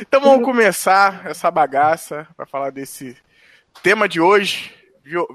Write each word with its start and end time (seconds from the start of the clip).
Então 0.00 0.20
vamos 0.20 0.44
começar 0.44 1.26
essa 1.26 1.50
bagaça 1.50 2.26
para 2.36 2.46
falar 2.46 2.70
desse 2.70 3.16
tema 3.82 4.08
de 4.08 4.20
hoje. 4.20 4.74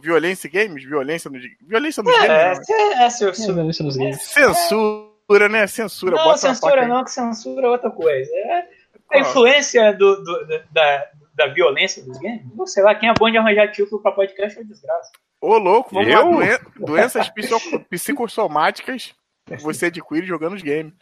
violência 0.02 0.50
games? 0.50 0.84
Violência 0.84 1.30
nos 1.30 1.42
Violência 1.62 2.04
nos 2.04 2.14
é, 2.14 2.28
games? 2.28 2.70
É, 2.70 2.74
é, 2.74 3.04
é, 3.04 3.06
é, 3.06 3.54
violência 3.54 3.86
nos 3.86 3.98
games. 3.98 4.22
Censura, 4.22 5.50
né? 5.50 5.68
Censura. 5.68 6.16
Não, 6.16 6.38
censura 6.38 6.88
não, 6.88 7.04
que 7.04 7.12
censura 7.12 7.68
é 7.68 7.70
outra 7.70 7.90
coisa. 7.90 8.32
É 8.34 8.68
a 9.12 9.20
influência 9.20 9.94
do, 9.94 10.24
do, 10.24 10.48
da, 10.72 11.06
da 11.34 11.48
violência 11.48 12.04
dos 12.04 12.18
games. 12.20 12.44
Não 12.56 12.66
sei 12.66 12.84
lá, 12.84 12.96
quem 12.96 13.10
é 13.10 13.14
bom 13.14 13.30
de 13.30 13.38
arranjar 13.38 13.72
título 13.72 14.02
pra 14.02 14.12
podcast 14.12 14.60
é 14.60 14.64
desgraça. 14.64 15.12
Ô, 15.42 15.58
louco, 15.58 15.94
vamos 15.94 16.10
Eu? 16.10 16.32
lá. 16.32 16.60
doenças 16.80 17.30
psicossomáticas 17.90 19.14
você 19.62 19.88
adquire 19.88 20.26
jogando 20.26 20.54
os 20.54 20.62
games. 20.62 20.94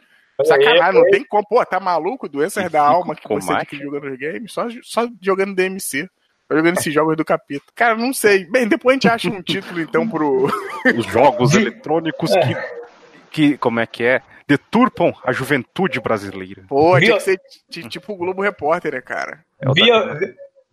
Sacanagem, 0.44 1.00
não 1.00 1.10
tem 1.10 1.24
como. 1.24 1.46
Pô, 1.46 1.64
tá 1.64 1.78
maluco? 1.78 2.28
Doenças 2.28 2.70
da 2.70 2.82
alma 2.82 3.14
que 3.14 3.28
você 3.28 3.52
adquire 3.52 3.82
jogando 3.82 4.12
os 4.12 4.18
games? 4.18 4.52
Só, 4.52 4.66
só 4.82 5.06
jogando 5.20 5.54
DMC. 5.54 6.08
Só 6.48 6.56
jogando 6.56 6.78
esses 6.78 6.92
jogos 6.92 7.16
do 7.16 7.24
capítulo. 7.24 7.70
Cara, 7.74 7.96
não 7.96 8.12
sei. 8.12 8.44
Bem, 8.46 8.66
depois 8.66 8.92
a 8.92 8.96
gente 8.96 9.08
acha 9.08 9.28
um 9.28 9.40
título, 9.42 9.80
então, 9.80 10.08
pro. 10.08 10.46
Os 10.96 11.06
jogos 11.06 11.54
eletrônicos 11.54 12.32
que. 12.32 12.56
que 13.30 13.56
como 13.58 13.80
é 13.80 13.86
que 13.86 14.04
é? 14.04 14.22
Deturpam 14.48 15.12
a 15.24 15.32
juventude 15.32 16.00
brasileira. 16.00 16.64
Pô, 16.68 16.98
tinha 16.98 17.16
que 17.16 17.22
ser 17.22 17.38
tipo 17.88 18.12
o 18.12 18.16
Globo 18.16 18.42
Repórter, 18.42 18.92
né, 18.92 19.00
cara? 19.00 19.44
É 19.60 19.72
Vio... 19.72 19.94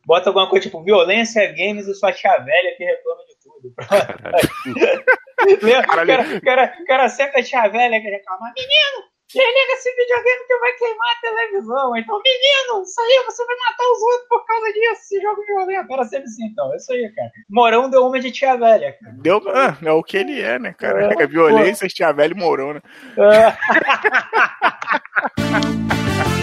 Bota 0.05 0.30
alguma 0.30 0.49
coisa 0.49 0.66
tipo 0.66 0.84
violência, 0.84 1.46
games 1.55 1.88
e 1.88 1.94
sua 1.94 2.12
tia 2.12 2.35
velha 2.40 2.76
que 2.76 2.84
reclama 2.84 3.21
de 3.26 3.35
tudo. 3.44 3.71
cara, 5.85 6.41
cara, 6.41 6.73
cara 6.88 7.10
sempre 7.10 7.41
a 7.41 7.44
tia 7.44 7.68
velha 7.68 8.02
que 8.02 8.10
reclama, 8.10 8.52
menino, 8.55 9.04
desliga 9.30 9.74
esse 9.74 9.96
videogame 9.96 10.44
que 10.48 10.58
vai 10.58 10.74
queimar 10.74 11.08
a 11.12 11.22
televisão. 11.22 11.96
Então, 11.98 12.20
menino, 12.24 12.84
isso 12.84 13.00
aí, 13.00 13.24
você 13.26 13.46
vai 13.46 13.55
matar 13.55 13.84
os 13.92 14.02
outros 14.02 14.28
por 14.28 14.46
causa 14.46 14.74
disso, 14.74 15.02
esse 15.04 15.22
jogo 15.22 15.46
violento. 15.46 15.94
Era 15.94 16.04
sempre 16.05 16.26
assim, 16.26 16.46
então. 16.46 16.74
É 16.74 16.77
isso 16.77 16.91
aí, 16.91 17.10
cara. 17.13 17.32
Morão 17.49 17.90
deu 17.90 18.05
uma 18.05 18.20
de 18.20 18.32
tia 18.32 18.58
velha, 18.58 18.98
cara. 18.99 19.16
Deu, 19.20 19.41
ah, 19.48 19.77
é 19.82 19.91
o 19.91 20.04
que 20.04 20.18
ele 20.18 20.41
é, 20.41 20.58
né, 20.58 20.74
cara? 20.74 21.13
É, 21.13 21.24
é 21.24 21.27
violência, 21.27 21.88
pô. 21.88 21.94
tia 21.94 22.12
velha 22.12 22.34
e 22.34 22.38
morão, 22.38 22.74
né? 22.74 22.82
É. 23.18 23.55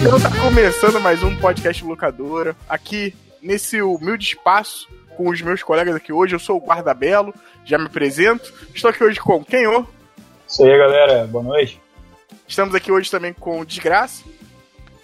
Então 0.00 0.20
tá 0.20 0.30
começando 0.42 1.00
mais 1.00 1.22
um 1.22 1.34
podcast 1.36 1.84
locadora. 1.84 2.54
Aqui 2.68 3.14
nesse 3.42 3.80
humilde 3.80 4.26
espaço 4.26 4.88
com 5.16 5.28
os 5.28 5.40
meus 5.40 5.62
colegas 5.62 5.94
aqui 5.94 6.12
hoje. 6.12 6.34
Eu 6.34 6.38
sou 6.38 6.58
o 6.58 6.60
Guarda 6.60 6.92
Belo, 6.92 7.34
já 7.64 7.78
me 7.78 7.86
apresento. 7.86 8.52
Estou 8.74 8.90
aqui 8.90 9.02
hoje 9.02 9.18
com 9.18 9.44
quem, 9.44 9.66
ô? 9.66 9.86
Isso 10.46 10.64
aí, 10.64 10.78
galera. 10.78 11.26
Boa 11.26 11.42
noite. 11.42 11.80
Estamos 12.46 12.74
aqui 12.74 12.92
hoje 12.92 13.10
também 13.10 13.32
com 13.32 13.60
o 13.60 13.64
Desgraça. 13.64 14.22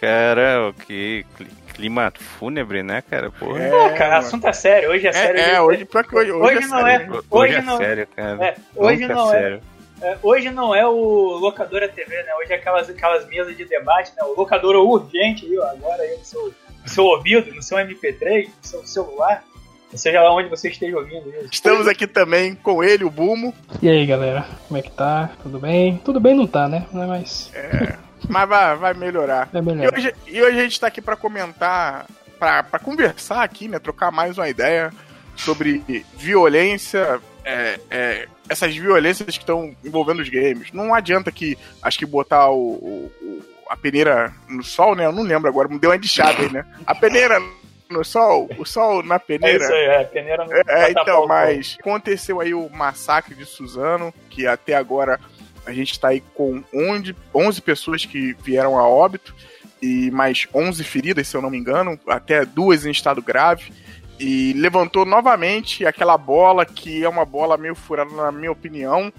Cara, 0.00 0.72
que 0.86 1.24
clima 1.72 2.12
fúnebre, 2.14 2.82
né, 2.82 3.02
cara? 3.02 3.30
Porra. 3.30 3.62
É, 3.62 3.88
cara, 3.94 4.16
o 4.16 4.18
assunto 4.18 4.46
é 4.46 4.52
sério. 4.52 4.90
Hoje 4.90 5.06
é 5.06 5.12
sério. 5.12 5.40
É, 5.40 5.60
hoje, 5.60 5.88
é, 5.90 5.98
hoje, 6.16 6.32
hoje, 6.32 6.32
hoje, 6.32 6.64
é 6.64 6.66
não 6.66 6.86
é. 6.86 7.08
Hoje, 7.08 7.22
hoje 7.30 7.54
é 7.54 7.62
não 7.62 7.74
é 7.74 7.78
sério, 7.78 8.08
cara. 8.14 8.44
É, 8.44 8.56
hoje 8.76 9.06
não 9.08 9.28
é. 9.28 9.40
Sério. 9.40 9.62
É, 10.02 10.18
hoje 10.20 10.50
não 10.50 10.74
é 10.74 10.84
o 10.84 11.38
Locadora 11.38 11.88
TV, 11.88 12.22
né? 12.24 12.34
Hoje 12.34 12.52
é 12.52 12.56
aquelas, 12.56 12.90
aquelas 12.90 13.24
mesas 13.28 13.56
de 13.56 13.64
debate, 13.64 14.10
né? 14.16 14.24
O 14.24 14.34
Locadora 14.36 14.80
urgente, 14.80 15.48
viu? 15.48 15.62
Agora 15.62 16.02
aí 16.02 16.18
no 16.18 16.24
seu, 16.24 16.52
no 16.82 16.88
seu 16.88 17.04
ouvido, 17.04 17.54
no 17.54 17.62
seu 17.62 17.78
MP3, 17.78 18.46
no 18.46 18.68
seu 18.68 18.84
celular. 18.84 19.44
Seja 19.94 20.22
lá 20.22 20.34
onde 20.34 20.48
você 20.48 20.70
esteja 20.70 20.96
ouvindo 20.96 21.28
isso. 21.28 21.50
Estamos 21.52 21.86
aqui 21.86 22.06
também 22.06 22.54
com 22.54 22.82
ele, 22.82 23.04
o 23.04 23.10
Bumo. 23.10 23.54
E 23.80 23.88
aí, 23.88 24.04
galera? 24.06 24.46
Como 24.66 24.78
é 24.78 24.82
que 24.82 24.90
tá? 24.90 25.30
Tudo 25.42 25.58
bem? 25.58 25.98
Tudo 25.98 26.18
bem 26.18 26.34
não 26.34 26.46
tá, 26.46 26.66
né? 26.66 26.86
Não 26.92 27.02
é 27.02 27.06
mais... 27.06 27.50
É, 27.54 27.96
mas 28.28 28.48
vai, 28.48 28.74
vai 28.76 28.94
melhorar. 28.94 29.50
Vai 29.52 29.60
melhorar. 29.60 29.92
E 29.92 30.00
hoje, 30.00 30.14
e 30.26 30.42
hoje 30.42 30.58
a 30.58 30.62
gente 30.62 30.80
tá 30.80 30.86
aqui 30.86 31.02
para 31.02 31.14
comentar, 31.14 32.06
para 32.38 32.78
conversar 32.78 33.42
aqui, 33.42 33.68
né? 33.68 33.78
Trocar 33.78 34.10
mais 34.10 34.38
uma 34.38 34.48
ideia 34.48 34.90
sobre 35.36 35.84
violência, 36.16 37.20
é, 37.44 37.80
é, 37.90 38.28
essas 38.48 38.74
violências 38.74 39.36
que 39.36 39.42
estão 39.42 39.74
envolvendo 39.84 40.20
os 40.20 40.28
games. 40.28 40.72
Não 40.72 40.94
adianta 40.94 41.30
que, 41.32 41.58
acho 41.82 41.98
que 41.98 42.06
botar 42.06 42.50
o, 42.50 43.10
o, 43.20 43.42
a 43.68 43.76
peneira 43.76 44.32
no 44.48 44.62
sol, 44.62 44.94
né? 44.94 45.06
Eu 45.06 45.12
não 45.12 45.22
lembro 45.22 45.48
agora, 45.48 45.68
me 45.68 45.78
deu 45.78 45.90
uma 45.90 45.98
deixada 45.98 46.42
aí, 46.42 46.52
né? 46.52 46.64
A 46.86 46.94
peneira 46.94 47.40
no 47.90 48.04
sol, 48.04 48.48
o 48.58 48.64
sol 48.64 49.02
na 49.02 49.18
peneira. 49.18 49.62
É 49.62 49.66
isso 49.66 49.72
aí, 49.72 49.84
é, 49.84 50.04
peneira 50.04 50.44
no 50.44 50.52
É, 50.52 50.90
então, 50.90 51.26
mas 51.26 51.76
aconteceu 51.78 52.40
aí 52.40 52.54
o 52.54 52.68
massacre 52.70 53.34
de 53.34 53.44
Suzano, 53.44 54.12
que 54.30 54.46
até 54.46 54.74
agora 54.74 55.20
a 55.64 55.72
gente 55.72 55.92
está 55.92 56.08
aí 56.08 56.22
com 56.34 56.62
11, 56.74 57.14
11 57.34 57.62
pessoas 57.62 58.04
que 58.04 58.34
vieram 58.42 58.78
a 58.78 58.88
óbito 58.88 59.34
e 59.80 60.10
mais 60.10 60.46
11 60.54 60.82
feridas, 60.84 61.28
se 61.28 61.36
eu 61.36 61.42
não 61.42 61.50
me 61.50 61.58
engano, 61.58 61.98
até 62.06 62.44
duas 62.44 62.86
em 62.86 62.90
estado 62.90 63.20
grave 63.20 63.72
e 64.18 64.52
levantou 64.54 65.04
novamente 65.04 65.84
aquela 65.86 66.16
bola 66.16 66.64
que 66.64 67.04
é 67.04 67.08
uma 67.08 67.24
bola 67.24 67.56
meio 67.56 67.74
furada, 67.74 68.10
na 68.14 68.32
minha 68.32 68.52
opinião. 68.52 69.12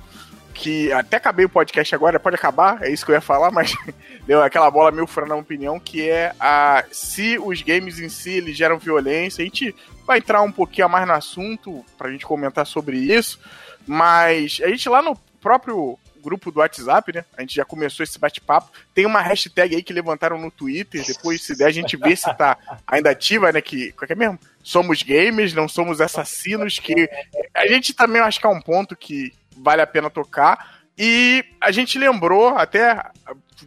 Que 0.53 0.91
até 0.91 1.17
acabei 1.17 1.45
o 1.45 1.49
podcast 1.49 1.95
agora, 1.95 2.19
pode 2.19 2.35
acabar, 2.35 2.83
é 2.83 2.89
isso 2.91 3.03
que 3.03 3.11
eu 3.11 3.15
ia 3.15 3.21
falar, 3.21 3.49
mas 3.49 3.73
deu 4.27 4.41
aquela 4.41 4.69
bola 4.69 4.91
meio 4.91 5.07
furada 5.07 5.29
na 5.29 5.35
minha 5.35 5.43
opinião, 5.43 5.79
que 5.79 6.07
é 6.07 6.31
a 6.39 6.83
se 6.91 7.39
os 7.39 7.61
games 7.63 7.99
em 7.99 8.07
si 8.07 8.33
eles 8.33 8.55
geram 8.55 8.77
violência. 8.77 9.41
A 9.41 9.45
gente 9.45 9.75
vai 10.05 10.19
entrar 10.19 10.41
um 10.43 10.51
pouquinho 10.51 10.87
mais 10.87 11.07
no 11.07 11.13
assunto 11.13 11.83
pra 11.97 12.11
gente 12.11 12.25
comentar 12.25 12.67
sobre 12.67 12.97
isso, 12.97 13.39
mas 13.87 14.61
a 14.63 14.67
gente 14.67 14.87
lá 14.87 15.01
no 15.01 15.17
próprio 15.41 15.97
grupo 16.23 16.49
do 16.49 16.59
WhatsApp, 16.59 17.13
né? 17.13 17.25
A 17.37 17.41
gente 17.41 17.55
já 17.55 17.65
começou 17.65 18.03
esse 18.03 18.17
bate-papo. 18.17 18.71
Tem 18.93 19.05
uma 19.05 19.19
hashtag 19.19 19.75
aí 19.75 19.83
que 19.83 19.91
levantaram 19.91 20.39
no 20.39 20.49
Twitter. 20.49 21.05
Depois, 21.05 21.43
se 21.43 21.55
der, 21.55 21.65
a 21.65 21.71
gente 21.71 21.97
vê 21.97 22.15
se 22.15 22.33
tá 22.35 22.57
ainda 22.87 23.11
ativa, 23.11 23.51
né? 23.51 23.61
Que, 23.61 23.91
qual 23.91 24.07
é, 24.09 24.13
é 24.13 24.15
mesmo? 24.15 24.39
Somos 24.63 25.03
gamers, 25.03 25.53
não 25.53 25.67
somos 25.67 26.01
assassinos. 26.01 26.79
Que 26.79 27.09
a 27.53 27.67
gente 27.67 27.93
também 27.93 28.21
acho 28.21 28.39
que 28.39 28.47
é 28.47 28.49
um 28.49 28.61
ponto 28.61 28.95
que 28.95 29.31
vale 29.57 29.81
a 29.81 29.87
pena 29.87 30.09
tocar. 30.09 30.81
E 30.97 31.43
a 31.61 31.71
gente 31.71 31.99
lembrou, 31.99 32.49
até 32.49 33.03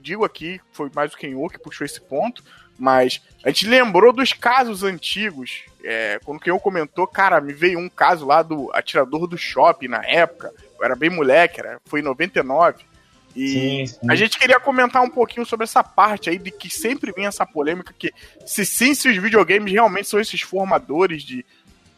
digo 0.01 0.25
aqui, 0.25 0.61
foi 0.73 0.91
mais 0.95 1.13
o 1.13 1.17
Kenô 1.17 1.49
que 1.49 1.59
puxou 1.59 1.85
esse 1.85 2.01
ponto, 2.01 2.45
mas 2.79 3.21
a 3.45 3.49
gente 3.49 3.67
lembrou 3.67 4.13
dos 4.13 4.33
casos 4.33 4.83
antigos. 4.83 5.65
É, 5.85 6.19
quando 6.25 6.41
o 6.47 6.61
comentou, 6.61 7.07
cara, 7.07 7.41
me 7.41 7.53
veio 7.53 7.79
um 7.79 7.89
caso 7.89 8.27
lá 8.27 8.43
do 8.43 8.71
atirador 8.73 9.27
do 9.27 9.39
shopping 9.39 9.89
na 9.89 10.05
época 10.05 10.53
era 10.85 10.95
bem 10.95 11.11
moleque, 11.11 11.61
era, 11.61 11.81
foi 11.87 12.01
em 12.01 12.05
99. 12.05 12.85
E 13.37 13.49
sim, 13.49 13.87
sim. 13.87 14.11
a 14.11 14.15
gente 14.15 14.39
queria 14.39 14.59
comentar 14.59 15.03
um 15.03 15.11
pouquinho 15.11 15.45
sobre 15.45 15.65
essa 15.65 15.85
parte 15.85 16.31
aí 16.31 16.39
de 16.39 16.51
que 16.51 16.71
sempre 16.71 17.13
vem 17.13 17.27
essa 17.27 17.45
polêmica 17.45 17.95
que 17.97 18.11
se 18.47 18.65
sim, 18.65 18.95
se 18.95 19.11
os 19.11 19.17
videogames 19.19 19.71
realmente 19.71 20.09
são 20.09 20.19
esses 20.19 20.41
formadores 20.41 21.23
de 21.23 21.45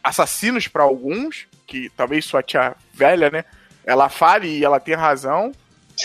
assassinos 0.03 0.67
para 0.67 0.83
alguns, 0.83 1.47
que 1.65 1.89
talvez 1.95 2.25
sua 2.25 2.43
tia 2.43 2.75
velha, 2.93 3.29
né, 3.29 3.45
ela 3.85 4.09
fale 4.09 4.49
e 4.49 4.65
ela 4.65 4.81
tem 4.81 4.95
razão, 4.95 5.53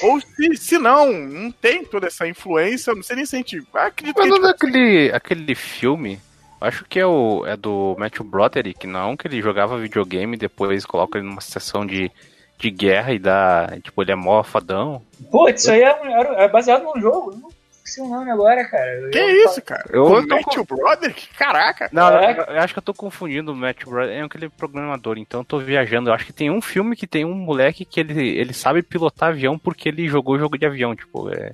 ou 0.02 0.20
se, 0.20 0.56
se 0.56 0.78
não, 0.78 1.12
não 1.12 1.50
tem 1.50 1.84
toda 1.84 2.06
essa 2.06 2.28
influência, 2.28 2.94
não 2.94 3.02
sei 3.02 3.16
nem 3.16 3.26
se 3.26 3.34
a 3.34 3.38
gente 3.38 3.62
acredita 3.74 4.20
Mas 4.20 4.38
que 4.38 4.46
aquele, 4.46 5.12
aquele 5.12 5.54
filme, 5.54 6.20
acho 6.60 6.84
que 6.84 7.00
é 7.00 7.06
o 7.06 7.44
é 7.44 7.56
do 7.56 7.96
Matthew 7.98 8.24
Broderick, 8.24 8.86
não, 8.86 9.16
que 9.16 9.26
ele 9.26 9.42
jogava 9.42 9.78
videogame 9.78 10.36
e 10.36 10.40
depois 10.40 10.84
coloca 10.84 11.18
ele 11.18 11.26
numa 11.26 11.40
sessão 11.40 11.84
de 11.84 12.10
de 12.58 12.70
guerra 12.70 13.12
e 13.12 13.18
dá. 13.18 13.76
Tipo, 13.82 14.02
ele 14.02 14.12
é 14.12 14.14
mó 14.14 14.42
fadão. 14.42 15.02
Pô, 15.30 15.48
isso 15.48 15.70
aí 15.70 15.82
é, 15.82 15.96
é 16.44 16.48
baseado 16.48 16.84
num 16.84 17.00
jogo. 17.00 17.36
Não 17.36 17.48
esqueci 17.70 18.00
o 18.00 18.08
nome 18.08 18.30
agora, 18.30 18.64
cara. 18.64 19.08
Que 19.10 19.18
eu 19.18 19.30
isso, 19.44 19.60
cara? 19.62 19.84
Eu 19.90 20.04
o 20.04 20.26
Matthew 20.26 20.66
com... 20.66 20.76
Brother? 20.76 21.14
Caraca! 21.36 21.88
Não, 21.92 22.08
é. 22.08 22.44
eu 22.48 22.60
acho 22.60 22.72
que 22.72 22.78
eu 22.78 22.82
tô 22.82 22.94
confundindo 22.94 23.52
o 23.52 23.56
Matthew 23.56 23.90
Brother. 23.90 24.16
É 24.16 24.22
aquele 24.22 24.48
programador, 24.48 25.18
então 25.18 25.40
eu 25.40 25.44
tô 25.44 25.58
viajando. 25.58 26.10
Eu 26.10 26.14
acho 26.14 26.26
que 26.26 26.32
tem 26.32 26.50
um 26.50 26.60
filme 26.60 26.96
que 26.96 27.06
tem 27.06 27.24
um 27.24 27.34
moleque 27.34 27.84
que 27.84 28.00
ele, 28.00 28.28
ele 28.36 28.52
sabe 28.52 28.82
pilotar 28.82 29.30
avião 29.30 29.58
porque 29.58 29.88
ele 29.88 30.08
jogou 30.08 30.38
jogo 30.38 30.56
de 30.58 30.66
avião, 30.66 30.94
tipo. 30.96 31.30
É, 31.30 31.52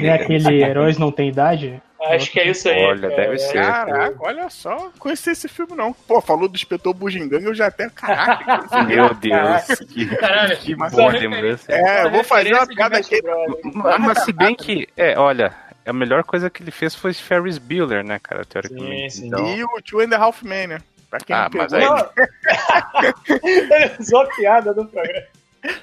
é 0.00 0.10
aquele 0.10 0.62
Heróis 0.62 0.98
Não 0.98 1.10
Tem 1.10 1.28
Idade? 1.28 1.82
Acho 2.10 2.30
que 2.30 2.40
é 2.40 2.48
isso 2.48 2.68
aí. 2.68 2.84
Olha, 2.84 3.08
cara. 3.08 3.22
deve 3.22 3.38
ser. 3.38 3.62
Caraca, 3.62 4.16
olha 4.20 4.50
só. 4.50 4.90
Conheci 4.98 5.30
esse 5.30 5.48
filme, 5.48 5.74
não. 5.76 5.92
Pô, 5.92 6.20
falou 6.20 6.48
do 6.48 6.56
inspetor 6.56 6.92
Bugiganga, 6.92 7.46
eu 7.46 7.54
já 7.54 7.66
até. 7.66 7.88
Caraca. 7.88 8.82
Meu 8.84 9.14
Deus. 9.14 9.78
Que, 9.88 10.06
Caralho, 10.16 10.56
que 10.56 10.74
boa 10.74 11.12
lembrança. 11.12 11.72
É, 11.72 12.04
eu 12.04 12.10
vou 12.10 12.24
fazer 12.24 12.54
uma 12.54 12.66
piada 12.66 12.98
aqui. 12.98 13.20
Mas 14.00 14.24
se 14.24 14.32
bem 14.32 14.54
que. 14.54 14.88
É, 14.96 15.18
olha. 15.18 15.54
A 15.84 15.92
melhor 15.92 16.22
coisa 16.22 16.48
que 16.48 16.62
ele 16.62 16.70
fez 16.70 16.94
foi 16.94 17.12
Ferris 17.12 17.58
Bueller, 17.58 18.04
né, 18.04 18.16
cara, 18.22 18.44
teoricamente. 18.44 19.14
Sim, 19.14 19.20
sim. 19.22 19.26
Então... 19.26 19.44
E 19.48 19.64
o 19.64 19.82
Two 19.84 19.98
and 19.98 20.14
a 20.14 20.16
Half 20.16 20.44
Men, 20.44 20.68
né? 20.68 20.78
Pra 21.10 21.18
quem 21.18 21.34
ah, 21.34 21.50
mas 21.52 21.72
aí... 21.72 21.82
Ele 23.42 23.90
usou 23.98 24.20
a 24.20 24.26
piada 24.26 24.72
do 24.72 24.86
programa. 24.86 25.26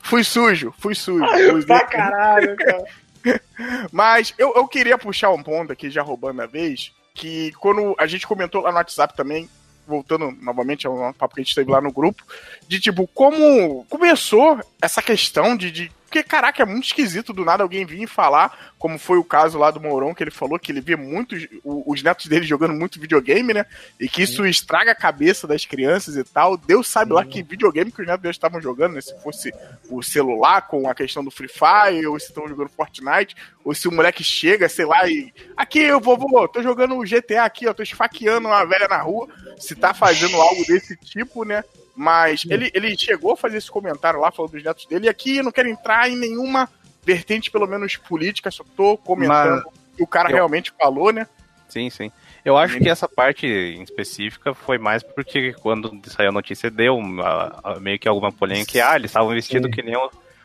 Fui 0.01 0.23
sujo, 0.23 0.73
fui 0.77 0.95
sujo. 0.95 1.27
Fui 1.27 1.65
pra 1.65 1.85
caralho, 1.85 2.55
cara. 2.55 2.85
Mas 3.91 4.33
eu, 4.37 4.53
eu 4.55 4.67
queria 4.67 4.97
puxar 4.97 5.31
um 5.31 5.43
ponto 5.43 5.71
aqui, 5.71 5.89
já 5.89 6.01
roubando 6.01 6.41
a 6.41 6.45
vez, 6.45 6.93
que 7.13 7.51
quando 7.53 7.95
a 7.97 8.07
gente 8.07 8.27
comentou 8.27 8.61
lá 8.61 8.71
no 8.71 8.77
WhatsApp 8.77 9.15
também, 9.15 9.49
voltando 9.87 10.31
novamente 10.41 10.85
ao 10.85 11.13
papo 11.13 11.35
que 11.35 11.41
a 11.41 11.43
gente 11.43 11.55
teve 11.55 11.71
lá 11.71 11.81
no 11.81 11.91
grupo, 11.91 12.23
de 12.67 12.79
tipo, 12.79 13.07
como 13.07 13.85
começou 13.89 14.59
essa 14.81 15.01
questão 15.01 15.57
de, 15.57 15.71
de 15.71 15.91
porque, 16.09 16.23
caraca, 16.23 16.63
é 16.63 16.65
muito 16.65 16.85
esquisito 16.85 17.31
do 17.31 17.45
nada 17.45 17.61
alguém 17.61 17.85
vir 17.85 18.07
falar, 18.07 18.73
como 18.79 18.97
foi 18.97 19.19
o 19.19 19.23
caso 19.23 19.59
lá 19.59 19.69
do 19.69 19.79
Mourão, 19.79 20.11
que 20.11 20.23
ele 20.23 20.31
falou 20.31 20.57
que 20.57 20.71
ele 20.71 20.81
vê 20.81 20.95
muitos, 20.95 21.47
os 21.63 22.01
netos 22.01 22.25
dele 22.25 22.47
jogando 22.47 22.73
muito 22.73 22.99
videogame, 22.99 23.53
né? 23.53 23.63
E 23.99 24.09
que 24.09 24.23
isso 24.23 24.43
estraga 24.43 24.91
a 24.91 24.95
cabeça 24.95 25.45
das 25.45 25.65
crianças 25.65 26.15
e 26.15 26.23
tal. 26.23 26.57
Deus 26.57 26.87
sabe 26.87 27.13
lá 27.13 27.23
que 27.23 27.43
videogame 27.43 27.91
que 27.91 28.01
os 28.01 28.07
netos 28.07 28.23
deles 28.23 28.35
estavam 28.35 28.59
jogando, 28.59 28.93
né? 28.93 29.01
Se 29.01 29.15
fosse 29.21 29.53
o 29.87 30.01
celular 30.01 30.63
com 30.63 30.89
a 30.89 30.95
questão 30.95 31.23
do 31.23 31.29
Free 31.29 31.47
Fire, 31.47 32.07
ou 32.07 32.19
se 32.19 32.29
estão 32.29 32.47
jogando 32.47 32.69
Fortnite, 32.69 33.35
ou 33.63 33.75
se 33.75 33.87
o 33.87 33.91
moleque 33.91 34.23
chega, 34.23 34.67
sei 34.67 34.85
lá, 34.85 35.07
e. 35.07 35.31
Aqui, 35.55 35.79
eu 35.79 35.99
vou, 35.99 36.17
vou, 36.17 36.47
tô 36.47 36.63
jogando 36.63 36.97
o 36.97 37.03
GTA 37.03 37.43
aqui, 37.43 37.67
ó, 37.67 37.73
tô 37.73 37.83
esfaqueando 37.83 38.47
uma 38.47 38.65
velha 38.65 38.87
na 38.87 38.97
rua. 38.97 39.27
Se 39.59 39.75
tá 39.75 39.93
fazendo 39.93 40.37
algo 40.41 40.65
desse 40.65 40.95
tipo, 40.95 41.45
né? 41.45 41.63
Mas 41.99 42.45
ele, 42.49 42.71
ele 42.73 42.97
chegou 42.97 43.33
a 43.33 43.35
fazer 43.35 43.57
esse 43.57 43.69
comentário 43.69 44.21
lá, 44.21 44.31
falando 44.31 44.53
dos 44.53 44.63
netos 44.63 44.85
dele, 44.85 45.07
e 45.07 45.09
aqui 45.09 45.35
eu 45.35 45.43
não 45.43 45.51
quero 45.51 45.67
entrar 45.67 46.09
em 46.09 46.15
nenhuma 46.15 46.69
vertente, 47.03 47.51
pelo 47.51 47.67
menos 47.67 47.97
política, 47.97 48.49
só 48.49 48.63
tô 48.73 48.95
comentando 48.95 49.65
o 49.67 49.97
que 49.97 50.03
o 50.03 50.07
cara 50.07 50.29
eu... 50.29 50.35
realmente 50.35 50.71
falou, 50.79 51.11
né? 51.11 51.27
Sim, 51.67 51.89
sim. 51.89 52.09
Eu 52.45 52.57
acho 52.57 52.79
que 52.79 52.87
essa 52.87 53.05
parte 53.05 53.45
em 53.45 53.83
específica 53.83 54.53
foi 54.53 54.77
mais 54.77 55.03
porque 55.03 55.51
quando 55.55 55.99
saiu 56.05 56.29
a 56.29 56.31
notícia 56.31 56.71
deu 56.71 56.95
uma, 56.95 57.77
meio 57.81 57.99
que 57.99 58.07
alguma 58.07 58.31
polêmica. 58.31 58.89
Ah, 58.89 58.95
eles 58.95 59.11
estavam 59.11 59.31
vestidos 59.31 59.69
que 59.69 59.83
nem 59.83 59.93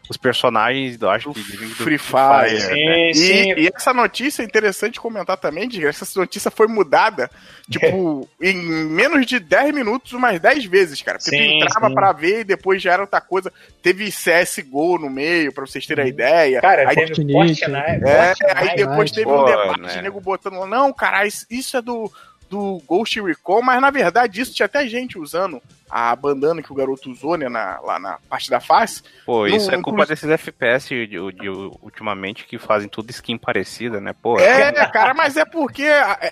os 0.08 0.16
personagens, 0.16 1.00
eu 1.00 1.08
acho 1.08 1.32
que 1.32 1.56
do 1.56 1.74
Free 1.74 1.98
Fire. 1.98 2.60
Sim, 2.60 2.86
né? 2.86 3.12
sim. 3.14 3.52
E, 3.52 3.60
e, 3.62 3.70
essa 3.74 3.94
notícia 3.94 4.42
é 4.42 4.44
interessante 4.44 5.00
comentar 5.00 5.36
também, 5.36 5.68
de 5.68 5.84
essa 5.86 6.06
notícia 6.18 6.50
foi 6.50 6.66
mudada, 6.66 7.30
tipo, 7.70 8.28
em 8.40 8.54
menos 8.54 9.24
de 9.26 9.38
10 9.38 9.74
minutos, 9.74 10.12
umas 10.12 10.38
10 10.38 10.66
vezes, 10.66 11.00
cara. 11.00 11.18
Porque 11.18 11.30
sim, 11.30 11.58
tu 11.58 11.64
entrava 11.64 11.88
sim. 11.88 11.94
pra 11.94 12.12
ver 12.12 12.40
e 12.40 12.44
depois 12.44 12.82
já 12.82 12.92
era 12.92 13.02
outra 13.02 13.20
coisa. 13.20 13.52
Teve 13.82 14.10
CSGO 14.10 14.98
no 14.98 15.08
meio, 15.08 15.52
pra 15.52 15.66
vocês 15.66 15.86
terem 15.86 16.04
a 16.04 16.08
ideia. 16.08 16.60
Cara, 16.60 16.88
aí, 16.88 16.94
teve 16.94 17.32
Fortnite, 17.32 17.70
né? 17.70 18.00
É, 18.04 18.34
aí 18.54 18.76
depois 18.76 19.10
teve 19.10 19.30
um 19.30 19.44
debate, 19.44 19.80
né? 19.80 20.02
nego 20.02 20.20
botando, 20.20 20.66
não, 20.66 20.92
cara, 20.92 21.26
isso 21.26 21.76
é 21.76 21.82
do 21.82 22.10
do 22.50 22.80
Ghost 22.86 23.20
Recon, 23.20 23.62
mas 23.62 23.80
na 23.80 23.90
verdade 23.90 24.40
isso 24.40 24.54
tinha 24.54 24.66
até 24.66 24.86
gente 24.86 25.18
usando 25.18 25.60
a 25.96 26.16
bandana 26.16 26.60
que 26.60 26.72
o 26.72 26.74
garoto 26.74 27.08
usou, 27.08 27.36
né, 27.36 27.48
na, 27.48 27.78
lá 27.78 28.00
na 28.00 28.18
parte 28.28 28.50
da 28.50 28.58
face. 28.58 29.00
Pô, 29.24 29.46
isso 29.46 29.70
é 29.70 29.80
culpa 29.80 30.04
desses 30.04 30.28
FPS 30.28 30.88
de, 30.88 31.06
de, 31.06 31.32
de, 31.32 31.48
ultimamente 31.48 32.46
que 32.46 32.58
fazem 32.58 32.88
tudo 32.88 33.10
skin 33.10 33.38
parecida, 33.38 34.00
né, 34.00 34.12
pô. 34.12 34.36
É, 34.36 34.72
cara, 34.90 35.14
mas 35.14 35.36
é 35.36 35.44
porque 35.44 35.86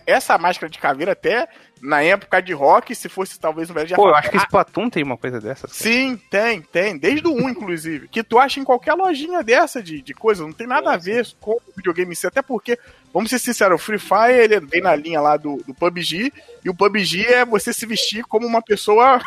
essa 0.05 0.37
máscara 0.37 0.69
de 0.69 0.81
caveira 0.81 1.12
até 1.12 1.49
na 1.81 2.03
época 2.03 2.43
de 2.43 2.53
rock, 2.53 2.93
se 2.93 3.09
fosse 3.09 3.38
talvez 3.38 3.70
um 3.70 3.75
velho 3.75 3.87
de 3.87 3.94
Pô, 3.94 4.09
eu 4.09 4.14
acho 4.17 4.31
que 4.31 4.37
Splatoon 4.37 4.91
tem 4.91 5.05
uma 5.05 5.17
coisa 5.17 5.41
dessa. 5.41 5.69
Sim, 5.69 6.17
tem, 6.29 6.61
tem. 6.61 6.97
Desde 6.97 7.26
o 7.26 7.32
1, 7.32 7.50
inclusive. 7.50 8.09
Que 8.09 8.23
tu 8.23 8.41
acha 8.41 8.59
em 8.59 8.64
qualquer 8.64 8.94
lojinha 8.94 9.43
dessa 9.43 9.82
de, 9.82 10.00
de 10.00 10.14
coisa. 10.14 10.44
Não 10.44 10.53
tem 10.53 10.67
nada 10.67 10.93
a 10.93 10.97
ver 10.97 11.26
com 11.41 11.53
o 11.53 11.61
videogame 11.76 12.12
em 12.12 12.14
si. 12.14 12.25
Até 12.25 12.41
porque, 12.41 12.79
vamos 13.12 13.31
ser 13.31 13.41
sinceros, 13.41 13.81
o 13.81 13.85
Free 13.85 13.99
Fire 13.99 14.32
ele 14.32 14.61
vem 14.61 14.81
na 14.81 14.94
linha 14.94 15.20
lá 15.20 15.37
do, 15.37 15.56
do 15.67 15.75
PUBG. 15.75 16.32
E 16.64 16.70
o 16.70 16.75
PUBG 16.75 17.26
é 17.26 17.44
você 17.44 17.73
se 17.73 17.85
vestir 17.85 18.25
como 18.25 18.47
uma 18.47 18.62
pessoa 18.62 19.20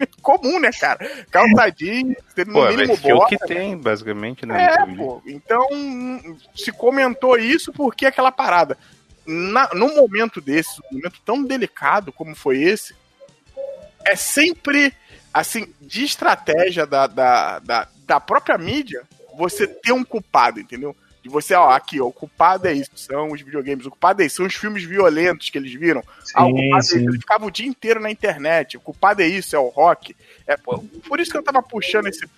comum, 0.22 0.58
né, 0.58 0.70
cara? 0.72 1.24
Calçadinho, 1.30 2.16
tendo 2.34 2.48
no 2.48 2.54
pô, 2.54 2.68
mínimo 2.68 2.96
bota. 2.96 3.28
que 3.28 3.46
tem, 3.46 3.76
basicamente, 3.76 4.44
né? 4.46 4.64
É, 4.64 4.96
pô. 4.96 5.22
Então, 5.26 5.66
se 6.54 6.72
comentou 6.72 7.38
isso 7.38 7.72
porque 7.72 8.06
aquela 8.06 8.32
parada 8.32 8.76
na, 9.26 9.70
num 9.74 9.94
momento 9.96 10.40
desse, 10.40 10.80
um 10.80 10.96
momento 10.96 11.20
tão 11.24 11.42
delicado 11.42 12.12
como 12.12 12.34
foi 12.34 12.62
esse, 12.62 12.94
é 14.04 14.14
sempre, 14.14 14.92
assim, 15.32 15.72
de 15.80 16.04
estratégia 16.04 16.86
da, 16.86 17.06
da, 17.06 17.58
da, 17.58 17.88
da 18.06 18.20
própria 18.20 18.58
mídia, 18.58 19.02
você 19.36 19.66
ter 19.66 19.92
um 19.92 20.04
culpado, 20.04 20.60
entendeu? 20.60 20.94
De 21.24 21.30
você, 21.30 21.54
ó, 21.54 21.70
aqui, 21.70 22.02
ó, 22.02 22.04
o 22.04 22.12
culpado 22.12 22.68
é 22.68 22.74
isso, 22.74 22.90
são 22.96 23.32
os 23.32 23.40
videogames, 23.40 23.86
o 23.86 23.90
culpado 23.90 24.20
é 24.20 24.26
isso, 24.26 24.36
são 24.36 24.46
os 24.46 24.54
filmes 24.54 24.84
violentos 24.84 25.48
que 25.48 25.56
eles 25.56 25.72
viram. 25.72 26.02
Sim, 26.22 26.32
ah, 26.34 26.44
o 26.44 26.50
culpado 26.50 26.82
sim. 26.82 26.96
é 26.96 27.00
isso, 27.00 27.08
ele 27.08 27.18
ficava 27.18 27.46
o 27.46 27.50
dia 27.50 27.66
inteiro 27.66 27.98
na 27.98 28.10
internet, 28.10 28.76
o 28.76 28.80
culpado 28.80 29.22
é 29.22 29.26
isso, 29.26 29.56
é 29.56 29.58
o 29.58 29.68
rock. 29.68 30.14
É, 30.46 30.54
por, 30.58 30.84
por 31.08 31.18
isso 31.18 31.30
que 31.30 31.38
eu 31.38 31.42
tava 31.42 31.62
puxando 31.62 32.08
esse 32.08 32.28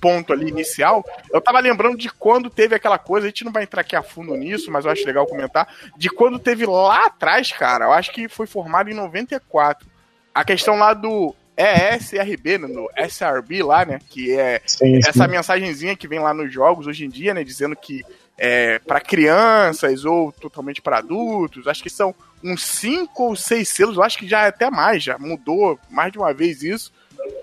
ponto 0.00 0.32
ali 0.32 0.48
inicial, 0.48 1.04
eu 1.32 1.40
tava 1.40 1.58
lembrando 1.58 1.98
de 1.98 2.08
quando 2.08 2.48
teve 2.48 2.76
aquela 2.76 2.98
coisa, 3.00 3.26
a 3.26 3.30
gente 3.30 3.44
não 3.44 3.50
vai 3.50 3.64
entrar 3.64 3.80
aqui 3.80 3.96
a 3.96 4.02
fundo 4.04 4.36
nisso, 4.36 4.70
mas 4.70 4.84
eu 4.84 4.92
acho 4.92 5.04
legal 5.04 5.26
comentar, 5.26 5.66
de 5.96 6.08
quando 6.08 6.38
teve 6.38 6.64
lá 6.66 7.06
atrás, 7.06 7.50
cara, 7.50 7.86
eu 7.86 7.92
acho 7.92 8.12
que 8.12 8.28
foi 8.28 8.46
formado 8.46 8.88
em 8.88 8.94
94. 8.94 9.88
A 10.32 10.44
questão 10.44 10.76
lá 10.78 10.94
do 10.94 11.34
ESRB, 11.56 12.58
né, 12.58 12.68
no 12.68 12.88
SRB 12.96 13.64
lá, 13.64 13.84
né, 13.84 13.98
que 14.08 14.38
é 14.38 14.60
sim, 14.64 15.00
sim. 15.02 15.08
essa 15.08 15.26
mensagenzinha 15.26 15.96
que 15.96 16.06
vem 16.06 16.20
lá 16.20 16.32
nos 16.32 16.52
jogos 16.52 16.86
hoje 16.86 17.04
em 17.04 17.08
dia, 17.08 17.34
né, 17.34 17.42
dizendo 17.42 17.74
que 17.74 18.04
é 18.38 18.78
para 18.78 19.00
crianças 19.00 20.04
ou 20.04 20.30
totalmente 20.32 20.82
para 20.82 20.98
adultos, 20.98 21.66
acho 21.66 21.82
que 21.82 21.90
são 21.90 22.14
uns 22.42 22.64
cinco 22.64 23.24
ou 23.24 23.36
seis 23.36 23.68
selos, 23.68 23.98
acho 23.98 24.18
que 24.18 24.28
já 24.28 24.44
é 24.44 24.48
até 24.48 24.70
mais, 24.70 25.02
já 25.02 25.18
mudou 25.18 25.78
mais 25.90 26.12
de 26.12 26.18
uma 26.18 26.32
vez 26.32 26.62
isso. 26.62 26.92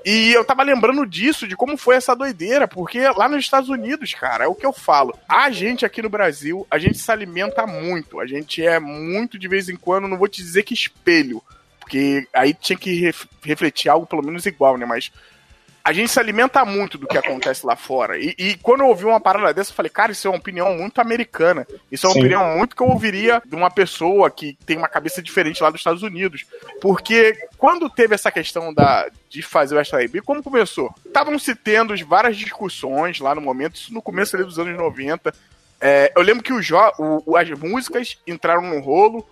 E 0.05 0.31
eu 0.33 0.45
tava 0.45 0.63
lembrando 0.63 1.05
disso, 1.05 1.47
de 1.47 1.55
como 1.55 1.77
foi 1.77 1.95
essa 1.95 2.15
doideira, 2.15 2.67
porque 2.67 3.01
lá 3.09 3.27
nos 3.27 3.39
Estados 3.39 3.69
Unidos, 3.69 4.13
cara, 4.13 4.45
é 4.45 4.47
o 4.47 4.55
que 4.55 4.65
eu 4.65 4.73
falo. 4.73 5.17
A 5.27 5.49
gente 5.49 5.85
aqui 5.85 6.01
no 6.01 6.09
Brasil, 6.09 6.67
a 6.69 6.77
gente 6.77 6.97
se 6.97 7.11
alimenta 7.11 7.65
muito. 7.65 8.19
A 8.19 8.25
gente 8.25 8.65
é 8.65 8.79
muito 8.79 9.37
de 9.37 9.47
vez 9.47 9.69
em 9.69 9.75
quando, 9.75 10.07
não 10.07 10.17
vou 10.17 10.27
te 10.27 10.41
dizer 10.41 10.63
que 10.63 10.73
espelho, 10.73 11.41
porque 11.79 12.27
aí 12.33 12.53
tinha 12.53 12.77
que 12.77 13.11
refletir 13.41 13.89
algo 13.89 14.05
pelo 14.05 14.23
menos 14.23 14.45
igual, 14.45 14.77
né? 14.77 14.85
Mas 14.85 15.11
a 15.85 15.91
gente 15.91 16.09
se 16.09 16.19
alimenta 16.19 16.63
muito 16.63 16.97
do 16.97 17.05
que 17.05 17.17
acontece 17.17 17.65
lá 17.65 17.75
fora. 17.75 18.17
E, 18.17 18.33
e, 18.37 18.55
quando 18.57 18.81
eu 18.81 18.87
ouvi 18.87 19.03
uma 19.03 19.19
parada 19.19 19.53
dessa, 19.53 19.71
eu 19.71 19.75
falei, 19.75 19.89
cara, 19.89 20.13
isso 20.13 20.25
é 20.25 20.29
uma 20.29 20.37
opinião 20.37 20.73
muito 20.77 21.01
americana. 21.01 21.67
Isso 21.91 22.05
é 22.05 22.09
uma 22.09 22.13
Sim. 22.13 22.19
opinião 22.21 22.57
muito 22.57 22.73
que 22.73 22.81
eu 22.81 22.87
ouviria 22.87 23.41
de 23.45 23.53
uma 23.53 23.69
pessoa 23.69 24.31
que 24.31 24.57
tem 24.65 24.77
uma 24.77 24.87
cabeça 24.87 25.21
diferente 25.21 25.61
lá 25.61 25.69
dos 25.69 25.81
Estados 25.81 26.01
Unidos. 26.01 26.45
Porque 26.79 27.37
quando 27.57 27.89
teve 27.89 28.15
essa 28.15 28.31
questão 28.31 28.73
da, 28.73 29.09
de 29.29 29.41
fazer 29.41 29.75
o 29.75 29.81
SRB, 29.81 30.21
como 30.21 30.41
começou? 30.41 30.93
Estavam 31.05 31.37
se 31.37 31.53
tendo 31.53 31.93
várias 32.07 32.37
discussões 32.37 33.19
lá 33.19 33.35
no 33.35 33.41
momento, 33.41 33.75
isso 33.75 33.93
no 33.93 34.01
começo 34.01 34.37
dos 34.37 34.57
anos 34.57 34.77
90. 34.77 35.33
É, 35.81 36.13
eu 36.15 36.21
lembro 36.21 36.41
que 36.41 36.53
o, 36.53 36.61
o, 37.25 37.35
as 37.35 37.49
músicas 37.49 38.17
entraram 38.25 38.61
no 38.61 38.79
rolo, 38.79 39.27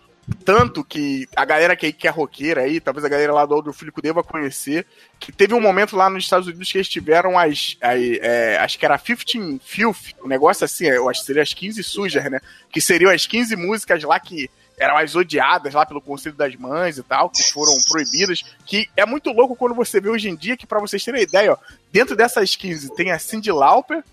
tanto 0.45 0.83
que 0.83 1.27
a 1.35 1.43
galera 1.43 1.75
que, 1.75 1.91
que 1.91 2.07
é 2.07 2.11
roqueira 2.11 2.61
aí, 2.61 2.79
talvez 2.79 3.03
a 3.03 3.09
galera 3.09 3.33
lá 3.33 3.45
do 3.45 3.55
Outro 3.55 3.73
Filho 3.73 3.91
deva 4.01 4.23
conhecer, 4.23 4.85
que 5.19 5.31
teve 5.31 5.53
um 5.53 5.61
momento 5.61 5.95
lá 5.95 6.09
nos 6.09 6.23
Estados 6.23 6.47
Unidos 6.47 6.71
que 6.71 6.77
eles 6.77 6.89
tiveram 6.89 7.37
as. 7.37 7.77
as 7.81 7.99
é, 8.21 8.57
acho 8.59 8.77
que 8.77 8.85
era 8.85 8.97
15 8.97 9.59
Filth, 9.63 10.13
um 10.23 10.27
negócio 10.27 10.63
assim, 10.63 10.85
eu 10.85 11.09
acho 11.09 11.21
que 11.21 11.25
seria 11.25 11.41
as 11.41 11.53
15 11.53 11.83
sujas, 11.83 12.23
né? 12.29 12.39
Que 12.71 12.79
seriam 12.79 13.11
as 13.11 13.25
15 13.25 13.55
músicas 13.55 14.03
lá 14.03 14.19
que 14.19 14.49
eram 14.81 14.97
as 14.97 15.15
odiadas 15.15 15.73
lá 15.73 15.85
pelo 15.85 16.01
Conselho 16.01 16.35
das 16.35 16.55
Mães 16.55 16.97
e 16.97 17.03
tal, 17.03 17.29
que 17.29 17.43
foram 17.43 17.73
proibidas. 17.87 18.43
Que 18.65 18.89
é 18.97 19.05
muito 19.05 19.31
louco 19.31 19.55
quando 19.55 19.75
você 19.75 19.99
vê 19.99 20.09
hoje 20.09 20.29
em 20.29 20.35
dia 20.35 20.57
que, 20.57 20.65
para 20.65 20.79
vocês 20.79 21.03
terem 21.03 21.21
ideia, 21.21 21.53
ó, 21.53 21.57
dentro 21.91 22.15
dessas 22.15 22.55
15 22.55 22.95
tem 22.95 23.11
a 23.11 23.19
Cindy 23.19 23.51
Lauper, 23.51 24.03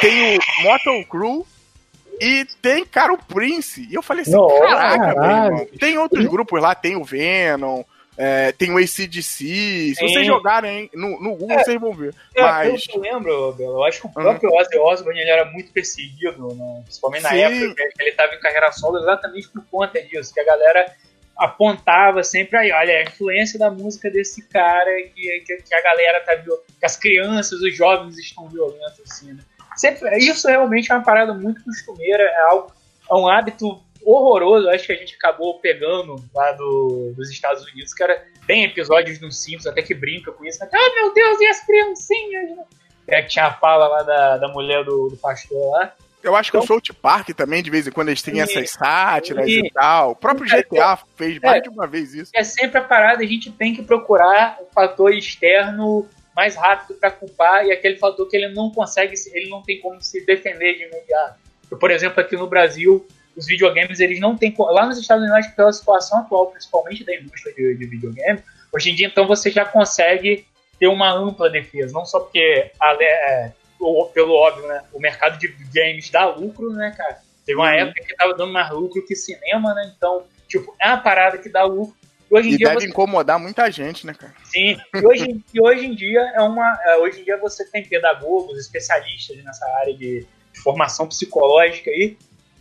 tem 0.00 0.38
o 0.38 0.62
Mortal 0.62 1.04
Crew, 1.04 1.46
e 2.20 2.46
tem, 2.60 2.84
cara, 2.84 3.12
o 3.12 3.18
Prince. 3.18 3.86
E 3.90 3.94
eu 3.94 4.02
falei 4.02 4.22
assim, 4.22 4.32
Não, 4.32 4.48
caraca, 4.60 5.08
irmão. 5.08 5.66
Tem 5.78 5.98
outros 5.98 6.26
grupos 6.26 6.60
lá, 6.60 6.74
tem 6.74 6.96
o 6.96 7.04
Venom, 7.04 7.82
é, 8.16 8.52
tem 8.52 8.70
o 8.70 8.78
ACDC. 8.78 9.22
Se 9.22 9.94
Sim. 9.94 10.08
vocês 10.08 10.26
jogarem 10.26 10.88
no, 10.94 11.20
no 11.20 11.36
Google, 11.36 11.58
é, 11.58 11.64
vocês 11.64 11.80
vão 11.80 11.92
ver. 11.92 12.14
É, 12.34 12.42
Mas... 12.42 12.84
Eu 12.88 13.00
lembro, 13.00 13.52
Belo, 13.52 13.78
eu 13.78 13.84
acho 13.84 14.00
que 14.00 14.06
o 14.06 14.12
próprio 14.12 14.50
uhum. 14.50 14.56
Ozzy 14.56 14.78
Osbourne 14.78 15.20
ele 15.20 15.30
era 15.30 15.44
muito 15.46 15.72
perseguido, 15.72 16.54
né? 16.54 16.82
principalmente 16.84 17.22
na 17.22 17.30
Sim. 17.30 17.40
época 17.40 17.82
que 17.94 18.02
ele 18.02 18.10
estava 18.10 18.34
em 18.34 18.40
carreira 18.40 18.72
solo, 18.72 18.98
exatamente 18.98 19.48
por 19.48 19.64
conta 19.66 20.00
disso, 20.02 20.32
que 20.32 20.40
a 20.40 20.44
galera 20.44 20.94
apontava 21.36 22.22
sempre 22.22 22.56
aí, 22.56 22.70
olha, 22.70 22.98
a 22.98 23.02
influência 23.02 23.58
da 23.58 23.68
música 23.68 24.08
desse 24.08 24.46
cara 24.48 24.90
que, 25.14 25.40
que, 25.40 25.56
que 25.56 25.74
a 25.74 25.82
galera 25.82 26.20
tá 26.20 26.36
que 26.36 26.86
as 26.86 26.96
crianças, 26.96 27.60
os 27.60 27.76
jovens 27.76 28.16
estão 28.18 28.48
violentos, 28.48 29.00
assim, 29.04 29.32
né? 29.32 29.42
Sempre, 29.76 30.16
isso 30.18 30.48
realmente 30.48 30.90
é 30.90 30.94
uma 30.94 31.04
parada 31.04 31.34
muito 31.34 31.62
costumeira, 31.64 32.22
é, 32.22 32.40
algo, 32.50 32.72
é 33.10 33.14
um 33.14 33.28
hábito 33.28 33.82
horroroso, 34.04 34.68
acho 34.68 34.86
que 34.86 34.92
a 34.92 34.96
gente 34.96 35.14
acabou 35.14 35.58
pegando 35.60 36.16
lá 36.34 36.52
do, 36.52 37.12
dos 37.16 37.30
Estados 37.30 37.64
Unidos, 37.66 37.94
que 37.94 38.02
era, 38.02 38.22
tem 38.46 38.64
episódios 38.64 39.20
no 39.20 39.32
Simpsons 39.32 39.66
até 39.66 39.82
que 39.82 39.94
brinca 39.94 40.30
com 40.30 40.44
isso, 40.44 40.62
ah, 40.62 40.68
oh, 40.72 40.94
meu 40.94 41.14
Deus, 41.14 41.40
e 41.40 41.46
as 41.46 41.64
criancinhas? 41.64 42.56
Né? 42.56 42.64
É 43.08 43.22
que 43.22 43.28
tinha 43.28 43.46
a 43.46 43.54
fala 43.54 43.88
lá 43.88 44.02
da, 44.02 44.36
da 44.38 44.48
mulher 44.48 44.84
do, 44.84 45.08
do 45.08 45.16
pastor 45.16 45.70
lá. 45.72 45.94
Eu 46.22 46.34
acho 46.34 46.50
que 46.50 46.56
então, 46.56 46.64
o 46.64 46.80
South 46.80 46.94
Park 47.02 47.28
também, 47.36 47.62
de 47.62 47.70
vez 47.70 47.86
em 47.86 47.90
quando, 47.90 48.08
eles 48.08 48.22
têm 48.22 48.36
e, 48.36 48.40
essas 48.40 48.70
sátiras 48.70 49.46
e, 49.46 49.60
e, 49.60 49.70
tal. 49.70 50.12
O 50.12 50.16
próprio 50.16 50.46
GTA 50.46 50.98
fez 51.16 51.38
mais 51.38 51.58
é, 51.58 51.60
de 51.60 51.68
uma 51.68 51.86
vez 51.86 52.14
isso. 52.14 52.32
É 52.34 52.42
sempre 52.42 52.78
a 52.78 52.82
parada, 52.82 53.22
a 53.22 53.26
gente 53.26 53.52
tem 53.52 53.74
que 53.74 53.82
procurar 53.82 54.56
o 54.58 54.72
fator 54.72 55.12
externo 55.12 56.08
mais 56.34 56.56
rápido 56.56 56.98
para 56.98 57.10
culpar 57.10 57.66
e 57.66 57.72
aquele 57.72 57.96
fator 57.96 58.28
que 58.28 58.36
ele 58.36 58.48
não 58.48 58.70
consegue, 58.70 59.14
ele 59.32 59.48
não 59.48 59.62
tem 59.62 59.80
como 59.80 60.00
se 60.02 60.24
defender 60.24 60.74
de 60.74 60.84
imediato. 60.84 61.38
Por 61.78 61.90
exemplo, 61.90 62.20
aqui 62.20 62.36
no 62.36 62.46
Brasil, 62.46 63.06
os 63.36 63.46
videogames 63.46 64.00
eles 64.00 64.20
não 64.20 64.36
têm 64.36 64.54
lá 64.58 64.86
nos 64.86 64.98
Estados 64.98 65.24
Unidos 65.24 65.46
pela 65.54 65.72
situação 65.72 66.20
atual, 66.20 66.48
principalmente 66.48 67.04
da 67.04 67.14
indústria 67.14 67.54
de, 67.54 67.74
de 67.76 67.86
videogame, 67.86 68.40
hoje 68.72 68.90
em 68.90 68.94
dia 68.94 69.06
então 69.06 69.26
você 69.26 69.50
já 69.50 69.64
consegue 69.64 70.46
ter 70.78 70.88
uma 70.88 71.12
ampla 71.12 71.48
defesa, 71.48 71.92
não 71.92 72.04
só 72.04 72.20
porque 72.20 72.70
é, 72.82 73.52
pelo 74.12 74.34
óbvio, 74.34 74.66
né, 74.66 74.82
o 74.92 75.00
mercado 75.00 75.38
de 75.38 75.48
games 75.72 76.10
dá 76.10 76.26
lucro, 76.26 76.70
né, 76.70 76.94
cara? 76.96 77.18
Teve 77.44 77.58
uma 77.58 77.70
uhum. 77.70 77.78
época 77.78 78.04
que 78.04 78.16
tava 78.16 78.34
dando 78.34 78.52
mais 78.52 78.70
lucro 78.70 79.04
que 79.04 79.14
cinema, 79.14 79.74
né? 79.74 79.92
Então, 79.96 80.24
tipo, 80.48 80.74
é 80.80 80.88
uma 80.88 80.96
parada 80.98 81.38
que 81.38 81.48
dá 81.48 81.64
lucro. 81.64 81.94
Hoje 82.34 82.48
em 82.48 82.54
e 82.54 82.56
dia 82.58 82.68
deve 82.68 82.80
você... 82.80 82.88
incomodar 82.88 83.38
muita 83.38 83.70
gente, 83.70 84.04
né, 84.04 84.12
cara? 84.12 84.34
Sim. 84.42 84.76
E 84.92 85.06
hoje, 85.06 85.44
e 85.54 85.60
hoje 85.60 85.86
em 85.86 85.94
dia 85.94 86.20
é 86.34 86.42
uma. 86.42 86.76
É, 86.84 86.96
hoje 86.96 87.20
em 87.20 87.24
dia 87.24 87.36
você 87.36 87.64
tem 87.64 87.84
pedagogos, 87.84 88.58
especialistas 88.58 89.36
nessa 89.44 89.64
área 89.78 89.94
de, 89.94 90.26
de 90.52 90.60
formação 90.60 91.06
psicológica 91.06 91.90
aí, 91.90 92.16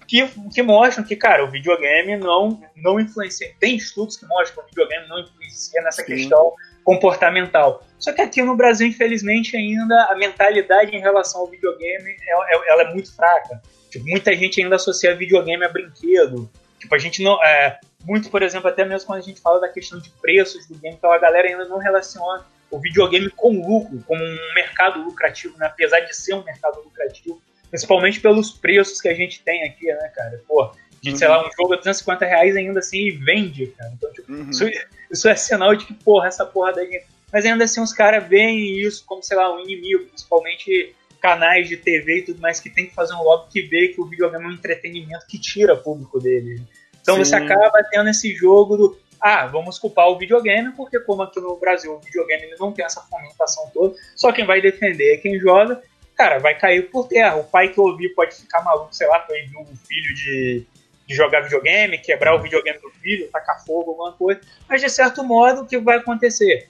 que, 0.08 0.28
que 0.54 0.62
mostram 0.62 1.04
que, 1.04 1.16
cara, 1.16 1.44
o 1.44 1.50
videogame 1.50 2.16
não, 2.18 2.62
não 2.76 3.00
influencia. 3.00 3.52
Tem 3.60 3.76
estudos 3.76 4.16
que 4.16 4.28
mostram 4.28 4.64
que 4.64 4.70
o 4.70 4.70
videogame 4.70 5.08
não 5.08 5.20
influencia 5.20 5.82
nessa 5.82 6.04
Sim. 6.04 6.14
questão 6.14 6.54
comportamental. 6.84 7.84
Só 7.98 8.12
que 8.12 8.22
aqui 8.22 8.44
no 8.44 8.56
Brasil, 8.56 8.86
infelizmente, 8.86 9.58
ainda 9.58 10.04
a 10.04 10.16
mentalidade 10.16 10.96
em 10.96 11.00
relação 11.00 11.42
ao 11.42 11.48
videogame 11.48 12.12
é, 12.12 12.56
é, 12.56 12.72
ela 12.72 12.84
é 12.84 12.94
muito 12.94 13.16
fraca. 13.16 13.60
Tipo, 13.90 14.06
muita 14.06 14.36
gente 14.36 14.62
ainda 14.62 14.76
associa 14.76 15.16
videogame 15.16 15.66
a 15.66 15.70
brinquedo. 15.70 16.48
Tipo, 16.84 16.96
a 16.96 17.00
gente 17.00 17.24
não. 17.24 17.42
É, 17.44 17.80
muito, 18.06 18.30
por 18.30 18.44
exemplo, 18.44 18.70
até 18.70 18.84
mesmo 18.84 19.08
quando 19.08 19.20
a 19.20 19.24
gente 19.24 19.40
fala 19.40 19.62
da 19.62 19.70
questão 19.70 19.98
de 20.00 20.10
preços 20.10 20.68
do 20.68 20.76
game, 20.76 20.96
então 20.96 21.12
a 21.12 21.18
galera 21.18 21.48
ainda 21.48 21.66
não 21.66 21.78
relaciona 21.78 22.46
o 22.70 22.78
videogame 22.78 23.30
com 23.30 23.66
lucro, 23.66 24.04
como 24.06 24.22
um 24.22 24.54
mercado 24.54 25.02
lucrativo, 25.02 25.58
né? 25.58 25.68
apesar 25.68 26.02
de 26.02 26.14
ser 26.16 26.34
um 26.34 26.44
mercado 26.44 26.82
lucrativo 26.82 27.42
Principalmente 27.74 28.20
pelos 28.20 28.52
preços 28.52 29.02
que 29.02 29.08
a 29.08 29.16
gente 29.16 29.42
tem 29.42 29.64
aqui, 29.64 29.88
né, 29.88 30.08
cara? 30.16 30.40
Pô, 30.48 30.72
de, 31.02 31.10
uhum. 31.10 31.16
sei 31.16 31.28
lá, 31.28 31.44
um 31.44 31.50
jogo 31.58 31.74
a 31.74 31.78
250 31.78 32.24
reais 32.24 32.56
ainda 32.56 32.78
assim 32.78 33.18
vende, 33.18 33.66
cara. 33.66 33.92
Então, 33.98 34.14
tipo, 34.14 34.32
uhum. 34.32 34.48
isso, 34.48 34.64
isso, 35.10 35.28
é 35.28 35.36
sinal 35.36 35.76
de 35.76 35.86
que, 35.88 35.94
porra, 35.96 36.28
essa 36.28 36.46
porra 36.46 36.72
da 36.72 36.86
gente. 36.86 37.08
Mas 37.32 37.46
ainda 37.48 37.64
assim, 37.64 37.82
os 37.82 37.92
caras 37.92 38.28
veem 38.28 38.80
isso 38.80 39.04
como, 39.08 39.24
sei 39.24 39.36
lá, 39.36 39.52
um 39.52 39.60
inimigo, 39.62 40.06
principalmente 40.06 40.96
canais 41.24 41.70
de 41.70 41.78
TV 41.78 42.18
e 42.18 42.22
tudo 42.24 42.42
mais, 42.42 42.60
que 42.60 42.70
tem 42.70 42.86
que 42.86 42.94
fazer 42.94 43.14
um 43.14 43.24
lobby 43.24 43.50
que 43.50 43.62
vê 43.62 43.88
que 43.88 44.02
o 44.02 44.06
videogame 44.06 44.44
é 44.44 44.48
um 44.50 44.52
entretenimento 44.52 45.26
que 45.26 45.40
tira 45.40 45.74
público 45.74 46.20
dele. 46.20 46.62
Então 47.02 47.16
Sim. 47.16 47.24
você 47.24 47.36
acaba 47.36 47.82
tendo 47.90 48.10
esse 48.10 48.36
jogo 48.36 48.76
do. 48.76 49.00
Ah, 49.22 49.48
vamos 49.48 49.80
culpar 49.80 50.10
o 50.10 50.18
videogame, 50.18 50.74
porque 50.74 51.00
como 51.00 51.24
aqui 51.24 51.40
no 51.40 51.56
Brasil 51.56 51.94
o 51.94 52.00
videogame 52.02 52.44
ele 52.44 52.58
não 52.60 52.74
tem 52.74 52.84
essa 52.84 53.00
fomentação 53.04 53.72
toda, 53.74 53.96
só 54.18 54.34
quem 54.34 54.46
vai 54.46 54.60
defender 54.60 55.14
é 55.14 55.18
quem 55.18 55.40
joga, 55.40 55.82
cara, 56.14 56.40
vai 56.40 56.60
cair 56.60 56.90
por 56.90 57.08
terra. 57.08 57.38
O 57.38 57.46
pai 57.46 57.70
que 57.70 57.80
ouvir 57.80 58.10
pode 58.10 58.36
ficar 58.36 58.62
maluco, 58.62 58.94
sei 58.94 59.08
lá, 59.08 59.20
proibir 59.20 59.56
o 59.56 59.66
filho 59.66 60.14
de, 60.14 60.68
de 61.08 61.16
jogar 61.16 61.40
videogame, 61.40 62.00
quebrar 62.00 62.36
o 62.36 62.42
videogame 62.42 62.80
do 62.80 62.90
filho, 62.90 63.30
tacar 63.32 63.64
fogo, 63.66 63.92
alguma 63.92 64.12
coisa. 64.12 64.42
Mas 64.68 64.82
de 64.82 64.90
certo 64.90 65.24
modo, 65.24 65.62
o 65.62 65.66
que 65.66 65.78
vai 65.78 66.00
acontecer? 66.00 66.68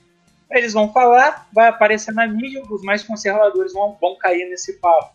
Eles 0.54 0.72
vão 0.72 0.92
falar, 0.92 1.48
vai 1.52 1.68
aparecer 1.68 2.12
na 2.12 2.26
mídia, 2.26 2.62
os 2.70 2.82
mais 2.82 3.02
conservadores 3.02 3.72
vão, 3.72 3.96
vão 4.00 4.16
cair 4.16 4.48
nesse 4.48 4.74
papo. 4.74 5.12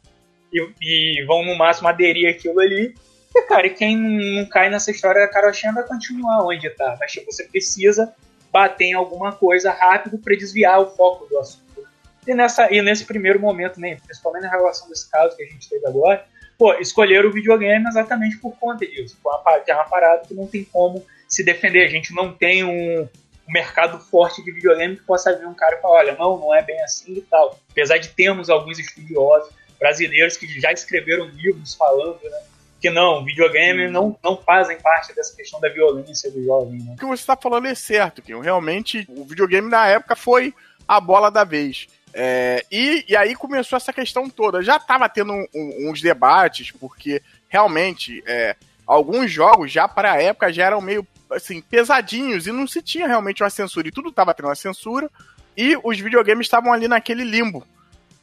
E, 0.51 0.67
e 0.81 1.25
vão 1.25 1.45
no 1.45 1.55
máximo 1.55 1.87
aderir 1.87 2.29
aquilo 2.29 2.59
ali. 2.59 2.93
E, 3.33 3.41
cara, 3.43 3.67
e 3.67 3.69
quem 3.69 3.95
não 3.95 4.45
cai 4.49 4.69
nessa 4.69 4.91
história 4.91 5.21
da 5.21 5.31
carochinha 5.31 5.71
vai 5.71 5.83
continuar 5.83 6.45
onde 6.45 6.69
tá. 6.71 6.97
Mas 6.99 7.11
tipo, 7.11 7.31
você 7.31 7.45
precisa 7.45 8.13
bater 8.51 8.85
em 8.85 8.93
alguma 8.93 9.31
coisa 9.31 9.71
rápido 9.71 10.17
para 10.17 10.35
desviar 10.35 10.81
o 10.81 10.87
foco 10.87 11.25
do 11.27 11.37
assunto. 11.37 11.87
E, 12.27 12.33
nessa, 12.33 12.71
e 12.73 12.81
nesse 12.81 13.05
primeiro 13.05 13.39
momento, 13.39 13.79
né, 13.79 13.97
principalmente 14.03 14.43
na 14.43 14.49
relação 14.49 14.89
desse 14.89 15.09
caso 15.09 15.37
que 15.37 15.43
a 15.43 15.45
gente 15.47 15.69
teve 15.69 15.85
agora, 15.87 16.25
pô, 16.57 16.73
escolheram 16.73 17.29
o 17.29 17.31
videogame 17.31 17.87
exatamente 17.87 18.37
por 18.37 18.55
conta 18.57 18.85
disso. 18.85 19.17
Que 19.63 19.71
é 19.71 19.75
uma 19.75 19.85
parada 19.85 20.27
que 20.27 20.33
não 20.33 20.47
tem 20.47 20.63
como 20.63 21.05
se 21.27 21.43
defender. 21.43 21.85
A 21.85 21.89
gente 21.89 22.13
não 22.13 22.33
tem 22.33 22.63
um 22.63 23.07
mercado 23.51 23.99
forte 23.99 24.43
de 24.43 24.51
videogame 24.51 24.95
que 24.95 25.03
possa 25.03 25.35
vir 25.35 25.47
um 25.47 25.53
cara 25.53 25.75
e 25.77 25.81
falar, 25.81 25.99
olha, 25.99 26.15
não, 26.15 26.37
não 26.37 26.53
é 26.53 26.61
bem 26.61 26.81
assim 26.83 27.15
e 27.15 27.21
tal. 27.21 27.59
Apesar 27.71 27.97
de 27.97 28.09
termos 28.09 28.49
alguns 28.49 28.79
estudiosos 28.79 29.53
brasileiros 29.79 30.37
que 30.37 30.47
já 30.59 30.71
escreveram 30.71 31.25
livros 31.27 31.73
falando, 31.73 32.19
né, 32.23 32.41
que 32.79 32.89
não, 32.89 33.23
videogame 33.23 33.87
hum. 33.87 33.91
não, 33.91 34.19
não 34.23 34.37
fazem 34.37 34.77
parte 34.79 35.13
dessa 35.13 35.35
questão 35.35 35.59
da 35.59 35.69
violência 35.69 36.31
do 36.31 36.43
jovem. 36.43 36.79
Né? 36.79 36.93
O 36.93 36.97
que 36.97 37.05
você 37.05 37.21
está 37.21 37.35
falando 37.35 37.67
é 37.67 37.75
certo, 37.75 38.21
que 38.21 38.35
realmente 38.35 39.05
o 39.09 39.25
videogame 39.25 39.69
na 39.69 39.87
época 39.87 40.15
foi 40.15 40.53
a 40.87 40.99
bola 40.99 41.29
da 41.29 41.43
vez. 41.43 41.87
É, 42.13 42.65
e, 42.71 43.05
e 43.07 43.15
aí 43.15 43.35
começou 43.35 43.77
essa 43.77 43.93
questão 43.93 44.29
toda. 44.29 44.63
Já 44.63 44.77
estava 44.77 45.07
tendo 45.07 45.33
um, 45.33 45.45
um, 45.53 45.89
uns 45.89 46.01
debates, 46.01 46.71
porque 46.71 47.21
realmente 47.47 48.23
é, 48.25 48.55
alguns 48.89 49.31
jogos 49.31 49.71
já 49.71 49.87
para 49.87 50.13
a 50.13 50.21
época 50.21 50.51
já 50.51 50.65
eram 50.65 50.81
meio 50.81 51.07
assim, 51.29 51.61
pesadinhos 51.61 52.47
e 52.47 52.51
não 52.51 52.65
se 52.65 52.81
tinha 52.81 53.07
realmente 53.07 53.43
uma 53.43 53.49
censura. 53.51 53.87
E 53.87 53.91
tudo 53.91 54.09
estava 54.09 54.33
tendo 54.33 54.47
uma 54.47 54.55
censura 54.55 55.07
e 55.55 55.77
os 55.83 55.99
videogames 55.99 56.47
estavam 56.47 56.73
ali 56.73 56.87
naquele 56.87 57.23
limbo. 57.23 57.63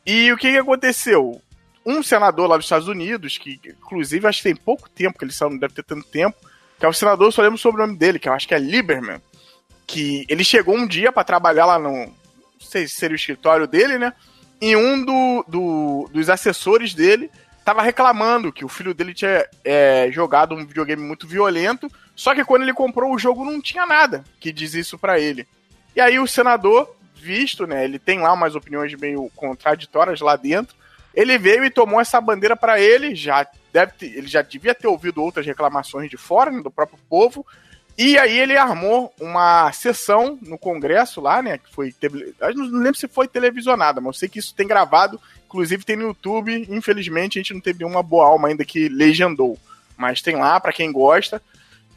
E 0.05 0.33
o 0.33 0.37
que, 0.37 0.51
que 0.51 0.59
aconteceu? 0.59 1.41
Um 1.85 2.03
senador 2.03 2.49
lá 2.49 2.57
dos 2.57 2.67
Estados 2.67 2.89
Unidos, 2.89 3.39
que 3.39 3.61
inclusive 3.65 4.27
acho 4.27 4.39
que 4.39 4.49
tem 4.49 4.57
pouco 4.57 4.91
tempo 4.91 5.17
que 5.17 5.25
ele 5.25 5.33
saiu, 5.33 5.51
não 5.51 5.59
deve 5.59 5.73
ter 5.73 5.85
tanto 5.85 6.05
tempo, 6.09 6.37
que 6.81 6.85
é 6.85 6.89
o 6.89 6.93
senador, 6.93 7.33
só 7.33 7.43
lembro 7.43 7.59
sobre 7.59 7.81
o 7.81 7.87
nome 7.87 7.97
dele, 7.97 8.19
que 8.19 8.29
eu 8.29 8.33
acho 8.33 8.49
que 8.49 8.55
é 8.55 8.59
Lieberman, 8.59 9.23
que 9.87 10.27
ele 10.29 10.43
chegou 10.43 10.75
um 10.75 10.87
dia 10.87 11.13
para 11.13 11.23
trabalhar 11.23 11.65
lá 11.65 11.79
no, 11.79 12.13
sei 12.59 12.89
se 12.89 12.97
seria 12.97 13.15
o 13.15 13.17
escritório 13.17 13.69
dele, 13.69 13.99
né? 13.99 14.13
E 14.61 14.75
um 14.75 15.05
do, 15.05 15.45
do, 15.47 16.11
dos 16.13 16.29
assessores 16.29 16.93
dele 16.93 17.31
tava 17.67 17.83
reclamando 17.83 18.53
que 18.53 18.65
o 18.65 18.69
filho 18.69 18.95
dele 18.95 19.13
tinha 19.13 19.45
é, 19.65 20.09
jogado 20.13 20.55
um 20.55 20.65
videogame 20.65 21.03
muito 21.03 21.27
violento, 21.27 21.91
só 22.15 22.33
que 22.33 22.45
quando 22.45 22.63
ele 22.63 22.73
comprou 22.73 23.13
o 23.13 23.19
jogo 23.19 23.45
não 23.45 23.61
tinha 23.61 23.85
nada 23.85 24.23
que 24.39 24.53
diz 24.53 24.73
isso 24.73 24.97
para 24.97 25.19
ele. 25.19 25.49
E 25.97 26.01
aí 26.01 26.17
o 26.21 26.29
senador, 26.29 26.95
visto, 27.17 27.67
né, 27.67 27.83
ele 27.83 27.99
tem 27.99 28.21
lá 28.21 28.33
umas 28.33 28.55
opiniões 28.55 28.95
meio 28.95 29.29
contraditórias 29.35 30.21
lá 30.21 30.37
dentro, 30.37 30.77
ele 31.13 31.37
veio 31.39 31.65
e 31.65 31.71
tomou 31.71 32.01
essa 32.01 32.21
bandeira 32.21 32.55
para 32.55 32.81
ele, 32.81 33.17
já 33.17 33.45
deve 33.73 33.95
ter, 33.95 34.17
ele 34.17 34.29
já 34.29 34.43
devia 34.43 34.73
ter 34.73 34.87
ouvido 34.87 35.21
outras 35.21 35.45
reclamações 35.45 36.09
de 36.09 36.17
fora, 36.17 36.53
né, 36.53 36.63
do 36.63 36.71
próprio 36.71 37.01
povo, 37.09 37.45
e 37.99 38.19
aí 38.19 38.39
ele 38.39 38.57
armou 38.57 39.13
uma 39.19 39.73
sessão 39.73 40.39
no 40.43 40.59
Congresso 40.59 41.21
lá, 41.21 41.41
né? 41.41 41.57
Que 41.57 41.73
foi. 41.73 41.95
Não 42.55 42.81
lembro 42.81 42.99
se 42.99 43.09
foi 43.09 43.27
televisionada, 43.27 44.01
mas 44.01 44.09
eu 44.09 44.21
sei 44.21 44.29
que 44.29 44.39
isso 44.39 44.55
tem 44.55 44.67
gravado. 44.67 45.19
Inclusive 45.47 45.85
tem 45.85 45.97
no 45.97 46.09
YouTube. 46.09 46.67
Infelizmente 46.69 47.39
a 47.39 47.43
gente 47.43 47.55
não 47.55 47.61
teve 47.61 47.85
uma 47.85 48.03
boa 48.03 48.27
alma 48.27 48.49
ainda 48.49 48.67
que 48.67 48.89
legendou. 48.89 49.59
Mas 49.97 50.21
tem 50.21 50.37
lá 50.37 50.61
para 50.61 50.75
quem 50.75 50.93
gosta. 50.93 51.41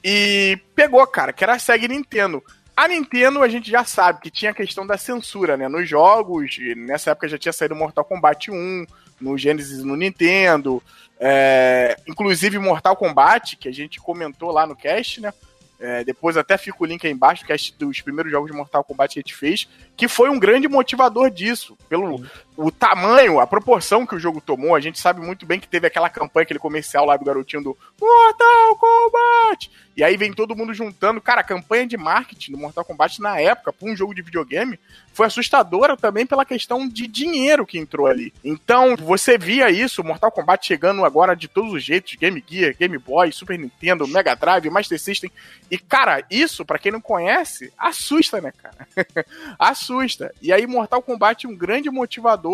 E 0.01 0.57
pegou, 0.73 1.05
cara, 1.05 1.33
que 1.33 1.43
era 1.43 1.55
a 1.55 1.59
SEG 1.59 1.89
Nintendo. 1.89 2.41
A 2.77 2.87
Nintendo 2.87 3.43
a 3.43 3.49
gente 3.49 3.69
já 3.69 3.83
sabe 3.83 4.21
que 4.21 4.31
tinha 4.31 4.51
a 4.51 4.55
questão 4.55 4.87
da 4.87 4.97
censura, 4.97 5.57
né? 5.57 5.67
Nos 5.67 5.89
jogos, 5.89 6.57
nessa 6.77 7.11
época 7.11 7.27
já 7.27 7.37
tinha 7.37 7.51
saído 7.51 7.75
Mortal 7.75 8.05
Kombat 8.05 8.49
1, 8.49 8.85
no 9.19 9.37
Genesis 9.37 9.83
no 9.83 9.97
Nintendo. 9.97 10.81
É, 11.19 11.97
inclusive 12.07 12.57
Mortal 12.57 12.95
Kombat, 12.95 13.57
que 13.57 13.67
a 13.67 13.73
gente 13.73 13.99
comentou 13.99 14.51
lá 14.51 14.65
no 14.65 14.77
cast, 14.77 15.19
né? 15.19 15.33
É, 15.79 16.03
depois 16.03 16.35
até 16.35 16.57
fica 16.57 16.77
o 16.81 16.85
link 16.85 17.05
aí 17.07 17.13
embaixo, 17.13 17.45
que 17.45 17.53
é 17.53 17.55
dos 17.77 18.01
primeiros 18.01 18.31
jogos 18.31 18.51
de 18.51 18.57
Mortal 18.57 18.83
Kombat 18.83 19.13
que 19.13 19.19
a 19.19 19.21
gente 19.21 19.35
fez, 19.35 19.67
que 19.95 20.07
foi 20.09 20.29
um 20.29 20.37
grande 20.37 20.67
motivador 20.67 21.31
disso, 21.31 21.77
pelo 21.87 22.21
o 22.61 22.69
tamanho, 22.69 23.39
a 23.39 23.47
proporção 23.47 24.05
que 24.05 24.15
o 24.15 24.19
jogo 24.19 24.41
tomou. 24.41 24.75
A 24.75 24.81
gente 24.81 24.99
sabe 24.99 25.21
muito 25.21 25.45
bem 25.45 25.61
que 25.61 25.67
teve 25.67 25.87
aquela 25.87 26.09
campanha, 26.09 26.43
aquele 26.43 26.59
comercial 26.59 27.05
lá 27.05 27.15
do 27.15 27.23
garotinho 27.23 27.63
do 27.63 27.77
Mortal 27.99 28.75
Kombat. 28.75 29.71
E 29.95 30.03
aí 30.03 30.17
vem 30.17 30.33
todo 30.33 30.55
mundo 30.55 30.73
juntando. 30.73 31.21
Cara, 31.21 31.41
a 31.41 31.43
campanha 31.43 31.85
de 31.87 31.97
marketing 31.97 32.53
do 32.53 32.57
Mortal 32.57 32.85
Kombat 32.85 33.21
na 33.21 33.39
época, 33.39 33.71
para 33.71 33.89
um 33.89 33.95
jogo 33.95 34.13
de 34.13 34.21
videogame, 34.21 34.79
foi 35.13 35.25
assustadora 35.25 35.97
também 35.97 36.25
pela 36.25 36.45
questão 36.45 36.87
de 36.87 37.07
dinheiro 37.07 37.65
que 37.65 37.77
entrou 37.77 38.07
ali. 38.07 38.33
Então, 38.43 38.95
você 38.95 39.37
via 39.37 39.69
isso, 39.69 40.03
Mortal 40.03 40.31
Kombat 40.31 40.65
chegando 40.65 41.03
agora 41.03 41.35
de 41.35 41.49
todos 41.49 41.73
os 41.73 41.83
jeitos, 41.83 42.15
Game 42.15 42.41
Gear, 42.47 42.75
Game 42.77 42.97
Boy, 42.97 43.31
Super 43.33 43.59
Nintendo, 43.59 44.07
Mega 44.07 44.35
Drive, 44.35 44.69
Master 44.69 44.97
System. 44.97 45.29
E, 45.69 45.77
cara, 45.77 46.23
isso, 46.31 46.63
para 46.63 46.79
quem 46.79 46.91
não 46.91 47.01
conhece, 47.01 47.73
assusta, 47.77 48.39
né, 48.39 48.53
cara? 48.53 48.87
assusta. 49.59 50.33
E 50.41 50.53
aí, 50.53 50.65
Mortal 50.65 51.01
Kombat 51.01 51.45
um 51.45 51.55
grande 51.55 51.89
motivador. 51.89 52.48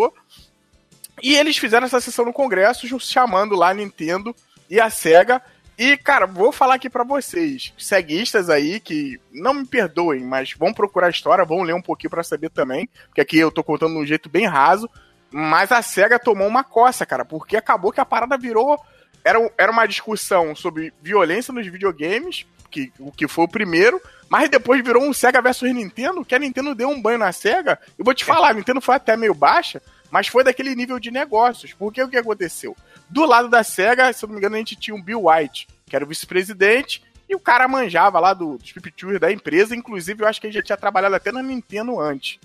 E 1.21 1.35
eles 1.35 1.57
fizeram 1.57 1.85
essa 1.85 2.01
sessão 2.01 2.25
no 2.25 2.33
Congresso, 2.33 2.87
chamando 2.99 3.55
lá 3.55 3.69
a 3.69 3.73
Nintendo 3.73 4.35
e 4.69 4.79
a 4.79 4.89
SEGA. 4.89 5.41
E, 5.77 5.97
cara, 5.97 6.25
vou 6.25 6.51
falar 6.51 6.75
aqui 6.75 6.89
para 6.89 7.03
vocês, 7.03 7.73
ceguistas 7.77 8.49
aí, 8.49 8.79
que 8.79 9.19
não 9.31 9.53
me 9.53 9.65
perdoem, 9.65 10.23
mas 10.23 10.53
vão 10.53 10.73
procurar 10.73 11.07
a 11.07 11.09
história, 11.09 11.43
vão 11.43 11.63
ler 11.63 11.73
um 11.73 11.81
pouquinho 11.81 12.09
para 12.09 12.23
saber 12.23 12.49
também, 12.49 12.89
porque 13.07 13.19
aqui 13.19 13.37
eu 13.37 13.51
tô 13.51 13.61
contando 13.61 13.93
de 13.93 13.99
um 13.99 14.05
jeito 14.05 14.29
bem 14.29 14.47
raso. 14.47 14.89
Mas 15.31 15.71
a 15.73 15.81
SEGA 15.81 16.17
tomou 16.17 16.47
uma 16.47 16.63
coça, 16.63 17.05
cara, 17.05 17.25
porque 17.25 17.57
acabou 17.57 17.91
que 17.91 17.99
a 17.99 18.05
parada 18.05 18.37
virou 18.37 18.79
era, 19.25 19.51
era 19.57 19.71
uma 19.71 19.85
discussão 19.85 20.55
sobre 20.55 20.93
violência 21.01 21.53
nos 21.53 21.67
videogames, 21.67 22.45
que, 22.69 22.91
o 22.99 23.11
que 23.11 23.27
foi 23.27 23.45
o 23.45 23.49
primeiro, 23.49 24.01
mas 24.29 24.49
depois 24.49 24.83
virou 24.83 25.03
um 25.03 25.13
Sega 25.13 25.41
versus 25.41 25.73
Nintendo, 25.73 26.25
que 26.25 26.35
a 26.35 26.39
Nintendo 26.39 26.75
deu 26.75 26.89
um 26.89 27.01
banho 27.01 27.17
na 27.17 27.31
Sega. 27.31 27.79
E 27.97 28.03
vou 28.03 28.13
te 28.13 28.23
é. 28.23 28.25
falar, 28.25 28.49
a 28.49 28.53
Nintendo 28.53 28.81
foi 28.81 28.95
até 28.95 29.15
meio 29.15 29.33
baixa, 29.33 29.81
mas 30.09 30.27
foi 30.27 30.43
daquele 30.43 30.75
nível 30.75 30.99
de 30.99 31.11
negócios. 31.11 31.73
Porque 31.73 32.01
o 32.01 32.07
que 32.07 32.17
aconteceu? 32.17 32.75
Do 33.09 33.25
lado 33.25 33.49
da 33.49 33.63
Sega, 33.63 34.11
se 34.11 34.23
eu 34.23 34.27
não 34.27 34.33
me 34.33 34.39
engano, 34.39 34.55
a 34.55 34.59
gente 34.59 34.75
tinha 34.75 34.95
um 34.95 35.01
Bill 35.01 35.27
White, 35.27 35.67
que 35.85 35.95
era 35.95 36.03
o 36.03 36.07
vice-presidente, 36.07 37.03
e 37.29 37.35
o 37.35 37.39
cara 37.39 37.67
manjava 37.67 38.19
lá 38.19 38.33
do, 38.33 38.57
dos 38.57 38.71
pipitures 38.71 39.19
da 39.19 39.31
empresa. 39.31 39.75
Inclusive, 39.75 40.23
eu 40.23 40.27
acho 40.27 40.39
que 40.39 40.47
ele 40.47 40.53
já 40.53 40.61
tinha 40.61 40.77
trabalhado 40.77 41.15
até 41.15 41.31
na 41.31 41.41
Nintendo 41.41 41.99
antes. 41.99 42.39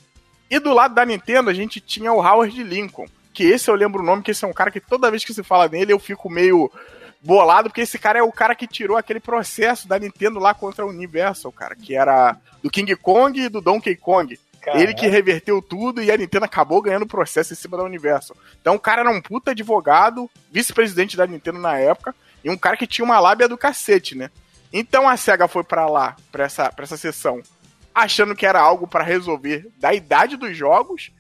E 0.51 0.59
do 0.59 0.73
lado 0.75 0.95
da 0.95 1.05
Nintendo, 1.07 1.49
a 1.49 1.55
gente 1.55 1.81
tinha 1.81 2.13
o 2.13 2.19
Howard 2.19 2.63
Lincoln, 2.63 3.07
que 3.33 3.45
esse 3.45 3.71
eu 3.71 3.75
lembro 3.75 4.03
o 4.03 4.05
nome, 4.05 4.23
que 4.23 4.33
esse 4.33 4.45
é 4.45 4.49
um 4.49 4.53
cara 4.53 4.71
que 4.71 4.81
toda 4.81 5.11
vez 5.11 5.25
que 5.25 5.33
se 5.33 5.43
fala 5.43 5.69
nele 5.69 5.93
eu 5.93 5.99
fico 5.99 6.29
meio 6.29 6.71
bolado, 7.23 7.69
porque 7.69 7.83
esse 7.83 7.99
cara 7.99 8.19
é 8.19 8.23
o 8.23 8.33
cara 8.33 8.55
que 8.55 8.67
tirou 8.67 8.97
aquele 8.97 9.21
processo 9.21 9.87
da 9.87 9.99
Nintendo 9.99 10.39
lá 10.39 10.55
contra 10.55 10.85
a 10.85 10.89
Universal, 10.89 11.53
cara, 11.53 11.77
que 11.77 11.95
era 11.95 12.37
do 12.63 12.71
King 12.71 12.95
Kong 12.97 13.39
e 13.39 13.49
do 13.49 13.61
Donkey 13.61 13.97
Kong. 13.97 14.39
Caramba. 14.61 14.83
Ele 14.83 14.95
que 14.95 15.07
reverteu 15.07 15.63
tudo 15.63 16.03
e 16.03 16.11
a 16.11 16.17
Nintendo 16.17 16.45
acabou 16.45 16.83
ganhando 16.83 17.05
o 17.05 17.09
processo 17.09 17.53
em 17.53 17.57
cima 17.57 17.79
da 17.79 17.83
Universal. 17.83 18.37
Então 18.61 18.75
o 18.75 18.81
cara 18.81 19.01
era 19.01 19.11
um 19.11 19.21
puta 19.21 19.53
advogado, 19.53 20.31
vice-presidente 20.51 21.17
da 21.17 21.27
Nintendo 21.27 21.59
na 21.59 21.79
época, 21.79 22.15
e 22.45 22.51
um 22.51 22.57
cara 22.57 22.77
que 22.77 22.87
tinha 22.87 23.05
uma 23.05 23.21
lábia 23.21 23.49
do 23.49 23.57
cacete, 23.57 24.15
né? 24.15 24.31
Então 24.73 25.09
a 25.09 25.17
SEGA 25.17 25.49
foi 25.49 25.65
para 25.65 25.87
lá, 25.87 26.17
pra 26.31 26.45
essa, 26.45 26.71
pra 26.71 26.85
essa 26.85 26.97
sessão, 26.97 27.43
achando 27.95 28.37
que 28.37 28.47
era 28.47 28.61
algo 28.61 28.87
para 28.87 29.03
resolver 29.03 29.67
da 29.79 29.93
idade 29.95 30.37
dos 30.37 30.57
jogos, 30.57 31.11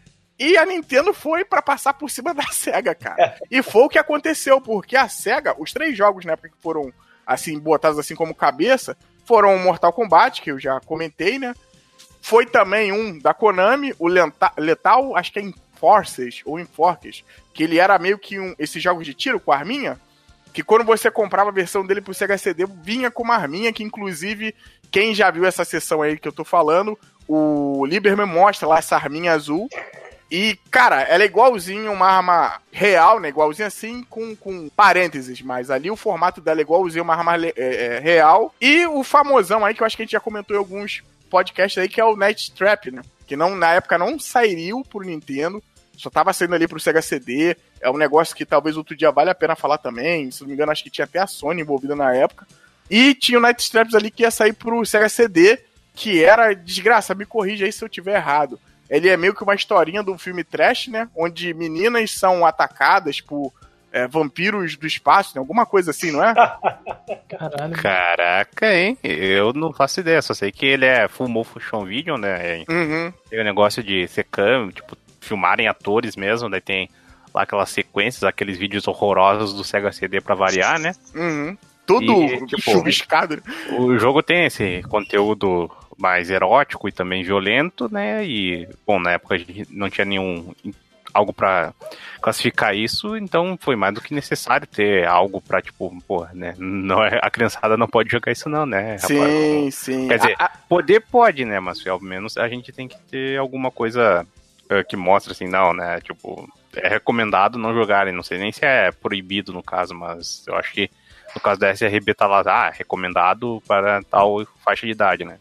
e 0.40 0.56
a 0.56 0.64
Nintendo 0.64 1.12
foi 1.12 1.44
para 1.44 1.60
passar 1.60 1.92
por 1.92 2.10
cima 2.10 2.32
da 2.34 2.46
SEGA, 2.50 2.94
cara. 2.94 3.36
E 3.50 3.62
foi 3.62 3.82
o 3.82 3.88
que 3.90 3.98
aconteceu, 3.98 4.58
porque 4.58 4.96
a 4.96 5.06
SEGA, 5.06 5.54
os 5.58 5.70
três 5.70 5.94
jogos 5.94 6.24
na 6.24 6.32
época 6.32 6.48
que 6.48 6.62
foram 6.62 6.90
assim 7.26 7.58
botados 7.58 7.98
assim 7.98 8.14
como 8.14 8.34
cabeça, 8.34 8.96
foram 9.26 9.54
o 9.54 9.58
Mortal 9.58 9.92
Kombat, 9.92 10.40
que 10.40 10.50
eu 10.50 10.58
já 10.58 10.80
comentei, 10.80 11.38
né? 11.38 11.54
Foi 12.22 12.46
também 12.46 12.90
um 12.90 13.18
da 13.18 13.34
Konami, 13.34 13.94
o 13.98 14.08
Letal, 14.08 15.16
acho 15.16 15.32
que 15.32 15.38
é 15.38 15.42
Enforces 15.42 16.42
ou 16.44 16.58
Enforces, 16.58 17.22
que 17.54 17.62
ele 17.62 17.78
era 17.78 17.98
meio 17.98 18.18
que 18.18 18.38
um 18.38 18.54
esses 18.58 18.82
jogos 18.82 19.06
de 19.06 19.14
tiro 19.14 19.38
com 19.38 19.52
arminha, 19.52 20.00
que 20.52 20.62
quando 20.62 20.84
você 20.84 21.10
comprava 21.10 21.50
a 21.50 21.52
versão 21.52 21.86
dele 21.86 22.00
pro 22.00 22.12
Sega 22.12 22.36
CD, 22.36 22.66
vinha 22.66 23.10
com 23.10 23.22
uma 23.22 23.36
arminha 23.36 23.72
que 23.72 23.84
inclusive 23.84 24.54
quem 24.90 25.14
já 25.14 25.30
viu 25.30 25.44
essa 25.44 25.64
sessão 25.64 26.02
aí 26.02 26.18
que 26.18 26.26
eu 26.26 26.32
tô 26.32 26.44
falando, 26.44 26.98
o 27.28 27.86
Lieberman 27.86 28.26
mostra 28.26 28.66
lá 28.68 28.78
essa 28.78 28.96
arminha 28.96 29.32
azul 29.32 29.68
e, 30.30 30.56
cara, 30.70 31.02
ela 31.02 31.24
é 31.24 31.26
igualzinho 31.26 31.92
uma 31.92 32.06
arma 32.06 32.60
real, 32.70 33.18
né? 33.18 33.30
Igualzinho 33.30 33.66
assim, 33.66 34.04
com, 34.04 34.36
com 34.36 34.68
parênteses, 34.68 35.42
mas 35.42 35.70
ali 35.70 35.90
o 35.90 35.96
formato 35.96 36.40
dela 36.40 36.60
é 36.60 36.62
igualzinho 36.62 37.02
uma 37.02 37.16
arma 37.16 37.34
é, 37.36 37.52
é, 37.56 37.98
real. 37.98 38.54
E 38.60 38.86
o 38.86 39.02
famosão 39.02 39.64
aí, 39.64 39.74
que 39.74 39.82
eu 39.82 39.86
acho 39.86 39.96
que 39.96 40.02
a 40.02 40.04
gente 40.04 40.12
já 40.12 40.20
comentou 40.20 40.54
em 40.54 40.58
alguns 40.58 41.02
podcasts 41.28 41.82
aí, 41.82 41.88
que 41.88 42.00
é 42.00 42.04
o 42.04 42.14
Night 42.14 42.52
Trap, 42.52 42.92
né? 42.92 43.02
Que 43.26 43.34
não, 43.34 43.56
na 43.56 43.72
época 43.72 43.98
não 43.98 44.20
saiu 44.20 44.84
pro 44.84 45.04
Nintendo, 45.04 45.60
só 45.96 46.08
tava 46.08 46.32
saindo 46.32 46.54
ali 46.54 46.68
pro 46.68 46.78
Sega 46.78 47.02
CD. 47.02 47.56
É 47.80 47.90
um 47.90 47.96
negócio 47.96 48.34
que 48.36 48.46
talvez 48.46 48.76
outro 48.76 48.96
dia 48.96 49.10
vale 49.10 49.30
a 49.30 49.34
pena 49.34 49.56
falar 49.56 49.78
também. 49.78 50.30
Se 50.30 50.42
não 50.42 50.48
me 50.48 50.54
engano, 50.54 50.70
acho 50.70 50.84
que 50.84 50.90
tinha 50.90 51.06
até 51.06 51.18
a 51.18 51.26
Sony 51.26 51.62
envolvida 51.62 51.96
na 51.96 52.14
época. 52.14 52.46
E 52.88 53.14
tinha 53.14 53.38
o 53.38 53.42
Night 53.42 53.68
Traps 53.68 53.94
ali 53.96 54.12
que 54.12 54.22
ia 54.22 54.30
sair 54.30 54.52
pro 54.52 54.84
Sega 54.86 55.08
CD, 55.08 55.58
que 55.92 56.22
era, 56.22 56.54
desgraça, 56.54 57.16
me 57.16 57.26
corrija 57.26 57.66
aí 57.66 57.72
se 57.72 57.84
eu 57.84 57.88
tiver 57.88 58.14
errado 58.14 58.60
ele 58.90 59.08
é 59.08 59.16
meio 59.16 59.34
que 59.34 59.44
uma 59.44 59.54
historinha 59.54 60.02
do 60.02 60.18
filme 60.18 60.42
trash, 60.42 60.88
né? 60.88 61.08
Onde 61.14 61.54
meninas 61.54 62.10
são 62.10 62.44
atacadas 62.44 63.20
por 63.20 63.52
é, 63.92 64.06
vampiros 64.06 64.76
do 64.76 64.86
espaço, 64.86 65.32
né? 65.34 65.38
alguma 65.38 65.64
coisa 65.64 65.92
assim, 65.92 66.10
não 66.10 66.24
é? 66.24 66.34
Caralho. 67.28 67.74
Caraca, 67.74 68.74
hein? 68.74 68.98
Eu 69.02 69.52
não 69.52 69.72
faço 69.72 70.00
ideia, 70.00 70.20
só 70.20 70.34
sei 70.34 70.50
que 70.50 70.66
ele 70.66 70.86
é 70.86 71.06
full 71.08 71.28
motion 71.28 71.84
video, 71.84 72.16
né? 72.16 72.64
Uhum. 72.68 73.12
Tem 73.28 73.40
o 73.40 73.44
negócio 73.44 73.82
de 73.82 74.08
ser 74.08 74.24
câmera, 74.24 74.72
tipo, 74.72 74.96
filmarem 75.20 75.68
atores 75.68 76.16
mesmo, 76.16 76.50
daí 76.50 76.60
tem 76.60 76.88
lá 77.32 77.42
aquelas 77.42 77.70
sequências, 77.70 78.24
aqueles 78.24 78.58
vídeos 78.58 78.88
horrorosos 78.88 79.54
do 79.54 79.62
Sega 79.62 79.92
CD 79.92 80.20
pra 80.20 80.34
variar, 80.34 80.80
né? 80.80 80.92
Uhum. 81.14 81.56
Tudo 81.86 82.24
e, 82.24 82.46
tipo, 82.46 82.62
chuviscado. 82.62 83.36
Né? 83.36 83.42
O 83.78 83.96
jogo 83.98 84.22
tem 84.22 84.46
esse 84.46 84.82
conteúdo 84.82 85.70
mais 86.00 86.30
erótico 86.30 86.88
e 86.88 86.92
também 86.92 87.22
violento, 87.22 87.92
né? 87.92 88.24
E, 88.24 88.66
bom, 88.86 88.98
na 88.98 89.12
época 89.12 89.34
a 89.34 89.38
gente 89.38 89.66
não 89.70 89.90
tinha 89.90 90.04
nenhum 90.04 90.52
algo 91.12 91.32
para 91.32 91.74
classificar 92.20 92.74
isso, 92.74 93.16
então 93.16 93.58
foi 93.60 93.74
mais 93.76 93.92
do 93.94 94.00
que 94.00 94.14
necessário 94.14 94.66
ter 94.66 95.06
algo 95.06 95.40
para 95.40 95.60
tipo, 95.60 95.92
pô, 96.06 96.26
né? 96.32 96.54
Não 96.56 97.02
é, 97.04 97.18
a 97.20 97.30
criançada 97.30 97.76
não 97.76 97.86
pode 97.86 98.10
jogar 98.10 98.32
isso 98.32 98.48
não, 98.48 98.64
né? 98.64 98.96
Sim, 98.98 99.18
rapaz, 99.18 99.74
sim. 99.74 100.08
Quer 100.08 100.18
dizer, 100.18 100.36
a, 100.38 100.44
a... 100.44 100.48
poder 100.48 101.00
pode, 101.00 101.44
né? 101.44 101.60
Mas 101.60 101.84
ao 101.86 102.00
menos 102.00 102.36
a 102.36 102.48
gente 102.48 102.72
tem 102.72 102.88
que 102.88 102.98
ter 103.10 103.38
alguma 103.38 103.70
coisa 103.70 104.26
uh, 104.70 104.88
que 104.88 104.96
mostre 104.96 105.32
assim, 105.32 105.48
não, 105.48 105.74
né? 105.74 106.00
Tipo, 106.00 106.48
é 106.76 106.88
recomendado 106.88 107.58
não 107.58 107.74
jogarem, 107.74 108.14
não 108.14 108.22
sei 108.22 108.38
nem 108.38 108.52
se 108.52 108.64
é 108.64 108.92
proibido 108.92 109.52
no 109.52 109.62
caso, 109.62 109.94
mas 109.94 110.44
eu 110.46 110.54
acho 110.56 110.72
que 110.72 110.88
no 111.34 111.40
caso 111.40 111.60
da 111.60 111.70
SRB 111.70 112.14
tá 112.14 112.26
lá, 112.26 112.42
ah, 112.46 112.70
recomendado 112.70 113.62
para 113.66 114.02
tal 114.02 114.44
faixa 114.64 114.86
de 114.86 114.92
idade, 114.92 115.24
né? 115.24 115.38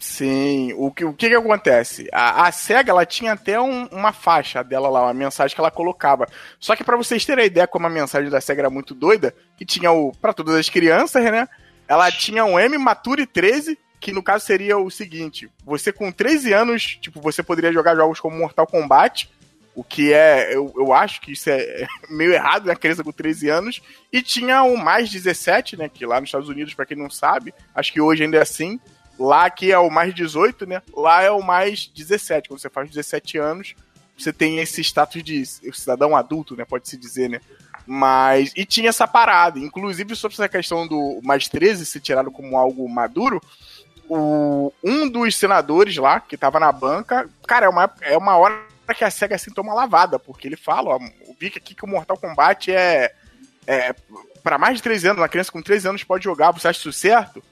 Sim, 0.00 0.72
o 0.78 0.90
que, 0.90 1.04
o 1.04 1.12
que, 1.12 1.28
que 1.28 1.34
acontece? 1.34 2.08
A, 2.10 2.46
a 2.46 2.52
SEGA 2.52 2.90
ela 2.90 3.04
tinha 3.04 3.34
até 3.34 3.60
um, 3.60 3.84
uma 3.88 4.14
faixa 4.14 4.64
dela 4.64 4.88
lá, 4.88 5.02
uma 5.02 5.12
mensagem 5.12 5.54
que 5.54 5.60
ela 5.60 5.70
colocava. 5.70 6.26
Só 6.58 6.74
que 6.74 6.82
para 6.82 6.96
vocês 6.96 7.22
terem 7.26 7.44
a 7.44 7.46
ideia 7.46 7.66
como 7.66 7.86
a 7.86 7.90
mensagem 7.90 8.30
da 8.30 8.40
SEGA 8.40 8.62
era 8.62 8.70
muito 8.70 8.94
doida, 8.94 9.34
que 9.58 9.66
tinha 9.66 9.92
o 9.92 10.10
para 10.12 10.32
todas 10.32 10.54
as 10.54 10.70
crianças, 10.70 11.22
né? 11.24 11.46
Ela 11.86 12.10
tinha 12.10 12.46
um 12.46 12.58
M 12.58 12.78
Mature 12.78 13.26
13, 13.26 13.78
que 14.00 14.10
no 14.10 14.22
caso 14.22 14.46
seria 14.46 14.78
o 14.78 14.90
seguinte: 14.90 15.50
você 15.66 15.92
com 15.92 16.10
13 16.10 16.50
anos, 16.54 16.98
tipo, 16.98 17.20
você 17.20 17.42
poderia 17.42 17.70
jogar 17.70 17.94
jogos 17.94 18.18
como 18.18 18.38
Mortal 18.38 18.66
Kombat, 18.66 19.30
o 19.74 19.84
que 19.84 20.14
é, 20.14 20.56
eu, 20.56 20.72
eu 20.78 20.94
acho 20.94 21.20
que 21.20 21.32
isso 21.32 21.50
é 21.50 21.86
meio 22.08 22.32
errado, 22.32 22.64
né? 22.64 22.74
Criança 22.74 23.04
com 23.04 23.12
13 23.12 23.50
anos. 23.50 23.82
E 24.10 24.22
tinha 24.22 24.62
o 24.62 24.78
mais 24.78 25.10
17, 25.10 25.76
né? 25.76 25.90
Que 25.90 26.06
lá 26.06 26.18
nos 26.18 26.28
Estados 26.28 26.48
Unidos, 26.48 26.72
para 26.72 26.86
quem 26.86 26.96
não 26.96 27.10
sabe, 27.10 27.52
acho 27.74 27.92
que 27.92 28.00
hoje 28.00 28.24
ainda 28.24 28.38
é 28.38 28.40
assim 28.40 28.80
Lá 29.20 29.44
aqui 29.44 29.70
é 29.70 29.78
o 29.78 29.90
mais 29.90 30.14
18, 30.14 30.64
né? 30.64 30.80
Lá 30.96 31.22
é 31.22 31.30
o 31.30 31.42
mais 31.42 31.86
17. 31.86 32.48
Quando 32.48 32.58
você 32.58 32.70
faz 32.70 32.88
17 32.88 33.36
anos, 33.36 33.74
você 34.16 34.32
tem 34.32 34.60
esse 34.60 34.80
status 34.80 35.22
de 35.22 35.44
cidadão 35.44 36.16
adulto, 36.16 36.56
né? 36.56 36.64
Pode-se 36.64 36.96
dizer, 36.96 37.28
né? 37.28 37.38
Mas. 37.86 38.50
E 38.56 38.64
tinha 38.64 38.88
essa 38.88 39.06
parada. 39.06 39.58
Inclusive, 39.58 40.16
sobre 40.16 40.36
essa 40.36 40.48
questão 40.48 40.88
do 40.88 41.20
mais 41.22 41.48
13 41.48 41.84
ser 41.84 42.00
tirado 42.00 42.30
como 42.30 42.56
algo 42.56 42.88
maduro, 42.88 43.42
o, 44.08 44.72
um 44.82 45.06
dos 45.06 45.36
senadores 45.36 45.98
lá, 45.98 46.18
que 46.18 46.38
tava 46.38 46.58
na 46.58 46.72
banca, 46.72 47.28
cara, 47.46 47.66
é 47.66 47.68
uma, 47.68 47.92
é 48.00 48.16
uma 48.16 48.38
hora 48.38 48.64
que 48.96 49.04
a 49.04 49.10
SEGA 49.10 49.36
assim 49.36 49.52
toma 49.52 49.74
lavada, 49.74 50.18
porque 50.18 50.48
ele 50.48 50.56
fala, 50.56 50.96
ó, 50.96 50.98
vi 51.38 51.48
aqui 51.48 51.74
que 51.74 51.84
o 51.84 51.88
Mortal 51.88 52.16
Kombat 52.16 52.72
é. 52.72 53.12
é 53.66 53.94
para 54.42 54.56
mais 54.56 54.78
de 54.78 54.82
13 54.82 55.08
anos, 55.08 55.20
uma 55.20 55.28
criança 55.28 55.52
com 55.52 55.60
13 55.60 55.88
anos 55.88 56.04
pode 56.04 56.24
jogar, 56.24 56.50
você 56.50 56.68
acha 56.68 56.80
isso 56.80 56.92
certo? 56.94 57.42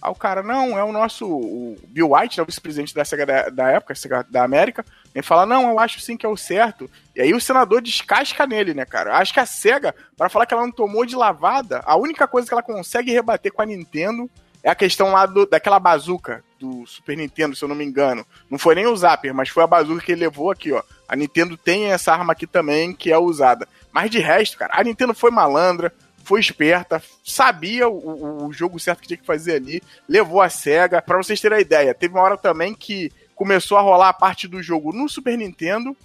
Aí 0.00 0.10
o 0.10 0.14
cara, 0.14 0.42
não, 0.42 0.78
é 0.78 0.84
o 0.84 0.92
nosso 0.92 1.26
o 1.26 1.76
Bill 1.88 2.12
White, 2.12 2.38
né, 2.38 2.42
o 2.42 2.46
vice-presidente 2.46 2.94
da 2.94 3.04
SEGA 3.04 3.26
da, 3.26 3.48
da 3.48 3.70
época, 3.70 3.94
SEGA 3.94 4.24
da 4.28 4.44
América. 4.44 4.84
Ele 5.14 5.22
fala, 5.22 5.44
não, 5.44 5.68
eu 5.68 5.78
acho 5.80 6.00
sim 6.00 6.16
que 6.16 6.24
é 6.24 6.28
o 6.28 6.36
certo. 6.36 6.88
E 7.14 7.20
aí 7.20 7.34
o 7.34 7.40
senador 7.40 7.82
descasca 7.82 8.46
nele, 8.46 8.74
né, 8.74 8.84
cara? 8.84 9.16
Acho 9.16 9.32
que 9.32 9.40
a 9.40 9.46
SEGA, 9.46 9.94
para 10.16 10.28
falar 10.28 10.46
que 10.46 10.54
ela 10.54 10.62
não 10.62 10.72
tomou 10.72 11.04
de 11.04 11.16
lavada, 11.16 11.82
a 11.84 11.96
única 11.96 12.28
coisa 12.28 12.46
que 12.46 12.54
ela 12.54 12.62
consegue 12.62 13.12
rebater 13.12 13.52
com 13.52 13.62
a 13.62 13.66
Nintendo 13.66 14.30
é 14.62 14.70
a 14.70 14.74
questão 14.74 15.12
lá 15.12 15.26
do, 15.26 15.46
daquela 15.46 15.78
bazuca 15.78 16.44
do 16.58 16.84
Super 16.86 17.16
Nintendo, 17.16 17.54
se 17.54 17.64
eu 17.64 17.68
não 17.68 17.76
me 17.76 17.84
engano. 17.84 18.26
Não 18.50 18.58
foi 18.58 18.74
nem 18.74 18.86
o 18.86 18.96
Zapper, 18.96 19.32
mas 19.34 19.48
foi 19.48 19.62
a 19.62 19.68
bazuca 19.68 20.04
que 20.04 20.12
ele 20.12 20.22
levou 20.22 20.50
aqui, 20.50 20.72
ó. 20.72 20.82
A 21.08 21.16
Nintendo 21.16 21.56
tem 21.56 21.86
essa 21.86 22.12
arma 22.12 22.32
aqui 22.32 22.46
também, 22.46 22.92
que 22.92 23.12
é 23.12 23.18
usada. 23.18 23.66
Mas 23.92 24.10
de 24.10 24.18
resto, 24.18 24.58
cara, 24.58 24.74
a 24.74 24.84
Nintendo 24.84 25.14
foi 25.14 25.30
malandra, 25.30 25.92
foi 26.28 26.40
esperta, 26.40 27.02
sabia 27.24 27.88
o, 27.88 28.46
o 28.46 28.52
jogo 28.52 28.78
certo 28.78 29.00
que 29.00 29.08
tinha 29.08 29.16
que 29.16 29.24
fazer 29.24 29.54
ali, 29.54 29.82
levou 30.06 30.42
a 30.42 30.50
SEGA. 30.50 31.00
Pra 31.00 31.16
vocês 31.16 31.40
terem 31.40 31.56
a 31.56 31.60
ideia, 31.60 31.94
teve 31.94 32.12
uma 32.12 32.22
hora 32.22 32.36
também 32.36 32.74
que 32.74 33.10
começou 33.34 33.78
a 33.78 33.80
rolar 33.80 34.10
a 34.10 34.12
parte 34.12 34.46
do 34.46 34.62
jogo 34.62 34.92
no 34.92 35.08
Super 35.08 35.38
Nintendo 35.38 35.96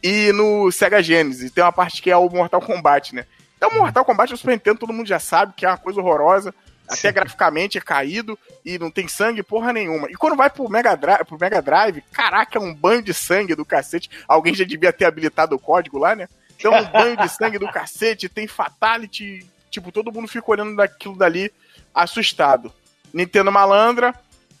e 0.00 0.30
no 0.30 0.70
Sega 0.70 1.02
Genesis. 1.02 1.50
Tem 1.50 1.64
uma 1.64 1.72
parte 1.72 2.00
que 2.00 2.08
é 2.08 2.16
o 2.16 2.30
Mortal 2.30 2.60
Kombat, 2.60 3.12
né? 3.12 3.26
Então, 3.56 3.72
Mortal 3.72 4.04
Kombat 4.04 4.30
no 4.30 4.38
Super 4.38 4.52
Nintendo 4.52 4.78
todo 4.78 4.92
mundo 4.92 5.08
já 5.08 5.18
sabe 5.18 5.52
que 5.56 5.66
é 5.66 5.68
uma 5.68 5.78
coisa 5.78 6.00
horrorosa. 6.00 6.54
Até 6.88 7.08
Sim. 7.08 7.14
graficamente 7.14 7.76
é 7.76 7.80
caído 7.80 8.38
e 8.64 8.78
não 8.78 8.92
tem 8.92 9.08
sangue 9.08 9.42
porra 9.42 9.72
nenhuma. 9.72 10.08
E 10.08 10.14
quando 10.14 10.36
vai 10.36 10.48
pro 10.48 10.70
Mega, 10.70 10.94
Drive, 10.94 11.24
pro 11.24 11.36
Mega 11.40 11.60
Drive, 11.60 12.04
caraca, 12.12 12.56
é 12.56 12.62
um 12.62 12.72
banho 12.72 13.02
de 13.02 13.12
sangue 13.12 13.56
do 13.56 13.64
cacete. 13.64 14.08
Alguém 14.28 14.54
já 14.54 14.64
devia 14.64 14.92
ter 14.92 15.06
habilitado 15.06 15.56
o 15.56 15.58
código 15.58 15.98
lá, 15.98 16.14
né? 16.14 16.28
Então, 16.56 16.72
um 16.72 16.84
banho 16.84 17.16
de 17.16 17.28
sangue 17.28 17.58
do 17.58 17.68
cacete, 17.68 18.28
tem 18.28 18.46
Fatality, 18.46 19.44
Tipo, 19.70 19.92
todo 19.92 20.12
mundo 20.12 20.28
fica 20.28 20.50
olhando 20.50 20.76
daquilo 20.76 21.16
dali 21.16 21.52
assustado. 21.94 22.72
Nintendo 23.12 23.50
malandra, 23.50 24.14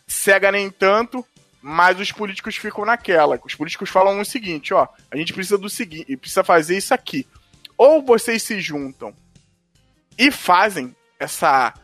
Sega 0.06 0.52
nem 0.52 0.70
tanto, 0.70 1.26
mas 1.60 1.98
os 1.98 2.12
políticos 2.12 2.56
ficam 2.56 2.84
naquela. 2.84 3.40
Os 3.44 3.54
políticos 3.54 3.90
falam 3.90 4.20
o 4.20 4.24
seguinte, 4.24 4.72
ó, 4.72 4.86
a 5.10 5.16
gente 5.16 5.32
precisa 5.32 5.58
do 5.58 5.68
seguinte, 5.68 6.16
precisa 6.16 6.44
fazer 6.44 6.76
isso 6.76 6.94
aqui. 6.94 7.26
Ou 7.76 8.02
vocês 8.02 8.42
se 8.42 8.60
juntam 8.60 9.12
e 10.16 10.30
fazem 10.30 10.94
essa, 11.18 11.74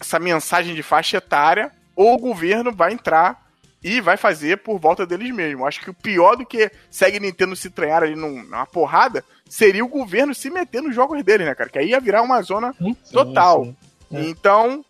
essa 0.00 0.18
mensagem 0.18 0.74
de 0.74 0.82
faixa 0.82 1.18
etária, 1.18 1.70
ou 1.94 2.14
o 2.14 2.18
governo 2.18 2.72
vai 2.72 2.92
entrar 2.92 3.45
e 3.82 4.00
vai 4.00 4.16
fazer 4.16 4.58
por 4.58 4.78
volta 4.78 5.06
deles 5.06 5.30
mesmos. 5.32 5.66
Acho 5.66 5.80
que 5.80 5.90
o 5.90 5.94
pior 5.94 6.36
do 6.36 6.46
que 6.46 6.70
segue 6.90 7.20
Nintendo 7.20 7.54
se 7.54 7.70
treinhar 7.70 8.02
ali 8.02 8.16
numa 8.16 8.66
porrada 8.66 9.24
seria 9.48 9.84
o 9.84 9.88
governo 9.88 10.34
se 10.34 10.50
meter 10.50 10.82
nos 10.82 10.94
jogos 10.94 11.22
deles, 11.22 11.46
né, 11.46 11.54
cara? 11.54 11.70
Que 11.70 11.78
aí 11.78 11.90
ia 11.90 12.00
virar 12.00 12.22
uma 12.22 12.42
zona 12.42 12.74
sim, 12.78 12.94
total. 13.12 13.64
Sim, 13.64 13.76
sim. 14.10 14.16
É. 14.16 14.28
Então, 14.28 14.84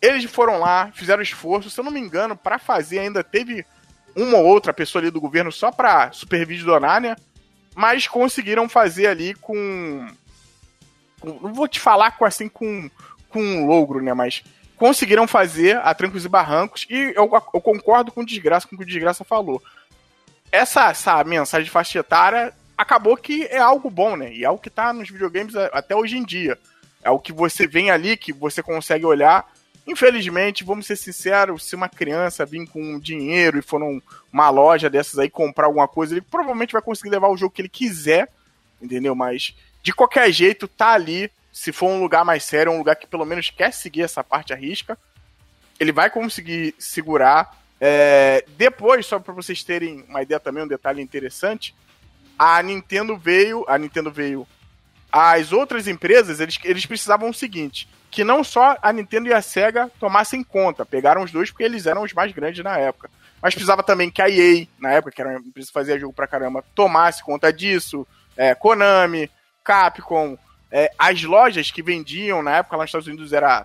eles 0.00 0.24
foram 0.24 0.58
lá, 0.58 0.90
fizeram 0.94 1.22
esforço, 1.22 1.70
se 1.70 1.78
eu 1.78 1.84
não 1.84 1.90
me 1.90 2.00
engano, 2.00 2.36
para 2.36 2.58
fazer 2.58 3.00
ainda 3.00 3.22
teve 3.22 3.66
uma 4.16 4.38
ou 4.38 4.46
outra 4.46 4.72
pessoa 4.72 5.02
ali 5.02 5.10
do 5.10 5.20
governo 5.20 5.52
só 5.52 5.70
pra 5.70 6.10
supervisionar, 6.12 7.00
né? 7.00 7.16
Mas 7.74 8.08
conseguiram 8.08 8.68
fazer 8.68 9.06
ali 9.06 9.34
com. 9.34 10.08
com 11.20 11.38
não 11.40 11.52
vou 11.52 11.68
te 11.68 11.78
falar 11.78 12.12
com 12.12 12.24
assim 12.24 12.48
com, 12.48 12.90
com 13.28 13.40
um 13.40 13.66
logro, 13.66 14.02
né? 14.02 14.12
Mas 14.14 14.42
conseguiram 14.78 15.26
fazer 15.26 15.76
a 15.78 15.92
trancos 15.92 16.24
e 16.24 16.28
barrancos. 16.28 16.86
E 16.88 17.12
eu, 17.16 17.30
eu 17.52 17.60
concordo 17.60 18.12
com 18.12 18.22
o 18.22 18.26
Desgraça, 18.26 18.66
com 18.66 18.74
o 18.74 18.78
que 18.78 18.84
o 18.84 18.86
Desgraça 18.86 19.24
falou. 19.24 19.62
Essa, 20.50 20.90
essa 20.90 21.22
mensagem 21.24 21.64
de 21.64 21.70
faixa 21.70 21.98
etária 21.98 22.54
acabou 22.76 23.16
que 23.16 23.44
é 23.44 23.58
algo 23.58 23.90
bom, 23.90 24.16
né? 24.16 24.32
E 24.32 24.44
é 24.44 24.46
algo 24.46 24.62
que 24.62 24.70
tá 24.70 24.92
nos 24.92 25.10
videogames 25.10 25.54
até 25.56 25.94
hoje 25.94 26.16
em 26.16 26.24
dia. 26.24 26.56
É 27.02 27.10
o 27.10 27.18
que 27.18 27.32
você 27.32 27.66
vem 27.66 27.90
ali, 27.90 28.16
que 28.16 28.32
você 28.32 28.62
consegue 28.62 29.04
olhar. 29.04 29.50
Infelizmente, 29.86 30.64
vamos 30.64 30.86
ser 30.86 30.96
sinceros, 30.96 31.64
se 31.64 31.74
uma 31.74 31.88
criança 31.88 32.46
vir 32.46 32.66
com 32.68 33.00
dinheiro 33.00 33.58
e 33.58 33.62
for 33.62 33.80
numa 33.80 34.50
loja 34.50 34.88
dessas 34.88 35.18
aí 35.18 35.30
comprar 35.30 35.66
alguma 35.66 35.88
coisa, 35.88 36.14
ele 36.14 36.20
provavelmente 36.20 36.72
vai 36.72 36.82
conseguir 36.82 37.10
levar 37.10 37.28
o 37.28 37.36
jogo 37.36 37.54
que 37.54 37.62
ele 37.62 37.68
quiser, 37.68 38.28
entendeu? 38.80 39.14
Mas 39.14 39.56
de 39.82 39.92
qualquer 39.92 40.30
jeito, 40.30 40.68
tá 40.68 40.90
ali. 40.90 41.30
Se 41.58 41.72
for 41.72 41.88
um 41.88 42.00
lugar 42.00 42.24
mais 42.24 42.44
sério, 42.44 42.70
um 42.70 42.78
lugar 42.78 42.94
que 42.94 43.04
pelo 43.04 43.24
menos 43.24 43.50
quer 43.50 43.72
seguir 43.72 44.02
essa 44.02 44.22
parte 44.22 44.52
à 44.52 44.56
risca, 44.56 44.96
ele 45.80 45.90
vai 45.90 46.08
conseguir 46.08 46.72
segurar. 46.78 47.52
É... 47.80 48.44
Depois, 48.56 49.04
só 49.06 49.18
para 49.18 49.34
vocês 49.34 49.64
terem 49.64 50.04
uma 50.08 50.22
ideia 50.22 50.38
também, 50.38 50.62
um 50.62 50.68
detalhe 50.68 51.02
interessante, 51.02 51.74
a 52.38 52.62
Nintendo 52.62 53.16
veio, 53.16 53.64
a 53.66 53.76
Nintendo 53.76 54.08
veio, 54.08 54.46
as 55.10 55.52
outras 55.52 55.88
empresas, 55.88 56.38
eles, 56.38 56.60
eles 56.62 56.86
precisavam 56.86 57.28
o 57.28 57.34
seguinte, 57.34 57.88
que 58.08 58.22
não 58.22 58.44
só 58.44 58.76
a 58.80 58.92
Nintendo 58.92 59.28
e 59.28 59.34
a 59.34 59.42
Sega 59.42 59.90
tomassem 59.98 60.44
conta, 60.44 60.86
pegaram 60.86 61.24
os 61.24 61.32
dois 61.32 61.50
porque 61.50 61.64
eles 61.64 61.86
eram 61.86 62.02
os 62.02 62.12
mais 62.12 62.30
grandes 62.30 62.62
na 62.62 62.78
época, 62.78 63.10
mas 63.42 63.52
precisava 63.52 63.82
também 63.82 64.12
que 64.12 64.22
a 64.22 64.30
EA, 64.30 64.64
na 64.78 64.92
época, 64.92 65.10
que 65.10 65.20
era 65.20 65.30
uma 65.30 65.40
empresa 65.40 65.66
que 65.66 65.72
fazia 65.72 65.98
jogo 65.98 66.14
pra 66.14 66.28
caramba, 66.28 66.64
tomasse 66.72 67.20
conta 67.20 67.52
disso, 67.52 68.06
é, 68.36 68.54
Konami, 68.54 69.28
Capcom, 69.64 70.38
é, 70.70 70.90
as 70.98 71.22
lojas 71.22 71.70
que 71.70 71.82
vendiam, 71.82 72.42
na 72.42 72.56
época 72.56 72.76
lá 72.76 72.82
nos 72.82 72.88
Estados 72.88 73.08
Unidos 73.08 73.32
era 73.32 73.64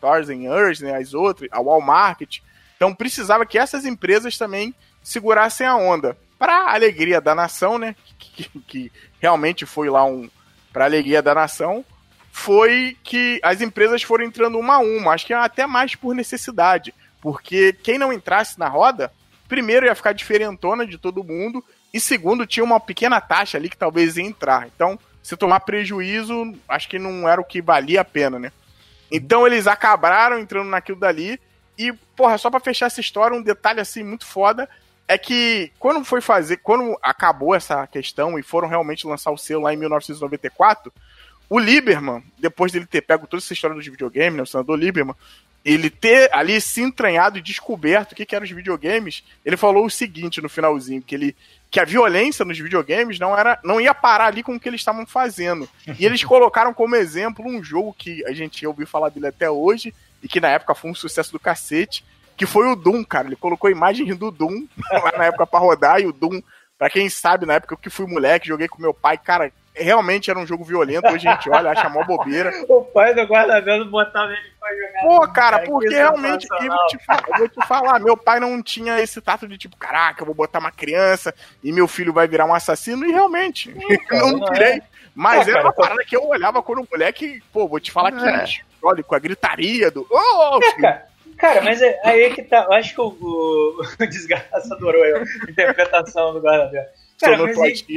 Toys 0.00 0.28
and 0.28 0.42
Earth, 0.42 0.80
né, 0.80 0.96
as 0.96 1.14
outras, 1.14 1.48
a 1.52 1.60
Walmart, 1.60 2.40
então 2.76 2.94
precisava 2.94 3.46
que 3.46 3.58
essas 3.58 3.84
empresas 3.84 4.36
também 4.38 4.74
segurassem 5.02 5.66
a 5.66 5.76
onda 5.76 6.16
para 6.38 6.72
alegria 6.72 7.20
da 7.20 7.34
nação, 7.34 7.78
né? 7.78 7.94
Que, 8.18 8.44
que, 8.44 8.60
que 8.60 8.92
realmente 9.20 9.66
foi 9.66 9.90
lá 9.90 10.04
um 10.04 10.30
para 10.72 10.86
alegria 10.86 11.20
da 11.20 11.34
nação, 11.34 11.84
foi 12.32 12.96
que 13.02 13.40
as 13.42 13.60
empresas 13.60 14.02
foram 14.02 14.24
entrando 14.24 14.58
uma 14.58 14.76
a 14.76 14.78
uma, 14.78 15.12
acho 15.12 15.26
que 15.26 15.34
até 15.34 15.66
mais 15.66 15.94
por 15.94 16.14
necessidade, 16.14 16.94
porque 17.20 17.72
quem 17.82 17.98
não 17.98 18.12
entrasse 18.12 18.58
na 18.58 18.68
roda, 18.68 19.12
primeiro 19.48 19.84
ia 19.84 19.94
ficar 19.94 20.12
diferentona 20.12 20.86
de 20.86 20.96
todo 20.96 21.24
mundo 21.24 21.62
e 21.92 22.00
segundo 22.00 22.46
tinha 22.46 22.64
uma 22.64 22.78
pequena 22.78 23.20
taxa 23.20 23.58
ali 23.58 23.68
que 23.68 23.76
talvez 23.76 24.16
ia 24.16 24.24
entrar. 24.24 24.68
Então, 24.68 24.98
se 25.22 25.36
tomar 25.36 25.60
prejuízo, 25.60 26.54
acho 26.68 26.88
que 26.88 26.98
não 26.98 27.28
era 27.28 27.40
o 27.40 27.44
que 27.44 27.60
valia 27.60 28.00
a 28.00 28.04
pena, 28.04 28.38
né? 28.38 28.52
Então 29.10 29.46
eles 29.46 29.66
acabaram 29.66 30.38
entrando 30.38 30.68
naquilo 30.68 30.98
dali 30.98 31.40
e, 31.76 31.92
porra, 32.16 32.38
só 32.38 32.50
para 32.50 32.60
fechar 32.60 32.86
essa 32.86 33.00
história, 33.00 33.36
um 33.36 33.42
detalhe 33.42 33.80
assim 33.80 34.02
muito 34.02 34.26
foda 34.26 34.68
é 35.08 35.18
que 35.18 35.72
quando 35.78 36.04
foi 36.04 36.20
fazer, 36.20 36.58
quando 36.58 36.96
acabou 37.02 37.52
essa 37.52 37.84
questão 37.88 38.38
e 38.38 38.44
foram 38.44 38.68
realmente 38.68 39.06
lançar 39.06 39.32
o 39.32 39.36
selo 39.36 39.62
lá 39.62 39.74
em 39.74 39.76
1994, 39.76 40.92
o 41.48 41.58
Lieberman, 41.58 42.22
depois 42.38 42.70
dele 42.70 42.86
ter 42.86 43.00
pego 43.00 43.26
toda 43.26 43.42
essa 43.42 43.52
história 43.52 43.74
dos 43.74 43.84
videogames, 43.84 44.36
né, 44.36 44.42
o 44.44 44.46
senador 44.46 44.78
Lieberman, 44.78 45.16
ele 45.64 45.90
ter 45.90 46.32
ali 46.32 46.60
se 46.60 46.80
entranhado 46.80 47.38
e 47.38 47.42
descoberto 47.42 48.12
o 48.12 48.14
que, 48.14 48.24
que 48.24 48.36
eram 48.36 48.44
os 48.44 48.52
videogames, 48.52 49.24
ele 49.44 49.56
falou 49.56 49.84
o 49.84 49.90
seguinte 49.90 50.40
no 50.40 50.48
finalzinho, 50.48 51.02
que 51.02 51.14
ele 51.14 51.36
que 51.70 51.78
a 51.78 51.84
violência 51.84 52.44
nos 52.44 52.58
videogames 52.58 53.18
não 53.18 53.38
era 53.38 53.58
não 53.62 53.80
ia 53.80 53.94
parar 53.94 54.26
ali 54.26 54.42
com 54.42 54.54
o 54.54 54.60
que 54.60 54.68
eles 54.68 54.80
estavam 54.80 55.06
fazendo. 55.06 55.68
E 55.98 56.04
eles 56.04 56.22
colocaram 56.24 56.74
como 56.74 56.96
exemplo 56.96 57.46
um 57.46 57.62
jogo 57.62 57.94
que 57.96 58.24
a 58.26 58.32
gente 58.32 58.66
ouviu 58.66 58.86
falar 58.86 59.08
dele 59.10 59.28
até 59.28 59.48
hoje 59.48 59.94
e 60.22 60.28
que 60.28 60.40
na 60.40 60.48
época 60.48 60.74
foi 60.74 60.90
um 60.90 60.94
sucesso 60.94 61.32
do 61.32 61.38
cacete, 61.38 62.04
que 62.36 62.44
foi 62.44 62.66
o 62.66 62.76
Doom, 62.76 63.04
cara. 63.04 63.28
Ele 63.28 63.36
colocou 63.36 63.70
imagens 63.70 64.16
do 64.16 64.30
Doom 64.30 64.66
lá 64.92 65.12
na 65.16 65.24
época 65.26 65.46
pra 65.46 65.60
rodar, 65.60 66.00
e 66.00 66.06
o 66.06 66.12
Doom, 66.12 66.42
pra 66.78 66.90
quem 66.90 67.08
sabe, 67.08 67.46
na 67.46 67.54
época 67.54 67.76
que 67.76 67.88
fui 67.88 68.06
moleque, 68.06 68.48
joguei 68.48 68.68
com 68.68 68.82
meu 68.82 68.92
pai, 68.92 69.16
cara, 69.16 69.52
realmente 69.82 70.30
era 70.30 70.38
um 70.38 70.46
jogo 70.46 70.64
violento, 70.64 71.06
hoje 71.12 71.26
a 71.26 71.32
gente 71.32 71.50
olha, 71.50 71.70
acha 71.70 71.88
mó 71.88 72.04
bobeira. 72.04 72.52
o 72.68 72.84
pai 72.84 73.14
do 73.14 73.22
guarda-velo 73.22 73.84
botava 73.86 74.32
ele 74.32 74.50
pra 74.58 74.68
jogar. 74.74 75.00
Pô, 75.02 75.32
cara, 75.32 75.58
porque 75.60 75.88
realmente, 75.88 76.46
eu 76.50 76.68
vou, 76.68 76.86
te 76.86 76.98
falar, 76.98 77.24
eu 77.28 77.38
vou 77.38 77.48
te 77.48 77.66
falar, 77.66 78.00
meu 78.00 78.16
pai 78.16 78.40
não 78.40 78.62
tinha 78.62 79.00
esse 79.00 79.20
tato 79.20 79.46
de 79.48 79.58
tipo, 79.58 79.76
caraca, 79.76 80.22
eu 80.22 80.26
vou 80.26 80.34
botar 80.34 80.58
uma 80.58 80.72
criança 80.72 81.34
e 81.62 81.72
meu 81.72 81.88
filho 81.88 82.12
vai 82.12 82.28
virar 82.28 82.46
um 82.46 82.54
assassino, 82.54 83.04
e 83.04 83.12
realmente, 83.12 83.74
não, 84.10 84.32
não 84.32 84.52
tirei. 84.52 84.74
É. 84.74 84.82
Mas 85.14 85.48
é, 85.48 85.52
era 85.52 85.62
uma 85.62 85.72
parada 85.72 86.04
que 86.04 86.16
eu 86.16 86.26
olhava 86.26 86.62
quando 86.62 86.82
um 86.82 86.86
moleque, 86.90 87.42
pô, 87.52 87.66
vou 87.66 87.80
te 87.80 87.90
falar 87.90 88.12
é. 88.14 88.44
que, 88.44 88.62
olha, 88.82 89.02
com 89.02 89.14
a 89.14 89.18
gritaria 89.18 89.90
do. 89.90 90.06
Oh, 90.10 90.60
é, 90.62 90.80
cara, 90.80 91.10
Cara, 91.40 91.62
mas 91.62 91.80
é 91.80 91.98
aí 92.04 92.24
é 92.24 92.30
que 92.30 92.42
tá. 92.42 92.66
Eu 92.68 92.72
acho 92.74 92.94
que 92.94 93.00
o, 93.00 93.06
o, 93.08 93.80
o 93.98 94.06
desgraça 94.06 94.74
adorou 94.74 95.02
a 95.02 95.22
interpretação 95.50 96.34
do 96.34 96.40
guarda 96.40 96.86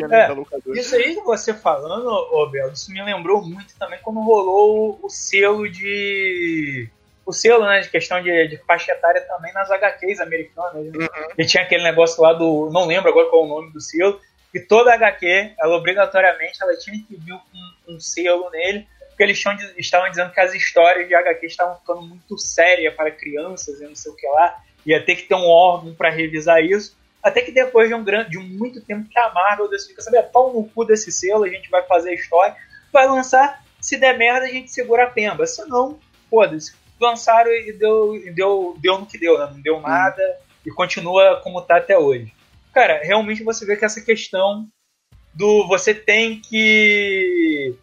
Né, 0.08 0.28
é, 0.28 0.80
isso 0.80 0.96
aí 0.96 1.16
que 1.16 1.22
você 1.22 1.54
falando, 1.54 2.08
ô 2.08 2.48
Bel, 2.48 2.72
isso 2.72 2.92
me 2.92 3.04
lembrou 3.04 3.42
muito 3.42 3.78
também 3.78 4.00
quando 4.02 4.22
rolou 4.22 5.00
o, 5.02 5.06
o 5.06 5.10
selo 5.10 5.70
de. 5.70 6.90
O 7.26 7.32
selo, 7.32 7.66
né, 7.66 7.80
de 7.80 7.90
questão 7.90 8.22
de, 8.22 8.48
de 8.50 8.58
faixa 8.66 8.92
etária 8.92 9.22
também 9.22 9.54
nas 9.54 9.72
HQs 9.72 10.20
americanas. 10.20 10.86
Né? 10.86 10.92
Uhum. 10.98 11.08
E 11.38 11.46
tinha 11.46 11.64
aquele 11.64 11.84
negócio 11.84 12.22
lá 12.22 12.34
do. 12.34 12.70
Não 12.72 12.86
lembro 12.86 13.10
agora 13.10 13.30
qual 13.30 13.44
é 13.44 13.46
o 13.46 13.50
nome 13.50 13.72
do 13.72 13.80
selo. 13.80 14.20
E 14.54 14.60
toda 14.60 14.94
HQ, 14.94 15.54
ela 15.58 15.76
obrigatoriamente, 15.76 16.62
ela 16.62 16.78
tinha 16.78 16.98
que 16.98 17.16
vir 17.16 17.34
um, 17.34 17.96
um 17.96 18.00
selo 18.00 18.50
nele 18.52 18.86
porque 19.14 19.24
eles 19.24 19.44
estavam 19.78 20.10
dizendo 20.10 20.32
que 20.32 20.40
as 20.40 20.54
histórias 20.54 21.08
de 21.08 21.14
HQ 21.14 21.46
estavam 21.46 21.78
ficando 21.78 22.02
muito 22.02 22.38
sérias 22.38 22.94
para 22.96 23.12
crianças 23.12 23.80
e 23.80 23.86
não 23.86 23.96
sei 23.96 24.12
o 24.12 24.16
que 24.16 24.28
lá. 24.28 24.60
Ia 24.86 25.04
ter 25.04 25.16
que 25.16 25.24
ter 25.24 25.36
um 25.36 25.48
órgão 25.48 25.94
para 25.94 26.10
revisar 26.10 26.64
isso. 26.64 26.98
Até 27.24 27.42
que 27.42 27.52
depois 27.52 27.88
de 27.88 27.96
um 27.96 28.04
grande, 28.04 28.32
de 28.32 28.38
muito 28.38 28.82
tempo 28.82 29.08
que 29.10 29.18
a 29.18 29.32
Marvel 29.34 29.70
decidiu, 29.70 30.02
saber, 30.02 30.24
pau 30.24 30.52
no 30.54 30.68
cu 30.68 30.84
desse 30.84 31.10
selo, 31.10 31.46
a 31.46 31.50
gente 31.50 31.70
vai 31.70 31.82
fazer 31.84 32.10
a 32.10 32.14
história, 32.14 32.56
vai 32.92 33.08
lançar, 33.08 33.64
se 33.80 33.98
der 33.98 34.18
merda 34.18 34.46
a 34.46 34.50
gente 34.50 34.70
segura 34.70 35.06
a 35.06 35.10
pemba. 35.10 35.48
Se 35.48 35.66
não, 35.66 36.00
foda-se. 36.30 36.76
Lançaram 37.00 37.52
e 37.52 37.72
deu, 37.74 38.16
e 38.16 38.30
deu, 38.30 38.76
deu 38.80 39.00
no 39.00 39.06
que 39.06 39.18
deu, 39.18 39.40
né? 39.40 39.50
Não 39.52 39.62
deu 39.62 39.80
nada 39.80 40.22
e 40.66 40.72
continua 40.72 41.40
como 41.44 41.62
tá 41.62 41.78
até 41.78 41.98
hoje. 41.98 42.34
Cara, 42.74 43.02
realmente 43.04 43.44
você 43.44 43.66
vê 43.66 43.76
que 43.76 43.86
essa 43.86 44.02
questão 44.02 44.68
do 45.34 45.68
você 45.68 45.94
tem 45.94 46.40
que 46.40 47.76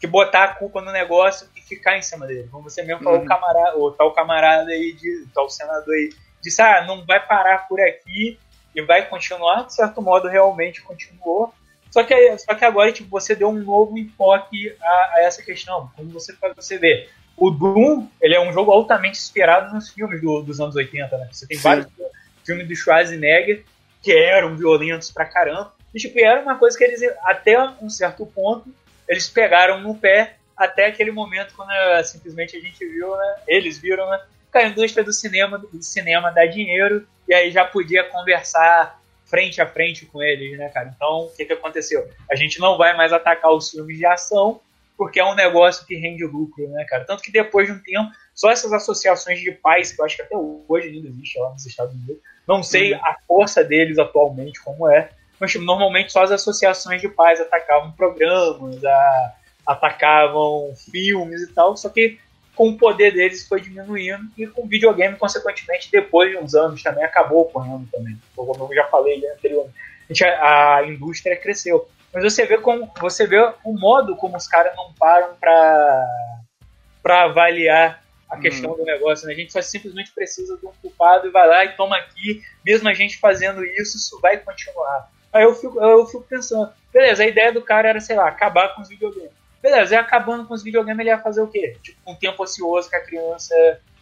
que 0.00 0.06
botar 0.08 0.44
a 0.44 0.54
culpa 0.54 0.80
no 0.80 0.90
negócio 0.90 1.48
e 1.56 1.60
ficar 1.60 1.96
em 1.96 2.02
cima 2.02 2.26
dele. 2.26 2.48
Como 2.50 2.68
você 2.68 2.82
mesmo 2.82 3.04
falou, 3.04 3.20
uhum. 3.20 3.24
camarada, 3.24 3.76
ou 3.76 3.92
tal 3.92 4.12
camarada 4.12 4.72
aí, 4.72 4.92
de, 4.94 5.26
tal 5.32 5.48
senador 5.48 5.94
aí, 5.94 6.12
disse, 6.42 6.60
ah, 6.60 6.84
não 6.84 7.06
vai 7.06 7.24
parar 7.24 7.68
por 7.68 7.80
aqui 7.80 8.36
e 8.74 8.82
vai 8.82 9.06
continuar, 9.08 9.64
de 9.66 9.74
certo 9.74 10.00
modo 10.00 10.28
realmente 10.28 10.82
continuou. 10.82 11.52
Só 11.90 12.02
que, 12.02 12.38
só 12.38 12.54
que 12.54 12.64
agora 12.64 12.90
tipo, 12.90 13.10
você 13.10 13.34
deu 13.34 13.50
um 13.50 13.62
novo 13.62 13.98
enfoque 13.98 14.74
a, 14.80 15.10
a 15.14 15.22
essa 15.24 15.42
questão. 15.42 15.90
Como 15.94 16.10
você, 16.10 16.34
você 16.56 16.78
vê, 16.78 17.08
o 17.36 17.50
Doom 17.50 18.08
ele 18.20 18.34
é 18.34 18.40
um 18.40 18.52
jogo 18.52 18.72
altamente 18.72 19.18
inspirado 19.18 19.74
nos 19.74 19.90
filmes 19.90 20.20
do, 20.20 20.42
dos 20.42 20.60
anos 20.60 20.74
80. 20.74 21.18
Né? 21.18 21.28
Você 21.30 21.46
tem 21.46 21.56
Sim. 21.56 21.62
vários 21.62 21.86
filmes 22.44 22.66
do 22.66 22.74
Schwarzenegger 22.74 23.64
que 24.02 24.12
eram 24.12 24.56
violentos 24.56 25.10
pra 25.10 25.26
caramba. 25.26 25.72
E 25.94 25.98
tipo, 25.98 26.18
era 26.18 26.40
uma 26.40 26.56
coisa 26.56 26.76
que 26.76 26.84
eles, 26.84 27.02
até 27.24 27.60
um 27.80 27.90
certo 27.90 28.24
ponto, 28.26 28.68
eles 29.08 29.28
pegaram 29.28 29.80
no 29.80 29.94
pé 29.94 30.36
até 30.56 30.86
aquele 30.86 31.10
momento 31.10 31.54
quando 31.54 31.70
uh, 31.70 32.04
simplesmente 32.04 32.56
a 32.56 32.60
gente 32.60 32.84
viu, 32.86 33.16
né? 33.16 33.36
Eles 33.46 33.78
viram, 33.78 34.08
né? 34.10 34.20
Que 34.52 34.58
a 34.58 34.68
indústria 34.68 35.02
do 35.02 35.12
cinema, 35.12 35.58
do 35.58 35.82
cinema 35.82 36.30
dá 36.30 36.44
dinheiro 36.46 37.06
e 37.26 37.34
aí 37.34 37.50
já 37.50 37.64
podia 37.64 38.04
conversar 38.04 39.00
frente 39.24 39.62
a 39.62 39.66
frente 39.66 40.04
com 40.04 40.22
eles, 40.22 40.58
né, 40.58 40.68
cara? 40.68 40.92
Então, 40.94 41.26
o 41.26 41.30
que, 41.34 41.46
que 41.46 41.52
aconteceu? 41.54 42.06
A 42.30 42.36
gente 42.36 42.60
não 42.60 42.76
vai 42.76 42.94
mais 42.94 43.12
atacar 43.12 43.50
os 43.50 43.70
filmes 43.70 43.96
de 43.96 44.04
ação 44.04 44.60
porque 44.96 45.18
é 45.18 45.24
um 45.24 45.34
negócio 45.34 45.86
que 45.86 45.96
rende 45.96 46.24
lucro, 46.24 46.68
né, 46.68 46.84
cara? 46.84 47.04
Tanto 47.04 47.22
que 47.22 47.32
depois 47.32 47.66
de 47.66 47.72
um 47.72 47.78
tempo, 47.78 48.10
só 48.34 48.50
essas 48.50 48.72
associações 48.72 49.40
de 49.40 49.50
pais, 49.50 49.90
que 49.90 50.00
eu 50.00 50.04
acho 50.04 50.16
que 50.16 50.22
até 50.22 50.36
hoje 50.36 50.88
ainda 50.88 51.08
existe 51.08 51.38
lá 51.38 51.50
nos 51.50 51.66
Estados 51.66 51.94
Unidos, 51.94 52.18
não 52.46 52.62
sei 52.62 52.92
uhum. 52.92 53.00
a 53.02 53.16
força 53.26 53.64
deles 53.64 53.98
atualmente 53.98 54.62
como 54.62 54.88
é, 54.88 55.10
mas 55.40 55.50
tipo, 55.50 55.64
normalmente 55.64 56.12
só 56.12 56.22
as 56.22 56.30
associações 56.30 57.00
de 57.00 57.08
pais 57.08 57.40
atacavam 57.40 57.90
programas, 57.92 58.84
a, 58.84 59.34
atacavam 59.66 60.72
filmes 60.76 61.42
e 61.42 61.52
tal, 61.52 61.76
só 61.76 61.88
que 61.88 62.18
com 62.54 62.68
o 62.68 62.76
poder 62.76 63.12
deles 63.12 63.46
foi 63.46 63.60
diminuindo 63.60 64.24
e 64.36 64.46
com 64.46 64.64
o 64.64 64.68
videogame, 64.68 65.16
consequentemente, 65.16 65.90
depois 65.90 66.30
de 66.30 66.36
uns 66.36 66.54
anos 66.54 66.82
também 66.82 67.04
acabou 67.04 67.42
ocorrendo 67.42 67.88
também. 67.90 68.18
Como 68.36 68.52
eu 68.70 68.74
já 68.74 68.84
falei 68.88 69.22
anteriormente, 69.26 70.24
a, 70.24 70.76
a 70.76 70.86
indústria 70.86 71.36
cresceu. 71.36 71.88
Mas 72.12 72.24
você 72.24 72.44
vê 72.44 72.58
como 72.58 72.92
você 73.00 73.26
vê 73.26 73.38
o 73.64 73.72
modo 73.72 74.16
como 74.16 74.36
os 74.36 74.46
caras 74.46 74.76
não 74.76 74.92
param 74.92 75.34
para 75.40 76.06
para 77.02 77.24
avaliar 77.24 78.02
a 78.30 78.38
questão 78.38 78.72
hum. 78.72 78.76
do 78.76 78.84
negócio. 78.84 79.26
Né? 79.26 79.32
A 79.32 79.36
gente 79.36 79.52
só 79.52 79.60
simplesmente 79.60 80.12
precisa 80.12 80.56
de 80.56 80.66
um 80.66 80.72
culpado 80.80 81.26
e 81.26 81.30
vai 81.30 81.48
lá 81.48 81.64
e 81.64 81.76
toma 81.76 81.96
aqui. 81.96 82.42
Mesmo 82.64 82.88
a 82.88 82.94
gente 82.94 83.18
fazendo 83.18 83.64
isso, 83.64 83.96
isso 83.96 84.20
vai 84.20 84.38
continuar. 84.38 85.10
Aí 85.32 85.44
eu 85.44 85.54
fico, 85.54 85.80
eu 85.80 86.06
fico 86.06 86.24
pensando, 86.24 86.70
beleza, 86.92 87.22
a 87.22 87.26
ideia 87.26 87.52
do 87.52 87.62
cara 87.62 87.88
era, 87.88 88.00
sei 88.00 88.16
lá, 88.16 88.28
acabar 88.28 88.74
com 88.74 88.82
os 88.82 88.88
videogames. 88.88 89.41
Beleza, 89.62 89.94
e 89.94 89.96
acabando 89.96 90.44
com 90.44 90.54
os 90.54 90.62
videogames, 90.62 91.00
ele 91.00 91.10
ia 91.10 91.18
fazer 91.18 91.40
o 91.40 91.46
quê? 91.46 91.76
Tipo, 91.80 91.98
um 92.10 92.16
tempo 92.16 92.42
ocioso 92.42 92.90
que 92.90 92.96
a 92.96 93.00
criança 93.00 93.54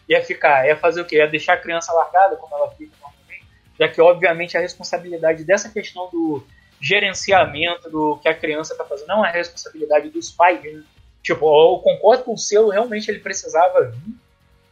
ia 0.09 0.23
ficar. 0.23 0.67
Ia 0.67 0.75
fazer 0.75 1.01
o 1.01 1.05
quê? 1.05 1.17
Ia 1.17 1.27
deixar 1.27 1.53
a 1.53 1.57
criança 1.57 1.93
largada, 1.93 2.35
como 2.35 2.55
ela 2.55 2.71
fica 2.71 2.91
normalmente? 2.99 3.45
Já 3.79 3.87
que, 3.87 4.01
obviamente, 4.01 4.57
a 4.57 4.59
responsabilidade 4.59 5.43
dessa 5.43 5.69
questão 5.69 6.09
do 6.09 6.43
gerenciamento 6.81 7.91
do 7.91 8.17
que 8.17 8.27
a 8.27 8.33
criança 8.33 8.73
está 8.73 8.83
fazendo 8.83 9.07
não 9.07 9.23
é 9.23 9.31
responsabilidade 9.31 10.09
dos 10.09 10.31
pais. 10.31 10.63
Né? 10.63 10.81
Tipo, 11.21 11.45
eu 11.45 11.77
concordo 11.79 12.23
com 12.23 12.33
o 12.33 12.37
seu, 12.39 12.69
realmente 12.69 13.11
ele 13.11 13.19
precisava 13.19 13.81
vir. 13.83 14.15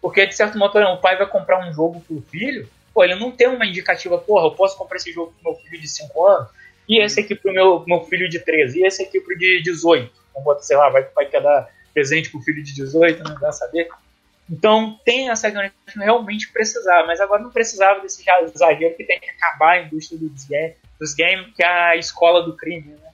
Porque, 0.02 0.26
de 0.26 0.36
certo 0.36 0.58
modo, 0.58 0.80
o 0.80 0.98
pai 0.98 1.18
vai 1.18 1.28
comprar 1.28 1.60
um 1.60 1.72
jogo 1.72 2.02
pro 2.02 2.24
filho, 2.32 2.68
pô, 2.92 3.04
ele 3.04 3.16
não 3.16 3.32
tem 3.32 3.48
uma 3.48 3.66
indicativa, 3.66 4.18
porra, 4.18 4.48
eu 4.48 4.52
posso 4.52 4.76
comprar 4.76 4.98
esse 4.98 5.12
jogo 5.12 5.34
pro 5.34 5.52
meu 5.52 5.62
filho 5.62 5.80
de 5.80 5.88
5 5.88 6.26
anos, 6.26 6.50
e 6.88 7.04
esse 7.04 7.20
aqui 7.20 7.36
pro 7.36 7.54
meu, 7.54 7.84
meu 7.86 8.02
filho 8.06 8.30
de 8.30 8.40
13, 8.40 8.80
e 8.80 8.86
esse 8.86 9.04
aqui 9.04 9.20
pro 9.20 9.38
de 9.38 9.62
18 9.62 10.19
vamos 10.34 10.66
sei 10.66 10.78
lá, 10.78 10.90
vai, 10.90 11.04
vai 11.16 11.26
querer 11.26 11.44
dar 11.44 11.70
presente 11.94 12.30
pro 12.30 12.42
filho 12.42 12.64
de 12.64 12.74
18, 12.74 13.24
não 13.24 13.40
dá 13.40 13.52
saber. 13.52 13.90
Então 14.50 15.00
tem 15.06 15.30
essa 15.30 15.50
grande 15.50 15.74
realmente 15.96 16.52
precisava, 16.52 17.06
mas 17.06 17.22
agora 17.22 17.44
não 17.44 17.52
precisava 17.52 18.02
desse 18.02 18.24
exagero 18.44 18.96
que 18.96 19.04
tem 19.04 19.20
que 19.20 19.30
acabar 19.30 19.74
a 19.74 19.82
indústria 19.84 20.20
dos, 20.20 20.46
games, 20.46 20.76
dos 21.00 21.14
que 21.14 21.24
é 21.24 21.68
a 21.68 21.96
escola 21.96 22.44
do 22.44 22.56
crime, 22.56 22.88
né? 22.88 23.10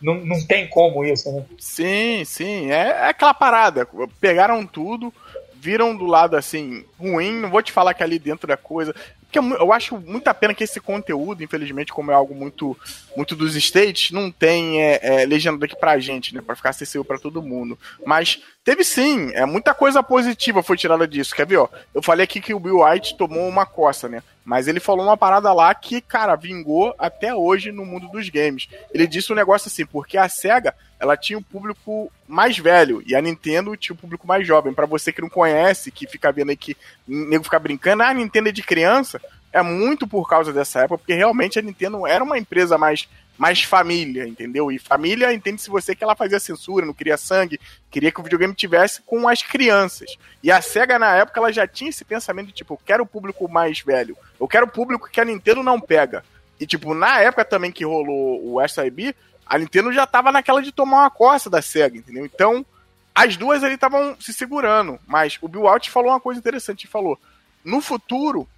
Não, 0.00 0.14
não, 0.14 0.46
tem 0.46 0.68
como 0.68 1.04
isso, 1.04 1.30
né? 1.32 1.44
Sim, 1.58 2.24
sim. 2.24 2.70
É, 2.70 2.88
é 2.88 3.08
aquela 3.08 3.34
parada. 3.34 3.86
Pegaram 4.20 4.64
tudo, 4.64 5.12
viram 5.56 5.96
do 5.96 6.06
lado 6.06 6.36
assim, 6.36 6.84
ruim. 6.98 7.32
Não 7.32 7.50
vou 7.50 7.60
te 7.60 7.72
falar 7.72 7.94
que 7.94 8.02
é 8.02 8.06
ali 8.06 8.18
dentro 8.18 8.46
da 8.46 8.56
coisa. 8.56 8.94
Porque 9.30 9.38
eu 9.38 9.72
acho 9.74 9.98
muita 10.00 10.32
pena 10.32 10.54
que 10.54 10.64
esse 10.64 10.80
conteúdo, 10.80 11.44
infelizmente, 11.44 11.92
como 11.92 12.10
é 12.10 12.14
algo 12.14 12.34
muito, 12.34 12.74
muito 13.14 13.36
dos 13.36 13.54
States, 13.56 14.10
não 14.10 14.30
tem 14.30 14.82
é, 14.82 15.00
é, 15.02 15.26
legenda 15.26 15.66
aqui 15.66 15.76
pra 15.76 15.98
gente, 15.98 16.34
né? 16.34 16.40
Pra 16.40 16.56
ficar 16.56 16.70
acessível 16.70 17.04
para 17.04 17.18
todo 17.18 17.42
mundo. 17.42 17.78
Mas 18.06 18.42
teve 18.64 18.82
sim, 18.82 19.30
é 19.34 19.44
muita 19.44 19.74
coisa 19.74 20.02
positiva 20.02 20.62
foi 20.62 20.78
tirada 20.78 21.06
disso. 21.06 21.34
Quer 21.34 21.46
ver, 21.46 21.58
ó? 21.58 21.68
Eu 21.94 22.02
falei 22.02 22.24
aqui 22.24 22.40
que 22.40 22.54
o 22.54 22.60
Bill 22.60 22.82
White 22.82 23.18
tomou 23.18 23.46
uma 23.46 23.66
coça, 23.66 24.08
né? 24.08 24.22
Mas 24.48 24.66
ele 24.66 24.80
falou 24.80 25.04
uma 25.04 25.16
parada 25.16 25.52
lá 25.52 25.74
que, 25.74 26.00
cara, 26.00 26.34
vingou 26.34 26.94
até 26.98 27.34
hoje 27.34 27.70
no 27.70 27.84
mundo 27.84 28.08
dos 28.08 28.30
games. 28.30 28.66
Ele 28.94 29.06
disse 29.06 29.30
um 29.30 29.36
negócio 29.36 29.68
assim, 29.68 29.84
porque 29.84 30.16
a 30.16 30.26
SEGA, 30.26 30.74
ela 30.98 31.18
tinha 31.18 31.36
o 31.36 31.40
um 31.40 31.42
público 31.42 32.10
mais 32.26 32.56
velho 32.56 33.02
e 33.06 33.14
a 33.14 33.20
Nintendo 33.20 33.76
tinha 33.76 33.92
o 33.92 33.96
um 33.96 34.00
público 34.00 34.26
mais 34.26 34.46
jovem. 34.46 34.72
Para 34.72 34.86
você 34.86 35.12
que 35.12 35.20
não 35.20 35.28
conhece, 35.28 35.90
que 35.90 36.06
fica 36.06 36.32
vendo 36.32 36.48
aí 36.48 36.56
que 36.56 36.74
nego 37.06 37.44
fica 37.44 37.58
brincando, 37.58 38.02
ah, 38.02 38.08
a 38.08 38.14
Nintendo 38.14 38.48
é 38.48 38.52
de 38.52 38.62
criança, 38.62 39.20
é 39.52 39.62
muito 39.62 40.06
por 40.06 40.28
causa 40.28 40.52
dessa 40.52 40.80
época, 40.80 40.98
porque 40.98 41.14
realmente 41.14 41.58
a 41.58 41.62
Nintendo 41.62 42.06
era 42.06 42.22
uma 42.22 42.38
empresa 42.38 42.76
mais 42.76 43.08
mais 43.38 43.62
família, 43.62 44.26
entendeu? 44.26 44.70
E 44.70 44.80
família, 44.80 45.32
entende-se 45.32 45.70
você 45.70 45.94
que 45.94 46.02
ela 46.02 46.16
fazia 46.16 46.40
censura, 46.40 46.84
não 46.84 46.92
queria 46.92 47.16
sangue, 47.16 47.60
queria 47.88 48.10
que 48.10 48.18
o 48.18 48.22
videogame 48.22 48.52
tivesse 48.52 49.00
com 49.02 49.28
as 49.28 49.42
crianças. 49.42 50.18
E 50.42 50.50
a 50.50 50.60
SEGA, 50.60 50.98
na 50.98 51.14
época, 51.14 51.38
ela 51.38 51.52
já 51.52 51.64
tinha 51.64 51.88
esse 51.88 52.04
pensamento 52.04 52.48
de, 52.48 52.52
tipo, 52.52 52.74
eu 52.74 52.80
quero 52.84 53.04
o 53.04 53.06
público 53.06 53.48
mais 53.48 53.78
velho, 53.80 54.18
eu 54.40 54.48
quero 54.48 54.66
o 54.66 54.70
público 54.70 55.08
que 55.08 55.20
a 55.20 55.24
Nintendo 55.24 55.62
não 55.62 55.80
pega. 55.80 56.24
E, 56.58 56.66
tipo, 56.66 56.92
na 56.92 57.20
época 57.20 57.44
também 57.44 57.70
que 57.70 57.84
rolou 57.84 58.56
o 58.56 58.68
SIB, 58.68 59.14
a 59.46 59.56
Nintendo 59.56 59.92
já 59.92 60.04
tava 60.04 60.32
naquela 60.32 60.60
de 60.60 60.72
tomar 60.72 61.02
uma 61.02 61.10
costa 61.10 61.48
da 61.48 61.62
SEGA, 61.62 61.96
entendeu? 61.96 62.26
Então, 62.26 62.66
as 63.14 63.36
duas 63.36 63.62
ali 63.62 63.74
estavam 63.74 64.16
se 64.20 64.32
segurando. 64.32 64.98
Mas 65.06 65.38
o 65.40 65.46
Bill 65.46 65.68
Out 65.68 65.90
falou 65.92 66.10
uma 66.10 66.20
coisa 66.20 66.40
interessante, 66.40 66.84
ele 66.84 66.90
falou, 66.90 67.16
no 67.64 67.80
futuro, 67.80 68.48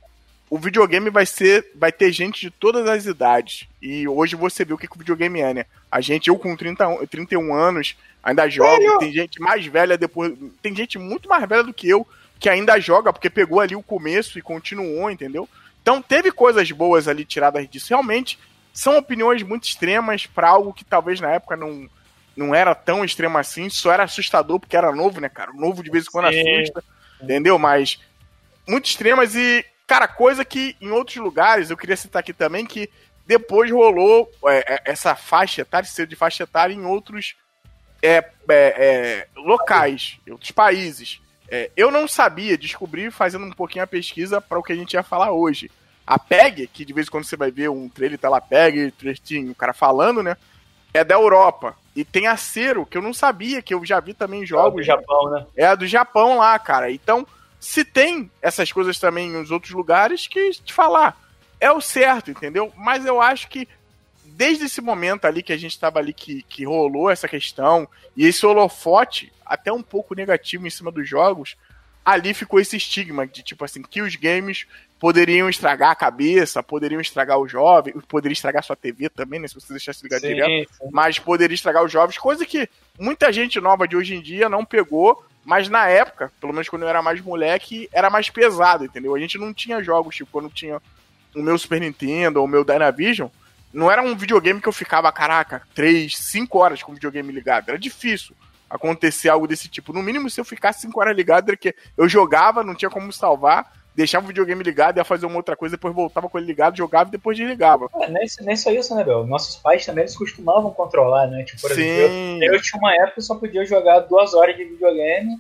o 0.50 0.58
videogame 0.58 1.08
vai 1.08 1.24
ser. 1.24 1.70
Vai 1.76 1.92
ter 1.92 2.10
gente 2.10 2.40
de 2.40 2.50
todas 2.50 2.86
as 2.88 3.06
idades. 3.06 3.68
E 3.80 4.06
hoje 4.08 4.34
você 4.34 4.64
viu 4.64 4.74
o 4.74 4.78
que, 4.78 4.88
que 4.88 4.96
o 4.96 4.98
videogame 4.98 5.40
é, 5.40 5.54
né? 5.54 5.66
A 5.90 6.00
gente, 6.00 6.28
eu 6.28 6.36
com 6.36 6.56
30, 6.56 7.06
31 7.06 7.54
anos, 7.54 7.96
ainda 8.20 8.48
joga. 8.48 8.98
Tem 8.98 9.12
gente 9.12 9.40
mais 9.40 9.64
velha 9.64 9.96
depois. 9.96 10.34
Tem 10.60 10.74
gente 10.74 10.98
muito 10.98 11.28
mais 11.28 11.48
velha 11.48 11.62
do 11.62 11.72
que 11.72 11.88
eu 11.88 12.06
que 12.40 12.48
ainda 12.48 12.80
joga, 12.80 13.12
porque 13.12 13.28
pegou 13.28 13.60
ali 13.60 13.76
o 13.76 13.82
começo 13.82 14.38
e 14.38 14.42
continuou, 14.42 15.10
entendeu? 15.10 15.46
Então 15.82 16.00
teve 16.00 16.32
coisas 16.32 16.70
boas 16.72 17.06
ali 17.06 17.22
tiradas 17.22 17.68
disso. 17.68 17.90
Realmente 17.90 18.38
são 18.72 18.96
opiniões 18.96 19.42
muito 19.42 19.64
extremas 19.64 20.26
para 20.26 20.48
algo 20.48 20.72
que 20.72 20.82
talvez 20.82 21.20
na 21.20 21.30
época 21.30 21.54
não, 21.54 21.88
não 22.34 22.54
era 22.54 22.74
tão 22.74 23.04
extremo 23.04 23.36
assim, 23.36 23.68
só 23.68 23.92
era 23.92 24.04
assustador 24.04 24.58
porque 24.58 24.76
era 24.76 24.90
novo, 24.90 25.20
né, 25.20 25.28
cara? 25.28 25.50
O 25.50 25.60
novo 25.60 25.82
de 25.82 25.90
vez 25.90 26.06
em 26.06 26.10
quando 26.10 26.32
Sim. 26.32 26.40
assusta, 26.40 26.82
entendeu? 27.22 27.58
Mas 27.58 28.00
muito 28.66 28.86
extremas 28.86 29.34
e 29.34 29.64
Cara, 29.90 30.07
coisa 30.07 30.44
que 30.44 30.76
em 30.81 30.92
outros 30.92 31.16
lugares, 31.16 31.68
eu 31.68 31.76
queria 31.76 31.96
citar 31.96 32.20
aqui 32.20 32.33
também, 32.33 32.64
que 32.64 32.88
depois 33.26 33.68
rolou 33.72 34.31
é, 34.46 34.74
é 34.74 34.83
essa 34.85 35.16
faixa 35.16 35.62
etária, 35.62 35.85
ser 35.85 36.07
de 36.07 36.14
faixa 36.14 36.44
etária 36.44 36.72
em 36.72 36.85
outros 36.85 37.35
é, 38.00 38.18
é, 38.18 38.24
é, 38.48 39.26
locais, 39.35 40.20
em 40.24 40.31
outros 40.31 40.53
países. 40.53 41.20
É, 41.48 41.72
eu 41.76 41.90
não 41.90 42.07
sabia, 42.07 42.57
descobri 42.57 43.11
fazendo 43.11 43.46
um 43.46 43.50
pouquinho 43.50 43.83
a 43.83 43.87
pesquisa 43.88 44.40
para 44.40 44.61
o 44.61 44.62
que 44.62 44.72
a 44.72 44.76
gente 44.76 44.92
ia 44.92 45.03
falar 45.03 45.33
hoje. 45.33 45.68
A 46.07 46.20
PEG, 46.20 46.68
que 46.68 46.85
de 46.85 46.92
vez 46.92 47.09
em 47.09 47.11
quando 47.11 47.24
você 47.24 47.37
vai 47.37 47.50
ver 47.50 47.68
um 47.68 47.88
trailer, 47.88 48.16
tá 48.16 48.29
lá 48.29 48.40
PEG, 48.40 48.92
trechinho, 48.92 49.50
o 49.50 49.57
cara 49.57 49.72
falando, 49.72 50.22
né? 50.22 50.37
É 50.94 51.03
da 51.03 51.16
Europa. 51.16 51.74
E 51.96 52.05
tem 52.05 52.29
a 52.29 52.37
Cero, 52.37 52.87
que 52.87 52.96
eu 52.96 53.03
não 53.03 53.12
sabia, 53.12 53.61
que 53.61 53.74
eu 53.74 53.85
já 53.85 53.98
vi 53.98 54.14
também 54.14 54.44
em 54.44 54.46
jogos. 54.46 54.87
É 54.87 54.94
do 54.94 55.00
Japão, 55.00 55.31
né? 55.31 55.46
É 55.57 55.66
a 55.66 55.74
do 55.74 55.87
Japão 55.88 56.38
lá, 56.38 56.57
cara. 56.61 56.92
Então, 56.92 57.26
se 57.60 57.84
tem 57.84 58.30
essas 58.40 58.72
coisas 58.72 58.98
também 58.98 59.30
nos 59.30 59.50
outros 59.50 59.72
lugares, 59.72 60.26
que 60.26 60.50
te 60.50 60.72
falar, 60.72 61.20
é 61.60 61.70
o 61.70 61.80
certo, 61.80 62.30
entendeu? 62.30 62.72
Mas 62.74 63.04
eu 63.04 63.20
acho 63.20 63.48
que 63.48 63.68
desde 64.24 64.64
esse 64.64 64.80
momento 64.80 65.26
ali 65.26 65.42
que 65.42 65.52
a 65.52 65.56
gente 65.58 65.72
estava 65.72 65.98
ali, 65.98 66.14
que, 66.14 66.42
que 66.44 66.64
rolou 66.64 67.10
essa 67.10 67.28
questão, 67.28 67.86
e 68.16 68.26
esse 68.26 68.46
holofote, 68.46 69.30
até 69.44 69.70
um 69.70 69.82
pouco 69.82 70.14
negativo 70.14 70.66
em 70.66 70.70
cima 70.70 70.90
dos 70.90 71.06
jogos, 71.06 71.56
ali 72.02 72.32
ficou 72.32 72.58
esse 72.58 72.78
estigma 72.78 73.26
de 73.26 73.42
tipo 73.42 73.62
assim, 73.62 73.82
que 73.82 74.00
os 74.00 74.16
games 74.16 74.66
poderiam 74.98 75.48
estragar 75.48 75.90
a 75.90 75.94
cabeça, 75.94 76.62
poderiam 76.62 77.00
estragar 77.00 77.38
os 77.38 77.52
jovens, 77.52 77.94
poderiam 78.08 78.32
estragar 78.32 78.64
sua 78.64 78.76
TV 78.76 79.10
também, 79.10 79.40
né? 79.40 79.48
Se 79.48 79.54
você 79.54 79.72
deixasse 79.72 80.02
ligar 80.02 80.20
direto, 80.20 80.70
sim. 80.72 80.88
mas 80.90 81.18
poderia 81.18 81.54
estragar 81.54 81.84
os 81.84 81.92
jovens, 81.92 82.16
coisa 82.16 82.46
que 82.46 82.68
muita 82.98 83.30
gente 83.30 83.60
nova 83.60 83.86
de 83.86 83.96
hoje 83.96 84.14
em 84.14 84.22
dia 84.22 84.48
não 84.48 84.64
pegou 84.64 85.22
mas 85.44 85.68
na 85.68 85.88
época, 85.88 86.33
pelo 86.40 86.53
menos 86.53 86.68
quando 86.68 86.83
eu 86.83 86.88
era 86.88 87.03
mais 87.03 87.20
moleque, 87.20 87.88
era 87.92 88.11
mais 88.11 88.29
pesado, 88.31 88.85
entendeu? 88.85 89.14
A 89.14 89.18
gente 89.18 89.38
não 89.38 89.53
tinha 89.53 89.83
jogos, 89.83 90.14
tipo, 90.14 90.31
quando 90.31 90.50
tinha 90.50 90.81
o 91.35 91.42
meu 91.42 91.59
Super 91.59 91.81
Nintendo 91.81 92.40
ou 92.40 92.44
o 92.44 92.48
meu 92.48 92.64
Dynavision, 92.64 93.29
não 93.72 93.90
era 93.90 94.03
um 94.03 94.16
videogame 94.16 94.61
que 94.61 94.68
eu 94.68 94.72
ficava, 94.72 95.11
caraca, 95.12 95.62
3, 95.74 96.16
5 96.16 96.59
horas 96.59 96.83
com 96.83 96.92
o 96.92 96.94
videogame 96.94 97.33
ligado. 97.33 97.68
Era 97.68 97.79
difícil 97.79 98.35
acontecer 98.68 99.29
algo 99.29 99.46
desse 99.46 99.68
tipo. 99.68 99.92
No 99.92 100.03
mínimo, 100.03 100.29
se 100.29 100.40
eu 100.40 100.44
ficasse 100.44 100.83
5 100.83 101.00
horas 101.00 101.16
ligado, 101.16 101.48
era 101.48 101.57
que 101.57 101.74
eu 101.96 102.09
jogava, 102.09 102.62
não 102.62 102.74
tinha 102.74 102.90
como 102.90 103.12
salvar, 103.12 103.72
deixava 103.94 104.24
o 104.24 104.29
videogame 104.29 104.62
ligado, 104.62 104.98
ia 104.98 105.05
fazer 105.05 105.26
uma 105.26 105.37
outra 105.37 105.57
coisa, 105.57 105.76
depois 105.76 105.94
voltava 105.94 106.29
com 106.29 106.38
ele 106.38 106.46
ligado, 106.46 106.76
jogava 106.76 107.09
e 107.09 107.12
depois 107.12 107.37
desligava. 107.37 107.88
É, 108.00 108.09
nem, 108.09 108.26
nem 108.40 108.57
só 108.57 108.70
isso, 108.70 108.94
né, 108.94 109.05
Bel? 109.05 109.26
Nossos 109.26 109.57
pais 109.57 109.85
também 109.85 110.03
eles 110.03 110.16
costumavam 110.16 110.70
controlar, 110.70 111.26
né? 111.26 111.42
Tipo, 111.44 111.62
por 111.62 111.70
Sim. 111.72 111.83
exemplo, 111.83 112.44
eu, 112.44 112.55
eu, 112.55 112.62
tinha 112.62 112.79
uma 112.81 112.94
época 112.94 113.14
que 113.14 113.22
só 113.22 113.35
podia 113.35 113.64
jogar 113.64 114.00
duas 114.00 114.35
horas 114.35 114.57
de 114.57 114.64
videogame 114.64 115.38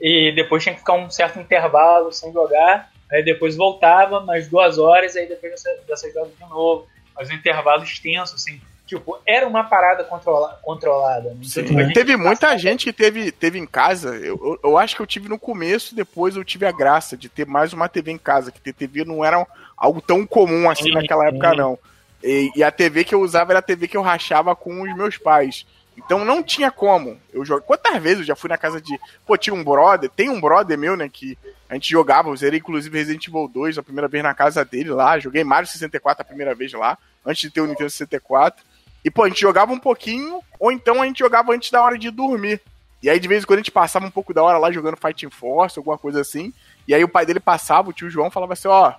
e 0.00 0.32
depois 0.32 0.62
tinha 0.62 0.74
que 0.74 0.80
ficar 0.80 0.94
um 0.94 1.10
certo 1.10 1.40
intervalo 1.40 2.12
sem 2.12 2.32
jogar, 2.32 2.90
aí 3.10 3.24
depois 3.24 3.56
voltava 3.56 4.20
mais 4.20 4.48
duas 4.48 4.78
horas, 4.78 5.16
aí 5.16 5.26
depois 5.26 5.54
dessa 5.86 6.08
jogada 6.08 6.30
de 6.38 6.40
novo, 6.48 6.86
mas 7.14 7.30
um 7.30 7.34
intervalo 7.34 7.82
extenso, 7.82 8.34
assim. 8.34 8.60
Tipo, 8.86 9.18
era 9.26 9.48
uma 9.48 9.64
parada 9.64 10.04
controla 10.04 10.60
controlada. 10.62 11.30
Né? 11.30 11.40
Então, 11.42 11.64
tipo, 11.64 11.92
teve 11.92 12.16
muita 12.16 12.56
gente 12.56 12.84
que 12.84 12.92
teve, 12.92 13.32
teve 13.32 13.58
em 13.58 13.66
casa. 13.66 14.14
Eu, 14.14 14.38
eu, 14.40 14.60
eu, 14.62 14.78
acho 14.78 14.94
que 14.94 15.02
eu 15.02 15.06
tive 15.06 15.28
no 15.28 15.38
começo, 15.38 15.94
depois 15.94 16.36
eu 16.36 16.44
tive 16.44 16.66
a 16.66 16.72
graça 16.72 17.16
de 17.16 17.28
ter 17.28 17.44
mais 17.44 17.72
uma 17.72 17.88
TV 17.88 18.12
em 18.12 18.18
casa, 18.18 18.52
que 18.52 18.60
ter 18.60 18.72
TV 18.72 19.04
não 19.04 19.24
era 19.24 19.44
algo 19.76 20.00
tão 20.00 20.24
comum 20.24 20.70
assim 20.70 20.84
sim, 20.84 20.92
naquela 20.92 21.22
sim. 21.22 21.28
época, 21.30 21.54
não. 21.54 21.76
E, 22.22 22.50
e, 22.54 22.62
a 22.62 22.70
TV 22.70 23.02
que 23.02 23.14
eu 23.14 23.20
usava 23.20 23.52
era 23.52 23.58
a 23.58 23.62
TV 23.62 23.88
que 23.88 23.96
eu 23.96 24.02
rachava 24.02 24.54
com 24.54 24.82
os 24.82 24.96
meus 24.96 25.18
pais. 25.18 25.66
Então 25.96 26.24
não 26.24 26.42
tinha 26.42 26.70
como. 26.70 27.18
Eu 27.32 27.44
jogo. 27.44 27.62
Quantas 27.62 28.00
vezes 28.00 28.20
eu 28.20 28.24
já 28.26 28.36
fui 28.36 28.48
na 28.48 28.58
casa 28.58 28.80
de. 28.80 28.98
Pô, 29.26 29.36
tinha 29.36 29.54
um 29.54 29.64
brother, 29.64 30.10
tem 30.10 30.28
um 30.28 30.40
brother 30.40 30.78
meu, 30.78 30.96
né, 30.96 31.08
que 31.08 31.36
a 31.68 31.74
gente 31.74 31.90
jogava, 31.90 32.28
eu 32.28 32.36
zerei 32.36 32.60
inclusive 32.60 32.96
Resident 32.96 33.26
Evil 33.26 33.48
2 33.48 33.78
a 33.78 33.82
primeira 33.82 34.06
vez 34.06 34.22
na 34.22 34.34
casa 34.34 34.64
dele 34.64 34.90
lá, 34.90 35.18
joguei 35.18 35.42
Mario 35.42 35.68
64 35.68 36.22
a 36.22 36.24
primeira 36.24 36.54
vez 36.54 36.72
lá, 36.72 36.96
antes 37.24 37.42
de 37.42 37.50
ter 37.50 37.60
o 37.60 37.66
Nintendo 37.66 37.90
64. 37.90 38.64
E, 39.06 39.10
pô, 39.10 39.22
a 39.22 39.28
gente 39.28 39.40
jogava 39.40 39.72
um 39.72 39.78
pouquinho, 39.78 40.40
ou 40.58 40.72
então 40.72 41.00
a 41.00 41.06
gente 41.06 41.20
jogava 41.20 41.52
antes 41.52 41.70
da 41.70 41.80
hora 41.80 41.96
de 41.96 42.10
dormir. 42.10 42.60
E 43.00 43.08
aí, 43.08 43.20
de 43.20 43.28
vez 43.28 43.44
em 43.44 43.46
quando, 43.46 43.60
a 43.60 43.62
gente 43.62 43.70
passava 43.70 44.04
um 44.04 44.10
pouco 44.10 44.34
da 44.34 44.42
hora 44.42 44.58
lá 44.58 44.72
jogando 44.72 44.96
Fighting 44.96 45.30
Force, 45.30 45.78
alguma 45.78 45.96
coisa 45.96 46.20
assim. 46.20 46.52
E 46.88 46.92
aí 46.92 47.04
o 47.04 47.08
pai 47.08 47.24
dele 47.24 47.38
passava, 47.38 47.88
o 47.88 47.92
tio 47.92 48.10
João 48.10 48.32
falava 48.32 48.54
assim, 48.54 48.66
ó, 48.66 48.94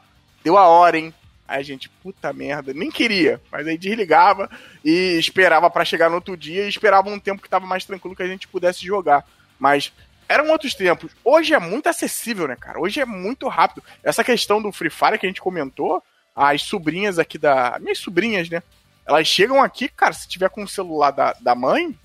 deu 0.46 0.58
a 0.58 0.66
hora, 0.66 0.98
hein? 0.98 1.14
Aí 1.46 1.60
a 1.60 1.62
gente, 1.62 1.90
puta 1.90 2.32
merda, 2.32 2.74
nem 2.74 2.90
queria, 2.90 3.42
mas 3.52 3.68
aí 3.68 3.78
desligava 3.78 4.50
e 4.82 5.18
esperava 5.20 5.70
para 5.70 5.84
chegar 5.84 6.08
no 6.08 6.16
outro 6.16 6.38
dia 6.38 6.64
e 6.64 6.70
esperava 6.70 7.10
um 7.10 7.20
tempo 7.20 7.42
que 7.42 7.50
tava 7.50 7.68
mais 7.68 7.84
tranquilo 7.84 8.16
que 8.16 8.24
a 8.24 8.28
gente 8.28 8.48
pudesse 8.48 8.86
jogar. 8.86 9.26
Mas 9.60 9.92
eram 10.30 10.50
outros 10.52 10.74
tempos. 10.74 11.12
Hoje 11.22 11.54
é 11.54 11.60
muito 11.60 11.90
acessível, 11.90 12.48
né, 12.48 12.56
cara? 12.56 12.80
Hoje 12.80 13.02
é 13.02 13.06
muito 13.06 13.50
rápido. 13.50 13.84
Essa 14.02 14.24
questão 14.24 14.62
do 14.62 14.72
Free 14.72 14.90
Fire 14.90 15.20
que 15.20 15.26
a 15.26 15.30
gente 15.30 15.42
comentou, 15.42 16.02
as 16.34 16.62
sobrinhas 16.62 17.20
aqui 17.20 17.38
da. 17.38 17.78
Minhas 17.82 17.98
sobrinhas, 17.98 18.50
né? 18.50 18.64
Elas 19.08 19.26
chegam 19.26 19.64
aqui, 19.64 19.88
cara, 19.88 20.12
se 20.12 20.28
tiver 20.28 20.50
com 20.50 20.64
o 20.64 20.68
celular 20.68 21.12
da, 21.12 21.34
da 21.40 21.56
mãe, 21.56 21.98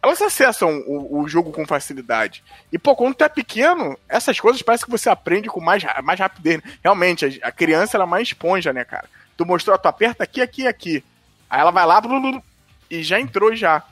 elas 0.00 0.22
acessam 0.22 0.78
o, 0.86 1.20
o, 1.20 1.28
jogo 1.28 1.50
com 1.50 1.66
facilidade. 1.66 2.44
E, 2.70 2.78
pô, 2.78 2.94
quando 2.94 3.14
tu 3.14 3.24
é 3.24 3.28
pequeno, 3.28 3.98
essas 4.08 4.38
coisas 4.38 4.62
parece 4.62 4.84
que 4.84 4.90
você 4.90 5.08
aprende 5.08 5.48
com 5.48 5.60
mais, 5.60 5.82
mais 6.04 6.20
rapidez. 6.20 6.60
Realmente, 6.82 7.40
a, 7.42 7.48
a 7.48 7.50
criança 7.50 7.96
ela 7.96 8.04
é 8.04 8.06
mais 8.06 8.28
esponja, 8.28 8.72
né, 8.72 8.84
cara? 8.84 9.08
Tu 9.36 9.44
mostrou, 9.44 9.76
tu 9.76 9.88
aperta 9.88 10.22
aqui, 10.22 10.40
aqui, 10.40 10.66
aqui. 10.68 11.04
Aí 11.50 11.60
ela 11.60 11.70
vai 11.70 11.86
lá 11.86 12.00
e 12.90 13.02
já 13.02 13.18
entrou 13.18 13.56
já. 13.56 13.82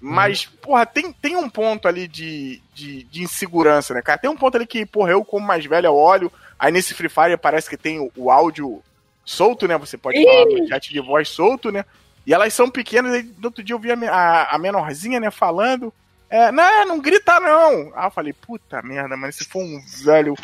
Mas, 0.00 0.46
uhum. 0.46 0.56
porra, 0.62 0.86
tem, 0.86 1.12
tem 1.12 1.36
um 1.36 1.50
ponto 1.50 1.86
ali 1.86 2.08
de, 2.08 2.62
de, 2.72 3.04
de, 3.04 3.22
insegurança, 3.22 3.92
né, 3.92 4.00
cara? 4.00 4.18
Tem 4.18 4.30
um 4.30 4.36
ponto 4.36 4.56
ali 4.56 4.66
que, 4.66 4.86
porra, 4.86 5.10
eu 5.10 5.24
como 5.24 5.46
mais 5.46 5.64
velho 5.64 5.86
eu 5.86 5.94
olho, 5.94 6.32
aí 6.58 6.72
nesse 6.72 6.94
Free 6.94 7.08
Fire 7.08 7.36
parece 7.36 7.68
que 7.68 7.76
tem 7.76 8.00
o, 8.00 8.10
o 8.16 8.30
áudio 8.30 8.82
solto, 9.28 9.68
né? 9.68 9.76
Você 9.76 9.98
pode 9.98 10.22
falar 10.22 10.46
no 10.46 10.68
chat 10.68 10.90
de 10.90 11.00
voz 11.00 11.28
solto, 11.28 11.70
né? 11.70 11.84
E 12.26 12.32
elas 12.32 12.52
são 12.54 12.70
pequenas, 12.70 13.20
e 13.20 13.22
no 13.22 13.46
outro 13.46 13.62
dia 13.62 13.74
eu 13.74 13.78
vi 13.78 13.90
a, 13.92 13.94
a, 13.94 14.54
a 14.54 14.58
menorzinha, 14.58 15.20
né, 15.20 15.30
falando. 15.30 15.92
É, 16.28 16.52
não, 16.52 16.86
não 16.86 17.00
grita 17.00 17.40
não. 17.40 17.92
Aí 17.94 18.06
eu 18.06 18.10
falei, 18.10 18.32
puta 18.32 18.82
merda, 18.82 19.16
mas 19.16 19.36
se 19.36 19.44
for 19.44 19.62
um 19.62 19.80
velho 20.04 20.34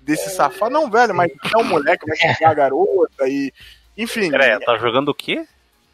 desse 0.00 0.30
safado, 0.30 0.72
não 0.72 0.90
velho, 0.90 1.14
mas 1.14 1.32
é 1.32 1.58
um 1.58 1.64
moleque, 1.64 2.06
vai 2.06 2.16
xingar 2.16 2.50
a 2.50 2.54
garota 2.54 3.28
e. 3.28 3.52
Enfim. 3.96 4.30
Peraí, 4.30 4.58
tá 4.60 4.76
jogando 4.78 5.08
o 5.10 5.14
quê? 5.14 5.46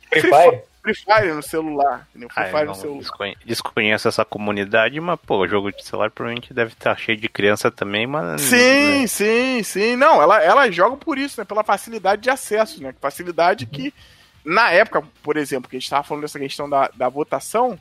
Free 0.08 0.22
Fire. 0.22 0.62
Free 0.94 1.04
Fire 1.04 1.32
no 1.32 1.42
celular. 1.42 2.08
Free 2.12 2.28
Ai, 2.36 2.50
Fire 2.50 2.64
no 2.66 2.74
celular. 2.74 3.00
Desconhe 3.00 3.36
desconheço 3.44 4.08
essa 4.08 4.24
comunidade, 4.24 5.00
mas, 5.00 5.18
pô, 5.26 5.38
o 5.38 5.48
jogo 5.48 5.72
de 5.72 5.84
celular 5.84 6.10
provavelmente 6.10 6.52
deve 6.54 6.72
estar 6.72 6.96
cheio 6.98 7.18
de 7.18 7.28
criança 7.28 7.70
também, 7.70 8.06
mas. 8.06 8.40
Sim, 8.40 9.00
né? 9.02 9.06
sim, 9.06 9.62
sim. 9.62 9.96
Não, 9.96 10.20
ela, 10.22 10.42
ela 10.42 10.70
joga 10.70 10.96
por 10.96 11.18
isso, 11.18 11.40
né? 11.40 11.44
Pela 11.44 11.64
facilidade 11.64 12.22
de 12.22 12.30
acesso, 12.30 12.82
né? 12.82 12.94
Facilidade 13.00 13.66
que 13.66 13.92
na 14.44 14.70
época, 14.70 15.02
por 15.22 15.36
exemplo, 15.36 15.68
que 15.68 15.76
a 15.76 15.78
gente 15.78 15.84
estava 15.84 16.02
falando 16.02 16.22
dessa 16.22 16.38
questão 16.38 16.68
da, 16.68 16.88
da 16.94 17.08
votação, 17.08 17.78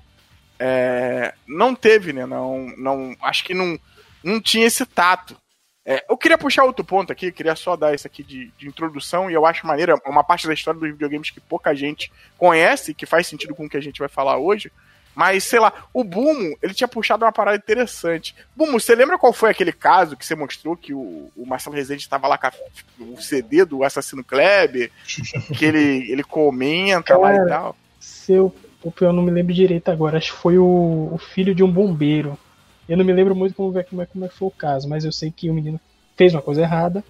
é, 0.59 1.33
não 1.47 1.73
teve, 1.75 2.11
né? 2.11 2.25
Não, 2.25 2.67
não, 2.77 3.15
acho 3.21 3.43
que 3.43 3.53
não, 3.53 3.79
não 4.23 4.41
tinha 4.41 4.67
esse 4.67 4.85
tato. 4.85 5.35
É, 5.89 6.03
eu 6.09 6.17
queria 6.17 6.37
puxar 6.37 6.65
outro 6.65 6.83
ponto 6.83 7.13
aqui, 7.13 7.31
queria 7.31 7.55
só 7.55 7.77
dar 7.77 7.95
isso 7.95 8.05
aqui 8.05 8.21
de, 8.21 8.51
de, 8.57 8.67
introdução, 8.67 9.31
e 9.31 9.33
eu 9.33 9.45
acho 9.45 9.65
maneira, 9.65 9.95
uma 10.05 10.21
parte 10.21 10.45
da 10.45 10.53
história 10.53 10.77
dos 10.77 10.91
videogames 10.91 11.29
que 11.29 11.39
pouca 11.39 11.73
gente 11.73 12.11
conhece, 12.37 12.93
que 12.93 13.05
faz 13.05 13.25
sentido 13.25 13.55
com 13.55 13.65
o 13.65 13.69
que 13.69 13.77
a 13.77 13.81
gente 13.81 13.99
vai 13.99 14.09
falar 14.09 14.37
hoje, 14.37 14.69
mas, 15.15 15.45
sei 15.45 15.61
lá, 15.61 15.71
o 15.93 16.03
Bumo, 16.03 16.57
ele 16.61 16.73
tinha 16.73 16.89
puxado 16.89 17.23
uma 17.23 17.31
parada 17.31 17.57
interessante. 17.57 18.35
Bumo, 18.53 18.79
você 18.79 18.93
lembra 18.93 19.17
qual 19.17 19.31
foi 19.31 19.49
aquele 19.49 19.71
caso 19.71 20.17
que 20.17 20.25
você 20.25 20.35
mostrou 20.35 20.75
que 20.75 20.93
o, 20.93 21.31
o 21.35 21.45
Marcelo 21.45 21.75
Rezende 21.75 22.03
estava 22.03 22.27
lá 22.27 22.37
com 22.37 22.47
a, 22.47 22.51
o 22.99 23.21
CD 23.21 23.63
do 23.63 23.81
Assassino 23.81 24.25
Kleber, 24.25 24.91
que 25.57 25.65
ele, 25.65 26.11
ele 26.11 26.23
comenta 26.23 27.17
lá 27.17 27.33
e 27.33 27.47
tal? 27.47 27.75
Se 27.99 28.33
eu, 28.33 28.53
eu 29.01 29.13
não 29.13 29.23
me 29.23 29.31
lembro 29.31 29.53
direito 29.53 29.89
agora, 29.89 30.17
acho 30.17 30.33
que 30.33 30.37
foi 30.37 30.57
o, 30.57 31.09
o 31.13 31.17
filho 31.17 31.55
de 31.55 31.63
um 31.63 31.71
bombeiro. 31.71 32.37
Eu 32.87 32.97
não 32.97 33.05
me 33.05 33.13
lembro 33.13 33.35
muito 33.35 33.55
como, 33.55 33.71
como, 33.83 34.01
é, 34.01 34.05
como 34.05 34.25
é 34.25 34.27
que 34.27 34.35
foi 34.35 34.47
o 34.47 34.51
caso, 34.51 34.87
mas 34.87 35.03
eu 35.03 35.11
sei 35.11 35.31
que 35.31 35.49
o 35.49 35.53
menino 35.53 35.79
fez 36.15 36.33
uma 36.33 36.41
coisa 36.41 36.61
errada 36.61 37.03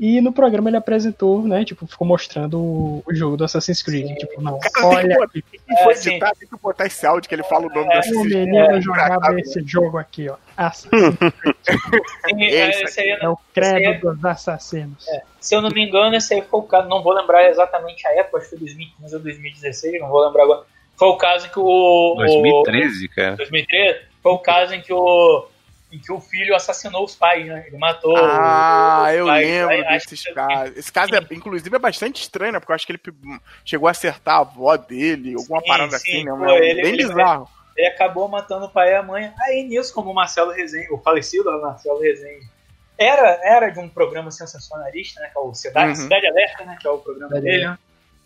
e 0.00 0.18
no 0.22 0.32
programa 0.32 0.70
ele 0.70 0.78
apresentou, 0.78 1.46
né? 1.46 1.62
Tipo, 1.62 1.86
ficou 1.86 2.06
mostrando 2.08 2.58
o, 2.58 3.02
o 3.06 3.14
jogo 3.14 3.36
do 3.36 3.44
Assassin's 3.44 3.82
Creed. 3.82 4.06
Sim. 4.06 4.14
Tipo, 4.14 4.40
não, 4.40 4.58
Cara, 4.58 4.86
olha. 4.86 5.28
Tem 5.30 5.42
que, 5.42 5.58
tem 5.58 5.60
que 5.60 5.90
editar, 5.90 6.28
é, 6.28 6.34
tem 6.36 6.48
que 6.48 6.56
botar 6.56 6.86
esse 6.86 7.06
áudio 7.06 7.28
que 7.28 7.34
ele 7.34 7.42
fala 7.42 7.66
o 7.66 7.68
nome 7.68 7.82
é, 7.82 7.84
do 7.84 7.98
Assassin's 7.98 8.22
Creed. 8.22 8.48
O 8.48 8.50
menino 8.50 8.76
é, 8.76 8.80
jogava 8.80 9.38
esse 9.38 9.62
jogo 9.62 9.98
aqui, 9.98 10.30
ó. 10.30 10.36
Assassin's 10.56 10.90
Creed. 12.22 12.40
esse 12.40 13.00
é, 13.02 13.22
é 13.22 13.28
o 13.28 13.36
credo 13.52 14.14
dos 14.14 14.24
assassinos. 14.24 15.06
É. 15.06 15.22
Se 15.38 15.54
eu 15.54 15.60
não 15.60 15.68
me 15.68 15.86
engano, 15.86 16.16
esse 16.16 16.32
aí 16.32 16.40
foi 16.40 16.60
o 16.60 16.62
caso. 16.62 16.88
Não 16.88 17.02
vou 17.02 17.12
lembrar 17.12 17.46
exatamente 17.50 18.06
a 18.06 18.12
época, 18.12 18.38
acho 18.38 18.48
que 18.48 18.56
foi 18.56 18.58
2015 18.60 19.14
ou 19.14 19.20
2016, 19.20 20.00
não 20.00 20.08
vou 20.08 20.26
lembrar 20.26 20.44
agora. 20.44 20.62
Foi 20.96 21.08
o 21.08 21.16
caso 21.18 21.50
que 21.50 21.60
o. 21.60 22.14
2013, 22.16 23.04
o, 23.04 23.14
cara. 23.14 23.36
2013? 23.36 24.09
Foi 24.22 24.32
o 24.32 24.38
caso 24.38 24.74
em 24.74 24.80
que 24.80 24.92
o 24.92 25.48
em 25.92 25.98
que 25.98 26.12
o 26.12 26.20
filho 26.20 26.54
assassinou 26.54 27.04
os 27.04 27.16
pais, 27.16 27.46
né? 27.46 27.64
Ele 27.66 27.76
matou. 27.76 28.16
Ah, 28.16 29.08
eu 29.12 29.26
pais. 29.26 29.46
lembro 29.46 29.70
aí, 29.70 29.88
desses 29.88 30.22
casos. 30.32 30.76
Esse 30.76 30.92
caso, 30.92 31.14
é, 31.14 31.26
inclusive, 31.32 31.74
é 31.74 31.78
bastante 31.78 32.22
estranho, 32.22 32.52
né? 32.52 32.60
Porque 32.60 32.70
eu 32.70 32.76
acho 32.76 32.86
que 32.86 32.92
ele 32.92 33.00
chegou 33.64 33.88
a 33.88 33.90
acertar 33.90 34.36
a 34.36 34.40
avó 34.40 34.76
dele, 34.76 35.34
alguma 35.34 35.60
sim, 35.60 35.66
parada 35.66 35.98
sim, 35.98 36.10
assim, 36.10 36.24
né? 36.24 36.30
Pô, 36.30 36.50
ele, 36.52 36.82
bem 36.82 36.92
ele, 36.92 37.06
bizarro. 37.08 37.48
Ele, 37.76 37.86
ele, 37.86 37.94
acabou 37.94 38.28
matando 38.28 38.66
o 38.66 38.70
pai 38.70 38.92
e 38.92 38.94
a 38.94 39.02
mãe. 39.02 39.32
Aí 39.40 39.64
nisso, 39.64 39.92
como 39.92 40.10
o 40.10 40.14
Marcelo 40.14 40.52
Rezende, 40.52 40.92
o 40.92 40.98
falecido 40.98 41.50
Marcelo 41.60 42.00
Rezende, 42.00 42.46
era, 42.96 43.40
era 43.42 43.70
de 43.70 43.80
um 43.80 43.88
programa 43.88 44.30
sensacionalista, 44.30 45.20
né? 45.20 45.30
Que 45.32 45.38
é 45.38 45.40
o 45.40 45.54
Cidade, 45.54 45.88
uhum. 45.88 45.96
Cidade 45.96 46.26
Alerta, 46.26 46.64
né? 46.64 46.78
Que 46.80 46.86
é 46.86 46.90
o 46.90 46.98
programa 46.98 47.40
dele. 47.40 47.74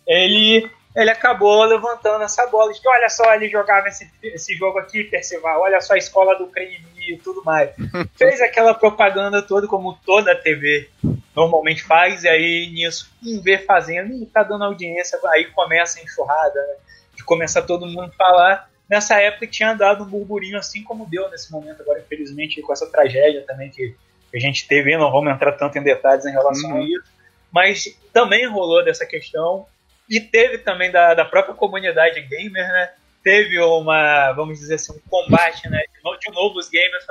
Ele 0.05 0.69
ele 0.95 1.09
acabou 1.09 1.63
levantando 1.65 2.23
essa 2.23 2.47
bola 2.47 2.71
de 2.71 2.79
que 2.79 2.87
olha 2.87 3.09
só, 3.09 3.33
ele 3.33 3.49
jogava 3.49 3.89
esse, 3.89 4.09
esse 4.23 4.55
jogo 4.55 4.79
aqui, 4.79 5.03
Percival, 5.03 5.61
olha 5.61 5.81
só 5.81 5.93
a 5.93 5.97
escola 5.97 6.37
do 6.37 6.47
crime 6.47 6.85
e 6.97 7.17
tudo 7.17 7.43
mais. 7.43 7.71
Fez 8.15 8.41
aquela 8.41 8.73
propaganda 8.73 9.41
toda, 9.41 9.67
como 9.67 9.99
toda 10.05 10.31
a 10.31 10.35
TV 10.35 10.89
normalmente 11.35 11.83
faz, 11.83 12.23
e 12.23 12.29
aí 12.29 12.71
nisso, 12.73 13.11
em 13.21 13.41
ver 13.41 13.65
fazendo, 13.65 14.25
tá 14.27 14.41
dando 14.41 14.63
audiência, 14.63 15.19
aí 15.33 15.45
começa 15.51 15.99
a 15.99 16.03
enxurrada, 16.03 16.61
né? 16.61 16.75
De 17.13 17.23
começar 17.25 17.63
todo 17.63 17.85
mundo 17.85 18.03
a 18.03 18.11
falar. 18.11 18.69
Nessa 18.89 19.19
época 19.19 19.47
tinha 19.47 19.73
dado 19.73 20.05
um 20.05 20.07
burburinho 20.07 20.57
assim 20.57 20.81
como 20.81 21.05
deu 21.05 21.29
nesse 21.29 21.51
momento, 21.51 21.81
agora 21.81 21.99
infelizmente 21.99 22.61
com 22.61 22.71
essa 22.71 22.89
tragédia 22.89 23.43
também 23.45 23.69
que 23.69 23.95
a 24.33 24.39
gente 24.39 24.65
teve, 24.67 24.97
não 24.97 25.11
vamos 25.11 25.33
entrar 25.33 25.53
tanto 25.53 25.77
em 25.77 25.83
detalhes 25.83 26.25
em 26.25 26.31
relação 26.31 26.71
uhum. 26.71 26.77
a 26.77 26.81
isso, 26.83 27.11
mas 27.51 27.97
também 28.13 28.47
rolou 28.47 28.83
dessa 28.83 29.05
questão 29.05 29.65
e 30.09 30.19
teve 30.19 30.59
também 30.59 30.91
da, 30.91 31.13
da 31.13 31.25
própria 31.25 31.55
comunidade 31.55 32.21
gamer, 32.21 32.67
né? 32.67 32.91
Teve 33.23 33.59
uma, 33.59 34.31
vamos 34.33 34.59
dizer 34.59 34.75
assim, 34.75 34.93
um 34.93 35.09
combate, 35.09 35.67
né? 35.69 35.83
De 36.19 36.31
novos 36.31 36.69
gamers 36.69 37.05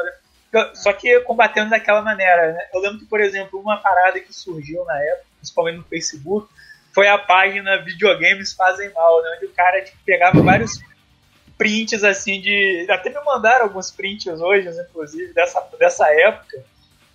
só 0.74 0.92
que 0.92 1.20
combatendo 1.20 1.70
daquela 1.70 2.00
maneira, 2.00 2.52
né? 2.52 2.68
Eu 2.72 2.80
lembro 2.80 3.00
que, 3.00 3.07
por 3.07 3.20
exemplo, 3.20 3.59
uma 3.59 3.76
parada 3.78 4.20
que 4.20 4.33
surgiu 4.33 4.85
na 4.85 4.96
época, 5.02 5.26
principalmente 5.38 5.76
no 5.78 5.85
Facebook, 5.85 6.48
foi 6.92 7.09
a 7.09 7.18
página 7.18 7.83
Videogames 7.83 8.52
Fazem 8.52 8.92
Mal, 8.92 9.22
né? 9.22 9.35
Onde 9.37 9.46
o 9.46 9.52
cara 9.52 9.83
tipo, 9.83 9.98
pegava 10.04 10.40
vários 10.42 10.80
prints 11.59 12.04
assim 12.04 12.40
de. 12.40 12.87
Até 12.88 13.11
me 13.11 13.24
mandaram 13.24 13.64
alguns 13.64 13.90
prints 13.90 14.40
hoje, 14.40 14.68
inclusive, 14.68 15.33
dessa, 15.33 15.61
dessa 15.78 16.07
época, 16.09 16.64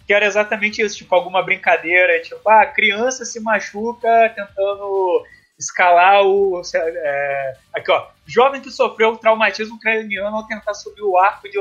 que 0.05 0.13
era 0.13 0.25
exatamente 0.25 0.81
isso, 0.81 0.97
tipo, 0.97 1.15
alguma 1.15 1.41
brincadeira, 1.41 2.21
tipo, 2.21 2.47
ah, 2.49 2.65
criança 2.65 3.23
se 3.23 3.39
machuca 3.39 4.33
tentando 4.35 5.25
escalar 5.59 6.23
o. 6.23 6.61
É, 6.73 7.53
aqui, 7.73 7.91
ó. 7.91 8.07
Jovem 8.25 8.61
que 8.61 8.71
sofreu 8.71 9.17
traumatismo 9.17 9.79
craniano 9.79 10.37
ao 10.37 10.47
tentar 10.47 10.73
subir 10.73 11.01
o 11.01 11.17
arco 11.17 11.49
de 11.49 11.57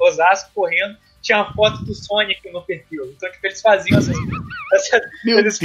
Osasco 0.00 0.50
correndo. 0.54 0.96
Tinha 1.20 1.40
a 1.40 1.52
foto 1.52 1.84
do 1.84 1.94
Sonic 1.94 2.50
no 2.50 2.62
perfil. 2.62 3.04
Então, 3.06 3.30
tipo, 3.30 3.46
eles 3.46 3.60
faziam 3.60 3.98
essas. 3.98 4.16
essas 4.74 5.02
eles, 5.24 5.60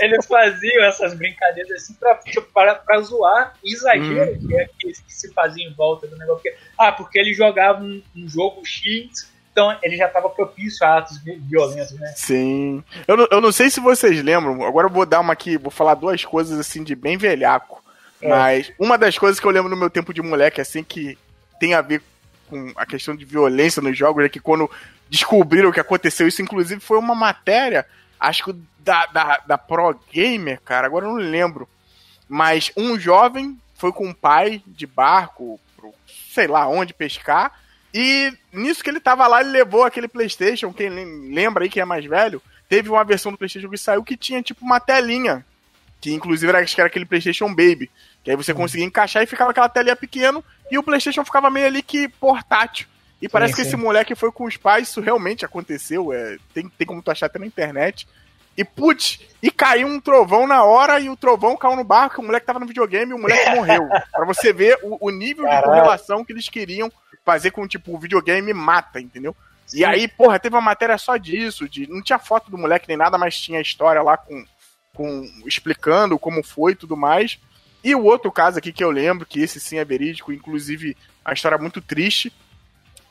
eles, 0.00 0.26
faziam 0.26 0.84
essas 0.84 1.14
brincadeiras 1.14 1.72
assim 1.72 1.94
pra, 1.94 2.14
tipo, 2.18 2.42
para, 2.52 2.76
pra 2.76 3.00
zoar 3.00 3.54
o 3.64 3.68
exagero 3.68 4.34
hum. 4.34 4.46
que, 4.46 4.56
é, 4.56 4.68
que, 4.78 4.94
se 5.08 5.32
fazia 5.32 5.66
em 5.66 5.74
volta 5.74 6.06
do 6.06 6.16
negócio. 6.16 6.42
Porque, 6.42 6.56
ah, 6.78 6.92
porque 6.92 7.18
ele 7.18 7.34
jogava 7.34 7.82
um, 7.82 8.02
um 8.14 8.28
jogo 8.28 8.64
X 8.64 9.32
então 9.56 9.74
ele 9.82 9.96
já 9.96 10.04
estava 10.04 10.28
propício 10.28 10.86
a 10.86 10.98
atos 10.98 11.18
violentos, 11.24 11.92
né? 11.92 12.12
Sim. 12.14 12.84
Eu 13.08 13.16
não, 13.16 13.26
eu 13.30 13.40
não 13.40 13.50
sei 13.50 13.70
se 13.70 13.80
vocês 13.80 14.22
lembram, 14.22 14.62
agora 14.62 14.86
eu 14.86 14.92
vou 14.92 15.06
dar 15.06 15.20
uma 15.20 15.32
aqui, 15.32 15.56
vou 15.56 15.70
falar 15.70 15.94
duas 15.94 16.22
coisas 16.22 16.58
assim 16.60 16.84
de 16.84 16.94
bem 16.94 17.16
velhaco. 17.16 17.82
É. 18.20 18.28
Mas 18.28 18.70
uma 18.78 18.98
das 18.98 19.16
coisas 19.16 19.40
que 19.40 19.46
eu 19.46 19.50
lembro 19.50 19.70
no 19.70 19.76
meu 19.76 19.88
tempo 19.88 20.12
de 20.12 20.20
moleque, 20.20 20.60
assim, 20.60 20.84
que 20.84 21.18
tem 21.58 21.72
a 21.72 21.80
ver 21.80 22.02
com 22.50 22.70
a 22.76 22.84
questão 22.84 23.16
de 23.16 23.24
violência 23.24 23.80
nos 23.80 23.96
jogos, 23.96 24.26
é 24.26 24.28
que 24.28 24.40
quando 24.40 24.70
descobriram 25.08 25.70
o 25.70 25.72
que 25.72 25.80
aconteceu, 25.80 26.28
isso 26.28 26.42
inclusive 26.42 26.78
foi 26.78 26.98
uma 26.98 27.14
matéria, 27.14 27.86
acho 28.20 28.44
que 28.44 28.54
da, 28.80 29.06
da, 29.06 29.38
da 29.38 29.56
Pro 29.56 29.98
Gamer, 30.12 30.60
cara, 30.60 30.86
agora 30.86 31.06
eu 31.06 31.12
não 31.12 31.16
lembro. 31.16 31.66
Mas 32.28 32.70
um 32.76 32.98
jovem 33.00 33.58
foi 33.74 33.90
com 33.90 34.10
o 34.10 34.14
pai 34.14 34.62
de 34.66 34.86
barco, 34.86 35.58
pro, 35.74 35.94
sei 36.30 36.46
lá 36.46 36.68
onde 36.68 36.92
pescar, 36.92 37.52
e 37.98 38.30
nisso 38.52 38.84
que 38.84 38.90
ele 38.90 39.00
tava 39.00 39.26
lá, 39.26 39.40
ele 39.40 39.48
levou 39.48 39.82
aquele 39.82 40.06
PlayStation. 40.06 40.70
Quem 40.70 40.90
lembra 41.32 41.64
aí, 41.64 41.70
quem 41.70 41.80
é 41.80 41.84
mais 41.86 42.04
velho, 42.04 42.42
teve 42.68 42.90
uma 42.90 43.02
versão 43.02 43.32
do 43.32 43.38
PlayStation 43.38 43.70
que 43.70 43.78
saiu 43.78 44.04
que 44.04 44.18
tinha 44.18 44.42
tipo 44.42 44.62
uma 44.62 44.78
telinha. 44.78 45.42
Que 45.98 46.12
inclusive 46.12 46.46
era, 46.46 46.60
acho 46.60 46.74
que 46.74 46.80
era 46.82 46.88
aquele 46.88 47.06
PlayStation 47.06 47.48
Baby. 47.48 47.90
Que 48.22 48.30
aí 48.30 48.36
você 48.36 48.52
conseguia 48.52 48.84
encaixar 48.84 49.22
e 49.22 49.26
ficava 49.26 49.50
aquela 49.50 49.70
telinha 49.70 49.96
pequena 49.96 50.44
e 50.70 50.76
o 50.76 50.82
PlayStation 50.82 51.24
ficava 51.24 51.48
meio 51.48 51.68
ali 51.68 51.80
que 51.80 52.06
portátil. 52.06 52.86
E 53.22 53.30
parece 53.30 53.54
Sim, 53.54 53.62
que 53.62 53.68
esse 53.68 53.76
moleque 53.76 54.14
foi 54.14 54.30
com 54.30 54.44
os 54.44 54.58
pais, 54.58 54.90
isso 54.90 55.00
realmente 55.00 55.46
aconteceu. 55.46 56.12
É, 56.12 56.36
tem, 56.52 56.68
tem 56.68 56.86
como 56.86 57.00
tu 57.00 57.10
achar 57.10 57.26
até 57.26 57.38
na 57.38 57.46
internet. 57.46 58.06
E 58.58 58.62
putz, 58.62 59.20
e 59.42 59.50
caiu 59.50 59.88
um 59.88 59.98
trovão 59.98 60.46
na 60.46 60.64
hora 60.64 61.00
e 61.00 61.08
o 61.08 61.16
trovão 61.16 61.56
caiu 61.56 61.76
no 61.76 61.84
barco, 61.84 62.20
o 62.20 62.24
moleque 62.24 62.46
tava 62.46 62.58
no 62.58 62.66
videogame 62.66 63.12
e 63.12 63.14
o 63.14 63.18
moleque 63.18 63.50
morreu. 63.56 63.88
Pra 64.12 64.26
você 64.26 64.52
ver 64.52 64.78
o, 64.82 64.98
o 65.00 65.10
nível 65.10 65.48
de 65.48 65.62
correlação 65.62 66.22
que 66.22 66.32
eles 66.32 66.48
queriam 66.50 66.92
fazer 67.26 67.50
com, 67.50 67.66
tipo, 67.66 67.92
o 67.92 67.98
videogame 67.98 68.54
mata, 68.54 69.00
entendeu? 69.00 69.36
E 69.74 69.84
aí, 69.84 70.06
porra, 70.06 70.38
teve 70.38 70.54
uma 70.54 70.62
matéria 70.62 70.96
só 70.96 71.16
disso, 71.16 71.68
de 71.68 71.88
não 71.88 72.00
tinha 72.00 72.20
foto 72.20 72.48
do 72.48 72.56
moleque 72.56 72.86
nem 72.86 72.96
nada, 72.96 73.18
mas 73.18 73.36
tinha 73.36 73.58
a 73.58 73.62
história 73.62 74.00
lá 74.00 74.16
com, 74.16 74.46
com 74.94 75.28
explicando 75.44 76.16
como 76.20 76.44
foi 76.44 76.72
e 76.72 76.76
tudo 76.76 76.96
mais. 76.96 77.40
E 77.82 77.92
o 77.96 78.04
outro 78.04 78.30
caso 78.30 78.58
aqui 78.58 78.72
que 78.72 78.84
eu 78.84 78.92
lembro, 78.92 79.26
que 79.26 79.40
esse 79.40 79.58
sim 79.58 79.78
é 79.78 79.84
verídico, 79.84 80.32
inclusive 80.32 80.96
a 81.24 81.32
história 81.32 81.56
é 81.56 81.60
muito 81.60 81.80
triste, 81.80 82.32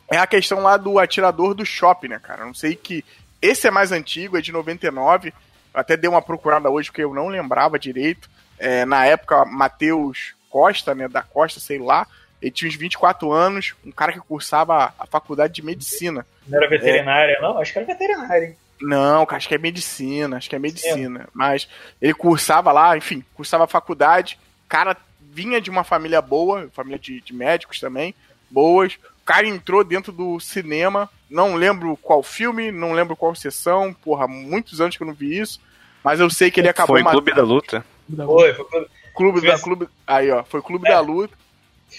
é 0.09 0.18
a 0.18 0.26
questão 0.26 0.61
lá 0.61 0.78
do 0.78 0.97
atirador 0.97 1.53
do 1.53 1.66
shopping, 1.66 2.07
né, 2.07 2.20
cara? 2.20 2.45
Não 2.45 2.53
sei 2.53 2.76
que. 2.76 3.03
Esse 3.41 3.68
é 3.68 3.72
mais 3.72 3.91
antigo, 3.91 4.38
é 4.38 4.41
de 4.41 4.51
99. 4.51 5.34
Eu 5.74 5.80
até 5.80 5.97
dei 5.97 6.09
uma 6.09 6.22
procurada 6.22 6.70
hoje 6.70 6.89
porque 6.89 7.03
eu 7.03 7.13
não 7.13 7.28
lembrava 7.28 7.78
direito. 7.78 8.30
É, 8.57 8.86
na 8.86 9.05
época, 9.05 9.43
Matheus 9.43 10.34
Costa, 10.49 10.95
né, 10.95 11.09
da 11.09 11.22
Costa, 11.22 11.59
sei 11.59 11.78
lá, 11.78 12.07
ele 12.45 12.51
tinha 12.51 12.69
uns 12.69 12.75
24 12.75 13.31
anos, 13.31 13.73
um 13.83 13.91
cara 13.91 14.13
que 14.13 14.19
cursava 14.19 14.93
a 14.99 15.07
faculdade 15.07 15.53
de 15.53 15.65
medicina. 15.65 16.25
Não 16.47 16.59
era 16.59 16.69
veterinária, 16.69 17.39
não? 17.41 17.57
Acho 17.57 17.73
que 17.73 17.79
era 17.79 17.87
veterinária. 17.87 18.45
hein? 18.49 18.55
Não, 18.79 19.25
acho 19.29 19.47
que 19.47 19.55
é 19.55 19.57
medicina, 19.57 20.37
acho 20.37 20.47
que 20.47 20.55
é 20.55 20.59
medicina. 20.59 21.27
Mas 21.33 21.67
ele 21.99 22.13
cursava 22.13 22.71
lá, 22.71 22.95
enfim, 22.95 23.23
cursava 23.33 23.63
a 23.63 23.67
faculdade. 23.67 24.37
Cara 24.69 24.95
vinha 25.19 25.59
de 25.59 25.71
uma 25.71 25.83
família 25.83 26.21
boa, 26.21 26.69
família 26.71 26.99
de, 26.99 27.19
de 27.19 27.33
médicos 27.33 27.79
também, 27.79 28.13
boas. 28.49 28.93
O 28.93 29.25
cara 29.25 29.47
entrou 29.47 29.83
dentro 29.83 30.11
do 30.11 30.39
cinema, 30.39 31.09
não 31.27 31.55
lembro 31.55 31.97
qual 31.97 32.21
filme, 32.21 32.71
não 32.71 32.93
lembro 32.93 33.15
qual 33.15 33.33
sessão, 33.33 33.91
porra, 33.91 34.27
muitos 34.27 34.79
anos 34.79 34.95
que 34.95 35.01
eu 35.01 35.07
não 35.07 35.15
vi 35.15 35.39
isso. 35.39 35.59
Mas 36.03 36.19
eu 36.19 36.29
sei 36.29 36.51
que 36.51 36.59
ele 36.59 36.69
acabou 36.69 36.95
Foi 36.95 37.01
em 37.01 37.05
Clube 37.05 37.33
da 37.33 37.41
Luta. 37.41 37.83
Foi, 38.15 38.53
foi. 38.53 38.65
foi. 38.69 38.87
Clube 39.15 39.41
da 39.41 39.57
Clube. 39.57 39.87
Aí, 40.05 40.29
ó, 40.29 40.43
foi 40.43 40.61
Clube 40.61 40.87
É. 40.87 40.91
da 40.91 40.99
Luta. 40.99 41.33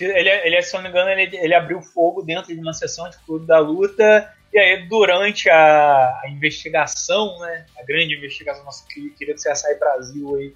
Ele, 0.04 0.28
ele, 0.28 0.62
se 0.62 0.74
eu 0.74 0.78
não 0.82 0.84
me 0.84 0.90
engano, 0.90 1.10
ele, 1.10 1.36
ele 1.36 1.54
abriu 1.54 1.80
fogo 1.82 2.22
dentro 2.22 2.54
de 2.54 2.60
uma 2.60 2.72
sessão 2.72 3.08
de 3.10 3.16
clube 3.18 3.46
da 3.46 3.58
luta. 3.58 4.32
E 4.52 4.58
aí, 4.58 4.86
durante 4.86 5.48
a, 5.50 6.20
a 6.22 6.28
investigação, 6.28 7.38
né? 7.40 7.66
A 7.78 7.84
grande 7.84 8.14
investigação, 8.16 8.64
nossa 8.64 8.86
que- 8.88 9.10
querido 9.10 9.38
CSI 9.40 9.74
Brasil 9.78 10.34
aí, 10.36 10.52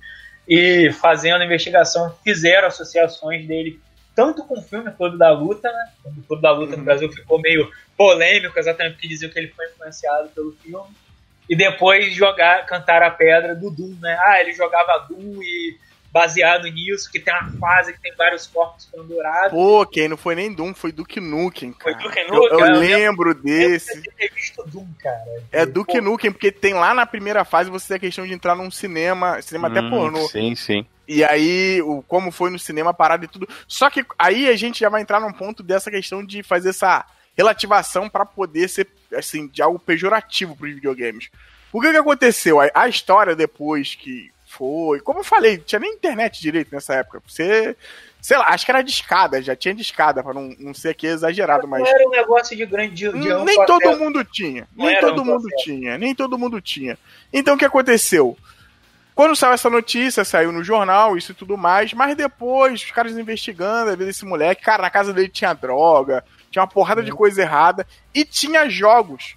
e 0.49 0.91
fazendo 0.93 1.43
a 1.43 1.45
investigação, 1.45 2.15
fizeram 2.25 2.69
associações 2.69 3.47
dele, 3.47 3.79
tanto 4.15 4.45
com 4.45 4.59
o 4.59 4.63
filme 4.63 4.91
Clube 4.93 5.19
da 5.19 5.31
Luta, 5.33 5.71
né? 5.71 5.91
O 6.05 6.23
Clube 6.23 6.43
da 6.43 6.51
Luta 6.51 6.73
Uhum. 6.73 6.79
no 6.79 6.85
Brasil 6.85 7.13
ficou 7.13 7.39
meio 7.41 7.71
polêmico, 7.97 8.59
exatamente 8.59 8.95
porque 8.95 9.09
diziam 9.09 9.31
que 9.31 9.39
ele 9.39 9.49
foi 9.49 9.67
influenciado 9.67 10.29
pelo 10.31 10.53
filme. 10.53 10.89
E 11.49 11.57
depois 11.57 12.15
jogar, 12.15 12.65
cantar 12.67 13.03
a 13.03 13.11
pedra 13.11 13.55
do 13.55 13.71
Doom, 13.71 13.97
né? 14.01 14.17
Ah, 14.25 14.41
ele 14.41 14.53
jogava 14.53 15.07
Doom 15.09 15.43
e 15.43 15.77
baseado 16.13 16.65
nisso, 16.65 17.11
que 17.11 17.21
tem 17.21 17.33
uma 17.35 17.51
fase 17.53 17.93
que 17.93 18.01
tem 18.01 18.15
vários 18.17 18.47
corpos 18.47 18.87
pendurados. 18.87 19.51
Pô, 19.53 19.87
quem 19.87 20.09
não 20.09 20.17
foi 20.17 20.35
nem 20.35 20.53
Doom, 20.53 20.75
foi 20.75 20.91
Duke 20.93 21.21
Nukem, 21.21 21.73
cara. 21.73 21.95
Foi 21.97 22.03
Duke 22.03 22.19
Eu- 22.21 22.29
Nukem, 22.35 22.59
eu, 22.59 22.67
eu 22.67 22.79
lembro 22.79 23.35
desse. 23.35 23.97
Eu 23.99 24.13
ter 24.17 24.33
visto 24.35 24.63
Doom, 24.67 24.87
cara. 25.01 25.43
É 25.53 25.65
Duke 25.65 25.99
Pô, 25.99 26.03
Nukem, 26.05 26.33
porque 26.33 26.51
tem 26.51 26.75
lá 26.75 26.93
na 26.93 27.07
primeira 27.07 27.45
fase 27.45 27.71
você 27.71 27.89
tem 27.89 27.97
a 27.97 28.01
questão 28.01 28.27
de 28.27 28.33
entrar 28.33 28.55
num 28.57 28.71
cinema, 28.71 29.41
cinema 29.41 29.69
até 29.69 29.81
Hum, 29.81 29.91
pornô. 29.91 30.29
Sim, 30.29 30.55
sim. 30.55 30.87
E 31.07 31.25
aí, 31.25 31.83
o, 31.83 32.03
como 32.03 32.31
foi 32.31 32.51
no 32.51 32.59
cinema, 32.59 32.95
parado 32.95 33.25
e 33.25 33.29
tudo. 33.29 33.49
Só 33.67 33.91
que 33.91 34.05
aí 34.19 34.49
a 34.49 34.57
gente 34.57 34.81
já 34.81 34.89
vai 34.89 35.03
entrar 35.03 35.21
num 35.21 35.33
ponto 35.33 35.63
dessa 35.63 35.91
questão 35.91 36.25
de 36.25 36.43
fazer 36.43 36.71
essa 36.71 37.05
relativação 37.37 38.09
pra 38.09 38.25
poder 38.27 38.69
ser, 38.69 38.87
assim, 39.17 39.49
de 39.49 39.63
algo 39.63 39.79
pejorativo 39.79 40.55
pros 40.57 40.75
videogames. 40.75 41.29
O 41.73 41.81
que 41.81 41.91
que 41.91 41.97
aconteceu? 41.97 42.61
A, 42.61 42.69
a 42.75 42.89
história 42.89 43.35
depois 43.35 43.95
que 43.95 44.31
foi. 44.51 45.01
Como 45.01 45.21
eu 45.21 45.25
falei, 45.25 45.59
tinha 45.59 45.79
nem 45.79 45.95
internet 45.95 46.41
direito 46.41 46.75
nessa 46.75 46.95
época. 46.95 47.23
Você. 47.27 47.77
Sei 48.21 48.37
lá, 48.37 48.49
acho 48.49 48.67
que 48.67 48.71
era 48.71 48.83
de 48.83 48.91
escada, 48.91 49.41
já 49.41 49.57
tinha 49.57 49.75
de 49.75 49.81
escada, 49.81 50.23
pra 50.23 50.35
não, 50.35 50.55
não 50.59 50.75
ser 50.75 50.91
aqui 50.91 51.07
exagerado, 51.07 51.67
mas. 51.69 51.83
Não 51.83 51.89
era 51.89 52.07
um 52.07 52.11
negócio 52.11 52.57
de 52.57 52.67
grande. 52.67 52.95
De, 52.95 53.19
de 53.19 53.33
Hum, 53.33 53.45
nem 53.45 53.65
todo 53.65 53.97
mundo 53.97 54.25
tinha. 54.25 54.69
Não 54.77 54.87
Nem 54.87 55.01
todo 55.01 55.21
amplo 55.21 55.25
mundo 55.25 55.49
tinha. 55.57 55.99
Nem 55.99 56.15
todo 56.15 56.39
mundo 56.39 56.61
tinha. 56.61 56.99
Então 57.33 57.55
o 57.55 57.59
que 57.59 57.65
aconteceu? 57.65 58.37
Quando 59.15 59.37
saiu 59.37 59.53
essa 59.53 59.71
notícia, 59.71 60.25
saiu 60.25 60.51
no 60.51 60.65
jornal, 60.65 61.17
isso 61.17 61.33
e 61.33 61.35
tudo 61.35 61.57
mais, 61.57 61.93
mas 61.93 62.17
depois, 62.17 62.83
os 62.83 62.91
caras 62.91 63.17
investigando, 63.17 63.91
a 63.91 63.95
vida 63.95 64.07
desse 64.07 64.25
moleque, 64.25 64.63
cara, 64.63 64.83
na 64.83 64.91
casa 64.91 65.13
dele 65.13 65.29
tinha 65.29 65.53
droga, 65.53 66.25
tinha 66.51 66.63
uma 66.63 66.69
porrada 66.69 67.03
de 67.03 67.13
coisa 67.13 67.43
errada, 67.43 67.87
e 68.15 68.25
tinha 68.25 68.69
jogos. 68.69 69.37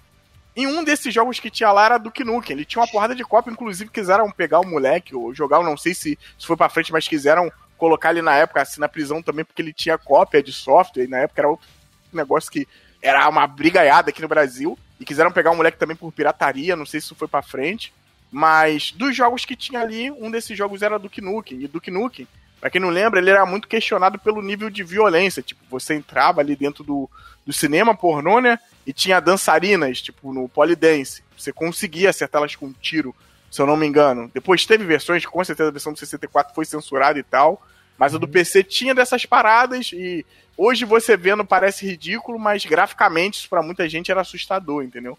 E 0.56 0.66
um 0.66 0.84
desses 0.84 1.12
jogos 1.12 1.40
que 1.40 1.50
tinha 1.50 1.72
lá 1.72 1.84
era 1.84 1.98
do 1.98 2.12
Nukem. 2.24 2.54
Ele 2.54 2.64
tinha 2.64 2.80
uma 2.80 2.90
porrada 2.90 3.14
de 3.14 3.24
cópia, 3.24 3.50
inclusive 3.50 3.90
quiseram 3.90 4.30
pegar 4.30 4.60
o 4.60 4.66
moleque, 4.66 5.14
ou 5.14 5.34
jogar, 5.34 5.56
eu 5.58 5.64
não 5.64 5.76
sei 5.76 5.94
se, 5.94 6.18
se 6.38 6.46
foi 6.46 6.56
pra 6.56 6.68
frente, 6.68 6.92
mas 6.92 7.08
quiseram 7.08 7.50
colocar 7.76 8.10
ele 8.10 8.22
na 8.22 8.36
época, 8.36 8.62
assim, 8.62 8.80
na 8.80 8.88
prisão 8.88 9.20
também, 9.20 9.44
porque 9.44 9.60
ele 9.60 9.72
tinha 9.72 9.98
cópia 9.98 10.42
de 10.42 10.52
software, 10.52 11.04
e 11.04 11.08
na 11.08 11.18
época 11.18 11.40
era 11.40 11.48
outro 11.48 11.66
negócio 12.12 12.50
que 12.50 12.68
era 13.02 13.28
uma 13.28 13.46
brigaiada 13.46 14.10
aqui 14.10 14.22
no 14.22 14.28
Brasil, 14.28 14.78
e 14.98 15.04
quiseram 15.04 15.32
pegar 15.32 15.50
o 15.50 15.56
moleque 15.56 15.76
também 15.76 15.96
por 15.96 16.12
pirataria, 16.12 16.76
não 16.76 16.86
sei 16.86 17.00
se 17.00 17.06
isso 17.06 17.16
foi 17.16 17.26
pra 17.26 17.42
frente. 17.42 17.92
Mas 18.30 18.90
dos 18.92 19.14
jogos 19.14 19.44
que 19.44 19.54
tinha 19.54 19.80
ali, 19.80 20.10
um 20.10 20.30
desses 20.30 20.56
jogos 20.56 20.82
era 20.82 20.98
Duke 20.98 21.20
Nukem. 21.20 21.62
E 21.62 21.68
Duke 21.68 21.90
Nukem, 21.90 22.26
pra 22.64 22.70
quem 22.70 22.80
não 22.80 22.88
lembra, 22.88 23.20
ele 23.20 23.28
era 23.28 23.44
muito 23.44 23.68
questionado 23.68 24.18
pelo 24.18 24.40
nível 24.40 24.70
de 24.70 24.82
violência. 24.82 25.42
Tipo, 25.42 25.60
você 25.68 25.92
entrava 25.92 26.40
ali 26.40 26.56
dentro 26.56 26.82
do, 26.82 27.10
do 27.44 27.52
cinema 27.52 27.94
pornô, 27.94 28.40
né? 28.40 28.58
E 28.86 28.92
tinha 28.92 29.20
dançarinas, 29.20 30.00
tipo, 30.00 30.32
no 30.32 30.48
polidense. 30.48 31.22
Você 31.36 31.52
conseguia 31.52 32.08
acertá-las 32.08 32.56
com 32.56 32.64
um 32.64 32.72
tiro, 32.72 33.14
se 33.50 33.60
eu 33.60 33.66
não 33.66 33.76
me 33.76 33.86
engano. 33.86 34.30
Depois 34.32 34.64
teve 34.64 34.82
versões, 34.82 35.26
com 35.26 35.44
certeza 35.44 35.68
a 35.68 35.72
versão 35.72 35.92
do 35.92 35.98
64 35.98 36.54
foi 36.54 36.64
censurada 36.64 37.18
e 37.18 37.22
tal. 37.22 37.62
Mas 37.98 38.14
a 38.14 38.18
do 38.18 38.26
PC 38.26 38.64
tinha 38.64 38.94
dessas 38.94 39.26
paradas 39.26 39.90
e 39.92 40.24
hoje 40.56 40.86
você 40.86 41.18
vendo 41.18 41.44
parece 41.44 41.84
ridículo, 41.84 42.38
mas 42.38 42.64
graficamente 42.64 43.40
isso 43.40 43.48
pra 43.50 43.62
muita 43.62 43.86
gente 43.90 44.10
era 44.10 44.22
assustador, 44.22 44.82
entendeu? 44.82 45.18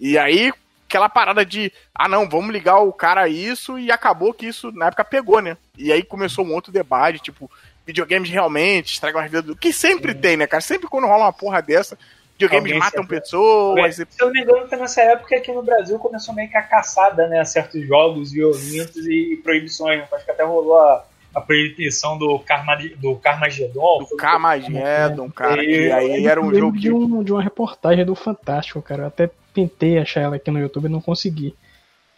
E 0.00 0.16
aí, 0.16 0.50
aquela 0.88 1.08
parada 1.08 1.44
de, 1.44 1.72
ah 1.94 2.08
não, 2.08 2.28
vamos 2.28 2.52
ligar 2.52 2.78
o 2.80 2.92
cara 2.92 3.22
a 3.22 3.28
isso, 3.28 3.78
e 3.78 3.90
acabou 3.90 4.32
que 4.32 4.46
isso 4.46 4.70
na 4.72 4.86
época 4.86 5.04
pegou, 5.04 5.40
né? 5.40 5.56
E 5.76 5.92
aí 5.92 6.02
começou 6.02 6.44
um 6.44 6.52
outro 6.54 6.72
debate, 6.72 7.18
tipo, 7.20 7.50
videogames 7.86 8.30
realmente 8.30 8.92
estragam 8.94 9.20
a 9.20 9.24
vida 9.24 9.42
do. 9.42 9.56
Que 9.56 9.72
sempre 9.72 10.14
tem, 10.14 10.36
né, 10.36 10.46
cara? 10.46 10.60
Sempre 10.60 10.88
quando 10.88 11.06
rola 11.06 11.24
uma 11.26 11.32
porra 11.32 11.60
dessa, 11.62 11.98
videogames 12.34 12.72
Alguém 12.72 12.78
matam 12.78 13.02
se- 13.02 13.08
pessoas. 13.08 13.98
e- 13.98 14.06
Se 14.10 14.20
eu 14.22 14.26
não 14.26 14.32
me 14.32 14.40
engano, 14.42 14.68
foi 14.68 14.78
nessa 14.78 15.00
época 15.02 15.40
que 15.40 15.52
no 15.52 15.62
Brasil 15.62 15.98
começou 15.98 16.34
meio 16.34 16.50
que 16.50 16.56
a 16.56 16.62
caçada, 16.62 17.26
né? 17.28 17.40
A 17.40 17.44
certos 17.44 17.86
jogos 17.86 18.32
violentos 18.32 19.06
e 19.06 19.40
proibições. 19.42 20.00
né? 20.00 20.08
Acho 20.12 20.24
que 20.24 20.30
até 20.30 20.44
rolou 20.44 20.78
a, 20.78 21.04
a 21.34 21.40
proibição 21.40 22.16
do, 22.18 22.38
Karma, 22.40 22.76
do 22.96 23.16
Carmageddon. 23.16 23.98
Do 24.08 24.16
Carmageddon, 24.16 25.30
cara, 25.30 25.62
que 25.62 25.90
aí 25.92 26.26
era 26.26 26.40
um 26.40 26.44
Eu 26.46 26.50
lembro 26.50 26.60
jogo 26.66 26.76
de, 26.78 26.88
que. 26.88 26.92
um, 26.94 27.22
de 27.22 27.32
uma 27.32 27.42
reportagem 27.42 28.04
do 28.04 28.14
Fantástico, 28.14 28.80
cara. 28.82 29.02
Eu 29.04 29.06
até 29.08 29.30
tentei 29.56 29.98
achar 29.98 30.20
ela 30.20 30.36
aqui 30.36 30.50
no 30.50 30.58
YouTube 30.58 30.86
e 30.86 30.88
não 30.88 31.00
consegui. 31.00 31.54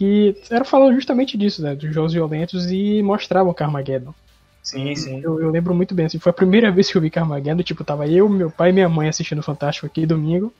E 0.01 0.37
era 0.51 0.65
falando 0.65 0.95
justamente 0.95 1.37
disso, 1.37 1.63
né? 1.63 1.75
Dos 1.75 1.93
jogos 1.95 2.13
violentos 2.13 2.71
e 2.71 3.03
mostravam 3.03 3.53
Carmageddon. 3.55 4.15
Sim, 4.63 4.95
sim. 4.95 5.21
Eu, 5.23 5.41
eu 5.41 5.51
lembro 5.51 5.75
muito 5.75 5.95
bem, 5.95 6.07
assim, 6.07 6.19
foi 6.19 6.31
a 6.31 6.35
primeira 6.35 6.71
vez 6.71 6.91
que 6.91 6.97
eu 6.97 7.01
vi 7.03 7.11
Carmageddon, 7.11 7.63
tipo, 7.63 7.83
tava 7.85 8.07
eu, 8.07 8.29
meu 8.29 8.51
pai 8.51 8.71
e 8.71 8.73
minha 8.73 8.89
mãe 8.89 9.09
assistindo 9.09 9.39
o 9.39 9.43
Fantástico 9.43 9.87
aqui 9.87 10.05
domingo 10.05 10.53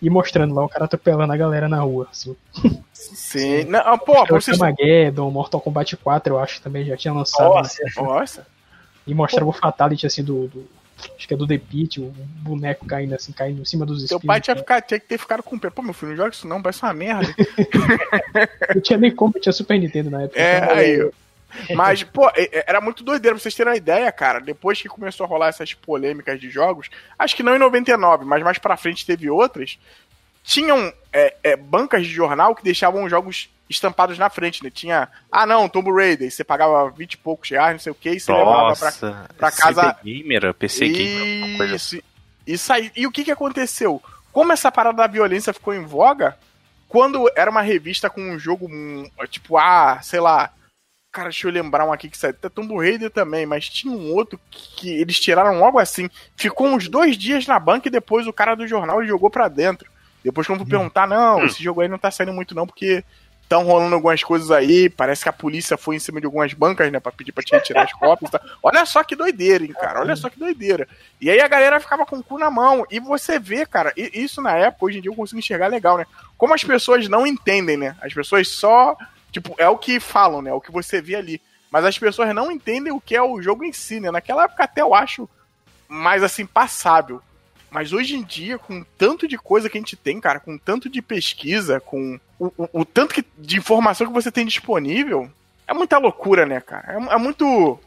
e 0.00 0.10
mostrando 0.10 0.52
lá 0.54 0.64
o 0.64 0.68
cara 0.68 0.84
atropelando 0.86 1.32
a 1.32 1.36
galera 1.36 1.68
na 1.68 1.80
rua, 1.80 2.08
assim. 2.10 2.34
Sim. 2.92 3.64
Não, 3.64 3.96
pô, 3.98 4.24
pra 4.26 4.40
vocês. 4.40 4.58
Carmageddon, 4.58 5.30
Mortal 5.30 5.60
Kombat 5.60 5.96
4, 5.96 6.34
eu 6.34 6.38
acho 6.40 6.60
também 6.60 6.84
já 6.84 6.96
tinha 6.96 7.14
lançado. 7.14 7.48
né? 7.50 7.56
Nossa, 7.60 7.82
Nossa. 8.02 8.46
E 9.06 9.14
mostrava 9.14 9.48
o 9.48 9.52
Fatality, 9.52 10.06
assim, 10.06 10.22
do, 10.24 10.48
do- 10.48 10.68
Acho 11.16 11.28
que 11.28 11.34
é 11.34 11.36
do 11.36 11.46
The 11.46 11.58
Pit, 11.58 12.00
o 12.00 12.12
boneco 12.42 12.86
caindo 12.86 13.14
assim, 13.14 13.32
caindo 13.32 13.62
em 13.62 13.64
cima 13.64 13.84
dos 13.86 13.98
Teu 13.98 14.16
espinhos. 14.16 14.26
pai 14.26 14.40
tinha, 14.40 14.56
ficar, 14.56 14.80
tinha 14.82 15.00
que 15.00 15.06
ter 15.06 15.18
ficado 15.18 15.42
com 15.42 15.58
pena. 15.58 15.70
Pô, 15.70 15.82
meu 15.82 15.92
filho, 15.92 16.10
não 16.10 16.16
joga 16.16 16.30
isso 16.30 16.46
não, 16.46 16.62
parece 16.62 16.82
uma 16.82 16.92
merda. 16.92 17.34
Eu 18.74 18.80
tinha 18.80 18.98
nem 18.98 19.14
como, 19.14 19.32
eu 19.36 19.40
tinha 19.40 19.52
Super 19.52 19.78
Nintendo 19.78 20.10
na 20.10 20.22
época. 20.22 20.40
É, 20.40 20.58
então, 20.58 20.76
aí. 20.76 21.10
Mas, 21.74 22.02
pô, 22.02 22.30
era 22.34 22.80
muito 22.80 23.04
doideiro, 23.04 23.36
pra 23.36 23.42
vocês 23.42 23.54
terem 23.54 23.70
uma 23.72 23.76
ideia, 23.76 24.10
cara. 24.10 24.40
Depois 24.40 24.80
que 24.80 24.88
começou 24.88 25.24
a 25.24 25.28
rolar 25.28 25.48
essas 25.48 25.74
polêmicas 25.74 26.40
de 26.40 26.48
jogos, 26.48 26.88
acho 27.18 27.36
que 27.36 27.42
não 27.42 27.54
em 27.54 27.58
99, 27.58 28.24
mas 28.24 28.42
mais 28.42 28.58
pra 28.58 28.76
frente 28.76 29.04
teve 29.04 29.28
outras, 29.28 29.78
tinham 30.42 30.92
é, 31.12 31.34
é, 31.42 31.56
bancas 31.56 32.06
de 32.06 32.12
jornal 32.12 32.54
que 32.54 32.64
deixavam 32.64 33.04
os 33.04 33.10
jogos 33.10 33.50
estampados 33.68 34.18
na 34.18 34.28
frente, 34.28 34.62
né? 34.62 34.70
Tinha, 34.70 35.08
ah 35.30 35.46
não, 35.46 35.68
Tomb 35.68 35.90
Raider, 35.90 36.30
você 36.30 36.44
pagava 36.44 36.90
20 36.90 37.14
e 37.14 37.16
poucos 37.18 37.48
reais, 37.50 37.72
não 37.72 37.78
sei 37.80 37.92
o 37.92 37.94
que, 37.94 38.10
e 38.10 38.20
você 38.20 38.32
levava 38.32 38.76
pra, 38.76 38.86
Nossa, 38.86 39.28
pra 39.36 39.50
casa- 39.50 39.96
CD 40.02 40.22
Gamer, 40.22 40.54
PC 40.54 40.88
Gamer, 40.88 41.56
coisa 41.56 41.76
assim. 41.76 42.00
isso, 42.46 42.72
aí. 42.72 42.90
E 42.94 43.06
o 43.06 43.10
que 43.10 43.24
que 43.24 43.30
aconteceu? 43.30 44.02
Como 44.32 44.52
essa 44.52 44.70
parada 44.72 44.98
da 44.98 45.06
violência 45.06 45.52
ficou 45.52 45.74
em 45.74 45.84
voga, 45.84 46.36
quando 46.88 47.30
era 47.36 47.50
uma 47.50 47.62
revista 47.62 48.10
com 48.10 48.20
um 48.20 48.38
jogo, 48.38 48.66
hum, 48.70 49.08
tipo, 49.30 49.56
ah, 49.58 50.00
sei 50.02 50.20
lá, 50.20 50.50
Cara, 51.14 51.28
deixa 51.28 51.46
eu 51.46 51.52
lembrar 51.52 51.84
um 51.86 51.92
aqui 51.92 52.08
que 52.08 52.16
saiu. 52.16 52.32
Tomb 52.32 52.74
Raider 52.74 53.10
também, 53.10 53.44
mas 53.44 53.68
tinha 53.68 53.92
um 53.94 54.14
outro 54.14 54.40
que 54.50 54.88
eles 54.98 55.20
tiraram 55.20 55.58
logo 55.58 55.78
assim. 55.78 56.08
Ficou 56.34 56.66
uns 56.68 56.88
dois 56.88 57.18
dias 57.18 57.46
na 57.46 57.58
banca 57.58 57.86
e 57.86 57.90
depois 57.90 58.26
o 58.26 58.32
cara 58.32 58.54
do 58.54 58.66
jornal 58.66 59.04
jogou 59.04 59.28
pra 59.28 59.46
dentro. 59.46 59.90
Depois, 60.24 60.46
quando 60.46 60.60
tu 60.64 60.66
perguntar, 60.70 61.06
não, 61.06 61.44
esse 61.44 61.62
jogo 61.62 61.82
aí 61.82 61.88
não 61.88 61.98
tá 61.98 62.10
saindo 62.10 62.32
muito, 62.32 62.54
não, 62.54 62.66
porque 62.66 63.04
estão 63.52 63.64
rolando 63.64 63.94
algumas 63.94 64.24
coisas 64.24 64.50
aí. 64.50 64.88
Parece 64.88 65.22
que 65.22 65.28
a 65.28 65.32
polícia 65.32 65.76
foi 65.76 65.96
em 65.96 65.98
cima 65.98 66.18
de 66.18 66.26
algumas 66.26 66.54
bancas, 66.54 66.90
né? 66.90 66.98
Pra 66.98 67.12
pedir 67.12 67.32
pra 67.32 67.44
te 67.44 67.52
retirar 67.52 67.82
as 67.82 67.92
cópias. 67.92 68.30
Tá? 68.30 68.40
Olha 68.62 68.86
só 68.86 69.04
que 69.04 69.14
doideira, 69.14 69.62
hein, 69.62 69.74
cara. 69.78 70.00
Olha 70.00 70.16
só 70.16 70.30
que 70.30 70.38
doideira. 70.38 70.88
E 71.20 71.30
aí 71.30 71.40
a 71.40 71.48
galera 71.48 71.78
ficava 71.78 72.06
com 72.06 72.18
o 72.18 72.22
cu 72.22 72.38
na 72.38 72.50
mão. 72.50 72.86
E 72.90 72.98
você 72.98 73.38
vê, 73.38 73.66
cara, 73.66 73.92
isso 73.96 74.40
na 74.40 74.56
época, 74.56 74.86
hoje 74.86 74.98
em 74.98 75.02
dia 75.02 75.10
eu 75.10 75.14
consigo 75.14 75.38
enxergar 75.38 75.66
legal, 75.66 75.98
né? 75.98 76.06
Como 76.38 76.54
as 76.54 76.64
pessoas 76.64 77.06
não 77.08 77.26
entendem, 77.26 77.76
né? 77.76 77.94
As 78.00 78.14
pessoas 78.14 78.48
só. 78.48 78.96
Tipo, 79.30 79.54
é 79.58 79.68
o 79.68 79.78
que 79.78 80.00
falam, 80.00 80.40
né? 80.40 80.50
É 80.50 80.54
o 80.54 80.60
que 80.60 80.72
você 80.72 81.00
vê 81.00 81.14
ali. 81.14 81.40
Mas 81.70 81.84
as 81.84 81.98
pessoas 81.98 82.34
não 82.34 82.50
entendem 82.50 82.92
o 82.92 83.00
que 83.00 83.14
é 83.14 83.22
o 83.22 83.40
jogo 83.40 83.64
em 83.64 83.72
si, 83.72 84.00
né? 84.00 84.10
Naquela 84.10 84.44
época 84.44 84.64
até 84.64 84.80
eu 84.80 84.94
acho 84.94 85.28
mais 85.88 86.22
assim, 86.22 86.46
passável. 86.46 87.20
Mas 87.70 87.94
hoje 87.94 88.14
em 88.14 88.22
dia, 88.22 88.58
com 88.58 88.84
tanto 88.98 89.26
de 89.26 89.38
coisa 89.38 89.70
que 89.70 89.78
a 89.78 89.80
gente 89.80 89.96
tem, 89.96 90.20
cara, 90.20 90.38
com 90.38 90.58
tanto 90.58 90.90
de 90.90 91.00
pesquisa, 91.00 91.80
com 91.80 92.20
o, 92.46 92.52
o, 92.72 92.80
o 92.80 92.84
tanto 92.84 93.14
que, 93.14 93.24
de 93.38 93.56
informação 93.56 94.06
que 94.06 94.12
você 94.12 94.30
tem 94.30 94.44
disponível, 94.46 95.30
é 95.66 95.72
muita 95.74 95.98
loucura, 95.98 96.44
né, 96.46 96.60
cara? 96.60 96.94
É, 96.94 97.14
é 97.14 97.18
muito. 97.18 97.78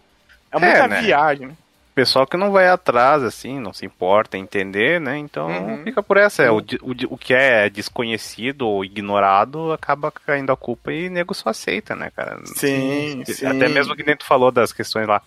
É 0.51 0.60
muita 0.60 0.86
É, 0.86 0.88
né? 0.88 1.01
viagem, 1.01 1.47
né? 1.47 1.53
Pessoal 1.93 2.28
que 2.28 2.36
não 2.36 2.51
vai 2.51 2.68
atrás, 2.68 3.24
assim, 3.24 3.58
não 3.58 3.72
se 3.72 3.86
importa 3.86 4.38
entender, 4.38 4.99
né? 4.99 5.18
Então 5.18 5.47
Uhum. 5.47 5.84
fica 5.86 6.03
por 6.03 6.18
essa. 6.18 6.43
É, 6.43 6.51
o, 6.51 6.60
di- 6.60 6.80
o, 6.82 7.14
o 7.14 7.18
que 7.18 7.34
é 7.34 7.70
desconhecido 7.70 8.68
ou 8.68 8.84
ignorado 8.84 9.72
acaba 9.72 10.12
caindo 10.12 10.51
a 10.51 10.58
culpa 10.58 10.91
e 10.91 11.10
nego 11.10 11.34
só 11.34 11.49
aceita, 11.49 11.95
né, 11.95 12.12
cara? 12.14 12.38
Sim, 12.45 13.24
sim. 13.26 13.45
Até 13.45 13.70
mesmo 13.70 13.95
que 13.95 14.03
nem 14.03 14.16
tu 14.18 14.26
falou 14.26 14.51
das 14.51 14.74
questões 14.74 15.08
lá. 15.08 15.22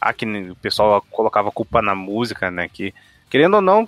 Ah, 0.00 0.12
que 0.12 0.24
o 0.24 0.54
pessoal 0.56 1.04
colocava 1.10 1.50
culpa 1.50 1.82
na 1.82 1.94
música, 1.94 2.50
né? 2.52 2.68
Que, 2.72 2.94
querendo 3.32 3.54
ou 3.54 3.62
não, 3.62 3.86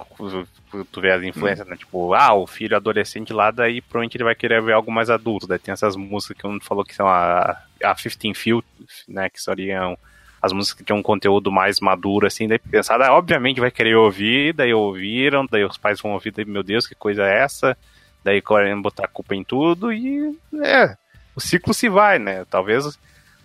tu- 0.90 1.01
vê 1.01 1.12
as 1.12 1.22
influências, 1.22 1.68
né? 1.68 1.76
Tipo, 1.76 2.14
ah, 2.14 2.32
o 2.34 2.47
filho 2.47 2.74
adolescente 2.76 3.32
lá, 3.32 3.51
daí 3.51 3.80
provavelmente 3.82 4.16
ele 4.16 4.24
vai 4.24 4.34
querer 4.34 4.62
ver 4.62 4.72
algo 4.72 4.90
mais 4.90 5.11
adulto. 5.11 5.47
Daí 5.47 5.59
tem 5.59 5.72
essas 5.72 5.95
músicas 5.97 6.36
que 6.38 6.47
um 6.47 6.59
falou 6.61 6.84
que 6.84 6.95
são 6.95 7.07
a, 7.07 7.57
a 7.84 7.95
15 7.95 8.34
Field, 8.34 8.64
né? 9.07 9.28
Que 9.28 9.40
seriam 9.40 9.97
as 10.42 10.53
músicas 10.53 10.78
que 10.78 10.84
tinham 10.84 10.99
um 10.99 11.03
conteúdo 11.03 11.53
mais 11.53 11.78
maduro, 11.80 12.26
assim, 12.26 12.49
daí 12.49 12.59
pensada, 12.59 13.11
obviamente 13.12 13.61
vai 13.61 13.70
querer 13.70 13.95
ouvir, 13.97 14.53
daí 14.53 14.74
ouviram, 14.74 15.47
daí 15.51 15.64
os 15.64 15.78
pais 15.78 16.01
vão 16.01 16.12
ouvir, 16.12 16.32
daí, 16.32 16.45
meu 16.45 16.62
Deus, 16.62 16.86
que 16.86 16.95
coisa 16.95 17.22
é 17.24 17.38
essa? 17.42 17.76
Daí 18.22 18.42
querem 18.42 18.80
botar 18.80 19.05
a 19.05 19.09
culpa 19.09 19.34
em 19.34 19.42
tudo 19.45 19.92
e 19.92 20.36
é, 20.62 20.97
o 21.36 21.40
ciclo 21.40 21.72
se 21.72 21.88
vai, 21.88 22.18
né? 22.18 22.45
Talvez 22.51 22.99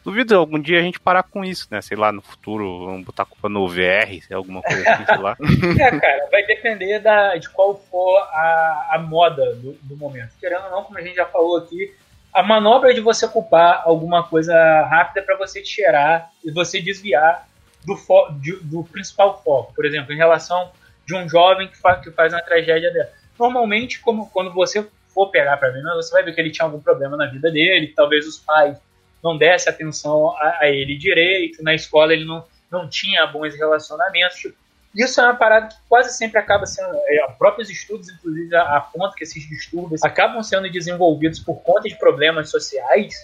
duvido 0.03 0.35
algum 0.35 0.59
dia 0.59 0.79
a 0.79 0.81
gente 0.81 0.99
parar 0.99 1.23
com 1.23 1.43
isso, 1.43 1.67
né? 1.69 1.81
Sei 1.81 1.95
lá, 1.97 2.11
no 2.11 2.21
futuro, 2.21 2.85
vamos 2.85 3.05
botar 3.05 3.23
a 3.23 3.25
culpa 3.25 3.47
no 3.49 3.67
VR, 3.67 4.21
alguma 4.33 4.61
coisa 4.61 4.89
assim, 4.91 5.05
sei 5.05 5.17
lá. 5.17 5.37
É, 5.79 5.99
cara, 5.99 6.27
vai 6.31 6.43
depender 6.45 6.99
da, 6.99 7.35
de 7.35 7.49
qual 7.49 7.75
for 7.89 8.17
a, 8.31 8.89
a 8.93 8.99
moda 8.99 9.53
do, 9.55 9.73
do 9.83 9.95
momento. 9.97 10.31
Querendo 10.39 10.65
ou 10.65 10.71
não, 10.71 10.83
como 10.83 10.97
a 10.97 11.01
gente 11.01 11.15
já 11.15 11.25
falou 11.25 11.57
aqui, 11.57 11.93
a 12.33 12.43
manobra 12.43 12.93
de 12.93 13.01
você 13.01 13.27
culpar 13.27 13.81
alguma 13.85 14.23
coisa 14.23 14.53
rápida 14.85 15.21
para 15.23 15.35
você 15.37 15.61
tirar 15.61 16.29
e 16.43 16.51
você 16.51 16.79
desviar 16.81 17.47
do, 17.85 17.95
fo- 17.97 18.29
de- 18.39 18.57
do 18.63 18.83
principal 18.83 19.41
foco. 19.43 19.73
Por 19.73 19.85
exemplo, 19.85 20.13
em 20.13 20.17
relação 20.17 20.71
de 21.05 21.15
um 21.15 21.27
jovem 21.27 21.67
que, 21.67 21.77
fa- 21.77 21.95
que 21.95 22.11
faz 22.11 22.33
uma 22.33 22.41
tragédia 22.41 22.91
dela. 22.91 23.09
Normalmente, 23.37 23.99
como, 23.99 24.29
quando 24.29 24.53
você 24.53 24.85
for 25.13 25.27
pegar 25.31 25.57
para 25.57 25.69
ver, 25.69 25.81
você 25.81 26.11
vai 26.11 26.23
ver 26.23 26.33
que 26.35 26.41
ele 26.41 26.51
tinha 26.51 26.65
algum 26.65 26.79
problema 26.79 27.17
na 27.17 27.25
vida 27.25 27.49
dele, 27.51 27.93
talvez 27.95 28.27
os 28.27 28.37
pais 28.37 28.77
não 29.23 29.37
dessem 29.37 29.71
atenção 29.71 30.31
a, 30.37 30.59
a 30.61 30.69
ele 30.69 30.97
direito, 30.97 31.63
na 31.63 31.73
escola 31.73 32.13
ele 32.13 32.25
não, 32.25 32.45
não 32.71 32.89
tinha 32.89 33.25
bons 33.27 33.55
relacionamentos. 33.55 34.37
Tipo, 34.37 34.55
isso 34.95 35.21
é 35.21 35.23
uma 35.23 35.35
parada 35.35 35.67
que 35.67 35.75
quase 35.87 36.15
sempre 36.17 36.39
acaba 36.39 36.65
sendo. 36.65 36.95
É, 37.07 37.27
próprios 37.37 37.69
estudos, 37.69 38.09
inclusive, 38.09 38.55
apontam 38.55 39.13
que 39.15 39.23
esses 39.23 39.47
distúrbios 39.47 40.03
acabam 40.03 40.41
sendo 40.41 40.69
desenvolvidos 40.69 41.39
por 41.39 41.61
conta 41.61 41.87
de 41.87 41.95
problemas 41.95 42.49
sociais, 42.49 43.15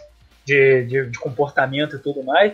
de, 0.46 0.84
de, 0.86 1.10
de 1.10 1.20
comportamento 1.20 1.96
e 1.96 2.00
tudo 2.00 2.24
mais. 2.24 2.54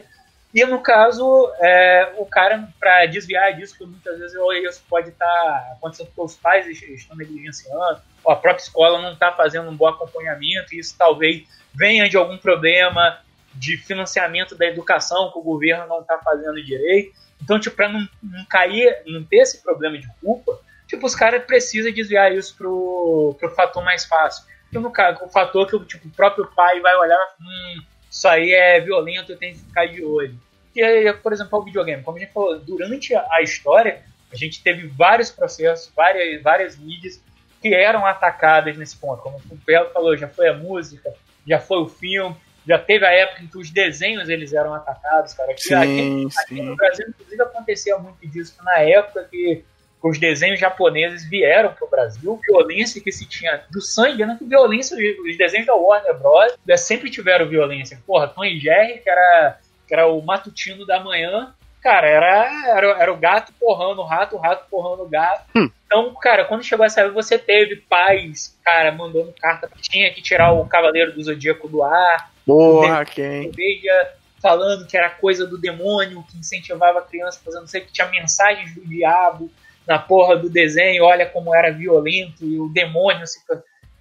E 0.53 0.65
no 0.65 0.81
caso, 0.81 1.49
é, 1.61 2.13
o 2.17 2.25
cara, 2.25 2.67
para 2.77 3.05
desviar 3.05 3.55
disso, 3.55 3.77
que 3.77 3.85
muitas 3.85 4.19
vezes 4.19 4.37
isso 4.69 4.83
pode 4.89 5.09
estar 5.09 5.71
acontecendo 5.73 6.07
porque 6.07 6.21
os 6.21 6.35
pais 6.35 6.67
estão 6.67 7.15
negligenciando, 7.15 8.01
ou 8.23 8.33
a 8.33 8.35
própria 8.35 8.61
escola 8.61 9.01
não 9.01 9.13
está 9.13 9.31
fazendo 9.31 9.69
um 9.69 9.75
bom 9.75 9.87
acompanhamento, 9.87 10.75
e 10.75 10.79
isso 10.79 10.95
talvez 10.97 11.43
venha 11.73 12.09
de 12.09 12.17
algum 12.17 12.37
problema 12.37 13.19
de 13.61 13.77
financiamento 13.77 14.55
da 14.55 14.65
educação 14.65 15.31
que 15.31 15.37
o 15.37 15.43
governo 15.43 15.85
não 15.85 16.01
está 16.01 16.17
fazendo 16.17 16.63
direito. 16.63 17.13
Então, 17.39 17.59
tipo, 17.59 17.75
para 17.75 17.89
não, 17.89 18.09
não 18.23 18.43
cair, 18.45 19.03
não 19.05 19.23
ter 19.23 19.37
esse 19.37 19.61
problema 19.61 19.99
de 19.99 20.07
culpa, 20.19 20.59
tipo, 20.87 21.05
os 21.05 21.13
caras 21.13 21.45
precisam 21.45 21.91
desviar 21.91 22.33
isso 22.33 22.57
pro, 22.57 23.35
pro 23.39 23.53
fator 23.53 23.83
mais 23.83 24.03
fácil. 24.03 24.45
Então, 24.67 24.81
no 24.81 24.89
caso, 24.89 25.23
o 25.23 25.29
fator 25.29 25.67
que 25.67 25.85
tipo, 25.85 26.07
o 26.07 26.11
próprio 26.11 26.47
pai 26.55 26.79
vai 26.79 26.95
olhar, 26.95 27.35
hum, 27.39 27.83
isso 28.09 28.27
aí 28.27 28.51
é 28.51 28.81
violento, 28.81 29.31
eu 29.31 29.37
tenho 29.37 29.53
que 29.53 29.59
ficar 29.59 29.85
de 29.85 30.03
olho. 30.03 30.35
E 30.75 30.81
aí, 30.81 31.13
por 31.13 31.31
exemplo, 31.31 31.59
o 31.59 31.63
videogame. 31.63 32.01
Como 32.01 32.17
a 32.17 32.19
gente 32.19 32.33
falou, 32.33 32.57
durante 32.57 33.13
a 33.13 33.43
história, 33.43 34.01
a 34.31 34.35
gente 34.35 34.63
teve 34.63 34.87
vários 34.87 35.29
processos, 35.29 35.91
várias, 35.95 36.41
várias 36.41 36.77
mídias 36.79 37.21
que 37.61 37.75
eram 37.75 38.07
atacadas 38.07 38.75
nesse 38.75 38.97
ponto. 38.97 39.21
Como 39.21 39.37
o 39.37 39.55
Belo 39.55 39.91
falou, 39.91 40.17
já 40.17 40.27
foi 40.27 40.47
a 40.47 40.53
música, 40.53 41.13
já 41.45 41.59
foi 41.59 41.77
o 41.77 41.87
filme, 41.87 42.35
já 42.67 42.77
teve 42.77 43.05
a 43.05 43.11
época 43.11 43.43
em 43.43 43.47
que 43.47 43.57
os 43.57 43.69
desenhos 43.69 44.29
eles 44.29 44.53
eram 44.53 44.73
atacados, 44.73 45.33
cara. 45.33 45.51
Aqui, 45.51 45.61
Sim, 45.61 45.75
aqui 45.75 46.55
sim. 46.55 46.61
no 46.61 46.75
Brasil, 46.75 47.07
inclusive, 47.09 47.41
acontecia 47.41 47.97
muito 47.97 48.27
disso, 48.27 48.55
na 48.63 48.79
época 48.79 49.27
que 49.29 49.63
os 50.03 50.17
desenhos 50.17 50.59
japoneses 50.59 51.29
vieram 51.29 51.73
para 51.73 51.85
o 51.85 51.89
Brasil, 51.89 52.39
violência 52.47 53.01
que 53.01 53.11
se 53.11 53.27
tinha 53.27 53.63
do 53.69 53.81
sangue, 53.81 54.25
né? 54.25 54.35
Que 54.37 54.45
violência, 54.45 54.97
os 54.97 55.37
desenhos 55.37 55.67
da 55.67 55.75
Warner 55.75 56.17
Bros. 56.17 56.53
né, 56.65 56.75
sempre 56.75 57.09
tiveram 57.09 57.47
violência. 57.47 58.01
Porra, 58.05 58.27
Tom 58.27 58.43
e 58.43 58.59
Jerry, 58.59 58.99
que 58.99 59.09
era, 59.09 59.59
que 59.87 59.93
era 59.93 60.07
o 60.07 60.21
matutino 60.21 60.85
da 60.87 60.99
manhã, 60.99 61.53
cara, 61.81 62.07
era, 62.07 62.77
era, 62.77 62.87
era 63.01 63.13
o 63.13 63.17
gato 63.17 63.51
porrando 63.59 64.01
o 64.01 64.05
rato, 64.05 64.35
o 64.35 64.39
rato 64.39 64.65
porrando 64.69 65.03
o 65.03 65.09
gato. 65.09 65.45
Então, 65.85 66.13
cara, 66.21 66.45
quando 66.45 66.63
chegou 66.63 66.85
essa 66.85 67.01
época, 67.01 67.21
você 67.21 67.37
teve 67.37 67.75
pais, 67.75 68.57
cara, 68.63 68.91
mandando 68.91 69.33
carta 69.39 69.67
que 69.67 69.81
tinha 69.81 70.13
que 70.13 70.21
tirar 70.21 70.53
o 70.53 70.65
Cavaleiro 70.65 71.11
do 71.11 71.23
Zodíaco 71.23 71.67
do 71.67 71.83
ar, 71.83 72.31
Porra, 72.45 73.05
quem? 73.05 73.51
veja 73.51 74.13
falando 74.41 74.87
que 74.87 74.97
era 74.97 75.09
coisa 75.09 75.45
do 75.45 75.57
demônio, 75.57 76.23
que 76.29 76.37
incentivava 76.37 76.99
a 76.99 77.03
criança 77.03 77.39
a 77.39 77.43
fazer 77.45 77.59
não 77.59 77.67
sei 77.67 77.81
que, 77.81 77.93
tinha 77.93 78.07
mensagens 78.07 78.73
do 78.73 78.81
diabo 78.81 79.51
na 79.87 79.99
porra 79.99 80.35
do 80.35 80.49
desenho, 80.49 81.03
olha 81.03 81.25
como 81.25 81.53
era 81.53 81.71
violento 81.71 82.43
e 82.43 82.59
o 82.59 82.67
demônio 82.69 83.25
se. 83.27 83.39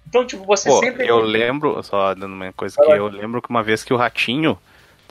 Então, 0.07 0.25
tipo, 0.25 0.43
você 0.43 0.69
Pô, 0.69 0.79
sempre. 0.79 1.07
eu 1.07 1.19
lembro, 1.19 1.81
só 1.83 2.13
dando 2.13 2.33
uma 2.33 2.51
coisa 2.53 2.75
que 2.75 2.91
eu 2.91 3.07
lembro 3.07 3.41
que 3.41 3.49
uma 3.49 3.63
vez 3.63 3.83
que 3.83 3.93
o 3.93 3.97
Ratinho 3.97 4.57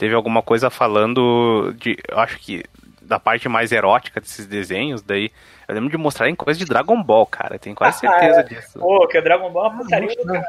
teve 0.01 0.15
alguma 0.15 0.41
coisa 0.43 0.71
falando 0.71 1.75
de, 1.77 1.99
eu 2.09 2.19
acho 2.19 2.39
que 2.39 2.65
da 3.03 3.21
parte 3.21 3.51
mais 3.51 3.71
erótica 3.71 4.19
desses 4.19 4.47
desenhos, 4.47 5.03
daí 5.03 5.31
eu 5.69 5.75
lembro 5.75 5.91
de 5.91 5.99
mostrar 5.99 6.31
em 6.31 6.35
coisa 6.35 6.59
de 6.59 6.65
Dragon 6.65 7.03
Ball, 7.03 7.27
cara, 7.27 7.59
tenho 7.59 7.77
quase 7.77 7.99
certeza 7.99 8.43
disso. 8.43 8.79
Pô, 8.79 9.07
que 9.07 9.19
o 9.19 9.23
Dragon 9.23 9.51
Ball 9.51 9.67
é 9.67 9.69
uma 9.69 9.83
putaria 9.83 10.09
do 10.09 10.25
cara. 10.25 10.47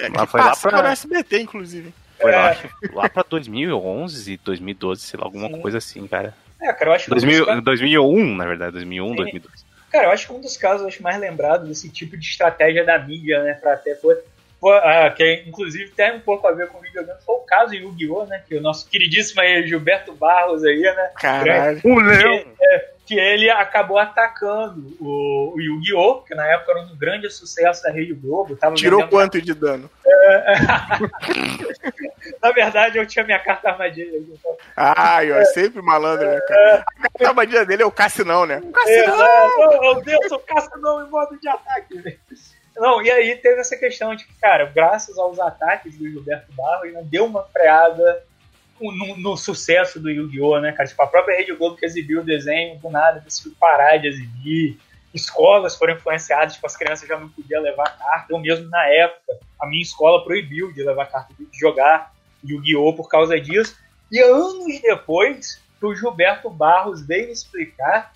É, 0.00 0.08
Mas 0.08 0.30
foi 0.30 0.40
lá 0.40 0.56
pra- 0.56 0.82
no 0.82 0.88
SBT, 0.88 1.40
inclusive. 1.42 1.92
Foi 2.18 2.32
lá, 2.32 2.46
É. 2.46 2.50
acho, 2.52 2.68
lá 2.94 3.08
pra 3.10 3.22
2011, 3.28 4.38
2012, 4.42 5.02
sei 5.02 5.20
lá, 5.20 5.26
alguma 5.26 5.48
Sim. 5.48 5.60
coisa 5.60 5.76
assim, 5.78 6.06
cara. 6.06 6.32
É, 6.62 6.72
cara, 6.72 6.90
eu 6.92 6.94
acho 6.94 7.04
que 7.04 7.10
um 7.12 7.14
dos 7.14 7.22
2000, 7.24 7.44
casos- 7.46 7.64
2001, 7.64 8.34
na 8.36 8.46
verdade, 8.46 8.72
2001, 8.72 9.08
Sim. 9.10 9.16
2002. 9.16 9.66
Cara, 9.92 10.04
eu 10.06 10.10
acho 10.12 10.26
que 10.26 10.32
um 10.32 10.40
dos 10.40 10.56
casos 10.56 10.86
acho, 10.86 11.02
mais 11.02 11.20
lembrados 11.20 11.68
desse 11.68 11.90
tipo 11.90 12.16
de 12.16 12.24
estratégia 12.26 12.84
da 12.86 12.98
mídia, 12.98 13.42
né, 13.42 13.52
pra 13.54 13.74
até 13.74 13.94
foi, 13.96 14.16
foi 14.64 14.78
ah, 14.78 15.12
que 15.14 15.44
inclusive 15.46 15.90
tem 15.90 16.16
um 16.16 16.20
pouco 16.20 16.46
a 16.48 16.52
ver 16.52 16.68
com 16.68 16.78
o 16.78 16.80
videogame, 16.80 17.18
foi 17.26 17.34
o 17.34 17.40
caso 17.40 17.74
Yu-Gi-Oh, 17.74 18.24
né, 18.24 18.42
que 18.48 18.56
o 18.56 18.62
nosso 18.62 18.88
queridíssimo 18.88 19.42
aí, 19.42 19.66
Gilberto 19.66 20.14
Barros 20.14 20.64
aí, 20.64 20.80
né, 20.80 21.10
Caralho. 21.20 21.80
O 21.84 21.96
que, 22.02 22.46
é, 22.64 22.90
que 23.04 23.18
ele 23.18 23.50
acabou 23.50 23.98
atacando 23.98 24.96
o, 24.98 25.52
o 25.54 25.60
Yu-Gi-Oh, 25.60 26.22
que 26.22 26.34
na 26.34 26.46
época 26.46 26.72
era 26.72 26.80
um 26.80 26.96
grande 26.96 27.28
sucesso 27.28 27.82
da 27.82 27.90
Rede 27.90 28.14
Globo. 28.14 28.56
Tava 28.56 28.74
Tirou 28.74 29.00
vendendo- 29.00 29.10
quanto 29.10 29.42
de 29.42 29.52
dano? 29.52 29.90
Na 32.40 32.50
verdade, 32.52 32.98
eu 32.98 33.06
tinha 33.06 33.24
minha 33.24 33.38
carta 33.38 33.70
armadilha. 33.70 34.16
Então, 34.16 34.56
Ai, 34.76 35.30
ó, 35.30 35.36
é 35.36 35.44
sempre 35.46 35.82
malandro, 35.82 36.26
né, 36.26 36.40
cara? 36.40 36.84
A 36.98 37.02
carta 37.02 37.28
armadilha 37.28 37.66
dele 37.66 37.82
é 37.82 37.86
o 37.86 37.90
Cassinão, 37.90 38.46
né? 38.46 38.60
O 38.64 38.72
Cassinão! 38.72 39.14
Exato. 39.14 39.80
Meu 39.80 40.02
Deus, 40.02 40.32
o 40.32 40.38
caça 40.38 40.70
não 40.78 41.06
em 41.06 41.10
modo 41.10 41.38
de 41.38 41.48
ataque. 41.48 42.18
Não, 42.76 43.00
e 43.02 43.10
aí 43.10 43.36
teve 43.36 43.60
essa 43.60 43.76
questão 43.76 44.14
de 44.14 44.24
que, 44.24 44.34
cara, 44.34 44.64
graças 44.66 45.16
aos 45.16 45.38
ataques 45.38 45.96
do 45.96 46.08
Gilberto 46.08 46.52
Barros, 46.52 46.92
né, 46.92 47.02
deu 47.04 47.24
uma 47.24 47.44
freada 47.44 48.24
no, 48.80 49.16
no 49.16 49.36
sucesso 49.36 50.00
do 50.00 50.10
Yu-Gi-Oh!, 50.10 50.60
né, 50.60 50.72
cara? 50.72 50.88
Tipo, 50.88 51.02
a 51.02 51.06
própria 51.06 51.36
Rede 51.36 51.54
Globo 51.54 51.76
que 51.76 51.86
exibiu 51.86 52.20
o 52.20 52.24
desenho, 52.24 52.78
do 52.78 52.90
nada 52.90 53.20
decidiu 53.20 53.54
parar 53.58 53.96
de 53.98 54.08
exibir. 54.08 54.78
Escolas 55.12 55.76
foram 55.76 55.94
influenciadas, 55.94 56.54
tipo, 56.54 56.66
as 56.66 56.76
crianças 56.76 57.08
já 57.08 57.18
não 57.18 57.28
podiam 57.28 57.62
levar 57.62 57.96
carta. 57.96 58.32
Eu 58.32 58.38
mesmo, 58.40 58.68
na 58.68 58.84
época, 58.88 59.38
a 59.60 59.66
minha 59.66 59.82
escola 59.82 60.24
proibiu 60.24 60.72
de 60.72 60.82
levar 60.82 61.06
carta, 61.06 61.32
de 61.38 61.46
jogar 61.58 62.12
Yu-Gi-Oh! 62.42 62.92
por 62.94 63.08
causa 63.08 63.40
disso. 63.40 63.76
E 64.10 64.18
anos 64.18 64.80
depois, 64.80 65.62
o 65.80 65.94
Gilberto 65.94 66.50
Barros 66.50 67.06
veio 67.06 67.30
explicar 67.30 68.12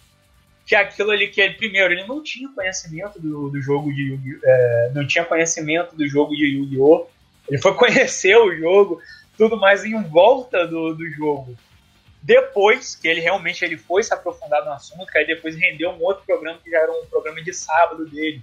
que 0.68 0.74
aquilo 0.74 1.10
ali 1.10 1.28
que 1.28 1.40
ele 1.40 1.54
primeiro 1.54 1.94
ele 1.94 2.06
não 2.06 2.22
tinha 2.22 2.46
conhecimento 2.50 3.18
do, 3.18 3.48
do 3.48 3.58
jogo 3.58 3.90
de 3.90 4.02
Yu-Gi-Oh, 4.02 4.40
é, 4.44 4.90
não 4.94 5.06
tinha 5.06 5.24
conhecimento 5.24 5.96
do 5.96 6.06
jogo 6.06 6.36
de 6.36 6.44
Yu-Gi-Oh, 6.44 7.06
ele 7.48 7.58
foi 7.58 7.72
conhecer 7.74 8.36
o 8.36 8.54
jogo, 8.54 9.00
tudo 9.38 9.56
mais 9.56 9.82
em 9.82 10.02
volta 10.02 10.66
do, 10.66 10.94
do 10.94 11.10
jogo. 11.12 11.56
Depois 12.22 12.94
que 12.94 13.08
ele 13.08 13.22
realmente 13.22 13.64
ele 13.64 13.78
foi 13.78 14.02
se 14.02 14.12
aprofundar 14.12 14.62
no 14.62 14.72
assunto, 14.72 15.06
que 15.06 15.16
aí 15.16 15.26
depois 15.26 15.56
rendeu 15.56 15.90
um 15.90 16.02
outro 16.02 16.22
programa 16.26 16.58
que 16.62 16.70
já 16.70 16.80
era 16.80 16.92
um 16.92 17.06
programa 17.06 17.42
de 17.42 17.54
sábado 17.54 18.04
dele, 18.04 18.42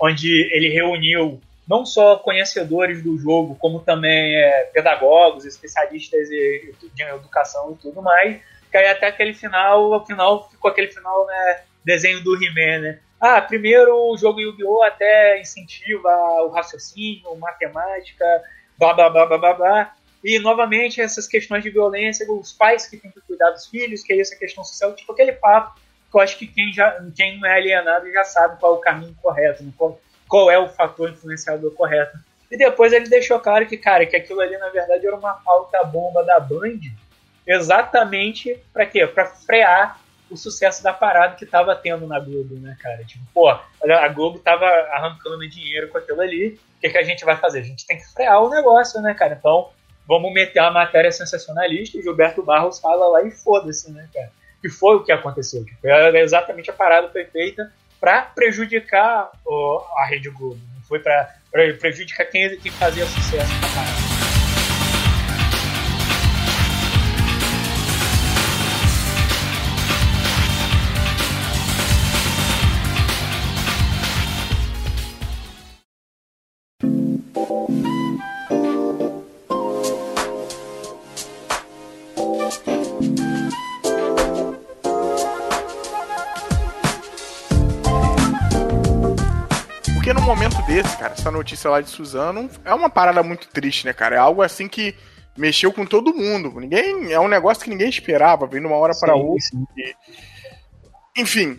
onde 0.00 0.48
ele 0.54 0.70
reuniu 0.70 1.38
não 1.68 1.84
só 1.84 2.16
conhecedores 2.16 3.02
do 3.02 3.18
jogo, 3.18 3.54
como 3.56 3.80
também 3.80 4.34
é, 4.34 4.70
pedagogos, 4.72 5.44
especialistas 5.44 6.28
de 6.28 6.72
educação 7.02 7.72
e 7.72 7.82
tudo 7.82 8.00
mais. 8.00 8.40
Que 8.70 8.76
aí 8.76 8.88
até 8.88 9.06
aquele 9.06 9.34
final, 9.34 9.92
ao 9.92 10.06
final 10.06 10.48
ficou 10.50 10.70
aquele 10.70 10.88
final, 10.88 11.26
né, 11.26 11.60
desenho 11.84 12.22
do 12.22 12.34
He-Man, 12.34 12.80
né? 12.80 12.98
Ah, 13.20 13.40
primeiro 13.40 13.94
o 13.94 14.16
jogo 14.16 14.40
Yu-Gi-Oh! 14.40 14.82
até 14.82 15.40
incentiva 15.40 16.08
o 16.42 16.48
raciocínio, 16.48 17.36
matemática, 17.36 18.24
blá 18.78 18.92
blá 18.92 19.08
blá 19.08 19.26
blá 19.26 19.38
blá 19.38 19.54
blá. 19.54 19.94
E 20.22 20.38
novamente 20.38 21.00
essas 21.00 21.26
questões 21.26 21.62
de 21.62 21.70
violência, 21.70 22.30
os 22.30 22.52
pais 22.52 22.86
que 22.86 22.96
têm 22.96 23.10
que 23.10 23.20
cuidar 23.20 23.50
dos 23.50 23.66
filhos, 23.66 24.02
que 24.02 24.12
é 24.12 24.20
essa 24.20 24.36
questão 24.36 24.64
social, 24.64 24.94
tipo 24.94 25.12
aquele 25.12 25.32
papo 25.32 25.78
que 26.10 26.16
eu 26.16 26.20
acho 26.20 26.38
que 26.38 26.46
quem, 26.46 26.72
já, 26.72 27.02
quem 27.14 27.38
não 27.38 27.48
é 27.48 27.56
alienado 27.56 28.10
já 28.10 28.24
sabe 28.24 28.58
qual 28.58 28.74
é 28.74 28.76
o 28.76 28.80
caminho 28.80 29.16
correto, 29.22 29.62
né? 29.62 29.72
qual, 29.76 30.00
qual 30.28 30.50
é 30.50 30.58
o 30.58 30.68
fator 30.68 31.10
influenciador 31.10 31.72
correto. 31.72 32.18
E 32.50 32.56
depois 32.56 32.92
ele 32.92 33.08
deixou 33.08 33.40
claro 33.40 33.66
que, 33.66 33.76
cara, 33.76 34.06
que 34.06 34.16
aquilo 34.16 34.40
ali 34.40 34.56
na 34.56 34.68
verdade 34.68 35.06
era 35.06 35.16
uma 35.16 35.34
pauta 35.34 35.82
bomba 35.84 36.22
da 36.22 36.38
Band, 36.38 36.80
exatamente 37.46 38.58
para 38.72 38.86
quê? 38.86 39.06
Para 39.06 39.26
frear 39.26 40.00
o 40.30 40.36
sucesso 40.36 40.82
da 40.82 40.92
parada 40.92 41.36
que 41.36 41.46
tava 41.46 41.74
tendo 41.76 42.06
na 42.06 42.18
Globo, 42.18 42.56
né, 42.56 42.76
cara? 42.80 43.04
Tipo, 43.04 43.24
pô, 43.32 43.48
a 43.48 44.08
Globo 44.08 44.38
tava 44.38 44.66
arrancando 44.66 45.48
dinheiro 45.48 45.88
com 45.88 45.98
aquilo 45.98 46.20
ali, 46.20 46.58
o 46.76 46.80
que, 46.80 46.90
que 46.90 46.98
a 46.98 47.02
gente 47.02 47.24
vai 47.24 47.36
fazer? 47.36 47.60
A 47.60 47.64
gente 47.64 47.86
tem 47.86 47.96
que 47.96 48.12
frear 48.12 48.42
o 48.42 48.50
negócio, 48.50 49.00
né, 49.00 49.14
cara? 49.14 49.36
Então, 49.38 49.70
vamos 50.06 50.32
meter 50.32 50.58
a 50.58 50.70
matéria 50.70 51.12
sensacionalista 51.12 51.98
e 51.98 52.02
Gilberto 52.02 52.42
Barros 52.42 52.80
fala 52.80 53.06
lá 53.08 53.22
e 53.22 53.30
foda-se, 53.30 53.90
né, 53.92 54.08
cara? 54.12 54.30
E 54.62 54.68
foi 54.68 54.96
o 54.96 55.04
que 55.04 55.12
aconteceu. 55.12 55.64
Tipo, 55.64 55.86
exatamente 55.86 56.70
a 56.70 56.74
parada 56.74 57.08
foi 57.08 57.24
feita 57.24 57.72
para 58.00 58.22
prejudicar 58.22 59.30
a 59.96 60.06
Rede 60.08 60.30
Globo. 60.30 60.60
Não 60.74 60.82
foi 60.82 60.98
para 60.98 61.36
prejudicar 61.78 62.24
quem, 62.26 62.56
quem 62.58 62.72
fazia 62.72 63.06
sucesso 63.06 63.52
na 63.60 63.68
parada. 63.68 64.05
Essa 91.26 91.30
notícia 91.30 91.68
lá 91.68 91.80
de 91.80 91.90
Suzano 91.90 92.48
é 92.64 92.72
uma 92.72 92.88
parada 92.88 93.20
muito 93.20 93.48
triste, 93.48 93.84
né, 93.84 93.92
cara? 93.92 94.14
É 94.14 94.18
algo 94.18 94.42
assim 94.42 94.68
que 94.68 94.94
mexeu 95.36 95.72
com 95.72 95.84
todo 95.84 96.14
mundo. 96.14 96.60
Ninguém 96.60 97.12
é 97.12 97.18
um 97.18 97.26
negócio 97.26 97.64
que 97.64 97.70
ninguém 97.70 97.88
esperava, 97.88 98.46
vem 98.46 98.60
de 98.60 98.66
uma 98.66 98.76
hora 98.76 98.94
para 98.98 99.16
outra. 99.16 99.44
E... 99.76 99.94
Enfim, 101.20 101.58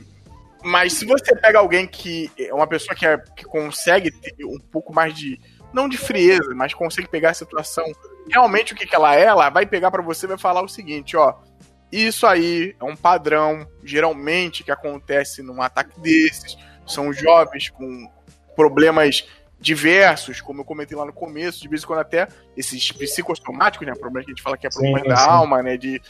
mas 0.63 0.93
se 0.93 1.05
você 1.05 1.35
pega 1.35 1.59
alguém 1.59 1.85
que 1.85 2.31
é 2.39 2.53
uma 2.53 2.65
pessoa 2.65 2.95
que, 2.95 3.05
é, 3.05 3.17
que 3.35 3.43
consegue 3.43 4.09
ter 4.09 4.45
um 4.45 4.57
pouco 4.71 4.93
mais 4.93 5.13
de 5.13 5.37
não 5.73 5.89
de 5.89 5.97
frieza, 5.97 6.55
mas 6.55 6.73
consegue 6.73 7.09
pegar 7.09 7.31
a 7.31 7.33
situação 7.33 7.83
realmente 8.31 8.73
o 8.73 8.75
que, 8.75 8.85
que 8.85 8.95
ela 8.95 9.15
é, 9.15 9.23
ela 9.23 9.49
vai 9.49 9.65
pegar 9.65 9.91
para 9.91 10.01
você 10.01 10.25
e 10.25 10.29
vai 10.29 10.37
falar 10.37 10.61
o 10.61 10.69
seguinte, 10.69 11.17
ó, 11.17 11.35
isso 11.91 12.25
aí 12.25 12.73
é 12.79 12.83
um 12.85 12.95
padrão 12.95 13.67
geralmente 13.83 14.63
que 14.63 14.71
acontece 14.71 15.41
num 15.43 15.61
ataque 15.61 15.99
desses. 15.99 16.57
São 16.85 17.11
jovens 17.11 17.69
com 17.69 18.09
problemas 18.55 19.25
diversos, 19.59 20.39
como 20.39 20.61
eu 20.61 20.65
comentei 20.65 20.95
lá 20.95 21.05
no 21.05 21.13
começo, 21.13 21.61
de 21.61 21.67
vez 21.67 21.83
em 21.83 21.87
quando 21.87 21.99
até 21.99 22.27
esses 22.55 22.91
psicossomáticos, 22.91 23.87
né, 23.87 23.93
problemas 23.95 24.25
que 24.25 24.31
a 24.31 24.35
gente 24.35 24.43
fala 24.43 24.57
que 24.57 24.67
é 24.67 24.69
problemas 24.69 25.01
sim, 25.01 25.07
da 25.09 25.15
sim. 25.15 25.29
alma, 25.29 25.63
né, 25.63 25.77
de 25.77 26.01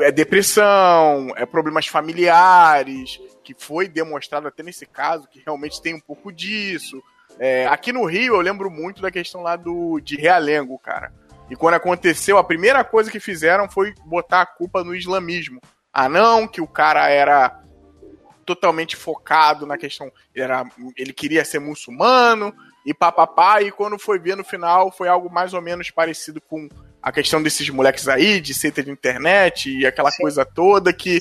é 0.00 0.10
depressão, 0.10 1.32
é 1.36 1.46
problemas 1.46 1.86
familiares, 1.86 3.20
que 3.44 3.54
foi 3.56 3.88
demonstrado 3.88 4.48
até 4.48 4.62
nesse 4.62 4.86
caso 4.86 5.28
que 5.28 5.42
realmente 5.44 5.80
tem 5.80 5.94
um 5.94 6.00
pouco 6.00 6.32
disso. 6.32 7.00
É, 7.38 7.66
aqui 7.68 7.92
no 7.92 8.04
Rio 8.04 8.34
eu 8.34 8.40
lembro 8.40 8.70
muito 8.70 9.00
da 9.00 9.10
questão 9.10 9.42
lá 9.42 9.56
do 9.56 10.00
de 10.00 10.16
Realengo, 10.16 10.78
cara. 10.78 11.12
E 11.48 11.56
quando 11.56 11.74
aconteceu, 11.74 12.38
a 12.38 12.44
primeira 12.44 12.84
coisa 12.84 13.10
que 13.10 13.18
fizeram 13.18 13.68
foi 13.68 13.92
botar 14.04 14.42
a 14.42 14.46
culpa 14.46 14.84
no 14.84 14.94
islamismo. 14.94 15.60
Ah, 15.92 16.08
não, 16.08 16.46
que 16.46 16.60
o 16.60 16.66
cara 16.66 17.08
era 17.08 17.60
totalmente 18.46 18.94
focado 18.96 19.66
na 19.66 19.76
questão. 19.76 20.12
Era, 20.34 20.64
ele 20.96 21.12
queria 21.12 21.44
ser 21.44 21.58
muçulmano 21.58 22.54
e 22.84 22.94
papapá, 22.94 23.62
e 23.62 23.70
quando 23.70 23.98
foi 23.98 24.18
ver 24.18 24.36
no 24.36 24.44
final 24.44 24.90
foi 24.90 25.08
algo 25.08 25.30
mais 25.30 25.52
ou 25.52 25.60
menos 25.60 25.90
parecido 25.90 26.40
com 26.40 26.68
a 27.02 27.10
questão 27.10 27.42
desses 27.42 27.68
moleques 27.70 28.08
aí, 28.08 28.40
de 28.40 28.52
seita 28.52 28.82
de 28.82 28.90
internet 28.90 29.70
e 29.70 29.86
aquela 29.86 30.10
Sim. 30.10 30.22
coisa 30.22 30.44
toda 30.44 30.92
que 30.92 31.18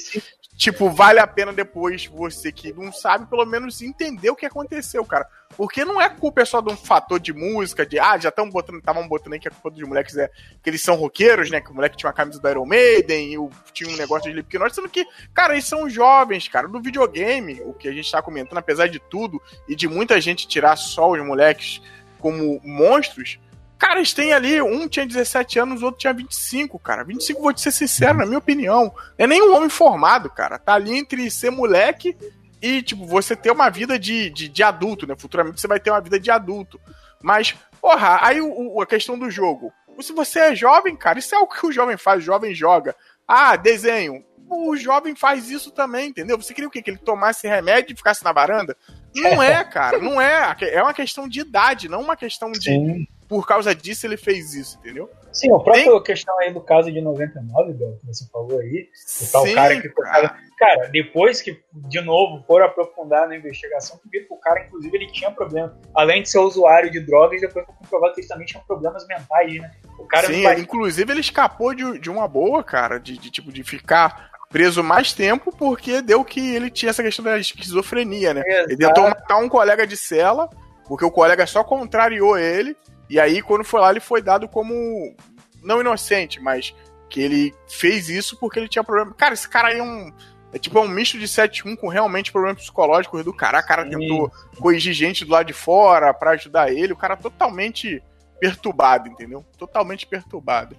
tipo, 0.59 0.89
vale 0.89 1.19
a 1.21 1.25
pena 1.25 1.53
depois 1.53 2.05
você 2.05 2.51
que 2.51 2.73
não 2.73 2.91
sabe, 2.91 3.25
pelo 3.27 3.45
menos 3.45 3.81
entender 3.81 4.29
o 4.29 4.35
que 4.35 4.45
aconteceu, 4.45 5.05
cara. 5.05 5.25
Porque 5.55 5.85
não 5.85 6.01
é 6.01 6.09
culpa 6.09 6.45
só 6.45 6.59
de 6.59 6.69
um 6.69 6.75
fator 6.75 7.17
de 7.17 7.31
música, 7.31 7.85
de 7.85 7.97
ah, 7.97 8.17
já 8.17 8.27
estão 8.27 8.49
botando, 8.49 8.77
estavam 8.77 9.07
botando 9.07 9.33
aí 9.33 9.39
que 9.39 9.47
a 9.47 9.51
culpa 9.51 9.71
dos 9.71 9.87
moleques 9.87 10.17
é 10.17 10.29
que 10.61 10.69
eles 10.69 10.81
são 10.81 10.95
roqueiros, 10.95 11.49
né? 11.49 11.61
Que 11.61 11.71
o 11.71 11.73
moleque 11.73 11.95
tinha 11.95 12.09
uma 12.09 12.13
camisa 12.13 12.41
do 12.41 12.49
Iron 12.49 12.65
Maiden 12.65 13.31
e 13.31 13.37
o, 13.37 13.49
tinha 13.71 13.89
um 13.89 13.95
negócio 13.95 14.23
de 14.23 14.31
Slipknot, 14.31 14.75
sendo 14.75 14.89
que, 14.89 15.05
cara, 15.33 15.53
eles 15.53 15.65
são 15.65 15.89
jovens, 15.89 16.49
cara. 16.49 16.67
Do 16.67 16.81
videogame, 16.81 17.61
o 17.61 17.73
que 17.73 17.87
a 17.87 17.93
gente 17.93 18.11
tá 18.11 18.21
comentando, 18.21 18.57
apesar 18.57 18.87
de 18.87 18.99
tudo 18.99 19.41
e 19.65 19.77
de 19.77 19.87
muita 19.87 20.19
gente 20.19 20.45
tirar 20.45 20.75
só 20.75 21.09
os 21.09 21.25
moleques 21.25 21.81
como 22.19 22.59
monstros, 22.65 23.39
Cara, 23.79 23.99
eles 23.99 24.13
têm 24.13 24.33
ali, 24.33 24.61
um 24.61 24.89
tinha 24.89 25.07
17 25.07 25.57
anos, 25.57 25.81
o 25.81 25.85
outro 25.85 26.01
tinha 26.01 26.13
25, 26.13 26.77
cara. 26.77 27.05
25, 27.05 27.41
vou 27.41 27.53
te 27.53 27.61
ser 27.61 27.71
sincero, 27.71 28.17
na 28.17 28.25
minha 28.25 28.37
opinião. 28.37 28.93
É 29.17 29.25
nem 29.25 29.41
um 29.41 29.55
homem 29.55 29.69
formado, 29.69 30.29
cara. 30.29 30.59
Tá 30.59 30.73
ali 30.73 30.97
entre 30.97 31.31
ser 31.31 31.49
moleque 31.49 32.15
e, 32.61 32.81
tipo, 32.81 33.05
você 33.05 33.37
ter 33.37 33.51
uma 33.51 33.69
vida 33.69 33.97
de, 33.97 34.29
de, 34.31 34.49
de 34.49 34.63
adulto, 34.63 35.07
né? 35.07 35.15
Futuramente 35.17 35.61
você 35.61 35.67
vai 35.67 35.79
ter 35.79 35.91
uma 35.91 36.01
vida 36.01 36.19
de 36.19 36.29
adulto. 36.29 36.77
Mas, 37.23 37.55
porra, 37.79 38.19
aí 38.21 38.41
o, 38.41 38.81
a 38.81 38.85
questão 38.85 39.17
do 39.17 39.31
jogo. 39.31 39.71
Se 40.01 40.11
você 40.11 40.39
é 40.39 40.55
jovem, 40.55 40.93
cara, 40.97 41.17
isso 41.17 41.33
é 41.33 41.39
o 41.39 41.47
que 41.47 41.65
o 41.65 41.71
jovem 41.71 41.95
faz, 41.95 42.21
o 42.21 42.25
jovem 42.25 42.53
joga. 42.53 42.93
Ah, 43.25 43.55
desenho. 43.55 44.25
O 44.49 44.75
jovem 44.75 45.15
faz 45.15 45.49
isso 45.49 45.71
também, 45.71 46.09
entendeu? 46.09 46.35
Você 46.35 46.53
queria 46.53 46.67
o 46.67 46.71
quê? 46.71 46.81
Que 46.81 46.89
ele 46.89 46.97
tomasse 46.97 47.47
remédio 47.47 47.93
e 47.93 47.95
ficasse 47.97 48.25
na 48.25 48.33
varanda? 48.33 48.75
Não 49.15 49.41
é, 49.41 49.63
cara, 49.63 49.99
não 49.99 50.19
é. 50.19 50.53
É 50.63 50.83
uma 50.83 50.93
questão 50.93 51.29
de 51.29 51.39
idade, 51.39 51.87
não 51.87 52.01
uma 52.01 52.17
questão 52.17 52.51
de. 52.51 52.61
Sim 52.63 53.07
por 53.29 53.45
causa 53.45 53.75
disso 53.75 54.07
ele 54.07 54.17
fez 54.17 54.55
isso, 54.55 54.79
entendeu? 54.79 55.07
Sim, 55.31 55.51
o 55.51 55.59
próprio 55.59 55.93
Tem... 55.93 56.03
questão 56.03 56.37
aí 56.39 56.51
do 56.51 56.59
caso 56.59 56.91
de 56.91 56.99
99, 56.99 57.73
Bel, 57.73 57.95
que 58.01 58.07
você 58.07 58.27
falou 58.31 58.59
aí, 58.59 58.89
o 59.21 59.31
tal 59.31 59.45
Sim, 59.45 59.53
cara 59.53 59.79
que 59.79 59.89
cara. 59.89 60.35
cara, 60.57 60.87
depois 60.87 61.39
que 61.39 61.61
de 61.71 62.01
novo 62.01 62.43
foram 62.47 62.65
aprofundar 62.65 63.27
na 63.27 63.37
investigação, 63.37 63.99
que 63.99 64.09
viram 64.09 64.27
que 64.27 64.33
o 64.33 64.37
cara, 64.37 64.65
inclusive, 64.65 64.97
ele 64.97 65.11
tinha 65.11 65.29
problema. 65.29 65.77
Além 65.93 66.23
de 66.23 66.29
ser 66.31 66.39
usuário 66.39 66.89
de 66.89 66.99
drogas, 66.99 67.39
depois 67.39 67.63
foi 67.63 67.75
comprovado 67.75 68.15
que 68.15 68.21
ele 68.21 68.27
também 68.27 68.47
tinha 68.47 68.63
problemas 68.63 69.05
mentais, 69.07 69.61
né? 69.61 69.71
O 69.99 70.05
cara 70.05 70.25
Sim, 70.25 70.47
inclusive 70.57 71.11
ele 71.11 71.21
escapou 71.21 71.75
de, 71.75 71.99
de 71.99 72.09
uma 72.09 72.27
boa, 72.27 72.63
cara, 72.63 72.97
de, 72.97 73.15
de 73.15 73.29
tipo 73.29 73.51
de 73.51 73.63
ficar 73.63 74.31
preso 74.49 74.83
mais 74.83 75.13
tempo 75.13 75.55
porque 75.55 76.01
deu 76.01 76.25
que 76.25 76.55
ele 76.55 76.71
tinha 76.71 76.89
essa 76.89 77.03
questão 77.03 77.23
da 77.23 77.37
esquizofrenia, 77.37 78.33
né? 78.33 78.41
Exato. 78.43 78.71
Ele 78.71 78.77
tentou 78.77 79.03
matar 79.03 79.37
um 79.37 79.47
colega 79.47 79.85
de 79.85 79.95
cela, 79.95 80.49
porque 80.87 81.05
o 81.05 81.11
colega 81.11 81.45
só 81.45 81.63
contrariou 81.63 82.35
ele, 82.35 82.75
e 83.09 83.19
aí, 83.19 83.41
quando 83.41 83.63
foi 83.63 83.81
lá, 83.81 83.89
ele 83.89 83.99
foi 83.99 84.21
dado 84.21 84.47
como. 84.47 85.15
Não 85.63 85.81
inocente, 85.81 86.39
mas 86.39 86.73
que 87.09 87.19
ele 87.19 87.55
fez 87.67 88.07
isso 88.07 88.37
porque 88.37 88.59
ele 88.59 88.69
tinha 88.69 88.83
problema. 88.83 89.13
Cara, 89.13 89.33
esse 89.33 89.49
cara 89.49 89.69
aí 89.69 89.79
é 89.79 89.83
um. 89.83 90.13
É 90.51 90.57
tipo 90.57 90.77
é 90.79 90.81
um 90.81 90.87
misto 90.87 91.17
de 91.19 91.27
7-1 91.27 91.77
com 91.77 91.87
realmente 91.87 92.31
problemas 92.31 92.61
psicológicos 92.61 93.23
do 93.23 93.33
cara. 93.33 93.59
O 93.59 93.67
cara 93.67 93.87
tentou 93.87 94.31
corrigir 94.57 94.93
gente 94.93 95.25
do 95.25 95.31
lado 95.31 95.47
de 95.47 95.53
fora 95.53 96.13
para 96.13 96.31
ajudar 96.31 96.71
ele. 96.71 96.93
O 96.93 96.97
cara 96.97 97.15
totalmente 97.15 98.01
perturbado, 98.39 99.09
entendeu? 99.09 99.45
Totalmente 99.57 100.07
perturbado. 100.07 100.75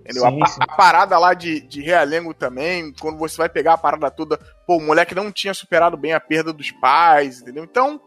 Entendeu? 0.00 0.22
Sim, 0.22 0.42
a, 0.42 0.46
sim. 0.46 0.60
a, 0.60 0.66
parada 0.66 1.18
lá 1.18 1.34
de, 1.34 1.60
de 1.60 1.80
Realengo 1.80 2.34
também, 2.34 2.92
quando 3.00 3.18
você 3.18 3.36
vai 3.36 3.48
pegar 3.48 3.74
a 3.74 3.78
parada 3.78 4.10
toda, 4.10 4.36
pô, 4.66 4.76
o 4.76 4.80
moleque 4.80 5.14
não 5.14 5.32
tinha 5.32 5.54
superado 5.54 5.96
bem 5.96 6.12
a 6.12 6.20
perda 6.20 6.52
dos 6.52 6.70
pais, 6.70 7.40
entendeu? 7.40 7.64
Então, 7.64 8.00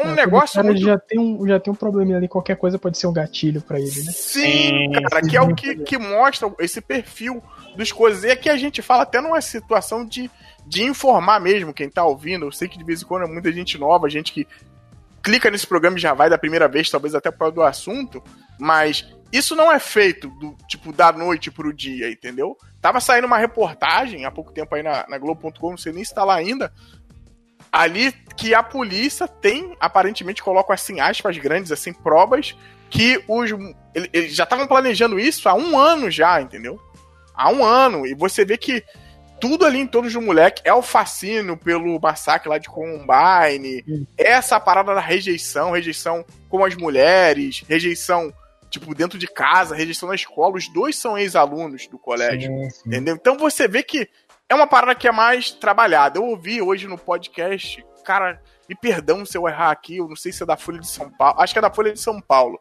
um 0.00 0.08
Não, 0.08 0.14
negócio 0.14 0.56
cara 0.56 0.66
muito 0.66 0.80
já 0.80 0.98
tem 0.98 1.18
um 1.18 1.46
já 1.46 1.60
tem 1.60 1.72
um 1.72 1.76
probleminha 1.76 2.16
ali, 2.16 2.28
qualquer 2.28 2.56
coisa 2.56 2.78
pode 2.78 2.98
ser 2.98 3.06
um 3.06 3.12
gatilho 3.12 3.60
pra 3.60 3.78
ele, 3.78 3.88
né? 3.90 4.12
Sim, 4.12 4.90
Sim, 4.90 4.92
cara, 4.92 5.22
sim. 5.22 5.30
que 5.30 5.36
é 5.36 5.40
o 5.40 5.54
que, 5.54 5.76
que 5.76 5.98
mostra 5.98 6.52
esse 6.58 6.80
perfil 6.80 7.42
dos 7.76 7.92
coisas. 7.92 8.24
E 8.24 8.30
aqui 8.30 8.48
a 8.48 8.56
gente 8.56 8.82
fala 8.82 9.04
até 9.04 9.20
numa 9.20 9.40
situação 9.40 10.04
de, 10.04 10.30
de 10.66 10.82
informar 10.82 11.40
mesmo 11.40 11.72
quem 11.72 11.88
tá 11.88 12.04
ouvindo. 12.04 12.46
Eu 12.46 12.52
sei 12.52 12.68
que 12.68 12.78
de 12.78 12.84
vez 12.84 13.02
em 13.02 13.06
quando 13.06 13.24
é 13.24 13.28
muita 13.28 13.52
gente 13.52 13.78
nova, 13.78 14.10
gente 14.10 14.32
que 14.32 14.46
clica 15.22 15.50
nesse 15.50 15.66
programa 15.66 15.96
e 15.96 16.00
já 16.00 16.12
vai 16.12 16.28
da 16.28 16.36
primeira 16.36 16.68
vez, 16.68 16.90
talvez 16.90 17.14
até 17.14 17.30
por 17.30 17.38
causa 17.38 17.54
do 17.54 17.62
assunto, 17.62 18.22
mas 18.58 19.08
isso 19.32 19.56
não 19.56 19.72
é 19.72 19.78
feito 19.78 20.28
do 20.28 20.54
tipo 20.68 20.92
da 20.92 21.10
noite 21.10 21.50
pro 21.50 21.72
dia, 21.72 22.10
entendeu? 22.10 22.56
Tava 22.80 23.00
saindo 23.00 23.26
uma 23.26 23.38
reportagem 23.38 24.26
há 24.26 24.30
pouco 24.30 24.52
tempo 24.52 24.74
aí 24.74 24.82
na, 24.82 25.06
na 25.08 25.18
Globo.com, 25.18 25.70
não 25.70 25.78
sei 25.78 25.92
nem 25.92 26.04
se 26.04 26.14
tá 26.14 26.22
lá 26.24 26.34
ainda, 26.34 26.70
ali 27.82 28.12
que 28.36 28.54
a 28.54 28.62
polícia 28.62 29.26
tem, 29.28 29.76
aparentemente 29.80 30.42
coloco 30.42 30.72
assim, 30.72 31.00
aspas 31.00 31.36
grandes, 31.38 31.70
assim, 31.72 31.92
provas 31.92 32.56
que 32.90 33.22
os. 33.28 33.50
ele- 33.94 34.10
Eles 34.12 34.34
já 34.34 34.44
estavam 34.44 34.66
planejando 34.66 35.18
isso 35.18 35.48
há 35.48 35.54
um 35.54 35.78
ano 35.78 36.10
já, 36.10 36.40
entendeu? 36.40 36.80
Há 37.34 37.50
um 37.50 37.64
ano. 37.64 38.06
E 38.06 38.14
você 38.14 38.44
vê 38.44 38.56
que 38.56 38.82
tudo 39.40 39.64
ali 39.66 39.78
em 39.80 39.86
torno 39.86 40.08
do 40.10 40.22
moleque 40.22 40.62
é 40.64 40.72
o 40.72 40.82
fascínio 40.82 41.56
pelo 41.56 41.98
massacre 42.00 42.48
lá 42.48 42.58
de 42.58 42.68
Columbine, 42.68 43.84
é 44.16 44.30
essa 44.32 44.58
parada 44.60 44.94
da 44.94 45.00
rejeição, 45.00 45.72
rejeição 45.72 46.24
com 46.48 46.64
as 46.64 46.74
mulheres, 46.76 47.62
rejeição, 47.68 48.32
tipo, 48.70 48.94
dentro 48.94 49.18
de 49.18 49.26
casa, 49.26 49.74
rejeição 49.74 50.08
na 50.08 50.14
escola. 50.14 50.56
Os 50.56 50.72
dois 50.72 50.96
são 50.96 51.18
ex-alunos 51.18 51.86
do 51.88 51.98
colégio. 51.98 52.48
Sim, 52.50 52.70
sim. 52.70 52.82
Entendeu? 52.88 53.16
Então 53.16 53.36
você 53.36 53.66
vê 53.68 53.82
que 53.82 54.08
é 54.48 54.54
uma 54.54 54.66
parada 54.66 54.94
que 54.94 55.08
é 55.08 55.12
mais 55.12 55.50
trabalhada. 55.50 56.18
Eu 56.18 56.24
ouvi 56.24 56.60
hoje 56.60 56.86
no 56.86 56.98
podcast, 56.98 57.84
cara, 58.04 58.40
me 58.68 58.74
perdão 58.74 59.24
se 59.24 59.36
eu 59.36 59.48
errar 59.48 59.70
aqui, 59.70 59.96
eu 59.98 60.08
não 60.08 60.16
sei 60.16 60.32
se 60.32 60.42
é 60.42 60.46
da 60.46 60.56
Folha 60.56 60.78
de 60.78 60.88
São 60.88 61.10
Paulo, 61.10 61.40
acho 61.40 61.52
que 61.52 61.58
é 61.58 61.62
da 61.62 61.70
Folha 61.70 61.92
de 61.92 62.00
São 62.00 62.20
Paulo. 62.20 62.60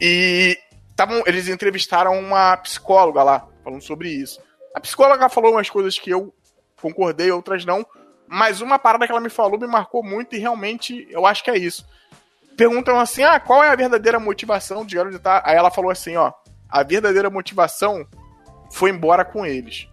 E 0.00 0.56
tavam, 0.94 1.22
eles 1.26 1.48
entrevistaram 1.48 2.18
uma 2.18 2.56
psicóloga 2.58 3.22
lá, 3.22 3.48
falando 3.62 3.82
sobre 3.82 4.08
isso. 4.08 4.40
A 4.74 4.80
psicóloga 4.80 5.28
falou 5.28 5.52
umas 5.52 5.68
coisas 5.70 5.98
que 5.98 6.10
eu 6.10 6.32
concordei, 6.80 7.30
outras 7.30 7.64
não, 7.64 7.84
mas 8.26 8.60
uma 8.60 8.78
parada 8.78 9.06
que 9.06 9.12
ela 9.12 9.20
me 9.20 9.30
falou 9.30 9.58
me 9.58 9.66
marcou 9.66 10.04
muito 10.04 10.36
e 10.36 10.38
realmente 10.38 11.06
eu 11.10 11.26
acho 11.26 11.42
que 11.42 11.50
é 11.50 11.58
isso. 11.58 11.86
Perguntam 12.56 12.98
assim: 12.98 13.22
ah, 13.22 13.40
qual 13.40 13.62
é 13.62 13.68
a 13.68 13.76
verdadeira 13.76 14.20
motivação 14.20 14.84
de 14.84 14.96
Garoto 14.96 15.18
de? 15.18 15.24
Aí 15.44 15.56
ela 15.56 15.70
falou 15.70 15.90
assim: 15.90 16.16
ó, 16.16 16.32
a 16.68 16.82
verdadeira 16.82 17.30
motivação 17.30 18.06
foi 18.70 18.90
embora 18.90 19.24
com 19.24 19.46
eles. 19.46 19.88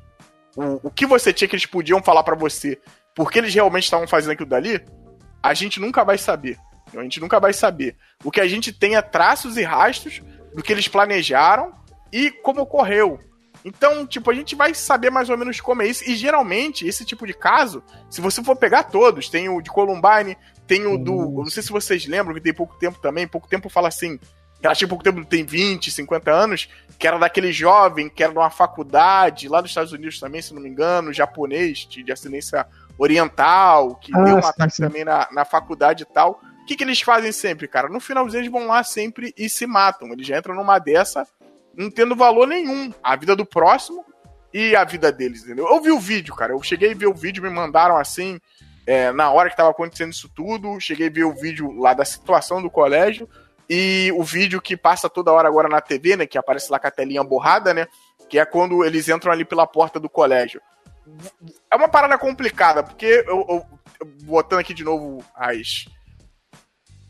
O, 0.56 0.88
o 0.88 0.92
que 0.92 1.06
você 1.06 1.34
tinha 1.34 1.48
que 1.48 1.56
eles 1.56 1.66
podiam 1.66 2.02
falar 2.02 2.24
pra 2.24 2.36
você, 2.36 2.80
porque 3.14 3.40
eles 3.40 3.54
realmente 3.54 3.84
estavam 3.84 4.08
fazendo 4.08 4.32
aquilo 4.32 4.50
dali, 4.50 4.84
a 5.42 5.54
gente 5.54 5.80
nunca 5.80 6.04
vai 6.04 6.18
saber. 6.18 6.58
A 6.96 7.04
gente 7.04 7.20
nunca 7.20 7.40
vai 7.40 7.54
saber. 7.54 7.96
O 8.24 8.32
que 8.32 8.40
a 8.40 8.48
gente 8.48 8.72
tem 8.72 8.96
é 8.96 9.02
traços 9.02 9.58
e 9.58 9.64
rastros 9.64 10.22
do 10.54 10.64
que 10.64 10.72
eles 10.72 10.88
planejaram 10.88 11.74
e 12.12 12.32
como 12.32 12.62
ocorreu. 12.62 13.20
Então, 13.64 14.06
tipo, 14.06 14.30
a 14.30 14.34
gente 14.34 14.56
vai 14.56 14.76
saber 14.76 15.10
mais 15.10 15.30
ou 15.30 15.38
menos 15.38 15.60
como 15.60 15.82
é 15.82 15.88
isso. 15.88 16.08
E 16.08 16.16
geralmente, 16.16 16.88
esse 16.88 17.04
tipo 17.04 17.26
de 17.26 17.34
caso, 17.34 17.84
se 18.10 18.22
você 18.22 18.44
for 18.44 18.56
pegar 18.56 18.84
todos, 18.84 19.28
tem 19.28 19.50
o 19.50 19.60
de 19.60 19.72
Columbine, 19.72 20.38
tem 20.68 20.86
o 20.86 20.98
do. 20.98 21.14
eu 21.14 21.44
Não 21.44 21.50
sei 21.50 21.64
se 21.64 21.72
vocês 21.72 22.06
lembram, 22.06 22.36
que 22.36 22.42
tem 22.42 22.54
pouco 22.54 22.78
tempo 22.78 23.00
também. 23.00 23.28
Pouco 23.28 23.48
tempo 23.48 23.68
fala 23.68 23.88
assim. 23.88 24.20
Tinha 24.74 24.88
pouco 24.88 25.04
tempo, 25.04 25.24
tem 25.26 25.44
20, 25.44 25.92
50 25.92 26.32
anos, 26.32 26.70
que 26.98 27.08
era 27.08 27.18
daquele 27.20 27.52
jovem 27.52 28.10
que 28.10 28.24
era 28.24 28.32
de 28.32 28.38
uma 28.40 28.50
faculdade, 28.50 29.48
lá 29.48 29.62
dos 29.62 29.72
Estados 29.72 29.92
Unidos 29.92 30.20
também, 30.20 30.42
se 30.42 30.54
não 30.54 30.62
me 30.62 30.70
engano, 30.70 31.14
japonês, 31.14 31.80
de, 31.88 32.02
de 32.04 32.12
ascendência 32.12 32.66
oriental, 32.98 33.96
que 33.96 34.12
Ah, 34.16 34.24
deu 34.24 34.38
um 34.38 34.42
sim, 34.42 34.48
ataque 34.48 34.76
sim. 34.76 34.84
também 34.84 35.06
na, 35.06 35.28
na 35.32 35.46
faculdade 35.46 36.04
e 36.04 36.06
tal. 36.06 36.42
O 36.62 36.66
que, 36.66 36.76
que 36.76 36.84
eles 36.84 37.00
fazem 37.02 37.32
sempre, 37.32 37.68
cara? 37.68 37.88
No 37.90 38.00
finalzinho 38.00 38.42
eles 38.42 38.52
vão 38.52 38.68
lá 38.68 38.84
sempre 38.84 39.34
e 39.38 39.48
se 39.48 39.68
matam. 39.68 40.12
Eles 40.12 40.26
já 40.26 40.38
entram 40.38 40.56
numa 40.56 40.80
dessa, 40.80 41.28
não 41.76 41.92
tendo 41.92 42.16
valor 42.16 42.48
nenhum. 42.48 42.92
A 43.04 43.16
vida 43.16 43.36
do 43.36 43.46
próximo 43.46 44.04
e 44.52 44.76
a 44.76 44.84
vida 44.84 45.12
deles, 45.12 45.44
entendeu? 45.44 45.68
Eu 45.68 45.80
vi 45.80 45.92
o 45.92 46.00
vídeo, 46.00 46.34
cara. 46.34 46.54
Eu 46.54 46.64
cheguei 46.64 46.92
a 46.94 46.96
ver 46.96 47.06
o 47.06 47.14
vídeo, 47.14 47.44
me 47.44 47.50
mandaram 47.50 47.98
assim, 47.98 48.40
é, 48.88 49.12
na 49.12 49.30
hora 49.30 49.50
que 49.50 49.58
tava 49.58 49.70
acontecendo 49.70 50.12
isso 50.12 50.28
tudo. 50.34 50.80
Cheguei 50.80 51.08
a 51.08 51.12
ver 51.12 51.26
o 51.26 51.34
vídeo 51.34 51.72
lá 51.74 51.94
da 51.94 52.04
situação 52.06 52.62
do 52.64 52.70
colégio. 52.70 53.30
E 53.70 54.12
o 54.16 54.24
vídeo 54.24 54.62
que 54.62 54.78
passa 54.78 55.10
toda 55.10 55.32
hora 55.32 55.48
agora 55.48 55.68
na 55.68 55.82
TV, 55.82 56.16
né? 56.16 56.26
Que 56.26 56.38
aparece 56.38 56.72
lá 56.72 56.80
com 56.80 56.88
a 56.88 56.92
telinha 56.92 57.24
borrada, 57.24 57.74
né? 57.74 57.88
Que 58.30 58.40
é 58.40 58.46
quando 58.46 58.84
eles 58.84 59.10
entram 59.10 59.32
ali 59.32 59.44
pela 59.46 59.66
porta 59.68 60.00
do 60.00 60.10
colégio. 60.10 60.62
É 61.72 61.76
uma 61.76 61.88
parada 61.90 62.18
complicada, 62.18 62.84
porque 62.84 63.06
eu, 63.28 63.46
eu- 63.50 63.66
botando 64.24 64.60
aqui 64.60 64.74
de 64.74 64.84
novo 64.84 65.24
as, 65.36 65.86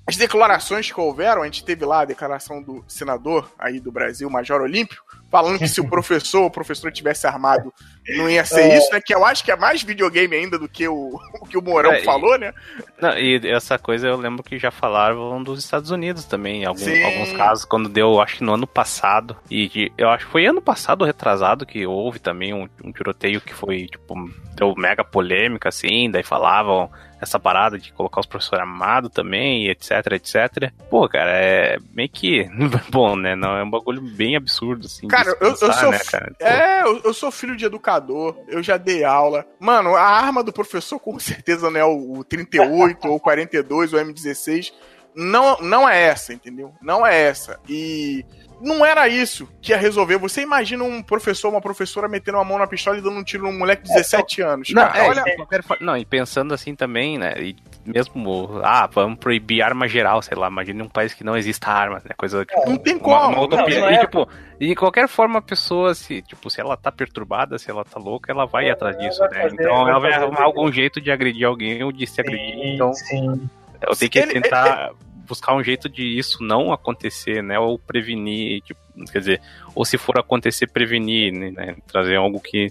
as 0.07 0.15
declarações 0.17 0.91
que 0.91 0.99
houveram, 0.99 1.41
a 1.41 1.45
gente 1.45 1.63
teve 1.65 1.83
lá 1.85 2.01
a 2.01 2.05
declaração 2.05 2.61
do 2.61 2.83
senador 2.87 3.51
aí 3.57 3.79
do 3.79 3.91
Brasil, 3.91 4.29
Major 4.29 4.61
Olímpio, 4.61 5.01
falando 5.31 5.57
que 5.57 5.67
se 5.67 5.81
o 5.81 5.87
professor 5.89 6.41
ou 6.41 6.45
o 6.47 6.51
professor 6.51 6.91
tivesse 6.91 7.25
armado, 7.25 7.73
não 8.15 8.29
ia 8.29 8.45
ser 8.45 8.61
É. 8.71 8.77
isso, 8.77 8.91
né? 8.93 9.01
Que 9.03 9.15
eu 9.15 9.25
acho 9.25 9.43
que 9.43 9.51
é 9.51 9.55
mais 9.55 9.81
videogame 9.81 10.35
ainda 10.35 10.59
do 10.59 10.69
que 10.69 10.87
o, 10.87 11.19
o 11.41 11.45
que 11.47 11.57
o 11.57 11.61
Mourão 11.61 11.91
É, 11.91 12.01
e- 12.01 12.03
falou, 12.03 12.37
né? 12.37 12.53
Não, 13.01 13.17
e 13.17 13.41
essa 13.49 13.79
coisa 13.79 14.07
eu 14.07 14.15
lembro 14.15 14.43
que 14.43 14.59
já 14.59 14.69
falaram 14.69 15.41
dos 15.41 15.57
Estados 15.63 15.89
Unidos 15.89 16.25
também, 16.25 16.61
em 16.61 16.65
algum- 16.65 17.05
alguns 17.05 17.33
casos, 17.33 17.65
quando 17.65 17.89
deu, 17.89 18.21
acho 18.21 18.37
que 18.37 18.43
no 18.43 18.53
ano 18.53 18.67
passado, 18.67 19.35
e 19.49 19.67
que- 19.67 19.91
eu 19.97 20.09
acho 20.09 20.25
que 20.27 20.31
foi 20.31 20.45
ano 20.45 20.61
passado 20.61 21.01
ou 21.01 21.07
retrasado 21.07 21.65
que 21.65 21.85
houve 21.87 22.19
também 22.19 22.53
um, 22.53 22.69
um 22.83 22.91
tiroteio 22.91 23.41
que 23.41 23.53
foi, 23.55 23.87
tipo, 23.87 24.13
deu 24.55 24.73
mega 24.77 25.03
polêmica, 25.03 25.69
assim, 25.69 26.09
daí 26.11 26.21
falavam 26.23 26.91
essa 27.19 27.39
parada 27.39 27.77
de 27.77 27.91
colocar 27.93 28.19
os 28.19 28.25
professores 28.25 28.61
armados 28.61 29.11
também, 29.11 29.67
etc, 29.67 29.91
etc. 30.11 30.71
Pô, 30.89 31.07
cara, 31.07 31.31
é 31.31 31.77
meio 31.93 32.09
que, 32.09 32.49
bom, 32.89 33.15
né, 33.15 33.35
não, 33.35 33.57
é 33.57 33.63
um 33.63 33.69
bagulho 33.69 34.01
bem 34.01 34.35
absurdo, 34.35 34.85
assim, 34.85 35.07
Cara, 35.07 35.35
eu, 35.39 35.49
eu 35.49 35.55
sou. 35.55 35.91
né, 35.91 35.99
cara? 35.99 36.35
É, 36.39 36.81
eu, 36.83 37.01
eu 37.03 37.13
sou 37.13 37.31
filho 37.31 37.55
de 37.55 37.65
educador, 37.65 38.37
eu 38.47 38.61
já 38.61 38.77
dei 38.77 39.03
aula. 39.03 39.45
Mano, 39.59 39.95
a 39.95 40.03
arma 40.03 40.43
do 40.43 40.53
professor 40.53 40.99
com 40.99 41.17
certeza 41.19 41.69
não 41.69 41.79
é 41.79 41.85
o, 41.85 42.19
o 42.19 42.23
38 42.23 43.07
ou 43.07 43.15
o 43.15 43.19
42 43.19 43.93
ou 43.93 43.99
o 43.99 44.03
M16. 44.03 44.71
Não, 45.15 45.57
não 45.61 45.87
é 45.87 46.01
essa, 46.03 46.33
entendeu? 46.33 46.73
Não 46.81 47.05
é 47.05 47.15
essa. 47.23 47.59
E 47.69 48.25
não 48.61 48.85
era 48.85 49.07
isso 49.07 49.47
que 49.61 49.71
ia 49.71 49.77
resolver. 49.77 50.17
Você 50.17 50.41
imagina 50.41 50.83
um 50.83 51.01
professor, 51.01 51.49
uma 51.49 51.61
professora 51.61 52.07
metendo 52.07 52.37
a 52.37 52.43
mão 52.43 52.57
na 52.57 52.67
pistola 52.67 52.97
e 52.97 53.01
dando 53.01 53.17
um 53.17 53.23
tiro 53.23 53.43
num 53.43 53.57
moleque 53.57 53.83
de 53.83 53.89
17 53.93 54.41
anos. 54.41 54.69
Não, 54.71 54.81
cara. 54.87 54.97
é, 54.99 55.09
olha, 55.09 55.23
forma- 55.63 55.77
não, 55.85 55.95
e 55.97 56.05
pensando 56.05 56.53
assim 56.53 56.75
também, 56.75 57.17
né? 57.17 57.33
E 57.39 57.55
mesmo, 57.85 58.59
ah, 58.63 58.87
vamos 58.91 59.19
proibir 59.19 59.61
arma 59.61 59.87
geral, 59.87 60.21
sei 60.21 60.37
lá, 60.37 60.47
imagine 60.47 60.81
um 60.81 60.89
país 60.89 61.13
que 61.13 61.23
não 61.23 61.37
exista 61.37 61.69
arma, 61.69 62.01
né? 62.03 62.11
Coisa 62.17 62.43
tipo, 62.45 62.69
Não 62.69 62.77
tem 62.77 62.95
uma, 62.95 63.01
como. 63.01 63.27
uma 63.35 63.41
utopia. 63.43 63.79
Não, 63.79 63.85
não 63.87 63.91
e, 63.91 63.95
é. 63.95 63.99
tipo, 63.99 64.27
e 64.59 64.67
de 64.67 64.75
qualquer 64.75 65.07
forma 65.07 65.39
a 65.39 65.41
pessoa, 65.41 65.93
se, 65.93 66.21
tipo, 66.21 66.49
se 66.49 66.59
ela 66.59 66.75
tá 66.75 66.91
perturbada, 66.91 67.57
se 67.59 67.69
ela 67.69 67.85
tá 67.85 67.99
louca, 67.99 68.31
ela 68.31 68.45
vai 68.45 68.67
É, 68.67 68.71
atrás 68.71 68.97
disso, 68.97 69.19
vai 69.19 69.29
né? 69.29 69.41
fazer- 69.43 69.55
então 69.61 69.87
ela 69.87 69.99
vai 69.99 70.13
arrumar 70.13 70.43
algum 70.43 70.71
jeito 70.71 70.99
de 70.99 71.11
agredir 71.11 71.45
alguém 71.47 71.83
ou 71.83 71.91
de 71.91 72.07
se 72.07 72.19
agredir. 72.19 72.73
Então 72.73 72.93
sim. 72.93 73.47
eu 73.87 73.95
tenho 73.95 74.11
que 74.11 74.19
Ele- 74.19 74.41
tentar 74.41 74.91
buscar 75.25 75.55
um 75.55 75.63
jeito 75.63 75.89
de 75.89 76.17
isso 76.17 76.43
não 76.43 76.71
acontecer, 76.71 77.43
né? 77.43 77.59
Ou 77.59 77.77
prevenir, 77.77 78.61
tipo, 78.61 78.79
quer 79.11 79.19
dizer, 79.19 79.41
ou 79.73 79.83
se 79.83 79.97
for 79.97 80.17
acontecer, 80.17 80.67
prevenir, 80.67 81.33
né? 81.33 81.75
Trazer 81.87 82.15
algo 82.15 82.39
que 82.39 82.69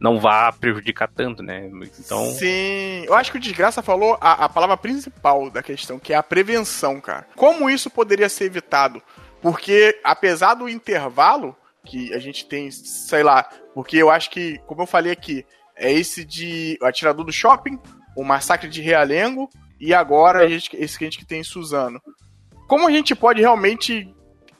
não 0.00 0.18
vá 0.18 0.52
prejudicar 0.52 1.08
tanto, 1.08 1.42
né? 1.42 1.70
Então, 1.98 2.26
Sim, 2.32 3.04
eu 3.06 3.14
acho 3.14 3.30
que 3.30 3.38
o 3.38 3.40
Desgraça 3.40 3.82
falou 3.82 4.16
a, 4.20 4.44
a 4.44 4.48
palavra 4.48 4.76
principal 4.76 5.50
da 5.50 5.62
questão, 5.62 5.98
que 5.98 6.12
é 6.12 6.16
a 6.16 6.22
prevenção, 6.22 7.00
cara. 7.00 7.26
Como 7.34 7.70
isso 7.70 7.90
poderia 7.90 8.28
ser 8.28 8.44
evitado? 8.44 9.02
Porque, 9.40 9.98
apesar 10.04 10.54
do 10.54 10.68
intervalo 10.68 11.56
que 11.84 12.12
a 12.12 12.18
gente 12.18 12.46
tem, 12.46 12.70
sei 12.70 13.22
lá, 13.22 13.48
porque 13.74 13.96
eu 13.96 14.10
acho 14.10 14.30
que, 14.30 14.58
como 14.66 14.82
eu 14.82 14.86
falei 14.86 15.12
aqui, 15.12 15.46
é 15.76 15.92
esse 15.92 16.24
de 16.24 16.78
o 16.80 16.86
atirador 16.86 17.24
do 17.24 17.32
shopping, 17.32 17.78
o 18.16 18.24
massacre 18.24 18.68
de 18.68 18.80
Realengo 18.80 19.48
e 19.80 19.94
agora 19.94 20.44
a 20.44 20.48
gente- 20.48 20.76
esse 20.76 20.98
que 20.98 21.04
a 21.04 21.06
gente 21.06 21.18
que 21.18 21.26
tem 21.26 21.40
em 21.40 21.44
Suzano. 21.44 22.00
Como 22.66 22.86
a 22.86 22.90
gente 22.90 23.14
pode 23.14 23.40
realmente 23.40 24.12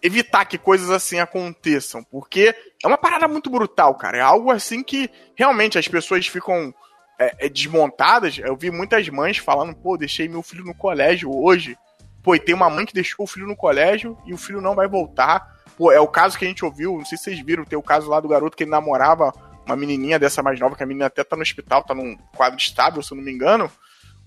evitar 0.02 0.44
que 0.44 0.58
coisas 0.58 0.90
assim 0.90 1.18
aconteçam? 1.18 2.04
Porque 2.04 2.54
é 2.82 2.86
uma 2.86 2.98
parada 2.98 3.26
muito 3.26 3.50
brutal, 3.50 3.94
cara. 3.94 4.18
É 4.18 4.20
algo 4.20 4.50
assim 4.50 4.82
que 4.82 5.10
realmente 5.34 5.78
as 5.78 5.88
pessoas 5.88 6.26
ficam 6.26 6.72
é, 7.18 7.46
é, 7.46 7.48
desmontadas. 7.48 8.38
Eu 8.38 8.56
vi 8.56 8.70
muitas 8.70 9.08
mães 9.08 9.38
falando, 9.38 9.74
pô, 9.74 9.96
deixei 9.96 10.28
meu 10.28 10.42
filho 10.42 10.64
no 10.64 10.74
colégio 10.74 11.34
hoje. 11.34 11.76
Pô, 12.22 12.34
e 12.34 12.40
tem 12.40 12.54
uma 12.54 12.68
mãe 12.68 12.84
que 12.84 12.92
deixou 12.92 13.24
o 13.24 13.26
filho 13.26 13.46
no 13.46 13.56
colégio 13.56 14.18
e 14.26 14.34
o 14.34 14.36
filho 14.36 14.60
não 14.60 14.74
vai 14.74 14.86
voltar. 14.86 15.56
Pô, 15.76 15.90
é 15.92 16.00
o 16.00 16.08
caso 16.08 16.38
que 16.38 16.44
a 16.44 16.48
gente 16.48 16.64
ouviu, 16.64 16.98
não 16.98 17.04
sei 17.04 17.16
se 17.16 17.24
vocês 17.24 17.40
viram, 17.40 17.64
tem 17.64 17.78
o 17.78 17.82
caso 17.82 18.08
lá 18.08 18.20
do 18.20 18.28
garoto 18.28 18.56
que 18.56 18.64
ele 18.64 18.70
namorava 18.70 19.32
uma 19.66 19.76
menininha 19.76 20.18
dessa 20.18 20.42
mais 20.42 20.58
nova, 20.60 20.76
que 20.76 20.82
a 20.82 20.86
menina 20.86 21.06
até 21.06 21.24
tá 21.24 21.36
no 21.36 21.42
hospital, 21.42 21.82
tá 21.82 21.94
num 21.94 22.16
quadro 22.36 22.58
estável, 22.58 23.02
se 23.02 23.12
eu 23.12 23.16
não 23.16 23.24
me 23.24 23.32
engano. 23.32 23.70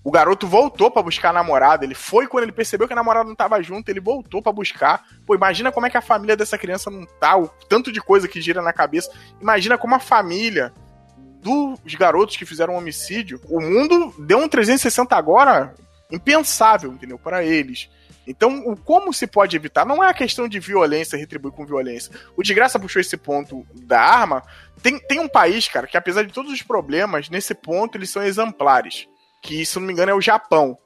O 0.02 0.10
garoto 0.10 0.46
voltou 0.46 0.90
pra 0.90 1.02
buscar 1.02 1.30
a 1.30 1.32
namorada. 1.32 1.84
Ele 1.84 1.94
foi 1.94 2.26
quando 2.26 2.44
ele 2.44 2.52
percebeu 2.52 2.86
que 2.86 2.92
a 2.92 2.96
namorada 2.96 3.28
não 3.28 3.34
tava 3.34 3.62
junto, 3.62 3.88
ele 3.88 4.00
voltou 4.00 4.42
pra 4.42 4.52
buscar. 4.52 5.04
Pô, 5.26 5.34
imagina 5.34 5.70
como 5.70 5.86
é 5.86 5.90
que 5.90 5.96
a 5.96 6.02
família 6.02 6.36
dessa 6.36 6.56
criança 6.56 6.90
não 6.90 7.04
tá, 7.04 7.36
o 7.36 7.48
tanto 7.68 7.92
de 7.92 8.00
coisa 8.00 8.26
que 8.26 8.40
gira 8.40 8.62
na 8.62 8.72
cabeça. 8.72 9.10
Imagina 9.40 9.76
como 9.76 9.94
a 9.94 9.98
família 9.98 10.72
dos 11.42 11.94
garotos 11.94 12.36
que 12.36 12.46
fizeram 12.46 12.74
um 12.74 12.78
homicídio. 12.78 13.40
O 13.48 13.60
mundo 13.60 14.14
deu 14.18 14.38
um 14.38 14.48
360 14.48 15.14
agora 15.14 15.74
impensável, 16.10 16.92
entendeu? 16.92 17.18
Para 17.18 17.44
eles. 17.44 17.90
Então, 18.26 18.62
o 18.66 18.76
como 18.76 19.12
se 19.12 19.26
pode 19.26 19.56
evitar 19.56 19.84
não 19.84 20.04
é 20.04 20.08
a 20.08 20.14
questão 20.14 20.46
de 20.46 20.60
violência, 20.60 21.18
retribuir 21.18 21.52
com 21.52 21.66
violência. 21.66 22.12
O 22.36 22.42
de 22.42 22.54
graça 22.54 22.78
puxou 22.78 23.00
esse 23.00 23.16
ponto 23.16 23.66
da 23.74 24.00
arma. 24.00 24.42
Tem, 24.82 24.98
tem 24.98 25.18
um 25.18 25.28
país, 25.28 25.68
cara, 25.68 25.86
que 25.86 25.96
apesar 25.96 26.22
de 26.22 26.32
todos 26.32 26.52
os 26.52 26.62
problemas, 26.62 27.28
nesse 27.28 27.54
ponto 27.54 27.98
eles 27.98 28.10
são 28.10 28.22
exemplares. 28.22 29.08
Que, 29.40 29.64
se 29.64 29.78
não 29.78 29.86
me 29.86 29.92
engano, 29.92 30.10
é 30.10 30.14
o 30.14 30.20
Japão. 30.20 30.78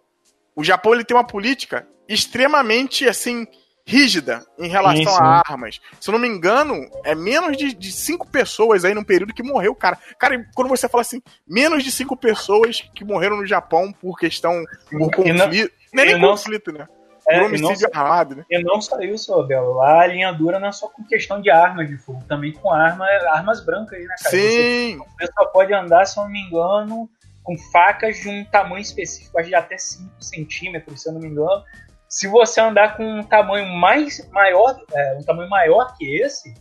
O 0.55 0.63
Japão 0.63 0.95
ele 0.95 1.05
tem 1.05 1.17
uma 1.17 1.27
política 1.27 1.87
extremamente, 2.09 3.09
assim, 3.09 3.47
rígida 3.87 4.45
em 4.59 4.69
relação 4.69 5.13
sim. 5.13 5.21
a 5.21 5.43
armas. 5.47 5.81
Se 6.01 6.09
eu 6.09 6.13
não 6.13 6.19
me 6.19 6.29
engano, 6.29 6.89
é 7.05 7.15
menos 7.15 7.57
de, 7.57 7.75
de 7.75 7.93
cinco 7.93 8.27
pessoas 8.27 8.85
aí 8.85 8.95
num 8.95 9.05
período 9.05 9.35
que 9.35 9.43
morreu, 9.43 9.75
cara. 9.75 9.99
Cara, 10.19 10.47
quando 10.55 10.69
você 10.69 10.89
fala 10.89 11.03
assim, 11.03 11.23
menos 11.47 11.85
de 11.85 11.93
cinco 11.93 12.17
pessoas 12.17 12.81
que 12.95 13.05
morreram 13.05 13.37
no 13.37 13.47
Japão 13.47 13.93
por 13.93 14.19
questão, 14.19 14.65
por 14.91 15.11
conflito. 15.11 15.37
Não, 15.37 15.47
não 15.93 16.03
é 16.03 16.07
nem 16.07 16.21
conflito, 16.21 16.73
né? 16.73 16.89
É, 17.27 17.39
por 17.39 17.47
homicídio 17.47 17.89
não, 17.93 18.01
armado, 18.03 18.37
né? 18.37 18.45
E 18.51 18.63
não 18.63 18.81
só 18.81 19.01
isso, 19.01 19.43
Belo. 19.45 19.75
Lá 19.75 20.03
a 20.03 20.07
linha 20.07 20.31
dura 20.33 20.59
não 20.59 20.69
é 20.69 20.73
só 20.73 20.89
com 20.89 21.03
questão 21.05 21.41
de 21.41 21.51
armas 21.51 21.89
de 21.89 21.97
fogo, 21.97 22.23
também 22.29 22.53
com 22.53 22.71
arma, 22.71 23.07
armas 23.31 23.65
brancas, 23.65 23.99
né, 23.99 24.15
cara? 24.23 24.31
Sim! 24.31 24.99
Você, 24.99 25.27
você 25.27 25.33
só 25.33 25.47
pode 25.47 25.73
andar, 25.73 26.05
se 26.05 26.19
eu 26.19 26.25
não 26.25 26.31
me 26.31 26.41
engano, 26.41 27.09
com 27.45 27.57
facas 27.59 28.17
de 28.17 28.29
um 28.29 28.45
tamanho 28.47 28.81
específico, 28.81 29.39
acho 29.39 29.51
de 29.51 29.55
até 29.55 29.77
5 29.77 30.11
centímetros, 30.19 31.03
se 31.03 31.09
eu 31.09 31.13
não 31.13 31.21
me 31.21 31.29
engano. 31.29 31.63
Se 32.09 32.27
você 32.27 32.61
andar 32.61 32.97
com 32.97 33.05
um 33.05 33.23
tamanho 33.23 33.69
mais 33.69 34.27
maior, 34.31 34.81
é, 34.93 35.15
um 35.19 35.23
tamanho 35.23 35.51
maior 35.51 35.95
que 35.97 36.23
esse, 36.23 36.55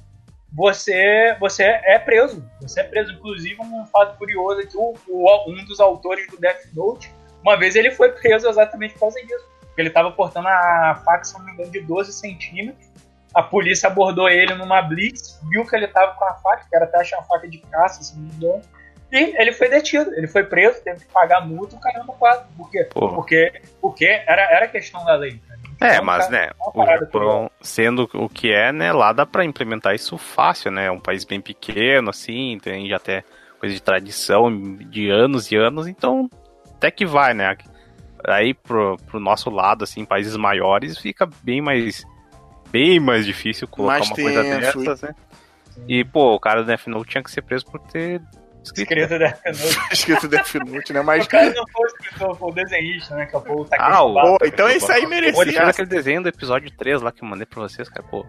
você, 0.51 1.35
você 1.39 1.63
é 1.63 1.97
preso. 1.97 2.45
Você 2.61 2.81
é 2.81 2.83
preso. 2.83 3.13
Inclusive, 3.13 3.59
um 3.61 3.85
fato 3.85 4.17
curioso 4.17 4.59
é 4.59 4.65
que 4.65 4.77
o, 4.77 4.93
o, 5.07 5.51
um 5.51 5.65
dos 5.65 5.79
autores 5.79 6.27
do 6.27 6.37
Death 6.37 6.65
Note, 6.73 7.11
uma 7.41 7.57
vez 7.57 7.75
ele 7.75 7.91
foi 7.91 8.11
preso 8.11 8.47
exatamente 8.49 8.93
por 8.93 9.01
causa 9.01 9.19
disso. 9.25 9.45
Ele 9.77 9.87
estava 9.87 10.11
portando 10.11 10.49
a 10.49 11.01
faca, 11.05 11.23
se 11.23 11.33
não 11.37 11.45
me 11.45 11.53
engano, 11.53 11.71
de 11.71 11.79
12 11.79 12.11
centímetros. 12.11 12.91
A 13.33 13.41
polícia 13.41 13.87
abordou 13.87 14.29
ele 14.29 14.53
numa 14.53 14.81
blitz, 14.81 15.39
viu 15.49 15.65
que 15.65 15.75
ele 15.75 15.85
estava 15.85 16.13
com 16.13 16.25
a 16.25 16.33
faca, 16.35 16.67
que 16.69 16.75
era 16.75 16.85
até 16.85 16.99
achar 16.99 17.17
uma 17.17 17.25
faca 17.25 17.47
de 17.47 17.57
caça, 17.59 18.03
se 18.03 18.15
não 18.15 18.23
me 18.23 18.33
engano 18.35 18.63
e 19.13 19.35
ele 19.39 19.53
foi 19.53 19.69
detido, 19.69 20.11
ele 20.15 20.27
foi 20.27 20.43
preso, 20.43 20.83
teve 20.83 21.01
que 21.01 21.13
pagar 21.13 21.45
multa, 21.45 21.75
o 21.75 21.79
caramba 21.79 22.13
quatro. 22.13 22.47
Por 22.57 22.71
quê? 22.71 22.89
Porque, 22.91 23.61
porque 23.79 24.05
era, 24.05 24.41
era 24.51 24.67
questão 24.67 25.05
da 25.05 25.15
lei. 25.15 25.39
É, 25.79 26.01
mas, 26.01 26.29
né, 26.29 26.49
o 26.73 26.83
Japão, 26.83 27.51
sendo 27.61 28.09
o 28.13 28.27
que 28.27 28.51
é, 28.51 28.71
né, 28.71 28.91
lá 28.91 29.13
dá 29.13 29.23
pra 29.23 29.45
implementar 29.45 29.93
isso 29.93 30.17
fácil, 30.17 30.71
né, 30.71 30.85
é 30.85 30.91
um 30.91 30.99
país 30.99 31.25
bem 31.25 31.39
pequeno, 31.39 32.09
assim, 32.09 32.57
tem 32.61 32.87
já 32.87 32.95
até 32.95 33.23
coisa 33.59 33.75
de 33.75 33.81
tradição 33.81 34.49
de 34.89 35.09
anos 35.09 35.51
e 35.51 35.57
anos, 35.57 35.87
então 35.87 36.29
até 36.75 36.89
que 36.89 37.05
vai, 37.05 37.33
né, 37.33 37.55
aí 38.25 38.53
pro, 38.53 38.97
pro 39.05 39.19
nosso 39.19 39.49
lado, 39.49 39.83
assim, 39.83 40.05
países 40.05 40.37
maiores, 40.37 40.97
fica 40.97 41.29
bem 41.43 41.61
mais, 41.61 42.03
bem 42.71 42.99
mais 42.99 43.25
difícil 43.25 43.67
colocar 43.67 43.99
mais 43.99 44.07
uma 44.07 44.15
tenso, 44.15 44.33
coisa 44.33 44.59
dessas, 44.59 45.01
né, 45.01 45.15
e, 45.87 46.03
pô, 46.03 46.35
o 46.35 46.39
cara 46.39 46.61
do 46.61 46.67
Death 46.67 46.87
Note 46.87 47.09
tinha 47.09 47.23
que 47.23 47.31
ser 47.31 47.41
preso 47.41 47.65
por 47.65 47.79
ter 47.79 48.21
Escrito 48.63 49.19
Death 49.19 49.41
Note. 49.45 49.79
escrito 49.91 50.27
Death 50.27 50.55
Note, 50.55 50.93
né? 50.93 51.01
Mas... 51.01 51.25
O 51.25 51.29
cara 51.29 51.53
não 51.53 51.65
foi 51.67 51.87
escritor, 51.87 52.37
foi 52.37 52.51
o 52.51 52.53
desenhista, 52.53 53.15
né? 53.15 53.25
Que 53.25 53.35
é 53.35 53.39
o 53.39 53.67
Ah, 53.77 54.03
o... 54.03 54.37
então 54.43 54.69
esse 54.69 54.91
aí 54.91 55.05
merecia. 55.05 55.33
Pô, 55.33 55.43
deixa 55.43 55.63
aquele 55.63 55.87
desenho 55.87 56.23
do 56.23 56.29
episódio 56.29 56.71
3 56.71 57.01
lá 57.01 57.11
que 57.11 57.23
eu 57.23 57.27
mandei 57.27 57.45
pra 57.45 57.61
vocês, 57.61 57.89
cara, 57.89 58.03
pô. 58.03 58.25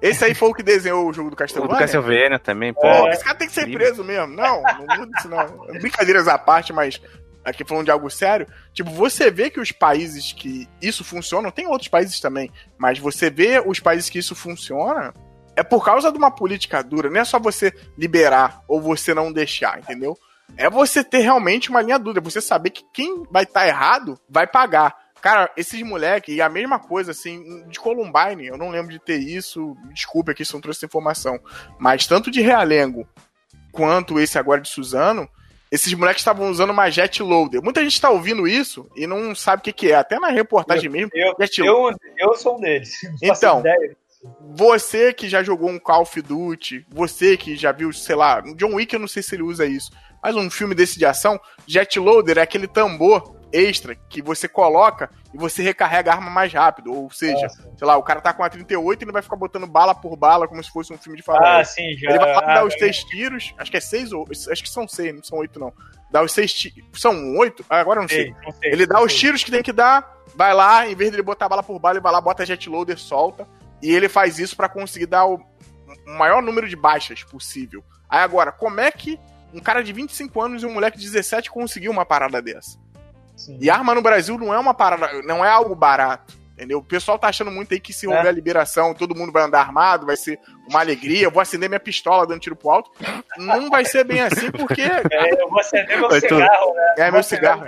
Esse 0.00 0.24
aí 0.24 0.34
foi 0.34 0.50
o 0.50 0.54
que 0.54 0.62
desenhou 0.62 1.08
o 1.08 1.12
jogo 1.12 1.30
do 1.30 1.36
Castlevania? 1.36 1.74
O 1.74 1.76
do 1.76 1.78
Castlevania 1.78 2.38
também, 2.38 2.72
pô. 2.72 2.86
É, 2.86 3.10
esse 3.10 3.24
cara 3.24 3.36
tem 3.36 3.48
que 3.48 3.54
ser 3.54 3.70
preso 3.70 4.04
mesmo. 4.04 4.28
Não, 4.28 4.62
não 4.62 4.98
muda 4.98 5.18
isso 5.18 5.28
não. 5.28 5.46
Brincadeiras 5.80 6.28
à 6.28 6.38
parte, 6.38 6.72
mas 6.72 7.00
aqui 7.44 7.64
falando 7.64 7.84
de 7.84 7.90
algo 7.92 8.10
sério, 8.10 8.46
tipo, 8.72 8.90
você 8.90 9.30
vê 9.30 9.48
que 9.48 9.60
os 9.60 9.70
países 9.70 10.32
que 10.32 10.68
isso 10.82 11.04
funciona, 11.04 11.52
tem 11.52 11.66
outros 11.66 11.88
países 11.88 12.18
também, 12.18 12.50
mas 12.76 12.98
você 12.98 13.30
vê 13.30 13.62
os 13.64 13.78
países 13.78 14.10
que 14.10 14.18
isso 14.18 14.34
funciona, 14.34 15.14
é 15.56 15.62
por 15.62 15.84
causa 15.84 16.12
de 16.12 16.18
uma 16.18 16.30
política 16.30 16.82
dura, 16.82 17.10
não 17.10 17.20
é 17.20 17.24
só 17.24 17.38
você 17.38 17.72
liberar 17.96 18.62
ou 18.68 18.80
você 18.80 19.14
não 19.14 19.32
deixar, 19.32 19.78
entendeu? 19.78 20.16
É 20.56 20.70
você 20.70 21.02
ter 21.02 21.20
realmente 21.20 21.70
uma 21.70 21.82
linha 21.82 21.98
dura, 21.98 22.20
você 22.20 22.40
saber 22.40 22.70
que 22.70 22.84
quem 22.92 23.24
vai 23.30 23.42
estar 23.42 23.60
tá 23.60 23.66
errado 23.66 24.20
vai 24.28 24.46
pagar. 24.46 24.94
Cara, 25.20 25.50
esses 25.56 25.82
moleques, 25.82 26.34
e 26.34 26.40
a 26.40 26.48
mesma 26.48 26.78
coisa, 26.78 27.10
assim, 27.10 27.64
de 27.68 27.80
Columbine, 27.80 28.46
eu 28.46 28.56
não 28.56 28.68
lembro 28.68 28.92
de 28.92 28.98
ter 28.98 29.16
isso, 29.16 29.74
desculpe 29.92 30.30
aqui 30.30 30.44
se 30.44 30.52
eu 30.52 30.58
não 30.58 30.62
trouxe 30.62 30.78
essa 30.78 30.86
informação, 30.86 31.40
mas 31.80 32.06
tanto 32.06 32.30
de 32.30 32.40
Realengo 32.40 33.08
quanto 33.72 34.20
esse 34.20 34.38
agora 34.38 34.60
de 34.60 34.68
Suzano, 34.68 35.28
esses 35.70 35.92
moleques 35.94 36.20
estavam 36.20 36.48
usando 36.48 36.70
uma 36.70 36.88
jet 36.90 37.22
loader. 37.22 37.62
Muita 37.62 37.82
gente 37.82 37.94
está 37.94 38.08
ouvindo 38.08 38.46
isso 38.46 38.88
e 38.94 39.06
não 39.06 39.34
sabe 39.34 39.60
o 39.60 39.64
que, 39.64 39.72
que 39.72 39.90
é. 39.90 39.96
Até 39.96 40.18
na 40.18 40.28
reportagem 40.28 40.86
eu, 40.86 40.92
mesmo. 40.92 41.10
Eu, 41.12 41.34
eu, 41.64 41.90
eu, 42.18 42.34
sou 42.34 42.56
um 42.56 42.60
deles. 42.60 43.00
Então, 43.20 43.62
você 44.56 45.12
que 45.12 45.28
já 45.28 45.42
jogou 45.42 45.68
um 45.68 45.78
Call 45.78 46.02
of 46.02 46.22
Duty, 46.22 46.86
você 46.88 47.36
que 47.36 47.56
já 47.56 47.72
viu, 47.72 47.92
sei 47.92 48.16
lá, 48.16 48.40
John 48.56 48.74
Wick, 48.74 48.94
eu 48.94 49.00
não 49.00 49.08
sei 49.08 49.22
se 49.22 49.34
ele 49.34 49.42
usa 49.42 49.66
isso, 49.66 49.90
mas 50.22 50.34
um 50.34 50.50
filme 50.50 50.74
desse 50.74 50.98
de 50.98 51.04
ação, 51.04 51.38
Jet 51.66 51.98
Loader 51.98 52.38
é 52.38 52.42
aquele 52.42 52.66
tambor 52.66 53.36
extra 53.52 53.94
que 53.94 54.20
você 54.20 54.48
coloca 54.48 55.10
e 55.32 55.38
você 55.38 55.62
recarrega 55.62 56.10
a 56.10 56.14
arma 56.14 56.30
mais 56.30 56.52
rápido. 56.52 56.92
Ou 56.92 57.10
seja, 57.10 57.42
Nossa. 57.42 57.70
sei 57.76 57.86
lá, 57.86 57.96
o 57.96 58.02
cara 58.02 58.20
tá 58.20 58.32
com 58.32 58.42
a 58.42 58.48
38 58.48 59.00
e 59.00 59.04
ele 59.04 59.12
vai 59.12 59.22
ficar 59.22 59.36
botando 59.36 59.66
bala 59.66 59.94
por 59.94 60.16
bala 60.16 60.48
como 60.48 60.62
se 60.62 60.70
fosse 60.70 60.92
um 60.92 60.98
filme 60.98 61.16
de 61.16 61.22
faroeste. 61.22 61.50
Ah, 61.50 61.64
sim, 61.64 61.96
já. 61.96 62.10
Ele 62.10 62.18
vai 62.18 62.34
ah, 62.34 62.54
dar 62.54 62.64
os 62.64 62.74
seis 62.74 63.04
tiros, 63.04 63.54
acho 63.58 63.70
que 63.70 63.76
é 63.76 63.80
seis 63.80 64.12
ou. 64.12 64.26
Acho 64.30 64.62
que 64.62 64.68
são 64.68 64.86
seis, 64.88 65.14
não 65.14 65.22
são 65.22 65.38
oito, 65.38 65.58
não. 65.58 65.72
Dá 66.10 66.22
os 66.22 66.32
seis 66.32 66.52
tiros. 66.52 66.84
São 66.94 67.36
oito? 67.36 67.64
Ah, 67.68 67.80
agora 67.80 67.98
eu 67.98 68.02
não 68.02 68.08
sei. 68.08 68.34
sei. 68.42 68.52
sei 68.60 68.72
ele 68.72 68.86
dá 68.86 69.02
os 69.02 69.14
tiros 69.14 69.42
que 69.42 69.50
tem 69.50 69.62
que 69.62 69.72
dar, 69.72 70.16
vai 70.34 70.52
lá, 70.54 70.88
em 70.88 70.94
vez 70.94 71.10
de 71.10 71.16
ele 71.16 71.22
botar 71.22 71.48
bala 71.48 71.62
por 71.62 71.78
bala, 71.78 71.94
ele 71.94 72.02
vai 72.02 72.12
lá, 72.12 72.20
bota 72.20 72.44
jet 72.44 72.68
loader, 72.68 72.98
solta. 72.98 73.46
E 73.82 73.90
ele 73.90 74.08
faz 74.08 74.38
isso 74.38 74.56
para 74.56 74.68
conseguir 74.68 75.06
dar 75.06 75.26
o 75.26 75.40
maior 76.06 76.42
número 76.42 76.68
de 76.68 76.76
baixas 76.76 77.22
possível. 77.22 77.84
Aí 78.08 78.20
agora, 78.20 78.52
como 78.52 78.80
é 78.80 78.90
que 78.90 79.18
um 79.52 79.60
cara 79.60 79.82
de 79.82 79.92
25 79.92 80.40
anos 80.40 80.62
e 80.62 80.66
um 80.66 80.72
moleque 80.72 80.98
de 80.98 81.04
17 81.04 81.50
conseguiu 81.50 81.90
uma 81.90 82.04
parada 82.04 82.40
dessa? 82.40 82.78
Sim. 83.36 83.58
E 83.60 83.68
arma 83.68 83.94
no 83.94 84.02
Brasil 84.02 84.38
não 84.38 84.52
é 84.52 84.58
uma 84.58 84.72
parada, 84.72 85.22
não 85.22 85.44
é 85.44 85.50
algo 85.50 85.74
barato. 85.74 86.34
Entendeu? 86.56 86.78
O 86.78 86.82
pessoal 86.82 87.18
tá 87.18 87.28
achando 87.28 87.50
muito 87.50 87.74
aí 87.74 87.78
que 87.78 87.92
se 87.92 88.06
houver 88.06 88.24
é. 88.24 88.32
liberação, 88.32 88.94
todo 88.94 89.14
mundo 89.14 89.30
vai 89.30 89.42
andar 89.42 89.60
armado, 89.60 90.06
vai 90.06 90.16
ser 90.16 90.40
uma 90.66 90.80
alegria, 90.80 91.24
eu 91.24 91.30
vou 91.30 91.42
acender 91.42 91.68
minha 91.68 91.78
pistola 91.78 92.26
dando 92.26 92.40
tiro 92.40 92.56
pro 92.56 92.70
alto. 92.70 92.90
Não 93.36 93.68
vai 93.68 93.84
ser 93.84 94.04
bem 94.04 94.22
assim, 94.22 94.50
porque. 94.50 94.86
É, 95.16 95.42
eu 95.42 95.48
vou 95.48 95.60
acender 95.60 95.98
meu 95.98 96.08
vai 96.08 96.20
cigarro, 96.20 96.74
né? 96.74 96.94
É, 96.96 97.10
meu 97.10 97.22
cigarro. 97.22 97.66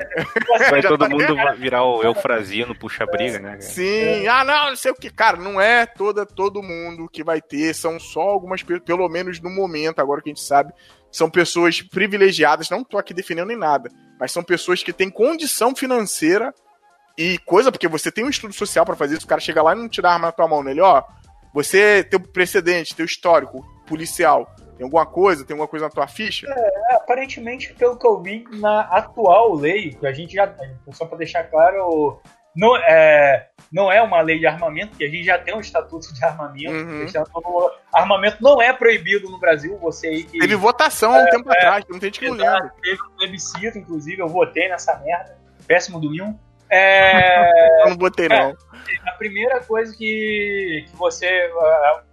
Vai 0.70 0.82
todo 0.82 1.08
mundo 1.08 1.36
virar 1.56 1.84
o 1.84 2.02
eufrasino, 2.02 2.74
puxa-briga, 2.74 3.38
né? 3.38 3.60
Sim, 3.60 4.26
ah, 4.26 4.44
não, 4.44 4.70
não 4.70 4.76
sei 4.76 4.90
o 4.90 4.94
que. 4.94 5.10
Cara, 5.10 5.36
não 5.36 5.60
é 5.60 5.84
toda, 5.84 6.24
todo 6.24 6.62
mundo 6.62 7.08
que 7.10 7.22
vai 7.22 7.40
ter, 7.42 7.74
são 7.74 8.00
só 8.00 8.20
algumas, 8.20 8.62
pelo 8.62 9.08
menos 9.08 9.40
no 9.40 9.50
momento, 9.50 10.00
agora 10.00 10.22
que 10.22 10.30
a 10.30 10.32
gente 10.32 10.42
sabe, 10.42 10.72
são 11.10 11.30
pessoas 11.30 11.82
privilegiadas, 11.82 12.70
não 12.70 12.82
tô 12.82 12.98
aqui 12.98 13.12
defendendo 13.12 13.48
nem 13.48 13.56
nada, 13.56 13.90
mas 14.18 14.32
são 14.32 14.42
pessoas 14.42 14.82
que 14.82 14.92
têm 14.92 15.10
condição 15.10 15.74
financeira 15.74 16.54
e 17.18 17.36
coisa, 17.38 17.72
porque 17.72 17.88
você 17.88 18.12
tem 18.12 18.24
um 18.24 18.30
estudo 18.30 18.54
social 18.54 18.86
para 18.86 18.94
fazer 18.94 19.16
isso, 19.16 19.26
o 19.26 19.28
cara 19.28 19.40
chega 19.40 19.60
lá 19.60 19.72
e 19.72 19.78
não 19.78 19.88
te 19.88 20.00
dá 20.00 20.10
a 20.10 20.12
arma 20.14 20.28
na 20.28 20.32
tua 20.32 20.46
mão 20.46 20.62
nele, 20.62 20.80
ó. 20.80 21.02
Você 21.52 22.04
tem 22.04 22.16
o 22.16 22.22
precedente, 22.22 22.94
tem 22.94 23.04
o 23.04 23.06
histórico 23.06 23.66
policial. 23.88 24.54
Tem 24.76 24.84
alguma 24.84 25.04
coisa? 25.04 25.44
Tem 25.44 25.54
alguma 25.54 25.66
coisa 25.66 25.86
na 25.86 25.90
tua 25.90 26.06
ficha? 26.06 26.46
É, 26.48 26.94
aparentemente, 26.94 27.74
pelo 27.74 27.98
que 27.98 28.06
eu 28.06 28.22
vi 28.22 28.44
na 28.52 28.82
atual 28.82 29.52
lei, 29.52 29.90
que 29.94 30.06
a 30.06 30.12
gente 30.12 30.34
já. 30.34 30.54
Só 30.92 31.06
para 31.06 31.18
deixar 31.18 31.42
claro, 31.44 32.20
não 32.54 32.76
é, 32.76 33.48
não 33.72 33.90
é 33.90 34.00
uma 34.00 34.20
lei 34.20 34.38
de 34.38 34.46
armamento, 34.46 34.96
que 34.96 35.02
a 35.04 35.08
gente 35.08 35.24
já 35.24 35.38
tem 35.38 35.56
um 35.56 35.60
estatuto 35.60 36.14
de 36.14 36.24
armamento. 36.24 36.70
Uhum. 36.70 37.70
Armamento 37.92 38.36
não 38.40 38.62
é 38.62 38.72
proibido 38.72 39.28
no 39.28 39.40
Brasil. 39.40 39.76
Você 39.78 40.06
aí 40.06 40.22
que. 40.22 40.38
Teve 40.38 40.54
votação 40.54 41.12
há 41.12 41.18
um 41.18 41.26
é, 41.26 41.30
tempo 41.30 41.52
é, 41.52 41.56
atrás, 41.56 41.84
não 41.88 41.98
tem 41.98 42.06
gente 42.06 42.20
que 42.20 42.28
não 42.28 42.36
lembra. 42.36 42.72
Teve 42.80 43.02
um 43.02 43.16
plebiscito, 43.16 43.78
inclusive, 43.78 44.22
eu 44.22 44.28
votei 44.28 44.68
nessa 44.68 44.96
merda. 45.00 45.36
Péssimo 45.66 45.98
domingo. 45.98 46.38
É... 46.70 47.82
Eu 47.84 47.90
não 47.90 47.96
botei, 47.96 48.28
não. 48.28 48.50
É, 48.50 48.56
a 49.08 49.12
primeira 49.12 49.60
coisa 49.60 49.94
que, 49.96 50.84
que 50.88 50.96
você. 50.96 51.50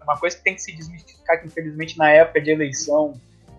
Uma 0.04 0.18
coisa 0.18 0.38
que 0.38 0.44
tem 0.44 0.56
que 0.56 0.62
se 0.62 0.76
desmistificar, 0.76 1.40
que 1.40 1.48
infelizmente 1.48 1.98
na 1.98 2.10
época 2.10 2.42
de 2.42 2.52
eleição 2.52 3.14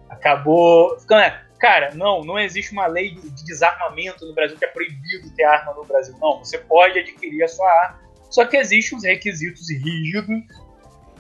acabou. 0.09 0.97
É, 1.13 1.39
cara, 1.59 1.95
não, 1.95 2.25
não 2.25 2.39
existe 2.39 2.73
uma 2.73 2.87
lei 2.87 3.15
de 3.15 3.45
desarmamento 3.45 4.25
no 4.27 4.35
Brasil 4.35 4.57
que 4.57 4.65
é 4.65 4.69
proibido 4.69 5.31
ter 5.35 5.45
arma 5.45 5.75
no 5.75 5.85
Brasil. 5.85 6.15
Não, 6.21 6.39
você 6.39 6.59
pode 6.59 6.99
adquirir 6.99 7.43
a 7.43 7.49
sua 7.49 7.69
arma, 7.69 8.01
só 8.31 8.45
que 8.45 8.57
existem 8.57 8.99
os 8.99 9.05
requisitos 9.05 9.71
rígidos 9.71 10.45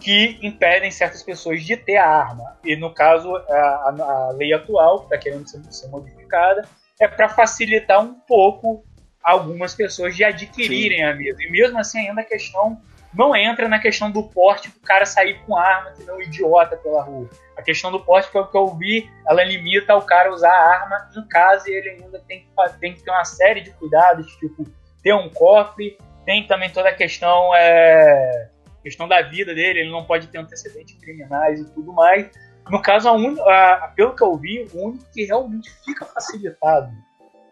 que 0.00 0.38
impedem 0.42 0.90
certas 0.90 1.22
pessoas 1.22 1.62
de 1.62 1.76
ter 1.76 1.96
a 1.96 2.06
arma. 2.06 2.58
E 2.64 2.76
no 2.76 2.92
caso, 2.92 3.34
a, 3.34 3.94
a 3.98 4.30
lei 4.36 4.52
atual, 4.52 5.00
que 5.00 5.04
está 5.06 5.18
querendo 5.18 5.48
ser, 5.48 5.62
ser 5.72 5.88
modificada, 5.88 6.68
é 7.00 7.08
para 7.08 7.28
facilitar 7.28 8.00
um 8.02 8.14
pouco 8.14 8.84
algumas 9.26 9.74
pessoas 9.74 10.14
de 10.14 10.22
adquirirem 10.22 10.98
Sim. 10.98 11.04
a 11.04 11.14
mesa. 11.14 11.42
E 11.42 11.50
mesmo 11.50 11.76
assim, 11.78 12.08
ainda 12.08 12.20
a 12.20 12.24
questão 12.24 12.80
não 13.12 13.34
entra 13.34 13.66
na 13.66 13.78
questão 13.78 14.10
do 14.10 14.22
porte 14.22 14.68
do 14.68 14.78
cara 14.80 15.04
sair 15.04 15.40
com 15.44 15.56
arma, 15.56 15.90
que 15.92 16.04
não 16.04 16.14
é 16.14 16.18
um 16.18 16.22
idiota 16.22 16.76
pela 16.76 17.02
rua. 17.02 17.28
A 17.56 17.62
questão 17.62 17.90
do 17.90 17.98
porte, 17.98 18.30
pelo 18.30 18.46
que 18.46 18.56
eu 18.56 18.68
vi, 18.76 19.10
ela 19.26 19.42
limita 19.42 19.96
o 19.96 20.02
cara 20.02 20.28
a 20.28 20.32
usar 20.32 20.52
a 20.52 20.80
arma 20.80 21.10
em 21.16 21.26
casa 21.26 21.68
e 21.68 21.74
ele 21.74 21.90
ainda 21.90 22.20
tem 22.28 22.40
que, 22.40 22.78
tem 22.78 22.94
que 22.94 23.02
ter 23.02 23.10
uma 23.10 23.24
série 23.24 23.62
de 23.62 23.70
cuidados, 23.72 24.26
tipo, 24.36 24.64
ter 25.02 25.14
um 25.14 25.28
cofre, 25.30 25.98
tem 26.24 26.46
também 26.46 26.70
toda 26.70 26.90
a 26.90 26.94
questão, 26.94 27.54
é, 27.54 28.48
questão 28.82 29.08
da 29.08 29.22
vida 29.22 29.54
dele, 29.54 29.80
ele 29.80 29.90
não 29.90 30.04
pode 30.04 30.28
ter 30.28 30.38
antecedentes 30.38 30.96
criminais 31.00 31.60
e 31.60 31.72
tudo 31.72 31.92
mais. 31.92 32.30
No 32.68 32.82
caso, 32.82 33.08
a 33.08 33.12
un... 33.12 33.40
a, 33.48 33.92
pelo 33.96 34.14
que 34.14 34.22
eu 34.22 34.36
vi, 34.36 34.68
o 34.74 34.88
único 34.88 35.04
que 35.12 35.24
realmente 35.24 35.70
fica 35.84 36.04
facilitado 36.04 36.92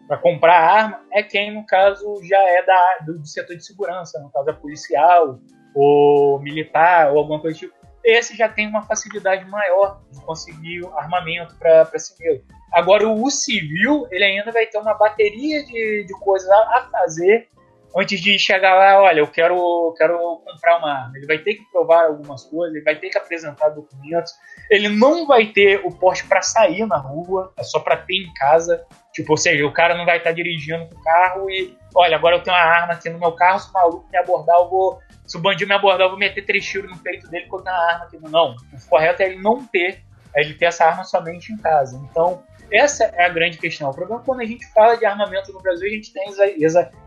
para 0.06 0.18
comprar 0.18 0.58
arma 0.58 1.00
é 1.12 1.22
quem, 1.22 1.54
no 1.54 1.64
caso, 1.66 2.20
já 2.24 2.38
é 2.38 2.64
da, 2.64 2.98
do, 3.06 3.26
setor 3.26 3.56
de 3.56 3.64
segurança, 3.64 4.20
no 4.20 4.30
caso 4.30 4.50
é 4.50 4.52
policial, 4.52 5.38
ou 5.74 6.40
militar, 6.40 7.12
ou 7.12 7.18
alguma 7.18 7.40
coisa 7.40 7.56
do 7.56 7.60
tipo. 7.60 7.74
Esse 8.04 8.36
já 8.36 8.48
tem 8.48 8.68
uma 8.68 8.82
facilidade 8.82 9.46
maior 9.46 10.02
de 10.12 10.20
conseguir 10.24 10.86
armamento 10.96 11.56
para 11.58 11.98
si 11.98 12.14
mesmo. 12.22 12.44
Agora, 12.72 13.08
o 13.08 13.30
civil, 13.30 14.06
ele 14.10 14.24
ainda 14.24 14.52
vai 14.52 14.66
ter 14.66 14.78
uma 14.78 14.94
bateria 14.94 15.64
de, 15.64 16.04
de 16.04 16.12
coisas 16.20 16.48
a, 16.50 16.78
a 16.78 16.88
fazer 16.90 17.48
antes 17.96 18.20
de 18.20 18.38
chegar 18.38 18.74
lá, 18.74 19.00
olha, 19.00 19.20
eu 19.20 19.26
quero, 19.28 19.94
quero 19.96 20.18
comprar 20.44 20.78
uma 20.78 20.92
arma. 20.92 21.16
Ele 21.16 21.26
vai 21.26 21.38
ter 21.38 21.54
que 21.54 21.64
provar 21.70 22.06
algumas 22.06 22.44
coisas, 22.44 22.74
ele 22.74 22.84
vai 22.84 22.96
ter 22.96 23.08
que 23.08 23.18
apresentar 23.18 23.68
documentos. 23.68 24.32
Ele 24.70 24.88
não 24.88 25.26
vai 25.26 25.46
ter 25.46 25.80
o 25.84 25.90
porte 25.90 26.26
para 26.26 26.42
sair 26.42 26.86
na 26.86 26.96
rua, 26.96 27.52
é 27.56 27.62
só 27.62 27.78
para 27.78 27.96
ter 27.96 28.14
em 28.14 28.34
casa. 28.34 28.84
Tipo, 29.14 29.32
ou 29.32 29.36
seja, 29.36 29.64
o 29.64 29.72
cara 29.72 29.94
não 29.94 30.04
vai 30.04 30.18
estar 30.18 30.30
tá 30.30 30.34
dirigindo 30.34 30.86
com 30.86 30.96
o 30.96 31.02
carro 31.04 31.48
e, 31.48 31.78
olha, 31.94 32.16
agora 32.16 32.36
eu 32.36 32.42
tenho 32.42 32.56
uma 32.56 32.62
arma 32.62 32.94
aqui 32.94 33.08
no 33.08 33.18
meu 33.18 33.30
carro, 33.32 33.60
se 33.60 33.70
o 33.70 33.72
maluco 33.72 34.08
me 34.10 34.18
abordar, 34.18 34.56
eu 34.56 34.68
vou. 34.68 34.98
Se 35.24 35.36
o 35.36 35.40
bandido 35.40 35.68
me 35.68 35.74
abordar, 35.74 36.06
eu 36.06 36.10
vou 36.10 36.18
meter 36.18 36.44
três 36.44 36.66
tiros 36.66 36.90
no 36.90 36.98
peito 36.98 37.28
dele 37.28 37.46
com 37.46 37.62
a 37.64 37.70
arma 37.70 38.04
aqui. 38.06 38.18
Não. 38.20 38.56
O 38.72 38.88
correto 38.90 39.22
é 39.22 39.26
ele 39.26 39.40
não 39.40 39.64
ter, 39.64 40.02
é 40.34 40.40
ele 40.40 40.54
ter 40.54 40.66
essa 40.66 40.84
arma 40.84 41.04
somente 41.04 41.52
em 41.52 41.56
casa. 41.56 41.96
Então, 42.10 42.42
essa 42.72 43.04
é 43.04 43.24
a 43.24 43.28
grande 43.28 43.56
questão. 43.56 43.88
O 43.88 43.94
problema 43.94 44.20
é 44.20 44.24
quando 44.24 44.40
a 44.40 44.44
gente 44.44 44.66
fala 44.72 44.96
de 44.96 45.06
armamento 45.06 45.52
no 45.52 45.62
Brasil, 45.62 45.86
a 45.86 45.90
gente 45.90 46.12
tem 46.12 46.26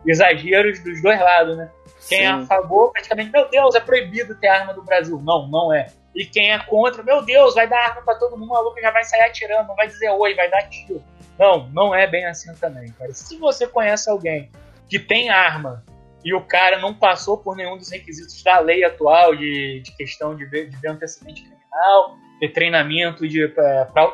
exageros 0.05 0.79
dos 0.79 1.01
dois 1.01 1.19
lados, 1.19 1.57
né? 1.57 1.69
Quem 2.07 2.21
é 2.23 2.27
a 2.27 2.45
favor, 2.45 2.91
praticamente, 2.93 3.31
meu 3.31 3.49
Deus, 3.49 3.75
é 3.75 3.81
proibido 3.81 4.33
ter 4.35 4.47
arma 4.47 4.71
no 4.71 4.83
Brasil. 4.83 5.19
Não, 5.21 5.45
não 5.47 5.73
é. 5.73 5.87
E 6.15 6.25
quem 6.25 6.53
é 6.53 6.59
contra, 6.59 7.03
meu 7.03 7.21
Deus, 7.21 7.53
vai 7.53 7.67
dar 7.67 7.79
arma 7.79 8.01
para 8.01 8.15
todo 8.15 8.37
mundo, 8.37 8.49
o 8.49 8.53
maluco 8.53 8.79
já 8.79 8.91
vai 8.91 9.03
sair 9.03 9.23
atirando, 9.23 9.67
não 9.67 9.75
vai 9.75 9.87
dizer 9.87 10.09
oi, 10.09 10.33
vai 10.33 10.49
dar 10.49 10.63
tiro. 10.69 11.03
Não, 11.37 11.69
não 11.69 11.95
é 11.95 12.07
bem 12.07 12.25
assim 12.25 12.53
também, 12.55 12.91
cara. 12.91 13.13
Se 13.13 13.37
você 13.37 13.67
conhece 13.67 14.09
alguém 14.09 14.49
que 14.89 14.97
tem 14.97 15.29
arma 15.29 15.83
e 16.23 16.33
o 16.33 16.41
cara 16.41 16.79
não 16.79 16.93
passou 16.93 17.37
por 17.37 17.55
nenhum 17.55 17.77
dos 17.77 17.91
requisitos 17.91 18.41
da 18.43 18.59
lei 18.59 18.83
atual 18.83 19.35
de, 19.35 19.81
de 19.81 19.95
questão 19.95 20.35
de 20.35 20.45
ver, 20.45 20.69
de 20.69 20.77
ver 20.77 20.89
antecedente 20.89 21.41
criminal, 21.41 22.17
ter 22.39 22.49
treinamento 22.49 23.23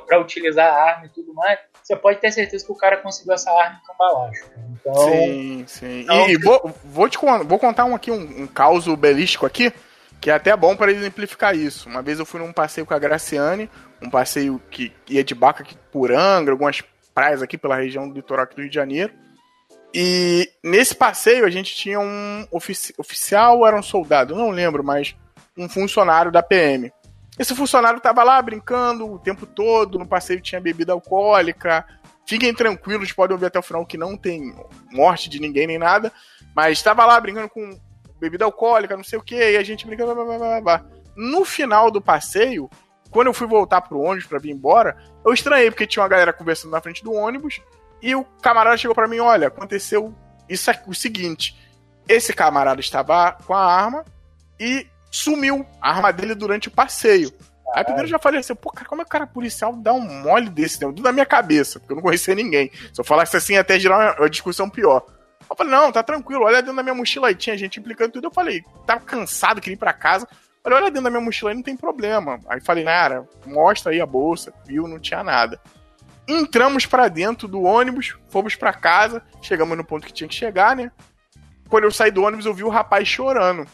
para 0.07 0.21
utilizar 0.21 0.67
a 0.67 0.83
arma 0.83 1.05
e 1.05 1.09
tudo 1.09 1.33
mais, 1.33 1.59
você 1.81 1.95
pode 1.95 2.19
ter 2.19 2.31
certeza 2.31 2.65
que 2.65 2.71
o 2.71 2.75
cara 2.75 2.97
conseguiu 2.97 3.33
essa 3.33 3.51
arma 3.51 3.79
em 3.81 3.87
cambalacho. 3.87 4.45
Então, 4.71 4.93
sim, 4.93 5.65
sim. 5.67 6.01
Então, 6.01 6.29
e, 6.29 6.33
e 6.33 6.37
vou, 6.37 6.73
vou, 6.83 7.09
te, 7.09 7.17
vou 7.45 7.59
contar 7.59 7.85
um 7.85 7.95
aqui, 7.95 8.11
um, 8.11 8.43
um 8.43 8.47
caos 8.47 8.85
belístico 8.95 9.45
aqui, 9.45 9.73
que 10.21 10.29
é 10.29 10.33
até 10.33 10.55
bom 10.55 10.75
para 10.75 10.91
exemplificar 10.91 11.55
isso. 11.55 11.89
Uma 11.89 12.01
vez 12.01 12.19
eu 12.19 12.25
fui 12.25 12.39
num 12.39 12.53
passeio 12.53 12.85
com 12.85 12.93
a 12.93 12.99
Graciane, 12.99 13.69
um 14.01 14.09
passeio 14.09 14.61
que 14.71 14.93
ia 15.09 15.23
de 15.23 15.35
Baca 15.35 15.65
por 15.91 16.11
Angra, 16.11 16.53
algumas 16.53 16.81
praias 17.13 17.41
aqui 17.41 17.57
pela 17.57 17.75
região 17.75 18.07
do 18.07 18.15
litoral 18.15 18.45
do 18.47 18.61
Rio 18.61 18.69
de 18.69 18.75
Janeiro. 18.75 19.13
E 19.93 20.49
nesse 20.63 20.95
passeio 20.95 21.45
a 21.45 21.49
gente 21.49 21.75
tinha 21.75 21.99
um 21.99 22.47
ofici 22.51 22.93
oficial 22.97 23.65
era 23.65 23.77
um 23.77 23.83
soldado, 23.83 24.35
não 24.35 24.49
lembro, 24.49 24.83
mas 24.83 25.15
um 25.57 25.69
funcionário 25.69 26.31
da 26.31 26.41
PM. 26.41 26.91
Esse 27.37 27.55
funcionário 27.55 27.99
tava 27.99 28.23
lá 28.23 28.41
brincando 28.41 29.11
o 29.11 29.19
tempo 29.19 29.45
todo, 29.45 29.99
no 29.99 30.07
passeio 30.07 30.41
tinha 30.41 30.61
bebida 30.61 30.93
alcoólica. 30.93 31.85
Fiquem 32.25 32.53
tranquilos, 32.53 33.11
podem 33.11 33.33
ouvir 33.33 33.47
até 33.47 33.59
o 33.59 33.63
final 33.63 33.85
que 33.85 33.97
não 33.97 34.15
tem 34.15 34.55
morte 34.91 35.29
de 35.29 35.39
ninguém 35.39 35.67
nem 35.67 35.77
nada. 35.77 36.11
Mas 36.55 36.77
estava 36.77 37.05
lá 37.05 37.19
brincando 37.19 37.49
com 37.49 37.79
bebida 38.19 38.45
alcoólica, 38.45 38.95
não 38.95 39.03
sei 39.03 39.19
o 39.19 39.23
que, 39.23 39.35
e 39.35 39.57
a 39.57 39.63
gente 39.63 39.85
brincando. 39.85 40.13
Blá, 40.15 40.23
blá, 40.23 40.37
blá, 40.37 40.61
blá. 40.61 40.85
No 41.15 41.43
final 41.43 41.91
do 41.91 42.01
passeio, 42.01 42.69
quando 43.13 43.27
eu 43.27 43.33
fui 43.33 43.47
voltar 43.47 43.81
pro 43.81 44.01
ônibus 44.01 44.27
para 44.27 44.39
vir 44.39 44.51
embora, 44.51 44.97
eu 45.23 45.31
estranhei, 45.31 45.69
porque 45.69 45.87
tinha 45.87 46.01
uma 46.01 46.09
galera 46.09 46.33
conversando 46.33 46.71
na 46.71 46.81
frente 46.81 47.03
do 47.03 47.13
ônibus, 47.13 47.61
e 48.01 48.15
o 48.15 48.25
camarada 48.41 48.75
chegou 48.75 48.95
para 48.95 49.07
mim: 49.07 49.19
olha, 49.19 49.47
aconteceu 49.47 50.13
isso 50.49 50.69
aqui, 50.69 50.89
o 50.89 50.93
seguinte. 50.93 51.57
Esse 52.09 52.33
camarada 52.33 52.81
estava 52.81 53.31
com 53.45 53.53
a 53.53 53.63
arma 53.63 54.03
e 54.59 54.85
sumiu 55.09 55.65
a 55.79 55.91
arma 55.91 56.11
dele 56.11 56.35
durante 56.35 56.67
o 56.67 56.71
passeio. 56.71 57.31
Aí 57.73 57.83
primeiro 57.83 58.07
eu 58.07 58.11
já 58.11 58.19
falei 58.19 58.39
assim, 58.39 58.53
pô, 58.53 58.69
cara, 58.71 58.87
como 58.87 59.01
é 59.01 59.05
que 59.05 59.09
o 59.09 59.11
cara 59.11 59.25
policial 59.25 59.73
dá 59.73 59.93
um 59.93 60.01
mole 60.01 60.49
desse 60.49 60.79
dentro 60.79 61.01
da 61.01 61.11
minha 61.11 61.25
cabeça? 61.25 61.79
Porque 61.79 61.93
eu 61.93 61.95
não 61.95 62.03
conhecia 62.03 62.35
ninguém. 62.35 62.69
Se 62.93 62.99
eu 62.99 63.05
falasse 63.05 63.37
assim, 63.37 63.57
até 63.57 63.79
gerar 63.79 63.97
uma, 63.97 64.19
uma 64.19 64.29
discussão 64.29 64.69
pior. 64.69 65.03
Eu 65.49 65.55
falei, 65.55 65.71
não, 65.71 65.91
tá 65.91 66.03
tranquilo, 66.03 66.43
olha 66.43 66.61
dentro 66.61 66.75
da 66.75 66.83
minha 66.83 66.93
mochila 66.93 67.29
aí. 67.29 67.35
Tinha 67.35 67.57
gente 67.57 67.79
implicando 67.79 68.11
tudo. 68.13 68.27
Eu 68.27 68.31
falei, 68.31 68.63
tava 68.85 69.01
cansado, 69.01 69.61
queria 69.61 69.75
ir 69.75 69.79
pra 69.79 69.93
casa. 69.93 70.27
Falei, 70.63 70.79
olha 70.79 70.89
dentro 70.89 71.03
da 71.03 71.09
minha 71.09 71.21
mochila 71.21 71.51
aí, 71.51 71.55
não 71.55 71.61
tem 71.61 71.75
problema. 71.75 72.39
Aí 72.47 72.61
falei, 72.61 72.85
cara, 72.85 73.27
mostra 73.45 73.91
aí 73.91 73.99
a 73.99 74.05
bolsa. 74.05 74.53
Viu, 74.65 74.87
não 74.87 74.97
tinha 74.97 75.21
nada. 75.21 75.59
Entramos 76.25 76.85
para 76.85 77.09
dentro 77.09 77.49
do 77.49 77.63
ônibus, 77.63 78.15
fomos 78.29 78.55
para 78.55 78.73
casa, 78.73 79.21
chegamos 79.41 79.77
no 79.77 79.83
ponto 79.83 80.07
que 80.07 80.13
tinha 80.13 80.27
que 80.27 80.33
chegar, 80.33 80.73
né? 80.73 80.89
Quando 81.67 81.83
eu 81.83 81.91
saí 81.91 82.11
do 82.11 82.23
ônibus, 82.23 82.45
eu 82.45 82.53
vi 82.53 82.63
o 82.63 82.69
rapaz 82.69 83.07
chorando. 83.07 83.67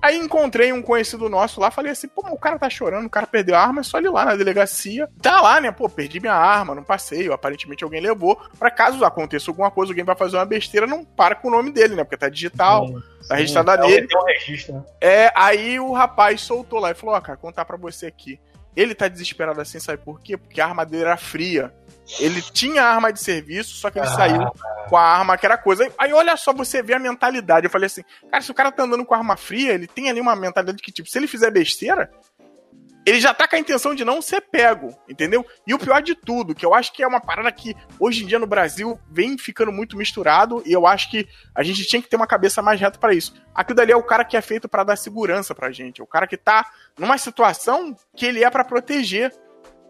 Aí 0.00 0.16
encontrei 0.16 0.72
um 0.72 0.82
conhecido 0.82 1.28
nosso 1.28 1.60
lá, 1.60 1.70
falei 1.70 1.92
assim, 1.92 2.06
pô, 2.06 2.22
o 2.30 2.38
cara 2.38 2.58
tá 2.58 2.70
chorando, 2.70 3.06
o 3.06 3.10
cara 3.10 3.26
perdeu 3.26 3.56
a 3.56 3.60
arma, 3.60 3.80
é 3.80 3.84
só 3.84 3.98
ir 3.98 4.08
lá 4.08 4.24
na 4.24 4.36
delegacia. 4.36 5.08
Tá 5.20 5.40
lá, 5.40 5.60
né? 5.60 5.72
Pô, 5.72 5.88
perdi 5.88 6.20
minha 6.20 6.34
arma, 6.34 6.74
não 6.74 6.84
passei, 6.84 7.30
aparentemente 7.32 7.82
alguém 7.82 8.00
levou. 8.00 8.40
Pra 8.58 8.70
caso 8.70 9.04
aconteça 9.04 9.50
alguma 9.50 9.70
coisa, 9.70 9.92
alguém 9.92 10.04
vai 10.04 10.16
fazer 10.16 10.36
uma 10.36 10.44
besteira, 10.44 10.86
não 10.86 11.04
para 11.04 11.34
com 11.34 11.48
o 11.48 11.50
nome 11.50 11.70
dele, 11.72 11.94
né? 11.94 12.04
Porque 12.04 12.16
tá 12.16 12.28
digital, 12.28 12.86
sim, 12.86 13.02
tá 13.28 13.34
registrado 13.36 13.70
é 13.70 13.78
nele. 13.78 14.06
Tem 14.06 14.18
um 14.18 14.24
registro, 14.24 14.74
né? 14.74 14.84
É, 15.00 15.32
aí 15.34 15.80
o 15.80 15.92
rapaz 15.92 16.40
soltou 16.42 16.78
lá 16.78 16.90
e 16.90 16.94
falou, 16.94 17.14
ó, 17.14 17.18
oh, 17.18 17.22
cara, 17.22 17.38
contar 17.38 17.64
pra 17.64 17.76
você 17.76 18.06
aqui. 18.06 18.38
Ele 18.76 18.94
tá 18.94 19.08
desesperado 19.08 19.60
assim, 19.60 19.80
sabe 19.80 20.02
por 20.04 20.20
quê? 20.20 20.36
Porque 20.36 20.60
a 20.60 20.66
arma 20.66 20.84
dele 20.84 21.04
era 21.04 21.16
fria. 21.16 21.72
Ele 22.20 22.40
tinha 22.40 22.84
arma 22.84 23.12
de 23.12 23.20
serviço, 23.20 23.74
só 23.76 23.90
que 23.90 23.98
ele 23.98 24.06
ah. 24.06 24.10
saiu 24.10 24.40
com 24.88 24.96
a 24.96 25.02
arma 25.02 25.36
que 25.36 25.44
era 25.44 25.58
coisa. 25.58 25.90
Aí, 25.98 26.12
olha 26.12 26.36
só, 26.36 26.52
você 26.52 26.82
vê 26.82 26.94
a 26.94 26.98
mentalidade. 26.98 27.66
Eu 27.66 27.70
falei 27.70 27.86
assim, 27.86 28.02
cara, 28.30 28.42
se 28.42 28.50
o 28.50 28.54
cara 28.54 28.70
tá 28.70 28.84
andando 28.84 29.04
com 29.04 29.14
arma 29.14 29.36
fria, 29.36 29.72
ele 29.72 29.86
tem 29.86 30.08
ali 30.08 30.20
uma 30.20 30.36
mentalidade 30.36 30.82
que, 30.82 30.92
tipo, 30.92 31.08
se 31.08 31.18
ele 31.18 31.26
fizer 31.26 31.50
besteira, 31.50 32.10
ele 33.06 33.20
já 33.20 33.32
tá 33.32 33.46
com 33.46 33.54
a 33.54 33.58
intenção 33.60 33.94
de 33.94 34.04
não 34.04 34.20
ser 34.20 34.40
pego, 34.40 34.92
entendeu? 35.08 35.46
E 35.64 35.72
o 35.72 35.78
pior 35.78 36.02
de 36.02 36.16
tudo, 36.16 36.56
que 36.56 36.66
eu 36.66 36.74
acho 36.74 36.92
que 36.92 37.04
é 37.04 37.06
uma 37.06 37.20
parada 37.20 37.50
que 37.52 37.72
hoje 38.00 38.24
em 38.24 38.26
dia 38.26 38.38
no 38.38 38.48
Brasil 38.48 38.98
vem 39.08 39.38
ficando 39.38 39.70
muito 39.70 39.96
misturado 39.96 40.60
e 40.66 40.72
eu 40.72 40.88
acho 40.88 41.08
que 41.08 41.28
a 41.54 41.62
gente 41.62 41.84
tinha 41.84 42.02
que 42.02 42.08
ter 42.08 42.16
uma 42.16 42.26
cabeça 42.26 42.60
mais 42.60 42.80
reta 42.80 42.98
para 42.98 43.14
isso. 43.14 43.32
Aquilo 43.54 43.76
dali 43.76 43.92
é 43.92 43.96
o 43.96 44.02
cara 44.02 44.24
que 44.24 44.36
é 44.36 44.40
feito 44.40 44.68
para 44.68 44.82
dar 44.82 44.96
segurança 44.96 45.54
pra 45.54 45.70
gente, 45.70 46.00
é 46.00 46.04
o 46.04 46.06
cara 46.06 46.26
que 46.26 46.36
tá 46.36 46.66
numa 46.98 47.16
situação 47.16 47.96
que 48.16 48.26
ele 48.26 48.42
é 48.42 48.50
para 48.50 48.64
proteger. 48.64 49.32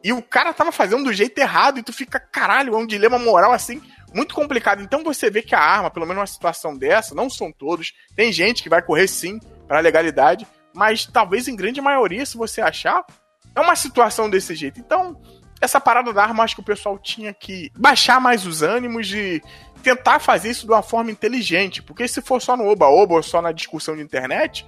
E 0.07 0.13
o 0.13 0.23
cara 0.23 0.55
tava 0.55 0.71
fazendo 0.71 1.03
do 1.03 1.13
jeito 1.13 1.37
errado 1.37 1.81
e 1.81 1.83
tu 1.83 1.93
fica, 1.93 2.21
caralho, 2.21 2.75
é 2.75 2.77
um 2.77 2.87
dilema 2.87 3.19
moral 3.19 3.51
assim 3.51 3.83
muito 4.15 4.37
complicado. 4.37 4.81
Então 4.81 5.03
você 5.03 5.29
vê 5.29 5.43
que 5.43 5.53
a 5.53 5.59
arma, 5.59 5.91
pelo 5.91 6.07
menos 6.07 6.19
numa 6.19 6.27
situação 6.29 6.79
dessa, 6.79 7.13
não 7.13 7.29
são 7.29 7.51
todos, 7.51 7.93
tem 8.15 8.33
gente 8.33 8.63
que 8.63 8.69
vai 8.69 8.81
correr 8.81 9.09
sim 9.09 9.41
para 9.67 9.81
legalidade, 9.81 10.47
mas 10.73 11.07
talvez 11.07 11.49
em 11.49 11.57
grande 11.57 11.81
maioria, 11.81 12.25
se 12.25 12.37
você 12.37 12.61
achar, 12.61 13.05
é 13.53 13.61
uma 13.61 13.75
situação 13.75 14.31
desse 14.31 14.55
jeito. 14.55 14.79
Então, 14.79 15.21
essa 15.61 15.81
parada 15.81 16.13
da 16.13 16.23
arma, 16.23 16.45
acho 16.45 16.55
que 16.55 16.61
o 16.61 16.65
pessoal 16.65 16.97
tinha 17.01 17.35
que 17.35 17.73
baixar 17.77 18.21
mais 18.21 18.47
os 18.47 18.63
ânimos 18.63 19.09
de 19.09 19.43
tentar 19.83 20.21
fazer 20.21 20.51
isso 20.51 20.67
de 20.67 20.73
uma 20.73 20.83
forma 20.83 21.11
inteligente, 21.11 21.83
porque 21.83 22.07
se 22.07 22.23
for 22.23 22.41
só 22.41 22.57
no 22.57 22.69
oba-oba 22.69 23.15
ou 23.15 23.25
só 23.25 23.43
na 23.43 23.51
discussão 23.51 23.97
de 23.97 24.03
internet, 24.03 24.65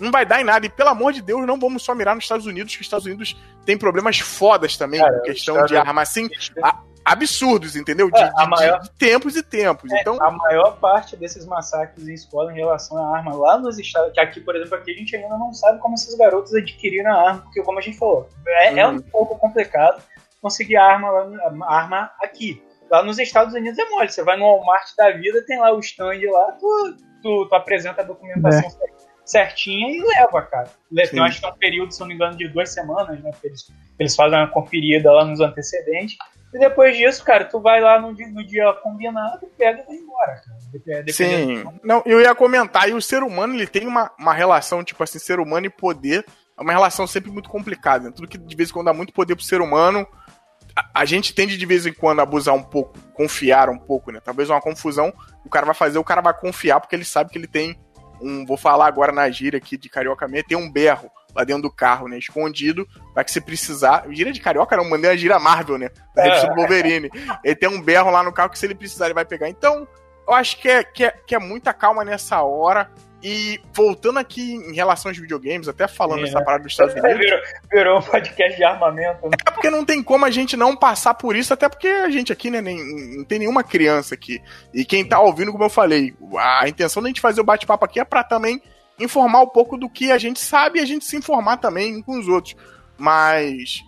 não 0.00 0.10
vai 0.10 0.24
dar 0.24 0.40
em 0.40 0.44
nada. 0.44 0.66
E 0.66 0.68
pelo 0.68 0.90
amor 0.90 1.12
de 1.12 1.22
Deus, 1.22 1.46
não 1.46 1.58
vamos 1.58 1.82
só 1.82 1.94
mirar 1.94 2.14
nos 2.14 2.24
Estados 2.24 2.46
Unidos, 2.46 2.74
que 2.74 2.80
os 2.80 2.86
Estados 2.86 3.06
Unidos 3.06 3.36
tem 3.64 3.76
problemas 3.76 4.18
fodas 4.18 4.76
também 4.76 5.00
Cara, 5.00 5.18
com 5.18 5.22
questão 5.22 5.64
de 5.66 5.76
arma. 5.76 6.02
Assim, 6.02 6.28
a, 6.62 6.80
absurdos, 7.04 7.76
entendeu? 7.76 8.10
De, 8.10 8.20
é, 8.20 8.30
de, 8.30 8.48
maior... 8.48 8.80
de, 8.80 8.90
tempos 8.92 9.36
e 9.36 9.42
tempos. 9.42 9.90
É, 9.92 10.00
então... 10.00 10.22
A 10.22 10.30
maior 10.30 10.78
parte 10.78 11.16
desses 11.16 11.44
massacres 11.46 12.06
em 12.08 12.14
escola 12.14 12.52
em 12.52 12.56
relação 12.56 12.96
à 12.96 13.16
arma 13.16 13.34
lá 13.34 13.58
nos 13.58 13.78
estados, 13.78 14.12
que 14.12 14.20
aqui, 14.20 14.40
por 14.40 14.56
exemplo, 14.56 14.76
aqui 14.76 14.92
a 14.92 14.94
gente 14.94 15.16
ainda 15.16 15.36
não 15.36 15.52
sabe 15.52 15.78
como 15.80 15.94
esses 15.94 16.14
garotos 16.16 16.54
adquiriram 16.54 17.12
a 17.12 17.28
arma, 17.28 17.42
porque 17.42 17.62
como 17.62 17.78
a 17.78 17.82
gente 17.82 17.98
falou, 17.98 18.28
é, 18.46 18.72
hum. 18.72 18.78
é 18.78 18.88
um 18.88 18.92
uhum. 18.92 19.02
pouco 19.02 19.38
complicado 19.38 20.02
conseguir 20.40 20.76
a 20.76 20.84
arma, 20.84 21.08
a 21.64 21.74
arma 21.74 22.10
aqui. 22.20 22.62
Lá 22.90 23.02
nos 23.02 23.18
Estados 23.18 23.54
Unidos 23.54 23.78
é 23.78 23.88
mole, 23.88 24.10
você 24.10 24.22
vai 24.22 24.36
no 24.36 24.44
Walmart 24.44 24.88
da 24.98 25.12
vida, 25.12 25.42
tem 25.46 25.58
lá 25.58 25.72
o 25.72 25.80
stand 25.80 26.20
lá, 26.30 26.52
tu, 26.52 26.96
tu, 27.22 27.46
tu 27.48 27.54
apresenta 27.54 28.02
a 28.02 28.04
documentação 28.04 28.68
é. 28.68 29.01
Certinha 29.24 29.90
e 29.90 30.00
leva, 30.00 30.42
cara. 30.42 30.70
Eu 30.90 31.22
acho 31.24 31.40
que 31.40 31.46
é 31.46 31.48
um 31.48 31.56
período, 31.56 31.92
se 31.92 32.00
não 32.00 32.08
me 32.08 32.14
engano, 32.14 32.36
de 32.36 32.48
duas 32.48 32.72
semanas, 32.72 33.20
né? 33.22 33.30
Eles, 33.42 33.72
eles 33.98 34.16
fazem 34.16 34.38
uma 34.38 34.48
conferida 34.48 35.10
lá 35.12 35.24
nos 35.24 35.40
antecedentes 35.40 36.16
e 36.52 36.58
depois 36.58 36.96
disso, 36.96 37.24
cara, 37.24 37.46
tu 37.46 37.60
vai 37.60 37.80
lá 37.80 37.98
no 37.98 38.14
dia, 38.14 38.28
no 38.28 38.44
dia 38.44 38.70
combinado, 38.82 39.40
pega 39.56 39.80
e 39.80 39.86
vai 39.86 39.96
embora, 39.96 40.42
cara. 40.42 41.04
Sim. 41.08 41.64
Não, 41.82 42.02
eu 42.04 42.20
ia 42.20 42.34
comentar, 42.34 42.88
e 42.88 42.92
o 42.92 43.00
ser 43.00 43.22
humano, 43.22 43.54
ele 43.54 43.66
tem 43.66 43.86
uma, 43.86 44.10
uma 44.18 44.34
relação, 44.34 44.84
tipo 44.84 45.02
assim, 45.02 45.18
ser 45.18 45.40
humano 45.40 45.66
e 45.66 45.70
poder, 45.70 46.26
é 46.58 46.62
uma 46.62 46.72
relação 46.72 47.06
sempre 47.06 47.30
muito 47.30 47.48
complicada. 47.48 48.04
Né? 48.04 48.12
Tudo 48.14 48.28
que 48.28 48.36
de 48.36 48.54
vez 48.54 48.68
em 48.68 48.72
quando 48.72 48.86
dá 48.86 48.92
muito 48.92 49.14
poder 49.14 49.34
pro 49.34 49.44
ser 49.44 49.62
humano, 49.62 50.06
a, 50.76 51.00
a, 51.00 51.04
gente 51.06 51.34
tende 51.34 51.56
de 51.56 51.64
vez 51.64 51.86
em 51.86 51.92
quando 51.92 52.20
a 52.20 52.24
abusar 52.24 52.54
um 52.54 52.62
pouco, 52.62 52.98
confiar 53.14 53.70
um 53.70 53.78
pouco, 53.78 54.12
né? 54.12 54.20
Talvez 54.22 54.50
uma 54.50 54.60
confusão, 54.60 55.10
o 55.46 55.48
cara 55.48 55.64
vai 55.64 55.74
fazer, 55.74 55.98
o 55.98 56.04
cara 56.04 56.20
vai 56.20 56.38
confiar 56.38 56.80
porque 56.80 56.94
ele 56.94 57.04
sabe 57.04 57.30
que 57.30 57.38
ele 57.38 57.46
tem 57.46 57.80
um, 58.22 58.46
vou 58.46 58.56
falar 58.56 58.86
agora 58.86 59.12
na 59.12 59.28
gíria 59.30 59.58
aqui 59.58 59.76
de 59.76 59.88
Carioca 59.88 60.28
Meia, 60.28 60.44
tem 60.46 60.56
um 60.56 60.70
berro 60.70 61.10
lá 61.34 61.44
dentro 61.44 61.62
do 61.62 61.70
carro, 61.70 62.08
né? 62.08 62.18
Escondido, 62.18 62.86
para 63.14 63.24
que 63.24 63.32
se 63.32 63.40
precisar. 63.40 64.04
Gíria 64.10 64.32
de 64.32 64.40
carioca, 64.40 64.76
não, 64.76 64.88
mandei 64.88 65.10
a 65.10 65.16
gíria 65.16 65.38
Marvel, 65.38 65.78
né? 65.78 65.90
Da 66.14 66.22
revista 66.22 66.48
do 66.48 66.54
Wolverine. 66.54 67.10
Ele 67.42 67.56
tem 67.56 67.68
um 67.68 67.80
berro 67.80 68.10
lá 68.10 68.22
no 68.22 68.32
carro 68.32 68.50
que 68.50 68.58
se 68.58 68.66
ele 68.66 68.74
precisar, 68.74 69.06
ele 69.06 69.14
vai 69.14 69.24
pegar. 69.24 69.48
Então, 69.48 69.86
eu 70.26 70.34
acho 70.34 70.58
que 70.58 70.68
é, 70.68 70.84
que 70.84 71.04
é, 71.04 71.10
que 71.10 71.34
é 71.34 71.38
muita 71.38 71.72
calma 71.72 72.04
nessa 72.04 72.42
hora. 72.42 72.90
E 73.22 73.60
voltando 73.72 74.18
aqui 74.18 74.54
em 74.54 74.74
relação 74.74 75.10
aos 75.10 75.18
videogames, 75.18 75.68
até 75.68 75.86
falando 75.86 76.20
é. 76.20 76.28
essa 76.28 76.42
parada 76.42 76.64
dos 76.64 76.72
Estados 76.72 76.94
Unidos. 76.94 77.18
Virou, 77.18 77.40
virou 77.70 77.98
um 77.98 78.02
podcast 78.02 78.56
de 78.56 78.64
armamento. 78.64 79.28
Né? 79.28 79.36
É 79.46 79.50
porque 79.50 79.70
não 79.70 79.84
tem 79.84 80.02
como 80.02 80.24
a 80.24 80.30
gente 80.30 80.56
não 80.56 80.74
passar 80.74 81.14
por 81.14 81.36
isso, 81.36 81.54
até 81.54 81.68
porque 81.68 81.86
a 81.86 82.10
gente 82.10 82.32
aqui, 82.32 82.50
né, 82.50 82.60
nem, 82.60 83.16
não 83.16 83.24
tem 83.24 83.38
nenhuma 83.38 83.62
criança 83.62 84.14
aqui. 84.14 84.42
E 84.74 84.84
quem 84.84 85.04
tá 85.04 85.20
ouvindo, 85.20 85.52
como 85.52 85.62
eu 85.62 85.70
falei, 85.70 86.14
a 86.36 86.68
intenção 86.68 87.00
da 87.00 87.08
gente 87.08 87.20
fazer 87.20 87.40
o 87.40 87.44
bate-papo 87.44 87.84
aqui 87.84 88.00
é 88.00 88.04
pra 88.04 88.24
também 88.24 88.60
informar 88.98 89.42
um 89.42 89.48
pouco 89.48 89.76
do 89.76 89.88
que 89.88 90.10
a 90.10 90.18
gente 90.18 90.40
sabe 90.40 90.78
e 90.78 90.82
a 90.82 90.84
gente 90.84 91.04
se 91.04 91.16
informar 91.16 91.58
também 91.58 92.02
com 92.02 92.18
os 92.18 92.26
outros. 92.26 92.56
Mas, 92.98 93.82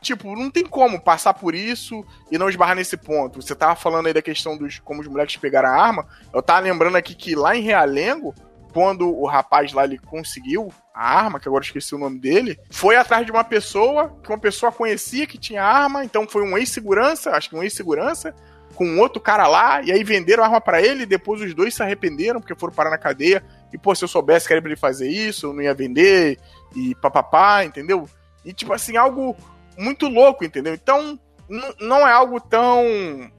tipo, 0.00 0.34
não 0.34 0.50
tem 0.50 0.64
como 0.64 1.00
passar 1.00 1.34
por 1.34 1.54
isso 1.54 2.04
e 2.30 2.38
não 2.38 2.48
esbarrar 2.48 2.76
nesse 2.76 2.96
ponto. 2.96 3.40
Você 3.40 3.54
tava 3.54 3.76
falando 3.76 4.06
aí 4.06 4.12
da 4.12 4.22
questão 4.22 4.56
dos 4.56 4.78
como 4.80 5.00
os 5.00 5.08
moleques 5.08 5.36
pegaram 5.36 5.68
a 5.68 5.72
arma. 5.72 6.06
Eu 6.34 6.42
tava 6.42 6.60
lembrando 6.60 6.96
aqui 6.96 7.14
que 7.14 7.34
lá 7.34 7.56
em 7.56 7.62
Realengo, 7.62 8.34
quando 8.72 9.08
o 9.08 9.26
rapaz 9.26 9.72
lá 9.72 9.84
ele 9.84 9.98
conseguiu 9.98 10.72
a 10.94 11.06
arma, 11.06 11.38
que 11.38 11.48
agora 11.48 11.64
esqueci 11.64 11.94
o 11.94 11.98
nome 11.98 12.18
dele, 12.18 12.58
foi 12.70 12.96
atrás 12.96 13.24
de 13.24 13.32
uma 13.32 13.44
pessoa 13.44 14.16
que 14.22 14.30
uma 14.30 14.38
pessoa 14.38 14.72
conhecia 14.72 15.26
que 15.26 15.38
tinha 15.38 15.62
arma, 15.62 16.04
então 16.04 16.26
foi 16.26 16.42
um 16.42 16.56
ex-segurança, 16.56 17.32
acho 17.32 17.50
que 17.50 17.56
um 17.56 17.62
ex-segurança, 17.62 18.34
com 18.74 18.86
um 18.86 19.00
outro 19.00 19.20
cara 19.20 19.46
lá, 19.46 19.82
e 19.82 19.92
aí 19.92 20.02
venderam 20.02 20.42
a 20.42 20.46
arma 20.46 20.60
para 20.60 20.80
ele, 20.80 21.04
depois 21.04 21.40
os 21.40 21.54
dois 21.54 21.74
se 21.74 21.82
arrependeram 21.82 22.40
porque 22.40 22.54
foram 22.54 22.72
parar 22.72 22.90
na 22.90 22.98
cadeia. 22.98 23.44
E, 23.72 23.78
pô, 23.78 23.94
se 23.94 24.04
eu 24.04 24.08
soubesse 24.08 24.46
que 24.46 24.52
era 24.52 24.62
pra 24.62 24.70
ele 24.70 24.80
fazer 24.80 25.08
isso, 25.08 25.46
eu 25.46 25.52
não 25.52 25.62
ia 25.62 25.74
vender, 25.74 26.38
e 26.74 26.94
papapá, 26.94 27.64
entendeu? 27.64 28.08
E, 28.44 28.52
tipo 28.52 28.72
assim, 28.72 28.96
algo 28.96 29.36
muito 29.76 30.08
louco, 30.08 30.44
entendeu? 30.44 30.74
Então, 30.74 31.18
não 31.80 32.06
é 32.06 32.12
algo 32.12 32.40
tão. 32.40 33.30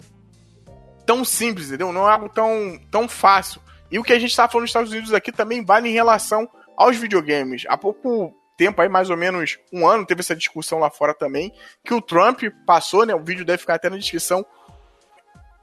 tão 1.05 1.25
simples, 1.25 1.67
entendeu? 1.67 1.91
Não 1.91 2.07
é 2.07 2.13
algo 2.13 2.29
tão, 2.29 2.79
tão 2.91 3.07
fácil. 3.07 3.61
E 3.93 3.99
o 3.99 4.03
que 4.03 4.11
a 4.11 4.17
gente 4.17 4.35
tá 4.35 4.47
falando 4.47 4.63
nos 4.63 4.71
Estados 4.71 4.91
Unidos 4.91 5.13
aqui 5.13 5.31
também 5.31 5.63
vale 5.63 5.87
em 5.87 5.93
relação 5.93 6.49
aos 6.75 6.97
videogames. 6.97 7.63
Há 7.67 7.77
pouco 7.77 8.33
tempo 8.57 8.81
aí, 8.81 8.89
mais 8.89 9.11
ou 9.11 9.15
menos 9.15 9.59
um 9.71 9.87
ano, 9.87 10.03
teve 10.03 10.21
essa 10.21 10.35
discussão 10.35 10.79
lá 10.79 10.89
fora 10.89 11.13
também, 11.13 11.53
que 11.85 11.93
o 11.93 12.01
Trump 12.01 12.41
passou, 12.65 13.05
né? 13.05 13.13
O 13.13 13.23
vídeo 13.23 13.45
deve 13.45 13.59
ficar 13.59 13.75
até 13.75 13.91
na 13.91 13.97
descrição 13.97 14.43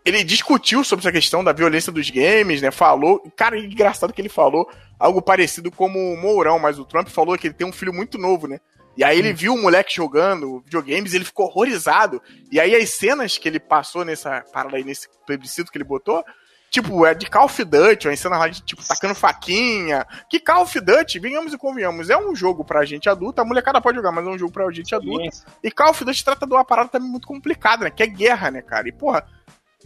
ele 0.04 0.24
discutiu 0.24 0.82
sobre 0.82 1.02
essa 1.02 1.12
questão 1.12 1.44
da 1.44 1.52
violência 1.52 1.92
dos 1.92 2.08
games, 2.10 2.62
né? 2.62 2.70
Falou. 2.70 3.20
Cara, 3.36 3.58
engraçado 3.58 4.12
que 4.12 4.20
ele 4.20 4.28
falou 4.28 4.68
algo 4.98 5.20
parecido 5.20 5.70
como 5.70 5.98
o 5.98 6.16
Mourão, 6.16 6.58
mas 6.58 6.78
o 6.78 6.84
Trump 6.84 7.08
falou 7.08 7.36
que 7.36 7.48
ele 7.48 7.54
tem 7.54 7.66
um 7.66 7.72
filho 7.72 7.92
muito 7.92 8.16
novo, 8.16 8.46
né? 8.46 8.60
E 8.96 9.04
aí 9.04 9.18
ele 9.18 9.32
viu 9.32 9.54
o 9.54 9.62
moleque 9.62 9.94
jogando 9.94 10.60
videogames 10.60 11.12
e 11.12 11.16
ele 11.16 11.24
ficou 11.24 11.46
horrorizado. 11.46 12.20
E 12.50 12.58
aí 12.58 12.74
as 12.74 12.90
cenas 12.90 13.38
que 13.38 13.48
ele 13.48 13.60
passou 13.60 14.04
nessa 14.04 14.42
parada 14.52 14.76
aí, 14.76 14.84
nesse 14.84 15.08
plebiscito 15.26 15.70
que 15.70 15.78
ele 15.78 15.84
botou, 15.84 16.24
tipo, 16.70 17.04
é 17.04 17.12
de 17.14 17.28
Call 17.28 17.46
of 17.46 17.64
Duty, 17.64 18.08
uma 18.08 18.16
cena 18.16 18.38
lá 18.38 18.48
de, 18.48 18.62
tipo, 18.62 18.86
tacando 18.86 19.14
faquinha. 19.14 20.06
Que 20.28 20.38
Call 20.38 20.62
of 20.62 20.80
Duty, 20.80 21.18
venhamos 21.18 21.52
e 21.52 21.58
convenhamos, 21.58 22.08
é 22.08 22.16
um 22.16 22.34
jogo 22.34 22.64
pra 22.64 22.84
gente 22.84 23.08
adulta, 23.08 23.42
a 23.42 23.44
molecada 23.44 23.80
pode 23.80 23.96
jogar, 23.96 24.12
mas 24.12 24.24
é 24.24 24.30
um 24.30 24.38
jogo 24.38 24.52
pra 24.52 24.70
gente 24.70 24.94
adulta. 24.94 25.36
E 25.62 25.70
Call 25.70 25.90
of 25.90 26.04
Duty 26.04 26.24
trata 26.24 26.46
de 26.46 26.52
uma 26.52 26.64
parada 26.64 26.88
também 26.88 27.10
muito 27.10 27.26
complicada, 27.26 27.84
né? 27.84 27.90
Que 27.90 28.04
é 28.04 28.06
guerra, 28.06 28.52
né, 28.52 28.62
cara? 28.62 28.88
E, 28.88 28.92
porra, 28.92 29.26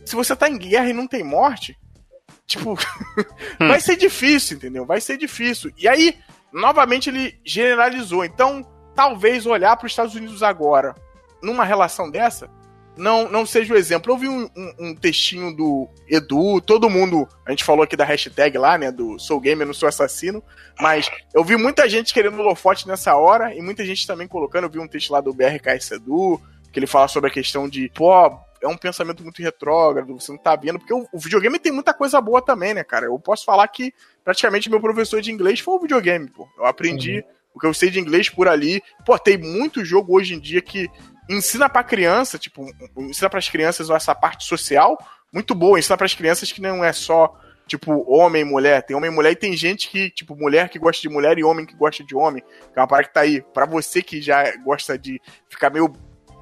se 0.05 0.15
você 0.15 0.37
tá 0.37 0.49
em 0.49 0.59
guerra 0.59 0.91
e 0.91 0.93
não 0.93 1.07
tem 1.07 1.25
morte, 1.25 1.77
tipo, 2.47 2.77
vai 3.59 3.81
ser 3.81 3.97
difícil, 3.97 4.59
entendeu? 4.59 4.85
Vai 4.85 5.01
ser 5.01 5.17
difícil. 5.17 5.73
E 5.79 5.89
aí, 5.89 6.19
novamente, 6.53 7.09
ele 7.09 7.41
generalizou. 7.43 8.27
Então, 8.27 8.63
talvez 8.95 9.47
olhar 9.47 9.75
para 9.77 9.87
os 9.87 9.93
Estados 9.93 10.15
Unidos 10.15 10.43
agora, 10.43 10.95
numa 11.43 11.65
relação 11.65 12.11
dessa, 12.11 12.51
não, 12.97 13.29
não 13.29 13.45
seja 13.45 13.75
o 13.75 13.77
exemplo. 13.77 14.13
Eu 14.13 14.19
vi 14.19 14.29
um, 14.29 14.49
um, 14.57 14.75
um, 14.79 14.95
textinho 14.95 15.55
do 15.55 15.89
Edu, 16.09 16.61
todo 16.61 16.91
mundo, 16.91 17.29
a 17.45 17.51
gente 17.51 17.65
falou 17.65 17.83
aqui 17.83 17.97
da 17.97 18.05
hashtag 18.05 18.57
lá, 18.57 18.79
né, 18.79 18.91
do 18.91 19.19
Sou 19.19 19.41
Gamer, 19.41 19.67
não 19.67 19.75
sou 19.75 19.89
assassino, 19.89 20.43
mas 20.81 21.11
eu 21.35 21.45
vi 21.45 21.57
muita 21.57 21.89
gente 21.89 22.15
querendo 22.15 22.39
holofote 22.39 22.87
nessa 22.87 23.17
hora 23.17 23.55
e 23.55 23.61
muita 23.61 23.85
gente 23.85 24.07
também 24.07 24.29
colocando, 24.29 24.65
eu 24.65 24.71
vi 24.71 24.79
um 24.79 24.89
texto 24.89 25.11
lá 25.11 25.21
do 25.21 25.33
BRKS 25.33 25.93
Edu, 25.93 26.41
que 26.73 26.79
ele 26.79 26.87
fala 26.87 27.09
sobre 27.09 27.31
a 27.31 27.33
questão 27.33 27.69
de, 27.69 27.91
pô, 27.95 28.13
é 28.65 28.69
um 28.69 28.77
pensamento 28.77 29.23
muito 29.23 29.43
retrógrado, 29.43 30.19
você 30.19 30.33
não 30.33 30.39
tá 30.39 30.57
vendo, 30.57 30.79
porque 30.79 30.95
o, 30.95 31.07
o, 31.13 31.19
videogame 31.19 31.59
tem 31.59 31.71
muita 31.71 31.93
coisa 31.93 32.21
boa 32.21 32.41
também, 32.41 32.75
né, 32.75 32.83
cara? 32.83 33.07
Eu 33.07 33.19
posso 33.19 33.45
falar 33.45 33.69
que 33.69 33.93
praticamente 34.25 34.71
meu 34.71 34.81
professor 34.81 35.21
de 35.21 35.31
inglês 35.31 35.61
foi 35.61 35.75
o 35.75 35.81
videogame, 35.81 36.31
pô. 36.31 36.49
Eu 36.57 36.65
aprendi 36.65 37.19
uhum. 37.19 37.25
o 37.55 37.61
que 37.61 37.67
eu 37.67 37.75
sei 37.75 37.91
de 37.91 38.01
inglês 38.01 38.29
por 38.29 38.49
ali. 38.49 38.83
Pô, 39.05 39.19
tem 39.19 39.37
muito 39.37 39.85
jogo 39.85 40.17
hoje 40.17 40.35
em 40.35 40.41
dia 40.41 40.63
que 40.63 40.89
ensina 41.29 41.69
pra 41.69 41.83
criança, 41.85 42.39
tipo, 42.39 42.67
ensina 42.97 43.31
pras 43.31 43.49
crianças 43.49 43.91
essa 43.91 44.15
parte 44.15 44.45
social 44.45 44.99
muito 45.33 45.55
boa, 45.55 45.79
ensina 45.79 45.97
pras 45.97 46.15
crianças 46.15 46.53
que 46.53 46.61
não 46.61 46.85
é 46.85 46.93
só 46.93 47.35
tipo, 47.67 48.05
homem 48.11 48.43
e 48.43 48.45
mulher. 48.45 48.83
Tem 48.83 48.97
homem 48.97 49.11
e 49.11 49.15
mulher 49.15 49.33
e 49.33 49.37
tem 49.37 49.57
gente 49.57 49.89
que, 49.89 50.11
tipo, 50.11 50.37
mulher 50.37 50.69
que 50.69 50.79
gosta 50.79 51.01
de 51.03 51.09
mulher 51.09 51.39
e 51.39 51.45
homem 51.45 51.67
que 51.67 51.75
gosta 51.75 52.05
de 52.05 52.15
homem. 52.15 52.43
Que 52.43 52.79
é 52.79 52.81
uma 52.81 52.87
parada 52.87 53.09
que 53.09 53.15
tá 53.15 53.21
aí. 53.21 53.43
Pra 53.53 53.67
você 53.67 54.03
que 54.03 54.21
já 54.21 54.55
gosta 54.59 54.99
de 54.99 55.21
ficar 55.49 55.71
meio 55.71 55.93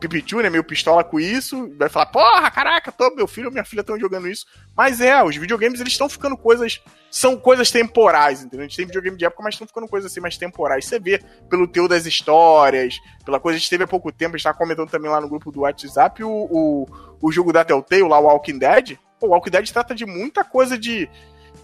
Pipichu, 0.09 0.41
né, 0.41 0.51
meio 0.51 0.65
pistola 0.65 1.05
com 1.05 1.19
isso, 1.19 1.73
vai 1.79 1.89
falar, 1.89 2.07
porra, 2.07 2.51
caraca, 2.51 2.91
tô, 2.91 3.15
meu 3.15 3.27
filho 3.27 3.49
e 3.49 3.53
minha 3.53 3.65
filha 3.65 3.81
estão 3.81 3.99
jogando 3.99 4.29
isso. 4.29 4.45
Mas 4.77 5.01
é, 5.01 5.23
os 5.23 5.37
videogames, 5.37 5.81
eles 5.81 5.93
estão 5.93 6.09
ficando 6.09 6.37
coisas, 6.37 6.81
são 7.11 7.37
coisas 7.37 7.71
temporais, 7.71 8.43
entendeu? 8.43 8.61
A 8.61 8.69
gente 8.69 8.77
tem 8.77 8.87
videogame 8.87 9.17
de 9.17 9.25
época, 9.25 9.43
mas 9.43 9.55
estão 9.55 9.67
ficando 9.67 9.89
coisas 9.89 10.11
assim 10.11 10.21
mais 10.21 10.37
temporais. 10.37 10.85
Você 10.85 10.99
vê 10.99 11.23
pelo 11.49 11.67
teu 11.69 11.87
das 11.87 12.07
histórias, 12.07 12.99
pela 13.25 13.39
coisa 13.39 13.59
que 13.59 13.71
teve 13.71 13.85
há 13.85 13.89
pouco 13.89 14.11
tempo, 14.11 14.35
a 14.35 14.39
gente 14.39 14.45
tava 14.45 14.59
comentando 14.59 14.91
também 14.91 15.11
lá 15.11 15.21
no 15.21 15.29
grupo 15.29 15.53
do 15.53 15.61
WhatsApp, 15.61 16.25
o, 16.25 16.31
o, 16.31 16.87
o 17.21 17.33
jogo 17.33 17.53
da 17.53 17.65
Telltale, 17.65 18.03
lá, 18.03 18.19
o 18.19 18.25
Walking 18.25 18.59
Dead. 18.59 18.99
Pô, 19.21 19.29
o 19.29 19.31
Walking 19.31 19.51
Dead 19.51 19.71
trata 19.71 19.95
de 19.95 20.05
muita 20.05 20.43
coisa 20.43 20.77
de 20.77 21.09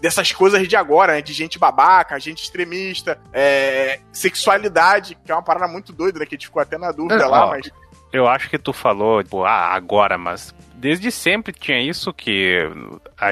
dessas 0.01 0.31
coisas 0.31 0.67
de 0.67 0.75
agora, 0.75 1.13
né? 1.13 1.21
De 1.21 1.33
gente 1.33 1.59
babaca, 1.59 2.19
gente 2.19 2.43
extremista, 2.43 3.19
é, 3.33 3.99
sexualidade, 4.11 5.17
que 5.23 5.31
é 5.31 5.35
uma 5.35 5.43
parada 5.43 5.67
muito 5.67 5.91
doida, 5.91 6.19
né? 6.19 6.25
Que 6.25 6.35
a 6.35 6.37
gente 6.37 6.47
ficou 6.47 6.61
até 6.61 6.77
na 6.77 6.91
dúvida 6.91 7.23
é, 7.23 7.27
lá, 7.27 7.45
ó, 7.45 7.49
mas. 7.49 7.69
Eu 8.11 8.27
acho 8.27 8.49
que 8.49 8.57
tu 8.57 8.73
falou, 8.73 9.23
tipo, 9.23 9.43
ah, 9.43 9.67
agora, 9.73 10.17
mas 10.17 10.53
desde 10.73 11.11
sempre 11.11 11.53
tinha 11.53 11.79
isso 11.79 12.13
que 12.13 12.67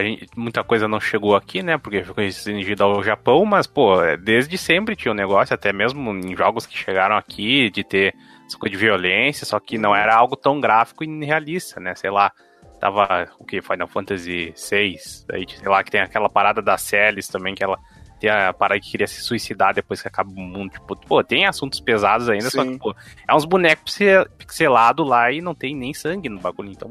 gente, 0.02 0.28
muita 0.36 0.64
coisa 0.64 0.88
não 0.88 1.00
chegou 1.00 1.36
aqui, 1.36 1.64
né? 1.64 1.78
Porque 1.78 2.04
ficou 2.04 2.24
restringido 2.24 2.84
ao 2.84 3.04
Japão, 3.04 3.44
mas, 3.46 3.66
pô, 3.66 3.96
desde 4.20 4.58
sempre 4.58 4.96
tinha 4.96 5.12
um 5.12 5.16
negócio, 5.16 5.54
até 5.54 5.74
mesmo 5.74 6.12
em 6.12 6.36
jogos 6.36 6.66
que 6.66 6.78
chegaram 6.78 7.16
aqui, 7.16 7.70
de 7.72 7.84
ter 7.84 8.14
essa 8.46 8.58
coisa 8.58 8.76
de 8.76 8.78
violência, 8.78 9.46
só 9.46 9.60
que 9.60 9.78
não 9.78 9.96
era 9.96 10.16
algo 10.16 10.36
tão 10.36 10.60
gráfico 10.60 11.04
e 11.04 11.26
realista, 11.26 11.80
né? 11.80 11.96
Sei 11.96 12.12
lá, 12.12 12.32
tava 12.80 13.28
o 13.40 13.46
que? 13.46 13.62
Final 13.62 13.88
Fantasy 13.88 14.54
VI, 14.56 14.98
sei 15.00 15.48
lá, 15.66 15.84
que 15.84 15.92
tem 15.92 16.02
aquela 16.02 16.30
parada 16.30 16.62
da 16.62 16.78
Celis 16.78 17.28
também, 17.28 17.56
que 17.56 17.64
ela 17.64 17.80
tem 18.20 18.30
a 18.30 18.54
parada 18.54 18.80
que 18.80 18.92
queria 18.92 19.08
se 19.08 19.22
suicidar 19.22 19.74
depois 19.74 20.02
que 20.02 20.08
acaba 20.08 20.30
o 20.30 20.40
mundo. 20.40 20.72
Tipo, 20.72 20.96
pô, 20.96 21.24
tem 21.24 21.46
assuntos 21.46 21.80
pesados 21.80 22.30
ainda, 22.30 22.50
Sim. 22.50 22.58
só 22.58 22.66
que, 22.66 22.78
pô, 22.78 22.96
é 23.28 23.36
uns 23.36 23.46
bonecos 23.46 23.98
pixelados 24.38 25.08
lá 25.08 25.32
e 25.32 25.42
não 25.42 25.54
tem 25.54 25.76
nem 25.76 25.94
sangue 25.94 26.30
no 26.30 26.40
bagulho. 26.40 26.72
Então, 26.72 26.90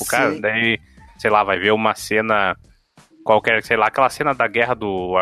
o 0.00 0.04
cara, 0.06 0.38
daí, 0.40 0.80
sei 1.18 1.30
lá, 1.30 1.42
vai 1.44 1.58
ver 1.58 1.72
uma 1.72 1.94
cena 1.94 2.56
qualquer, 3.24 3.62
sei 3.64 3.76
lá, 3.76 3.86
aquela 3.86 4.10
cena 4.10 4.34
da 4.34 4.46
guerra 4.46 4.74
do 4.74 5.14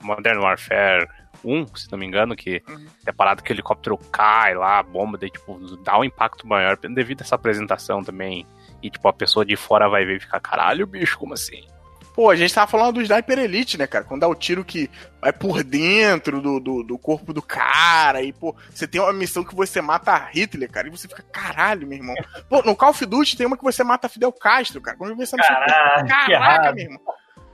Modern 0.00 0.38
Warfare 0.40 1.06
1, 1.44 1.66
se 1.76 1.92
não 1.92 1.98
me 1.98 2.06
engano, 2.06 2.34
que 2.34 2.62
uhum. 2.68 2.86
é 3.06 3.12
parada 3.12 3.42
que 3.42 3.52
o 3.52 3.54
helicóptero 3.54 3.98
cai 4.10 4.54
lá, 4.54 4.78
a 4.78 4.82
bomba, 4.82 5.18
daí, 5.18 5.30
tipo, 5.30 5.58
dá 5.84 5.98
um 5.98 6.04
impacto 6.04 6.46
maior 6.46 6.76
devido 6.76 7.20
a 7.20 7.24
essa 7.24 7.34
apresentação 7.34 8.02
também. 8.02 8.46
E, 8.82 8.90
tipo, 8.90 9.06
a 9.06 9.12
pessoa 9.12 9.44
de 9.44 9.56
fora 9.56 9.88
vai 9.88 10.04
ver 10.04 10.16
e 10.16 10.20
ficar, 10.20 10.40
caralho, 10.40 10.86
bicho, 10.86 11.18
como 11.18 11.34
assim? 11.34 11.66
Pô, 12.14 12.28
a 12.28 12.36
gente 12.36 12.52
tava 12.52 12.70
falando 12.70 12.94
do 12.94 13.02
Sniper 13.02 13.38
Elite, 13.38 13.78
né, 13.78 13.86
cara? 13.86 14.04
Quando 14.04 14.22
dá 14.22 14.28
o 14.28 14.34
tiro 14.34 14.64
que 14.64 14.90
vai 15.20 15.32
por 15.32 15.62
dentro 15.62 16.40
do, 16.40 16.58
do, 16.58 16.82
do, 16.82 16.98
corpo 16.98 17.32
do 17.32 17.40
cara, 17.40 18.22
e, 18.22 18.32
pô, 18.32 18.54
você 18.68 18.86
tem 18.86 19.00
uma 19.00 19.12
missão 19.12 19.44
que 19.44 19.54
você 19.54 19.80
mata 19.80 20.16
Hitler, 20.16 20.70
cara, 20.70 20.88
e 20.88 20.90
você 20.90 21.06
fica, 21.06 21.22
caralho, 21.22 21.86
meu 21.86 21.98
irmão. 21.98 22.14
Pô, 22.48 22.62
no 22.62 22.74
Call 22.74 22.90
of 22.90 23.06
Duty 23.06 23.36
tem 23.36 23.46
uma 23.46 23.56
que 23.56 23.62
você 23.62 23.84
mata 23.84 24.08
Fidel 24.08 24.32
Castro, 24.32 24.80
cara. 24.80 24.96
Quando 24.96 25.10
eu 25.10 25.16
vi 25.16 25.22
essa 25.22 25.36
missão, 25.36 25.54
caraca, 25.54 26.06
caraca 26.06 26.72
meu 26.72 26.84
irmão. 26.84 27.00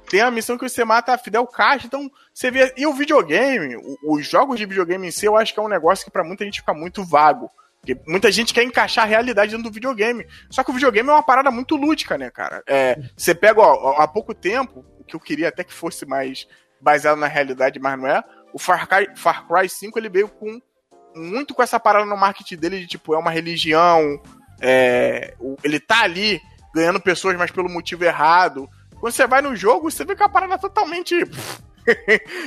Tem 0.08 0.20
a 0.20 0.30
missão 0.30 0.56
que 0.56 0.68
você 0.68 0.84
mata 0.84 1.18
Fidel 1.18 1.46
Castro, 1.46 1.86
então 1.86 2.10
você 2.32 2.50
vê. 2.50 2.72
E 2.76 2.86
o 2.86 2.92
videogame, 2.92 3.76
os 4.04 4.26
jogos 4.26 4.58
de 4.58 4.64
videogame 4.64 5.08
em 5.08 5.10
si, 5.10 5.26
eu 5.26 5.36
acho 5.36 5.52
que 5.52 5.60
é 5.60 5.62
um 5.62 5.68
negócio 5.68 6.04
que 6.04 6.10
para 6.10 6.24
muita 6.24 6.44
gente 6.44 6.60
fica 6.60 6.72
muito 6.72 7.04
vago. 7.04 7.50
Porque 7.86 8.00
muita 8.04 8.32
gente 8.32 8.52
quer 8.52 8.64
encaixar 8.64 9.04
a 9.04 9.06
realidade 9.06 9.52
dentro 9.52 9.70
do 9.70 9.72
videogame. 9.72 10.26
Só 10.50 10.64
que 10.64 10.70
o 10.70 10.74
videogame 10.74 11.08
é 11.08 11.12
uma 11.12 11.22
parada 11.22 11.52
muito 11.52 11.76
lúdica, 11.76 12.18
né, 12.18 12.30
cara? 12.30 12.60
É, 12.66 12.98
você 13.16 13.32
pega, 13.32 13.60
ó, 13.60 13.94
há 14.02 14.08
pouco 14.08 14.34
tempo, 14.34 14.84
o 14.98 15.04
que 15.04 15.14
eu 15.14 15.20
queria 15.20 15.48
até 15.48 15.62
que 15.62 15.72
fosse 15.72 16.04
mais 16.04 16.48
baseado 16.80 17.16
na 17.16 17.28
realidade, 17.28 17.78
mas 17.78 17.96
não 17.96 18.08
é. 18.08 18.24
O 18.52 18.58
Far 18.58 18.88
Cry, 18.88 19.08
Far 19.14 19.46
Cry 19.46 19.68
5 19.68 19.96
ele 19.96 20.08
veio 20.08 20.28
com 20.28 20.60
muito 21.14 21.54
com 21.54 21.62
essa 21.62 21.78
parada 21.78 22.04
no 22.04 22.16
marketing 22.16 22.56
dele 22.56 22.80
de 22.80 22.88
tipo, 22.88 23.14
é 23.14 23.18
uma 23.18 23.30
religião, 23.30 24.20
é, 24.60 25.34
ele 25.62 25.78
tá 25.78 26.02
ali 26.02 26.40
ganhando 26.74 27.00
pessoas, 27.00 27.36
mas 27.36 27.52
pelo 27.52 27.70
motivo 27.70 28.04
errado. 28.04 28.68
Quando 29.06 29.14
você 29.14 29.26
vai 29.28 29.40
no 29.40 29.54
jogo, 29.54 29.88
você 29.88 30.04
vê 30.04 30.16
que 30.16 30.22
a 30.24 30.28
parada 30.28 30.54
é 30.54 30.58
totalmente. 30.58 31.14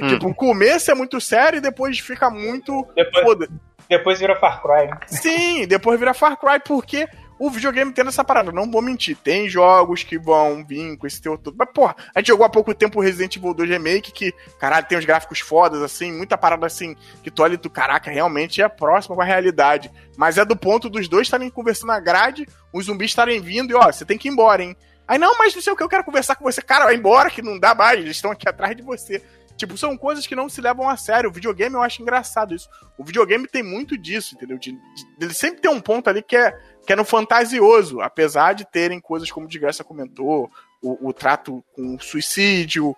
tipo, 0.10 0.27
o 0.27 0.36
começo 0.36 0.91
é 0.91 0.94
muito 0.94 1.22
sério 1.22 1.56
e 1.56 1.61
depois 1.61 1.99
fica 1.99 2.30
muito. 2.30 2.86
Depois, 2.94 3.48
depois 3.88 4.19
vira 4.19 4.36
Far 4.36 4.61
Cry. 4.61 4.88
Né? 4.88 4.98
Sim, 5.07 5.65
depois 5.65 5.98
vira 5.98 6.14
Far 6.14 6.38
Cry, 6.38 6.60
porque 6.65 7.07
o 7.40 7.49
videogame 7.49 7.94
tendo 7.94 8.10
essa 8.10 8.26
parada. 8.26 8.52
Não 8.52 8.69
vou 8.69 8.81
mentir, 8.81 9.15
tem 9.15 9.48
jogos 9.48 10.03
que 10.03 10.19
vão 10.19 10.65
vir 10.68 10.98
com 10.98 11.07
esse 11.07 11.22
teu 11.22 11.38
todo. 11.38 11.56
Mas, 11.57 11.69
porra, 11.73 11.95
a 12.14 12.19
gente 12.19 12.27
jogou 12.27 12.45
há 12.45 12.49
pouco 12.49 12.76
tempo 12.76 12.99
o 12.99 13.02
Resident 13.02 13.38
Evil 13.38 13.53
2 13.53 13.69
Remake, 13.69 14.11
que, 14.11 14.34
caralho, 14.60 14.86
tem 14.86 14.98
uns 14.98 15.06
gráficos 15.06 15.40
fodas, 15.40 15.81
assim, 15.81 16.11
muita 16.11 16.38
parada 16.38 16.65
assim, 16.65 16.94
que 17.23 17.31
tu 17.31 17.41
olha 17.41 17.56
do 17.56 17.69
caraca, 17.69 18.11
realmente 18.11 18.61
é 18.61 18.68
próximo 18.68 19.15
com 19.15 19.22
a 19.22 19.26
realidade. 19.26 19.90
Mas 20.18 20.38
é 20.38 20.44
do 20.44 20.57
ponto 20.57 20.90
dos 20.90 21.07
dois 21.07 21.27
estarem 21.27 21.49
conversando 21.49 21.88
na 21.88 22.02
grade, 22.02 22.45
os 22.73 22.88
zumbis 22.88 23.11
estarem 23.11 23.40
vindo 23.40 23.72
e, 23.72 23.76
ó, 23.76 23.90
você 23.90 24.03
tem 24.03 24.18
que 24.18 24.27
ir 24.27 24.31
embora, 24.31 24.61
hein? 24.61 24.76
Aí, 25.10 25.18
não, 25.18 25.36
mas 25.40 25.56
não 25.56 25.61
sei 25.64 25.73
o 25.73 25.76
que, 25.76 25.81
eu 25.81 25.90
quero 25.90 26.03
conversar 26.03 26.36
com 26.36 26.44
você. 26.44 26.61
Cara, 26.61 26.86
vai 26.86 26.94
embora, 26.94 27.31
que 27.31 27.41
não 27.41 27.57
dá 27.57 27.73
mais, 27.73 27.99
eles 27.99 28.18
estão 28.18 28.30
aqui 28.30 28.48
atrás 28.48 28.76
de 28.76 28.84
você. 28.84 29.23
Tipo, 29.57 29.76
são 29.76 29.98
coisas 29.98 30.27
que 30.27 30.36
não 30.36 30.48
se 30.48 30.61
levam 30.61 30.88
a 30.88 30.95
sério. 30.95 31.31
O 31.31 31.34
videogame 31.34 31.73
eu 31.73 31.81
acho 31.81 31.99
engraçado 31.99 32.53
isso. 32.53 32.69
O 32.95 33.03
videogame 33.03 33.48
tem 33.48 33.64
muito 33.64 33.98
disso, 33.98 34.36
entendeu? 34.36 34.60
De, 34.60 34.72
de, 34.72 34.80
ele 35.19 35.34
sempre 35.34 35.61
tem 35.61 35.72
um 35.72 35.81
ponto 35.81 36.07
ali 36.11 36.22
que 36.22 36.36
é 36.36 36.56
que 36.86 36.94
é 36.94 36.95
no 36.95 37.03
fantasioso, 37.03 38.02
apesar 38.02 38.53
de 38.53 38.65
terem 38.65 38.99
coisas 38.99 39.30
como 39.31 39.45
o 39.45 39.49
Digassa 39.49 39.84
comentou, 39.84 40.49
o, 40.81 41.10
o, 41.10 41.14
trato 41.14 41.64
com 41.76 41.95
o 41.95 41.99
suicídio. 41.99 42.95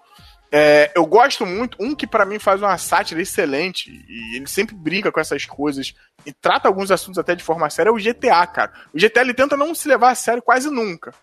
É, 0.51 0.91
eu 0.95 1.05
gosto 1.05 1.45
muito, 1.45 1.77
um 1.79 1.95
que 1.95 2.05
para 2.05 2.25
mim 2.25 2.39
faz 2.39 2.61
uma 2.61 2.77
sátira 2.77 3.21
excelente, 3.21 3.89
e 3.89 4.37
ele 4.37 4.47
sempre 4.47 4.75
brinca 4.75 5.11
com 5.11 5.19
essas 5.19 5.45
coisas 5.45 5.93
e 6.25 6.31
trata 6.31 6.67
alguns 6.67 6.91
assuntos 6.91 7.17
até 7.17 7.35
de 7.35 7.43
forma 7.43 7.69
séria, 7.69 7.89
é 7.89 7.91
o 7.91 7.95
GTA, 7.95 8.45
cara. 8.47 8.71
O 8.93 8.97
GTA 8.97 9.21
ele 9.21 9.33
tenta 9.33 9.57
não 9.57 9.73
se 9.73 9.87
levar 9.87 10.11
a 10.11 10.15
sério 10.15 10.41
quase 10.41 10.69
nunca. 10.69 11.13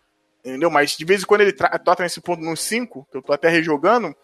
Entendeu? 0.49 0.70
Mas 0.70 0.97
de 0.97 1.05
vez 1.05 1.23
em 1.23 1.27
quando 1.27 1.43
ele 1.43 1.53
toca 1.53 2.03
nesse 2.03 2.20
ponto 2.20 2.43
no 2.43 2.57
5, 2.57 3.07
que 3.11 3.19
eu 3.19 3.23
tô 3.23 3.33
até 3.33 3.49
rejogando, 3.51 4.15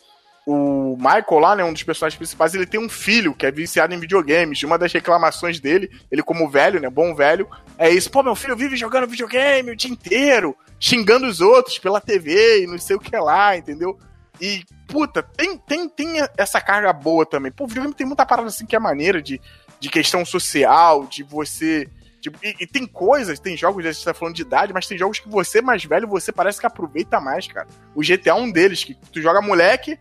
o 0.46 0.96
Michael 0.96 1.38
lá, 1.38 1.56
né, 1.56 1.64
um 1.64 1.72
dos 1.72 1.82
personagens 1.82 2.16
principais, 2.16 2.55
ele 2.55 2.66
tem 2.66 2.80
um 2.80 2.88
filho 2.88 3.34
que 3.34 3.44
é 3.44 3.51
viciado 3.51 3.94
em 3.94 4.01
videogames. 4.01 4.62
Uma 4.62 4.78
das 4.78 4.92
reclamações 4.92 5.60
dele, 5.60 5.90
ele 6.10 6.22
como 6.22 6.48
velho, 6.48 6.80
né, 6.80 6.88
bom 6.88 7.14
velho, 7.14 7.48
é 7.78 7.90
isso. 7.90 8.10
Pô, 8.10 8.22
meu 8.22 8.34
filho 8.34 8.56
vive 8.56 8.76
jogando 8.76 9.06
videogame 9.06 9.70
o 9.70 9.76
dia 9.76 9.90
inteiro, 9.90 10.56
xingando 10.80 11.26
os 11.26 11.40
outros 11.40 11.78
pela 11.78 12.01
TV 12.01 12.62
e 12.62 12.66
não 12.66 12.78
sei 12.78 12.96
o 12.96 13.01
que 13.01 13.16
lá, 13.16 13.56
entendeu? 13.56 13.98
E, 14.40 14.64
puta, 14.86 15.22
tem, 15.22 15.59
tem, 15.59 15.88
tem 15.88 16.16
essa 16.36 16.60
carga 16.60 16.92
boa 16.92 17.24
também. 17.24 17.52
Pô, 17.52 17.64
o 17.64 17.66
videogame 17.66 17.94
tem 17.94 18.06
muita 18.06 18.26
parada 18.26 18.48
assim 18.48 18.66
que 18.66 18.76
é 18.76 18.78
maneira 18.78 19.22
de, 19.22 19.40
de 19.78 19.88
questão 19.90 20.24
social, 20.24 21.06
de 21.06 21.22
você... 21.22 21.88
Tipo, 22.24 22.38
e, 22.42 22.56
e, 22.59 22.66
tem 22.66 22.86
coisas, 22.86 23.38
tem 23.38 23.55
jogos, 23.55 23.84
a 23.84 23.92
gente 23.92 24.02
tá 24.02 24.14
falando 24.14 24.34
de 24.34 24.40
idade, 24.40 24.72
mas 24.72 24.86
tem 24.86 24.96
jogos 24.96 25.18
que 25.18 25.28
você 25.28 25.60
mais 25.60 25.84
velho, 25.84 26.09
você 26.09 26.32
parece 26.32 26.59
que 26.59 26.64
aproveita 26.64 27.20
mais, 27.20 27.46
cara. 27.46 27.68
O 27.94 28.01
GTA 28.01 28.30
é 28.30 28.34
um 28.34 28.51
deles, 28.51 28.82
que 28.82 28.94
tu 28.94 29.20
joga 29.20 29.42
moleque, 29.42 29.98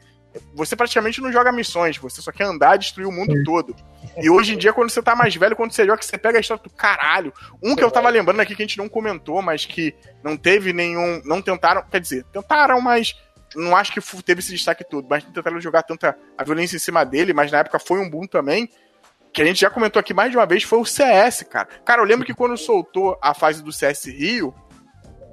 você 0.56 0.74
praticamente 0.74 1.20
não 1.20 1.34
joga 1.34 1.52
missões, 1.52 1.98
você 1.98 2.22
só 2.22 2.32
quer 2.32 2.46
andar 2.46 2.78
e 2.78 2.80
destruir 2.80 3.06
o 3.06 3.12
mundo 3.12 3.44
todo. 3.44 3.76
E 4.18 4.30
hoje 4.30 4.54
em 4.54 4.58
dia, 4.58 4.72
quando 4.72 4.90
você 4.90 5.02
tá 5.02 5.14
mais 5.18 5.36
velho, 5.36 5.54
quando 5.54 5.74
você 5.74 5.86
joga, 5.86 6.02
você 6.02 6.18
pega 6.18 6.38
a 6.38 6.40
história 6.40 6.64
do 6.64 6.70
caralho. 6.70 7.34
Um 7.62 7.76
que 7.76 7.84
eu 7.84 7.92
tava 7.92 8.08
lembrando 8.08 8.40
aqui 8.40 8.56
que 8.56 8.64
a 8.64 8.66
gente 8.66 8.78
não 8.78 8.88
comentou, 8.88 9.42
mas 9.42 9.66
que 9.66 9.94
não 10.24 10.38
teve 10.38 10.72
nenhum. 10.72 11.22
Não 11.26 11.42
tentaram. 11.42 11.84
Quer 11.92 12.00
dizer, 12.00 12.24
tentaram, 12.32 12.80
mas 12.80 13.14
não 13.54 13.76
acho 13.76 13.92
que 13.92 14.00
teve 14.24 14.40
esse 14.40 14.54
destaque 14.54 14.86
todo. 14.90 15.08
Mas 15.10 15.26
não 15.26 15.32
tentaram 15.34 15.60
jogar 15.60 15.84
tanta 15.84 16.18
a 16.38 16.44
violência 16.46 16.78
em 16.78 16.80
cima 16.80 17.04
dele, 17.04 17.34
mas 17.34 17.52
na 17.52 17.60
época 17.60 17.80
foi 17.80 18.00
um 18.00 18.10
boom 18.10 18.26
também. 18.26 18.70
Que 19.34 19.42
a 19.42 19.46
gente 19.46 19.62
já 19.62 19.70
comentou 19.70 20.00
aqui 20.00 20.14
mais 20.14 20.32
de 20.32 20.38
uma 20.38 20.46
vez, 20.46 20.64
foi 20.64 20.80
o 20.80 20.86
CS, 20.86 21.44
cara. 21.50 21.68
Cara, 21.84 22.02
eu 22.02 22.06
lembro 22.06 22.26
que 22.26 22.34
quando 22.34 22.56
soltou 22.56 23.18
a 23.22 23.34
fase 23.34 23.64
do 23.64 23.72
CS 23.72 24.06
Rio, 24.06 24.54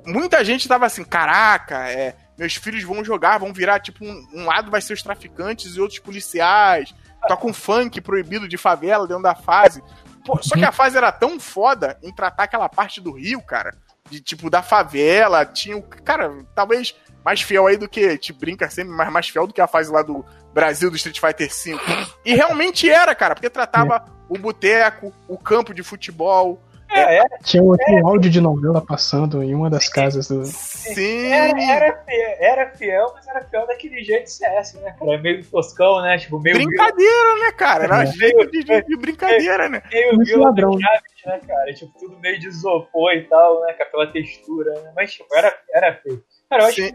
muita 0.07 0.43
gente 0.45 0.67
tava 0.67 0.87
assim, 0.87 1.05
caraca, 1.05 1.89
é 1.89 2.17
meus 2.41 2.55
filhos 2.55 2.83
vão 2.83 3.05
jogar, 3.05 3.37
vão 3.37 3.53
virar, 3.53 3.81
tipo, 3.81 4.03
um, 4.03 4.27
um 4.33 4.47
lado 4.47 4.71
vai 4.71 4.81
ser 4.81 4.95
os 4.95 5.03
traficantes 5.03 5.77
e 5.77 5.81
outros 5.81 5.99
policiais. 5.99 6.95
Toca 7.29 7.47
um 7.47 7.53
funk 7.53 8.01
proibido 8.01 8.49
de 8.49 8.57
favela 8.57 9.07
dentro 9.07 9.23
da 9.23 9.35
fase. 9.35 9.83
Pô, 10.25 10.43
só 10.43 10.57
que 10.57 10.65
a 10.65 10.73
fase 10.73 10.97
era 10.97 11.13
tão 11.13 11.39
foda 11.39 11.99
em 12.03 12.11
tratar 12.11 12.45
aquela 12.45 12.67
parte 12.67 12.99
do 12.99 13.13
Rio, 13.13 13.43
cara. 13.43 13.77
De 14.11 14.21
tipo, 14.21 14.51
da 14.51 14.63
favela. 14.63 15.45
Tinha 15.47 15.77
o. 15.77 15.83
Cara, 15.83 16.33
talvez 16.55 16.95
mais 17.25 17.41
fiel 17.41 17.67
aí 17.67 17.77
do 17.77 17.89
que. 17.89 18.19
Te 18.19 18.33
brinca 18.33 18.69
sempre, 18.69 18.93
mas 18.93 19.13
mais 19.13 19.29
fiel 19.29 19.47
do 19.47 19.55
que 19.55 19.61
a 19.61 19.67
fase 19.67 19.91
lá 19.91 20.03
do 20.03 20.25
Brasil 20.53 20.91
do 20.91 20.97
Street 20.97 21.21
Fighter 21.21 21.49
V. 21.49 21.79
E 22.25 22.35
realmente 22.35 22.91
era, 22.91 23.15
cara, 23.15 23.35
porque 23.35 23.51
tratava 23.51 23.97
é. 23.97 24.11
o 24.29 24.37
boteco, 24.37 25.13
o 25.29 25.39
campo 25.39 25.73
de 25.73 25.83
futebol, 25.83 26.61
é, 26.93 27.19
é, 27.19 27.25
Tinha 27.45 27.63
um, 27.63 27.77
um 27.89 28.07
áudio 28.07 28.31
de 28.31 28.41
novela 28.41 28.81
passando 28.81 29.43
em 29.43 29.55
uma 29.55 29.71
das 29.71 29.89
casas 29.89 30.27
do. 30.29 30.45
Sim! 30.45 31.27
Era, 31.27 31.63
era, 31.63 32.05
fiel, 32.05 32.37
era 32.41 32.71
fiel, 32.71 33.13
mas 33.15 33.29
era 33.29 33.43
fiel 33.43 33.67
daquele 33.67 34.03
jeito 34.03 34.25
de 34.25 34.33
CS, 34.33 34.75
né, 34.75 34.95
cara? 34.99 35.19
Meio 35.19 35.45
toscão, 35.45 36.03
né? 36.03 36.19
Tipo, 36.19 36.41
meio. 36.41 36.57
Brincadeira, 36.57 37.37
né, 37.41 37.53
cara? 37.53 37.85
Era 37.85 38.03
é. 38.03 38.07
jeito 38.07 38.51
de, 38.51 38.65
de, 38.65 38.83
de, 38.83 38.97
brincadeira, 38.97 39.69
né? 39.69 39.83
Meio 39.93 40.19
meio 40.19 40.41
ladrão. 40.41 40.77
né, 40.77 41.41
cara? 41.47 41.73
Tipo, 41.73 41.93
tudo 41.99 42.19
meio 42.19 42.39
de 42.41 42.49
isopor 42.49 43.13
e 43.13 43.23
tal, 43.25 43.61
né? 43.63 43.73
Pela 43.73 44.07
textura, 44.09 44.73
né? 44.81 44.93
Mas, 44.97 45.13
tipo, 45.13 45.33
era, 45.35 45.57
era 45.73 45.95
feio. 45.95 46.23
Cara, 46.49 46.65
eu 46.65 46.67
acho, 46.67 46.77
que, 46.77 46.95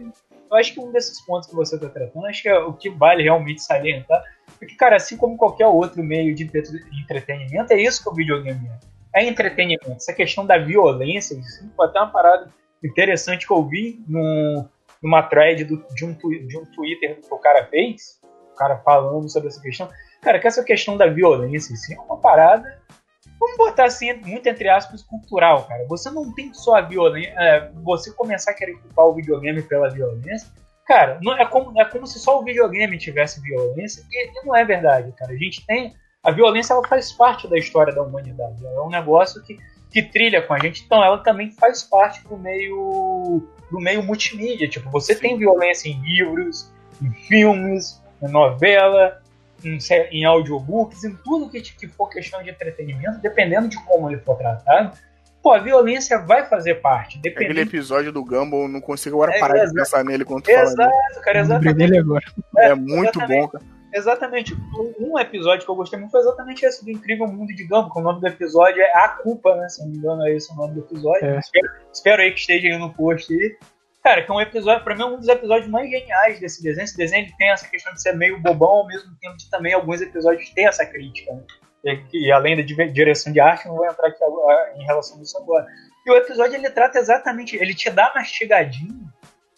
eu 0.52 0.58
acho 0.58 0.74
que 0.74 0.80
um 0.82 0.92
desses 0.92 1.26
pontos 1.26 1.50
que 1.50 1.56
você 1.56 1.80
tá 1.80 1.88
tratando, 1.88 2.26
acho 2.26 2.42
que 2.42 2.50
é 2.50 2.60
o 2.60 2.74
que 2.74 2.90
vale 2.90 3.24
realmente 3.24 3.62
salientar. 3.62 4.22
Porque, 4.60 4.76
cara, 4.76 4.98
assim 4.98 5.16
como 5.16 5.38
qualquer 5.38 5.68
outro 5.68 6.04
meio 6.04 6.36
de 6.36 6.44
entretenimento, 7.02 7.72
é 7.72 7.82
isso 7.82 8.04
que 8.04 8.10
o 8.10 8.14
videogame 8.14 8.68
é 8.68 8.95
é 9.16 9.24
entretenimento. 9.24 9.94
Essa 9.94 10.14
questão 10.14 10.46
da 10.46 10.58
violência, 10.58 11.40
assim, 11.40 11.72
foi 11.76 11.88
até 11.88 12.00
uma 12.00 12.12
parada 12.12 12.54
interessante 12.84 13.48
que 13.48 13.54
eu 13.54 13.64
vi 13.64 14.04
no, 14.08 14.68
numa 15.02 15.24
thread 15.24 15.64
do, 15.64 15.78
de, 15.96 16.06
um, 16.06 16.14
de 16.14 16.58
um 16.58 16.66
Twitter 16.66 17.22
que 17.22 17.34
o 17.34 17.38
cara 17.38 17.66
fez, 17.68 18.20
o 18.52 18.56
cara 18.56 18.78
falando 18.80 19.30
sobre 19.30 19.48
essa 19.48 19.62
questão. 19.62 19.90
Cara, 20.22 20.38
que 20.38 20.48
essa 20.48 20.64
questão 20.64 20.98
da 20.98 21.08
violência 21.08 21.74
assim, 21.74 21.96
é 21.96 22.00
uma 22.00 22.18
parada, 22.18 22.82
vamos 23.40 23.58
botar 23.58 23.86
assim, 23.86 24.14
muito 24.14 24.48
entre 24.48 24.68
aspas, 24.68 25.02
cultural, 25.02 25.66
cara. 25.66 25.86
Você 25.88 26.12
não 26.12 26.34
tem 26.34 26.54
só 26.54 26.76
a 26.76 26.82
violência, 26.82 27.34
é, 27.38 27.72
você 27.84 28.12
começar 28.12 28.52
a 28.52 28.54
querer 28.54 28.74
culpar 28.80 29.06
o 29.06 29.14
videogame 29.14 29.62
pela 29.62 29.90
violência, 29.90 30.50
cara, 30.86 31.20
não, 31.24 31.38
é, 31.38 31.46
como, 31.46 31.80
é 31.80 31.86
como 31.86 32.06
se 32.06 32.20
só 32.20 32.40
o 32.40 32.44
videogame 32.44 32.98
tivesse 32.98 33.40
violência, 33.42 34.04
e, 34.12 34.42
e 34.42 34.46
não 34.46 34.54
é 34.54 34.66
verdade, 34.66 35.14
cara. 35.14 35.32
A 35.32 35.38
gente 35.38 35.66
tem 35.66 35.96
a 36.26 36.32
violência 36.32 36.74
ela 36.74 36.86
faz 36.88 37.12
parte 37.14 37.48
da 37.48 37.58
história 37.58 37.94
da 37.94 38.02
humanidade. 38.02 38.66
Ela 38.66 38.78
é 38.78 38.82
um 38.82 38.90
negócio 38.90 39.44
que, 39.44 39.60
que 39.92 40.02
trilha 40.02 40.42
com 40.42 40.56
a 40.56 40.60
gente, 40.60 40.84
então 40.84 41.04
ela 41.04 41.20
também 41.20 41.52
faz 41.52 41.84
parte 41.84 42.28
do 42.28 42.36
meio 42.36 43.44
do 43.72 43.80
meio 43.80 44.02
multimídia. 44.02 44.68
Tipo, 44.68 44.90
você 44.90 45.14
Sim. 45.14 45.22
tem 45.22 45.38
violência 45.38 45.88
em 45.88 46.02
livros, 46.02 46.74
em 47.00 47.12
filmes, 47.12 48.02
em 48.22 48.28
novela, 48.28 49.22
em, 49.64 49.78
em 50.12 50.26
audiobooks, 50.26 51.04
em 51.04 51.16
tudo 51.24 51.48
que, 51.48 51.62
que 51.62 51.88
for 51.88 52.10
questão 52.10 52.42
de 52.42 52.50
entretenimento, 52.50 53.20
dependendo 53.20 53.68
de 53.68 53.78
como 53.86 54.10
ele 54.10 54.20
for 54.20 54.36
tratado. 54.36 54.98
Pô, 55.44 55.54
a 55.54 55.60
violência 55.60 56.18
vai 56.18 56.50
fazer 56.50 56.82
parte. 56.82 57.20
Dependendo... 57.20 57.52
Aquele 57.52 57.70
episódio 57.70 58.12
do 58.12 58.26
Gumball, 58.26 58.68
não 58.68 58.82
consigo 58.82 59.18
agora 59.18 59.38
é, 59.38 59.40
parar 59.40 59.60
é, 59.60 59.66
de 59.68 59.74
pensar 59.74 60.04
nele 60.04 60.26
quando 60.26 60.42
tu 60.42 60.50
Exato, 60.50 60.76
fala. 60.76 61.22
cara, 61.24 61.40
exatamente. 61.40 61.98
agora. 62.00 62.26
É, 62.58 62.70
é 62.70 62.76
muito 62.76 63.20
bom, 63.20 63.48
cara. 63.48 63.64
Exatamente. 63.96 64.54
Um 65.00 65.18
episódio 65.18 65.66
que 65.66 65.72
eu 65.72 65.76
gostei 65.76 65.98
muito 65.98 66.12
foi 66.12 66.20
exatamente 66.20 66.66
esse 66.66 66.84
do 66.84 66.92
Incrível 66.92 67.28
Mundo 67.28 67.56
de 67.56 67.64
Gumball, 67.64 67.90
que 67.90 68.00
o 68.00 68.04
nome 68.04 68.20
do 68.20 68.28
episódio 68.28 68.82
é 68.82 68.92
A 68.94 69.08
Culpa, 69.08 69.56
né? 69.56 69.70
Se 69.70 69.82
não 69.82 69.90
me 69.90 69.98
engano, 69.98 70.28
é 70.28 70.36
esse 70.36 70.52
o 70.52 70.56
nome 70.56 70.74
do 70.74 70.82
episódio. 70.82 71.26
É. 71.26 71.40
Espero, 71.40 71.72
espero, 71.94 72.22
aí 72.22 72.32
que 72.34 72.40
esteja 72.42 72.68
aí 72.68 72.78
no 72.78 72.94
post 72.94 73.34
aí. 73.34 73.58
Cara, 74.04 74.22
que 74.22 74.30
é 74.30 74.34
um 74.36 74.42
episódio, 74.42 74.84
pra 74.84 74.94
mim, 74.96 75.02
é 75.02 75.06
um 75.06 75.18
dos 75.18 75.30
episódios 75.30 75.70
mais 75.72 75.90
geniais 75.90 76.42
desse 76.42 76.62
desenho. 76.62 76.84
Esse 76.84 76.98
desenho 76.98 77.32
tem 77.38 77.50
essa 77.50 77.70
questão 77.70 77.94
de 77.94 78.02
ser 78.02 78.14
meio 78.18 78.38
bobão, 78.42 78.70
ao 78.70 78.88
mesmo 78.88 79.16
tempo 79.22 79.38
de 79.38 79.50
também 79.50 79.74
alguns 79.74 80.02
episódios 80.02 80.50
ter 80.50 80.64
essa 80.64 80.86
crítica, 80.86 81.34
né? 81.34 82.04
E, 82.14 82.30
além 82.34 82.58
da 82.58 82.64
direção 82.64 83.32
de 83.32 83.40
arte, 83.40 83.66
não 83.66 83.78
vou 83.78 83.86
entrar 83.86 84.10
aqui 84.10 84.22
agora, 84.24 84.74
em 84.76 84.84
relação 84.84 85.18
a 85.18 85.22
isso 85.22 85.38
agora. 85.38 85.66
E 86.06 86.12
o 86.12 86.18
episódio 86.18 86.56
ele 86.56 86.70
trata 86.70 87.00
exatamente, 87.00 87.56
ele 87.56 87.74
te 87.74 87.90
dá 87.90 88.12
mastigadinho 88.14 89.06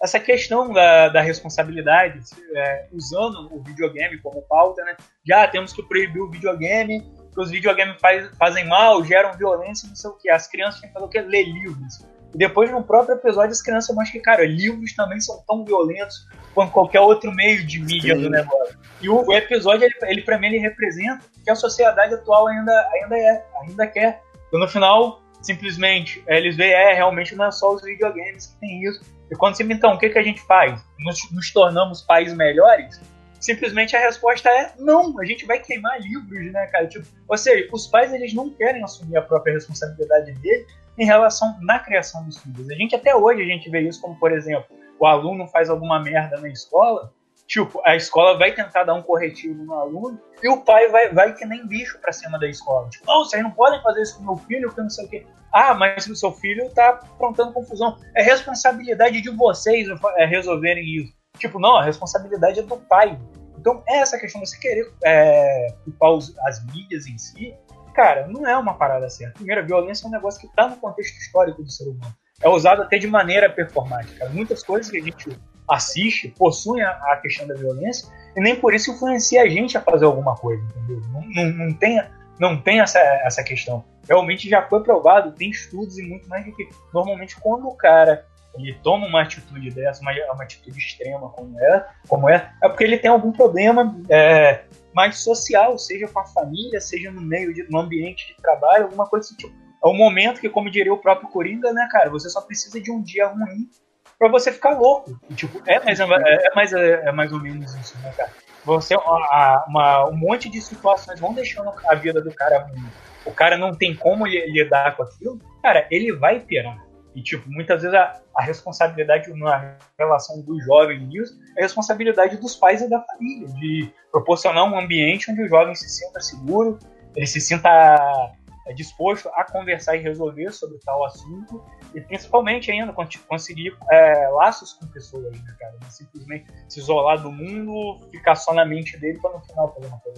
essa 0.02 0.20
questão 0.20 0.72
da, 0.72 1.10
da 1.10 1.22
responsabilidade, 1.22 2.20
é, 2.56 2.88
usando 2.92 3.50
o 3.52 3.64
videogame 3.64 4.20
como 4.20 4.42
pauta, 4.44 4.84
né? 4.84 4.96
Já 5.26 5.48
temos 5.48 5.74
que 5.74 5.82
proibir 5.82 6.22
o 6.22 6.30
videogame, 6.30 7.02
que 7.34 7.42
os 7.42 7.50
videogames 7.50 8.00
faz, 8.00 8.30
fazem 8.38 8.68
mal, 8.68 9.04
geram 9.04 9.34
violência, 9.34 9.88
não 9.88 9.96
sei 9.96 10.10
o 10.10 10.14
que. 10.14 10.30
As 10.30 10.48
crianças 10.48 10.82
têm 10.82 10.90
que 10.90 10.94
fazer 10.94 11.06
o 11.06 11.10
que? 11.10 11.22
Ler 11.22 11.44
livros. 11.44 12.06
E 12.34 12.38
depois, 12.38 12.72
no 12.72 12.84
próprio 12.84 13.16
episódio, 13.16 13.52
as 13.52 13.62
crianças 13.62 13.96
mostram 13.96 14.12
que, 14.12 14.20
cara, 14.20 14.46
livros 14.46 14.94
também 14.94 15.20
são 15.20 15.44
tão 15.48 15.66
violentos 15.66 16.28
quanto 16.54 16.72
qualquer 16.72 17.00
outro 17.00 17.32
meio 17.32 17.66
de 17.66 17.80
mídia 17.80 18.16
Sim. 18.16 18.22
do 18.24 18.30
negócio. 18.30 18.78
E 19.02 19.10
o, 19.10 19.26
o 19.26 19.34
episódio, 19.34 19.86
ele, 19.86 19.96
ele 20.04 20.22
para 20.22 20.38
mim, 20.38 20.48
ele 20.48 20.58
representa 20.60 21.24
que 21.44 21.50
a 21.50 21.56
sociedade 21.56 22.14
atual 22.14 22.48
ainda, 22.48 22.90
ainda 22.94 23.18
é, 23.18 23.46
ainda 23.62 23.88
quer. 23.88 24.22
Então, 24.48 24.60
no 24.60 24.68
final, 24.68 25.22
simplesmente, 25.42 26.24
eles 26.28 26.56
veem, 26.56 26.74
é, 26.74 26.94
realmente 26.94 27.36
não 27.36 27.46
é 27.46 27.52
só 27.52 27.74
os 27.74 27.82
videogames 27.82 28.48
que 28.48 28.60
tem 28.60 28.84
isso, 28.84 29.02
e 29.30 29.36
quando 29.36 29.58
me 29.60 29.74
então, 29.74 29.94
o 29.94 30.00
que, 30.00 30.10
que 30.10 30.20
a 30.20 30.24
gente 30.24 30.42
faz? 30.42 30.84
Nos, 31.00 31.32
nos 31.32 31.52
tornamos 31.52 32.02
países 32.02 32.36
melhores? 32.36 33.02
Simplesmente 33.40 33.96
a 33.96 34.00
resposta 34.00 34.50
é 34.50 34.74
não, 34.80 35.20
a 35.20 35.26
gente 35.26 35.46
vai 35.46 35.60
queimar 35.60 36.02
livros, 36.02 36.52
né, 36.52 36.68
cara? 36.68 36.88
Tipo, 36.88 37.06
ou 37.28 37.38
seja, 37.38 37.68
os 37.72 37.88
pais 37.88 38.14
eles 38.14 38.34
não 38.34 38.50
querem 38.50 38.84
assumir 38.84 39.18
a 39.18 39.22
própria 39.22 39.54
responsabilidade 39.54 40.32
dele 40.34 40.66
em 40.98 41.06
relação 41.06 41.56
na 41.62 41.78
criação 41.78 42.24
dos 42.24 42.38
filhos. 42.40 42.70
A 42.70 42.74
gente 42.74 42.96
até 42.96 43.16
hoje 43.16 43.42
a 43.42 43.46
gente 43.46 43.70
vê 43.70 43.82
isso 43.82 44.02
como, 44.02 44.18
por 44.18 44.32
exemplo, 44.32 44.66
o 45.00 45.06
aluno 45.06 45.46
faz 45.48 45.70
alguma 45.70 46.02
merda 46.02 46.38
na 46.38 46.50
escola, 46.50 47.14
tipo, 47.48 47.82
a 47.86 47.96
escola 47.96 48.38
vai 48.38 48.54
tentar 48.54 48.84
dar 48.84 48.94
um 48.94 49.02
corretivo 49.02 49.64
no 49.64 49.74
aluno 49.74 50.20
e 50.44 50.50
o 50.50 50.64
pai 50.64 50.90
vai, 50.90 51.14
vai 51.14 51.34
que 51.34 51.46
nem 51.46 51.66
bicho 51.66 51.98
pra 52.00 52.12
cima 52.12 52.38
da 52.38 52.48
escola. 52.48 52.90
Tipo, 52.90 53.06
não, 53.08 53.24
vocês 53.24 53.42
não 53.42 53.52
podem 53.52 53.82
fazer 53.82 54.02
isso 54.02 54.18
com 54.18 54.26
meu 54.26 54.38
filho, 54.38 54.72
que 54.72 54.82
não 54.82 54.90
sei 54.90 55.06
o 55.06 55.10
quê. 55.10 55.26
Ah, 55.52 55.74
mas 55.74 56.06
o 56.08 56.16
seu 56.16 56.32
filho 56.34 56.70
tá 56.72 56.90
aprontando 56.90 57.54
confusão. 57.54 57.98
É 58.16 58.22
responsabilidade 58.22 59.22
de 59.22 59.30
vocês 59.30 59.88
é, 60.18 60.26
resolverem 60.26 60.84
isso. 60.84 61.14
Tipo, 61.40 61.58
não, 61.60 61.78
a 61.78 61.84
responsabilidade 61.84 62.60
é 62.60 62.64
do 62.64 62.78
pai. 62.78 63.18
Então, 63.58 63.82
essa 63.88 64.20
questão 64.20 64.42
de 64.42 64.50
você 64.50 64.60
querer 64.60 64.94
é, 65.04 65.68
culpar 65.84 66.12
os, 66.12 66.38
as 66.40 66.64
mídias 66.66 67.08
em 67.08 67.18
si, 67.18 67.56
cara, 67.96 68.28
não 68.28 68.46
é 68.46 68.56
uma 68.58 68.74
parada 68.74 69.10
certa. 69.10 69.36
Primeiro, 69.36 69.62
a 69.62 69.64
violência 69.64 70.06
é 70.06 70.08
um 70.10 70.12
negócio 70.12 70.40
que 70.40 70.54
tá 70.56 70.68
no 70.68 70.78
contexto 70.78 71.18
histórico 71.18 71.64
do 71.64 71.72
ser 71.72 71.86
humano. 71.86 72.14
É 72.42 72.50
usado 72.50 72.84
até 72.84 72.98
de 72.98 73.08
maneira 73.08 73.50
performática. 73.50 74.30
Muitas 74.30 74.62
coisas 74.62 74.92
que 74.92 74.98
a 75.00 75.04
gente 75.04 75.30
assiste 75.70 76.30
possuem 76.38 76.84
a, 76.84 76.92
a 76.92 77.18
questão 77.18 77.48
da 77.48 77.56
violência 77.56 78.08
e 78.36 78.42
nem 78.42 78.56
por 78.56 78.74
isso 78.74 78.92
influencia 78.92 79.42
a 79.42 79.50
gente 79.50 79.78
a 79.78 79.82
fazer 79.82 80.06
alguma 80.06 80.36
coisa, 80.36 80.64
entendeu? 80.64 81.02
Não, 81.12 81.22
não, 81.22 81.66
não 81.66 81.74
tem, 81.74 82.02
não 82.40 82.62
tem 82.62 82.80
essa, 82.80 83.00
essa 83.00 83.44
questão. 83.44 83.84
Realmente 84.08 84.48
já 84.48 84.62
foi 84.68 84.82
provado, 84.84 85.34
tem 85.34 85.50
estudos 85.50 85.98
e 85.98 86.04
muito 86.04 86.30
mais 86.30 86.46
do 86.46 86.56
que. 86.56 86.70
Normalmente, 86.94 87.36
quando 87.40 87.68
o 87.68 87.76
cara 87.76 88.26
ele 88.56 88.74
toma 88.82 89.06
uma 89.06 89.22
atitude 89.22 89.70
dessa, 89.70 90.02
uma, 90.02 90.12
uma 90.34 90.44
atitude 90.44 90.78
extrema 90.78 91.30
como 91.30 91.60
é, 91.60 91.88
como 92.08 92.30
é, 92.30 92.52
é 92.64 92.68
porque 92.68 92.84
ele 92.84 92.98
tem 92.98 93.10
algum 93.10 93.32
problema 93.32 93.96
é, 94.10 94.64
mais 94.94 95.20
social, 95.20 95.78
seja 95.78 96.08
com 96.08 96.20
a 96.20 96.26
família, 96.26 96.82
seja 96.82 97.12
no 97.12 97.22
meio, 97.22 97.54
de, 97.54 97.70
no 97.70 97.80
ambiente 97.80 98.28
de 98.28 98.36
trabalho, 98.42 98.86
alguma 98.86 99.08
coisa 99.08 99.26
assim, 99.26 99.36
tipo. 99.36 99.68
É 99.84 99.88
o 99.88 99.94
momento 99.94 100.42
que, 100.42 100.50
como 100.50 100.72
diria 100.72 100.92
o 100.92 100.98
próprio 100.98 101.30
Coringa, 101.30 101.72
né, 101.72 101.88
cara, 101.92 102.10
você 102.10 102.28
só 102.30 102.42
precisa 102.42 102.82
de 102.82 102.92
um 102.92 103.00
dia 103.00 103.28
ruim 103.28 103.70
para 104.18 104.30
você 104.30 104.52
ficar 104.52 104.72
louco. 104.72 105.20
E, 105.30 105.34
tipo, 105.34 105.62
é 105.66 105.84
mais, 105.84 106.00
é, 106.00 106.04
é, 106.04 106.56
mais, 106.56 106.74
é 106.74 107.12
mais 107.12 107.32
ou 107.32 107.40
menos 107.40 107.74
isso, 107.76 107.98
né, 108.00 108.12
cara? 108.16 108.32
Você, 108.66 108.96
uma, 108.96 109.66
uma, 109.68 110.10
um 110.10 110.18
monte 110.18 110.50
de 110.50 110.62
situações 110.62 111.20
vão 111.20 111.34
deixando 111.34 111.72
a 111.88 111.96
vida 111.96 112.22
do 112.22 112.34
cara 112.34 112.60
ruim. 112.60 112.86
O 113.26 113.32
cara 113.32 113.58
não 113.58 113.74
tem 113.74 113.96
como 113.96 114.26
lidar 114.26 114.96
com 114.96 115.04
aquilo, 115.04 115.40
cara, 115.62 115.88
ele 115.90 116.12
vai 116.12 116.40
pirar. 116.40 116.78
E, 117.16 117.22
tipo, 117.22 117.50
muitas 117.50 117.82
vezes 117.82 117.98
a, 117.98 118.22
a 118.36 118.44
responsabilidade 118.44 119.34
na 119.34 119.78
relação 119.98 120.42
do 120.42 120.60
jovem 120.62 121.00
nisso 121.00 121.36
é 121.56 121.62
a 121.62 121.64
responsabilidade 121.64 122.38
dos 122.38 122.56
pais 122.56 122.82
e 122.82 122.90
da 122.90 123.02
família, 123.02 123.48
de 123.48 123.92
proporcionar 124.12 124.66
um 124.66 124.78
ambiente 124.78 125.32
onde 125.32 125.44
o 125.44 125.48
jovem 125.48 125.74
se 125.74 125.90
sinta 125.90 126.20
seguro, 126.20 126.78
ele 127.16 127.26
se 127.26 127.42
sinta 127.42 127.70
é, 127.70 128.32
disposto 128.74 129.30
a 129.34 129.44
conversar 129.44 129.96
e 129.96 130.00
resolver 130.00 130.52
sobre 130.52 130.78
tal 130.80 131.06
assunto 131.06 131.64
e 131.94 132.02
principalmente 132.02 132.72
ainda 132.72 132.94
conseguir 133.28 133.76
é, 133.92 134.28
laços 134.30 134.74
com 134.74 134.88
pessoas, 134.88 135.32
né, 135.32 135.56
cara? 135.60 135.76
Não 135.82 135.90
simplesmente 135.90 136.46
se 136.70 136.80
isolar 136.80 137.22
do 137.22 137.32
mundo, 137.32 138.00
ficar 138.12 138.36
só 138.36 138.54
na 138.54 138.66
mente 138.66 138.98
dele 138.98 139.20
para 139.22 139.34
no 139.34 139.42
final 139.42 139.74
fazer 139.74 139.88
uma 139.88 140.00
coisa 140.00 140.18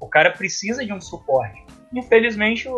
o 0.00 0.08
cara 0.08 0.30
precisa 0.30 0.84
de 0.84 0.92
um 0.92 1.00
suporte. 1.00 1.64
Infelizmente, 1.92 2.68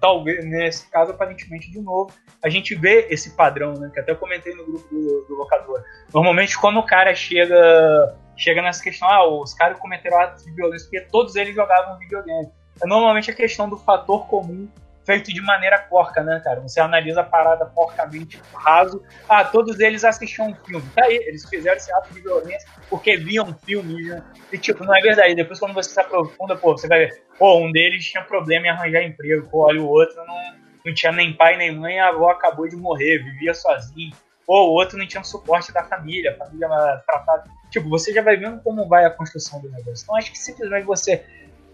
talvez 0.00 0.44
nesse 0.44 0.90
caso, 0.90 1.12
aparentemente, 1.12 1.70
de 1.70 1.80
novo, 1.80 2.12
a 2.42 2.48
gente 2.48 2.74
vê 2.74 3.06
esse 3.08 3.34
padrão, 3.34 3.74
né? 3.74 3.90
Que 3.92 4.00
até 4.00 4.12
eu 4.12 4.16
comentei 4.16 4.54
no 4.54 4.66
grupo 4.66 4.88
do, 4.88 5.26
do 5.28 5.34
locador. 5.36 5.82
Normalmente, 6.12 6.58
quando 6.58 6.78
o 6.78 6.86
cara 6.86 7.14
chega 7.14 8.16
chega 8.36 8.60
nessa 8.60 8.82
questão, 8.82 9.08
ah, 9.08 9.26
os 9.26 9.54
caras 9.54 9.78
cometeram 9.78 10.20
atos 10.20 10.44
de 10.44 10.52
violência 10.52 10.86
porque 10.90 11.08
todos 11.10 11.36
eles 11.36 11.54
jogavam 11.54 11.98
videogame. 11.98 12.50
É 12.82 12.86
normalmente 12.86 13.30
a 13.30 13.34
questão 13.34 13.68
do 13.68 13.76
fator 13.76 14.26
comum 14.26 14.68
feito 15.06 15.32
de 15.32 15.40
maneira 15.40 15.78
porca, 15.78 16.22
né, 16.22 16.40
cara? 16.44 16.60
Você 16.60 16.80
analisa 16.80 17.20
a 17.20 17.24
parada 17.24 17.64
porcamente 17.64 18.42
raso. 18.52 19.00
Ah, 19.28 19.44
todos 19.44 19.78
eles 19.78 20.04
assistiam 20.04 20.48
um 20.48 20.54
filme. 20.56 20.84
Tá 20.94 21.04
aí, 21.04 21.16
eles 21.26 21.48
fizeram 21.48 21.76
esse 21.76 21.92
ato 21.92 22.12
de 22.12 22.20
violência 22.20 22.68
porque 22.90 23.16
viam 23.16 23.54
filmes, 23.64 24.08
né? 24.08 24.22
E 24.52 24.58
tipo, 24.58 24.84
não 24.84 24.94
é 24.94 25.00
verdade. 25.00 25.36
Depois 25.36 25.60
quando 25.60 25.74
você 25.74 25.90
se 25.90 26.00
aprofunda, 26.00 26.56
pô, 26.56 26.76
você 26.76 26.88
vai 26.88 27.06
ver, 27.06 27.22
pô, 27.38 27.58
um 27.58 27.70
deles 27.70 28.04
tinha 28.04 28.24
problema 28.24 28.66
em 28.66 28.70
arranjar 28.70 29.02
emprego, 29.04 29.48
pô, 29.48 29.66
olha 29.66 29.80
o 29.80 29.88
outro 29.88 30.16
não, 30.24 30.36
não 30.84 30.92
tinha 30.92 31.12
nem 31.12 31.32
pai 31.32 31.56
nem 31.56 31.74
mãe, 31.74 32.00
a 32.00 32.08
avó 32.08 32.30
acabou 32.30 32.68
de 32.68 32.76
morrer, 32.76 33.22
vivia 33.22 33.54
sozinho. 33.54 34.14
Pô, 34.44 34.66
o 34.66 34.72
outro 34.72 34.98
não 34.98 35.06
tinha 35.06 35.22
suporte 35.22 35.72
da 35.72 35.84
família, 35.84 36.32
a 36.32 36.44
família 36.44 36.68
tratada. 37.06 37.44
Tipo, 37.70 37.88
você 37.88 38.12
já 38.12 38.22
vai 38.22 38.36
vendo 38.36 38.60
como 38.62 38.88
vai 38.88 39.04
a 39.04 39.10
construção 39.10 39.60
do 39.60 39.68
negócio. 39.70 40.02
Então 40.02 40.16
acho 40.16 40.30
que 40.32 40.38
simplesmente 40.38 40.84
você 40.84 41.24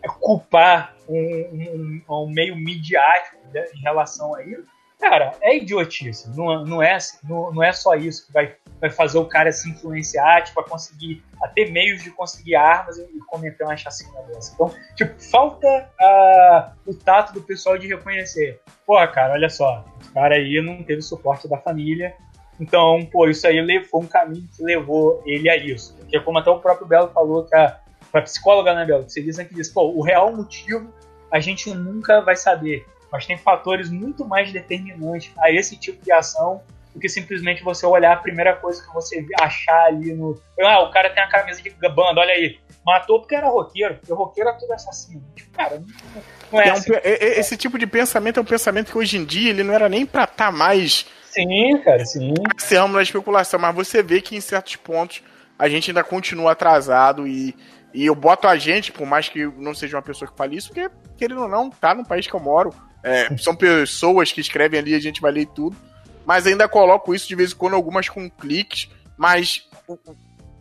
culpar 0.08 0.94
um, 1.08 2.02
um, 2.08 2.22
um 2.22 2.28
meio 2.28 2.56
midiático 2.56 3.36
né, 3.52 3.64
em 3.74 3.80
relação 3.80 4.34
a 4.34 4.42
isso, 4.42 4.64
cara, 4.98 5.32
é 5.40 5.56
idiotice. 5.56 6.30
Não, 6.30 6.64
não, 6.64 6.82
é, 6.82 6.96
não, 7.24 7.52
não 7.52 7.62
é 7.62 7.72
só 7.72 7.94
isso 7.94 8.26
que 8.26 8.32
vai, 8.32 8.54
vai 8.80 8.88
fazer 8.88 9.18
o 9.18 9.24
cara 9.24 9.50
se 9.50 9.68
influenciar, 9.68 10.42
tipo, 10.42 10.60
a 10.60 10.64
conseguir, 10.64 11.22
a 11.42 11.48
ter 11.48 11.70
meios 11.70 12.02
de 12.02 12.10
conseguir 12.10 12.54
armas 12.54 12.98
e, 12.98 13.02
e 13.02 13.18
cometer 13.26 13.64
uma 13.64 13.76
chacina 13.76 14.22
dessa. 14.28 14.54
Então, 14.54 14.72
tipo, 14.94 15.20
falta 15.20 15.66
uh, 16.00 16.72
o 16.90 16.94
tato 16.94 17.32
do 17.32 17.42
pessoal 17.42 17.76
de 17.76 17.88
reconhecer. 17.88 18.60
Pô, 18.86 18.94
cara, 19.08 19.32
olha 19.32 19.50
só, 19.50 19.84
o 20.08 20.14
cara 20.14 20.36
aí 20.36 20.62
não 20.62 20.82
teve 20.82 21.02
suporte 21.02 21.48
da 21.48 21.58
família, 21.58 22.14
então, 22.60 23.04
pô, 23.10 23.28
isso 23.28 23.44
aí 23.46 23.60
levou 23.60 24.02
um 24.02 24.06
caminho 24.06 24.48
que 24.56 24.62
levou 24.62 25.20
ele 25.26 25.50
a 25.50 25.56
isso. 25.56 25.96
Porque 25.96 26.20
como 26.20 26.38
até 26.38 26.48
o 26.48 26.60
próprio 26.60 26.86
Belo 26.86 27.08
falou 27.08 27.44
que 27.44 27.56
a, 27.56 27.80
para 28.12 28.22
psicóloga, 28.22 28.74
né, 28.74 28.84
Bel? 28.84 29.02
Você 29.02 29.22
diz 29.22 29.38
que 29.38 29.54
diz, 29.54 29.70
pô, 29.70 29.90
o 29.90 30.02
real 30.02 30.36
motivo 30.36 30.92
a 31.30 31.40
gente 31.40 31.72
nunca 31.72 32.20
vai 32.20 32.36
saber, 32.36 32.86
mas 33.10 33.24
tem 33.24 33.38
fatores 33.38 33.88
muito 33.88 34.24
mais 34.24 34.52
determinantes 34.52 35.32
a 35.38 35.50
esse 35.50 35.76
tipo 35.76 36.04
de 36.04 36.12
ação 36.12 36.60
do 36.94 37.00
que 37.00 37.08
simplesmente 37.08 37.62
você 37.62 37.86
olhar 37.86 38.12
a 38.12 38.16
primeira 38.16 38.54
coisa 38.54 38.82
que 38.86 38.92
você 38.92 39.26
achar 39.40 39.86
ali 39.86 40.12
no. 40.12 40.38
Ah, 40.60 40.82
o 40.82 40.90
cara 40.90 41.08
tem 41.08 41.22
a 41.22 41.26
camisa 41.26 41.62
de 41.62 41.70
banda, 41.70 42.20
olha 42.20 42.34
aí. 42.34 42.58
Matou 42.84 43.20
porque 43.20 43.34
era 43.34 43.48
roqueiro, 43.48 43.94
porque 43.94 44.12
o 44.12 44.16
roqueiro 44.16 44.50
é 44.50 44.52
tudo 44.54 44.72
assassino. 44.72 45.22
Tipo, 45.34 45.52
cara, 45.52 45.78
não, 45.78 46.22
não 46.52 46.60
é, 46.60 46.68
é 46.68 46.70
assim. 46.70 46.92
um, 46.92 46.96
Esse 47.02 47.56
tipo 47.56 47.78
de 47.78 47.86
pensamento 47.86 48.38
é 48.38 48.42
um 48.42 48.44
pensamento 48.46 48.90
que 48.90 48.98
hoje 48.98 49.16
em 49.16 49.24
dia 49.24 49.50
ele 49.50 49.62
não 49.62 49.72
era 49.72 49.88
nem 49.88 50.04
pra 50.04 50.24
estar 50.24 50.46
tá 50.46 50.52
mais. 50.52 51.06
Sim, 51.30 51.78
cara, 51.82 52.04
sim. 52.04 52.34
Esse 52.58 52.74
ramo 52.76 52.94
da 52.94 53.02
especulação, 53.02 53.58
mas 53.58 53.74
você 53.74 54.02
vê 54.02 54.20
que 54.20 54.36
em 54.36 54.40
certos 54.40 54.76
pontos 54.76 55.22
a 55.58 55.68
gente 55.68 55.90
ainda 55.90 56.04
continua 56.04 56.52
atrasado 56.52 57.26
e 57.26 57.54
e 57.94 58.06
eu 58.06 58.14
boto 58.14 58.48
a 58.48 58.56
gente, 58.56 58.92
por 58.92 59.06
mais 59.06 59.28
que 59.28 59.46
não 59.56 59.74
seja 59.74 59.96
uma 59.96 60.02
pessoa 60.02 60.30
que 60.30 60.36
fale 60.36 60.56
isso, 60.56 60.68
porque, 60.68 60.90
querendo 61.16 61.42
ou 61.42 61.48
não, 61.48 61.70
tá 61.70 61.94
no 61.94 62.06
país 62.06 62.26
que 62.26 62.34
eu 62.34 62.40
moro. 62.40 62.74
É, 63.02 63.36
são 63.36 63.54
pessoas 63.54 64.32
que 64.32 64.40
escrevem 64.40 64.78
ali, 64.78 64.94
a 64.94 65.00
gente 65.00 65.20
vai 65.20 65.32
ler 65.32 65.46
tudo. 65.46 65.76
Mas 66.24 66.46
ainda 66.46 66.68
coloco 66.68 67.14
isso 67.14 67.28
de 67.28 67.34
vez 67.34 67.52
em 67.52 67.56
quando, 67.56 67.74
algumas 67.74 68.08
com 68.08 68.30
cliques. 68.30 68.88
Mas 69.16 69.68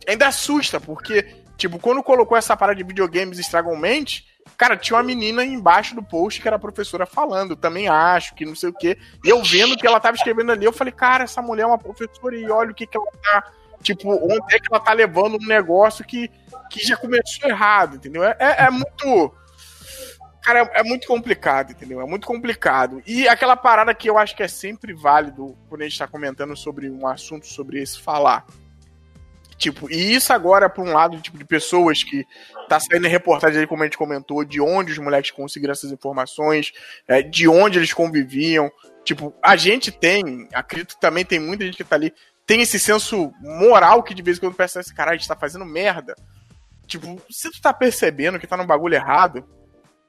ainda 0.06 0.26
assusta, 0.26 0.80
porque, 0.80 1.36
tipo, 1.56 1.78
quando 1.78 2.02
colocou 2.02 2.36
essa 2.36 2.56
parada 2.56 2.76
de 2.76 2.84
videogames 2.84 3.38
estragam 3.38 3.76
mente, 3.76 4.26
cara, 4.56 4.76
tinha 4.76 4.96
uma 4.96 5.02
menina 5.02 5.44
embaixo 5.44 5.94
do 5.94 6.02
post 6.02 6.40
que 6.40 6.48
era 6.48 6.58
professora 6.58 7.06
falando, 7.06 7.56
também 7.56 7.88
acho, 7.88 8.34
que 8.34 8.44
não 8.44 8.54
sei 8.54 8.70
o 8.70 8.74
quê. 8.74 8.98
E 9.24 9.28
eu 9.28 9.42
vendo 9.42 9.76
que 9.76 9.86
ela 9.86 10.00
tava 10.00 10.16
escrevendo 10.16 10.52
ali, 10.52 10.64
eu 10.64 10.72
falei, 10.72 10.92
cara, 10.92 11.24
essa 11.24 11.40
mulher 11.40 11.62
é 11.62 11.66
uma 11.66 11.78
professora 11.78 12.36
e 12.36 12.50
olha 12.50 12.72
o 12.72 12.74
que 12.74 12.86
que 12.86 12.96
ela 12.96 13.10
tá. 13.22 13.52
Tipo, 13.82 14.12
onde 14.14 14.54
é 14.54 14.58
que 14.58 14.68
ela 14.70 14.80
tá 14.80 14.92
levando 14.92 15.34
um 15.34 15.46
negócio 15.46 16.04
que 16.04 16.30
que 16.72 16.84
já 16.84 16.96
começou 16.96 17.48
errado, 17.48 17.96
entendeu? 17.96 18.24
É, 18.24 18.36
é, 18.38 18.64
é 18.64 18.70
muito. 18.70 19.34
Cara, 20.42 20.60
é, 20.60 20.80
é, 20.80 20.82
muito 20.82 21.06
complicado, 21.06 21.70
entendeu? 21.70 22.00
É 22.00 22.06
muito 22.06 22.26
complicado. 22.26 23.00
E 23.06 23.28
aquela 23.28 23.56
parada 23.56 23.94
que 23.94 24.10
eu 24.10 24.18
acho 24.18 24.34
que 24.34 24.42
é 24.42 24.48
sempre 24.48 24.92
válido 24.92 25.56
quando 25.68 25.82
a 25.82 25.84
gente 25.84 25.98
tá 25.98 26.08
comentando 26.08 26.56
sobre 26.56 26.90
um 26.90 27.06
assunto 27.06 27.46
sobre 27.46 27.80
esse 27.80 28.00
falar. 28.00 28.44
Tipo, 29.56 29.88
e 29.88 30.14
isso 30.14 30.32
agora, 30.32 30.68
por 30.68 30.84
um 30.84 30.92
lado, 30.92 31.20
tipo, 31.20 31.38
de 31.38 31.44
pessoas 31.44 32.02
que 32.02 32.26
tá 32.68 32.80
saindo 32.80 33.06
em 33.06 33.10
reportagem 33.10 33.60
aí, 33.60 33.66
como 33.68 33.82
a 33.82 33.86
gente 33.86 33.96
comentou, 33.96 34.44
de 34.44 34.60
onde 34.60 34.90
os 34.90 34.98
moleques 34.98 35.30
conseguiram 35.30 35.70
essas 35.70 35.92
informações, 35.92 36.72
é, 37.06 37.22
de 37.22 37.46
onde 37.46 37.78
eles 37.78 37.92
conviviam. 37.92 38.68
Tipo, 39.04 39.32
a 39.40 39.54
gente 39.54 39.92
tem, 39.92 40.48
acredito 40.52 40.96
que 40.96 41.00
também 41.00 41.24
tem 41.24 41.38
muita 41.38 41.64
gente 41.64 41.76
que 41.76 41.84
tá 41.84 41.94
ali, 41.94 42.12
tem 42.46 42.60
esse 42.60 42.78
senso 42.78 43.32
moral 43.40 44.02
que 44.02 44.14
de 44.14 44.22
vez 44.22 44.36
em 44.36 44.40
quando 44.40 44.54
pensa 44.54 44.80
assim, 44.80 44.94
cara, 44.94 45.12
a 45.12 45.14
gente 45.14 45.28
tá 45.28 45.36
fazendo 45.36 45.64
merda. 45.64 46.14
Tipo, 46.86 47.20
se 47.30 47.50
tu 47.50 47.60
tá 47.60 47.72
percebendo 47.72 48.38
que 48.38 48.46
tá 48.46 48.56
no 48.56 48.66
bagulho 48.66 48.94
errado, 48.94 49.44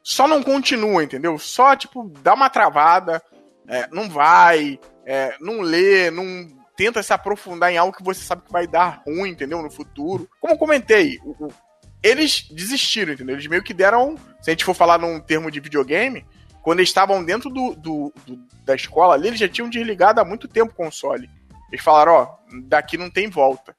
só 0.02 0.28
não 0.28 0.44
continua, 0.44 1.04
entendeu? 1.04 1.38
Só, 1.40 1.76
tipo, 1.76 2.10
dá 2.22 2.34
uma 2.34 2.50
travada, 2.50 3.22
é, 3.68 3.88
não 3.92 4.10
vai, 4.10 4.80
é, 5.06 5.36
não 5.40 5.62
lê, 5.62 6.12
não 6.12 6.48
tenta 6.76 7.04
se 7.04 7.14
aprofundar 7.14 7.72
em 7.72 7.78
algo 7.78 7.96
que 7.96 8.04
você 8.04 8.22
sabe 8.22 8.44
que 8.44 8.52
vai 8.52 8.68
dar 8.68 9.04
ruim, 9.06 9.30
entendeu? 9.30 9.62
No 9.62 9.72
futuro. 9.72 10.28
Como 10.42 10.54
eu 10.54 10.58
comentei, 10.58 11.20
o, 11.24 11.46
o, 11.46 11.54
eles 12.02 12.48
desistiram, 12.52 13.14
entendeu? 13.14 13.36
Eles 13.36 13.48
meio 13.48 13.64
que 13.64 13.74
deram, 13.74 14.18
se 14.42 14.50
a 14.50 14.54
gente 14.54 14.66
for 14.66 14.74
falar 14.74 14.98
num 14.98 15.20
termo 15.20 15.50
de 15.50 15.62
videogame, 15.62 16.26
quando 16.62 16.80
eles 16.80 16.90
estavam 16.90 17.24
dentro 17.24 17.50
do, 17.50 17.76
do, 17.76 18.14
do, 18.26 18.40
da 18.66 18.76
escola 18.76 19.14
ali, 19.14 19.28
eles 19.28 19.40
já 19.40 19.48
tinham 19.48 19.70
desligado 19.70 20.20
há 20.20 20.26
muito 20.26 20.48
tempo 20.48 20.72
o 20.72 20.76
console. 20.76 21.30
Eles 21.74 21.84
falaram, 21.84 22.14
ó, 22.14 22.36
daqui 22.66 23.00
não 23.00 23.10
tem 23.10 23.28
volta. 23.28 23.76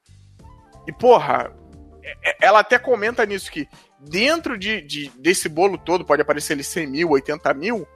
E 0.85 0.91
porra, 0.91 1.49
é, 2.03 2.45
ela 2.45 2.59
até 2.59 2.77
comenta 2.77 3.25
nisso 3.25 3.49
que 3.49 3.69
dentro 3.97 4.57
de, 4.57 4.81
de, 4.81 5.09
desse 5.17 5.47
bolo 5.47 5.77
todo 5.77 6.03
pode 6.03 6.21
aparecer 6.21 6.51
ali 6.51 6.63
100 6.63 6.87
mil, 6.87 7.09
80 7.11 7.53
mil. 7.53 7.87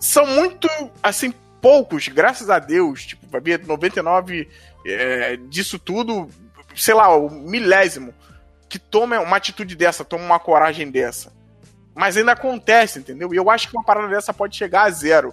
são 0.00 0.26
muito, 0.26 0.68
assim, 1.00 1.32
poucos, 1.62 2.08
graças 2.08 2.50
a 2.50 2.58
Deus. 2.58 3.06
Tipo, 3.06 3.28
vai 3.28 3.40
ver 3.40 3.64
99 3.64 4.48
é, 4.84 5.36
disso 5.36 5.78
tudo, 5.78 6.28
sei 6.74 6.94
lá, 6.94 7.16
o 7.16 7.30
milésimo, 7.30 8.12
que 8.68 8.80
toma 8.80 9.20
uma 9.20 9.36
atitude 9.36 9.76
dessa, 9.76 10.04
toma 10.04 10.24
uma 10.24 10.40
coragem 10.40 10.90
dessa. 10.90 11.32
Mas 11.94 12.16
ainda 12.16 12.32
acontece, 12.32 12.98
entendeu? 12.98 13.32
E 13.32 13.36
eu 13.36 13.48
acho 13.48 13.68
que 13.68 13.76
uma 13.76 13.84
parada 13.84 14.08
dessa 14.08 14.34
pode 14.34 14.56
chegar 14.56 14.82
a 14.82 14.90
zero. 14.90 15.32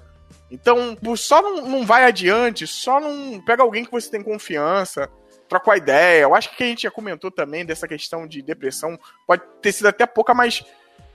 Então, 0.50 0.98
só 1.16 1.42
não, 1.42 1.68
não 1.68 1.86
vai 1.86 2.06
adiante, 2.06 2.66
só 2.66 3.00
não 3.00 3.40
pega 3.42 3.64
alguém 3.64 3.84
que 3.84 3.92
você 3.92 4.10
tem 4.10 4.24
confiança, 4.24 5.10
troca 5.50 5.70
uma 5.70 5.78
ideia. 5.78 6.22
Eu 6.22 6.36
acho 6.36 6.56
que 6.56 6.64
a 6.64 6.68
gente 6.68 6.84
já 6.84 6.92
comentou 6.92 7.30
também 7.30 7.66
dessa 7.66 7.88
questão 7.88 8.26
de 8.26 8.42
depressão, 8.42 8.98
pode 9.26 9.44
ter 9.62 9.72
sido 9.72 9.88
até 9.88 10.06
pouca, 10.06 10.34
mas 10.34 10.64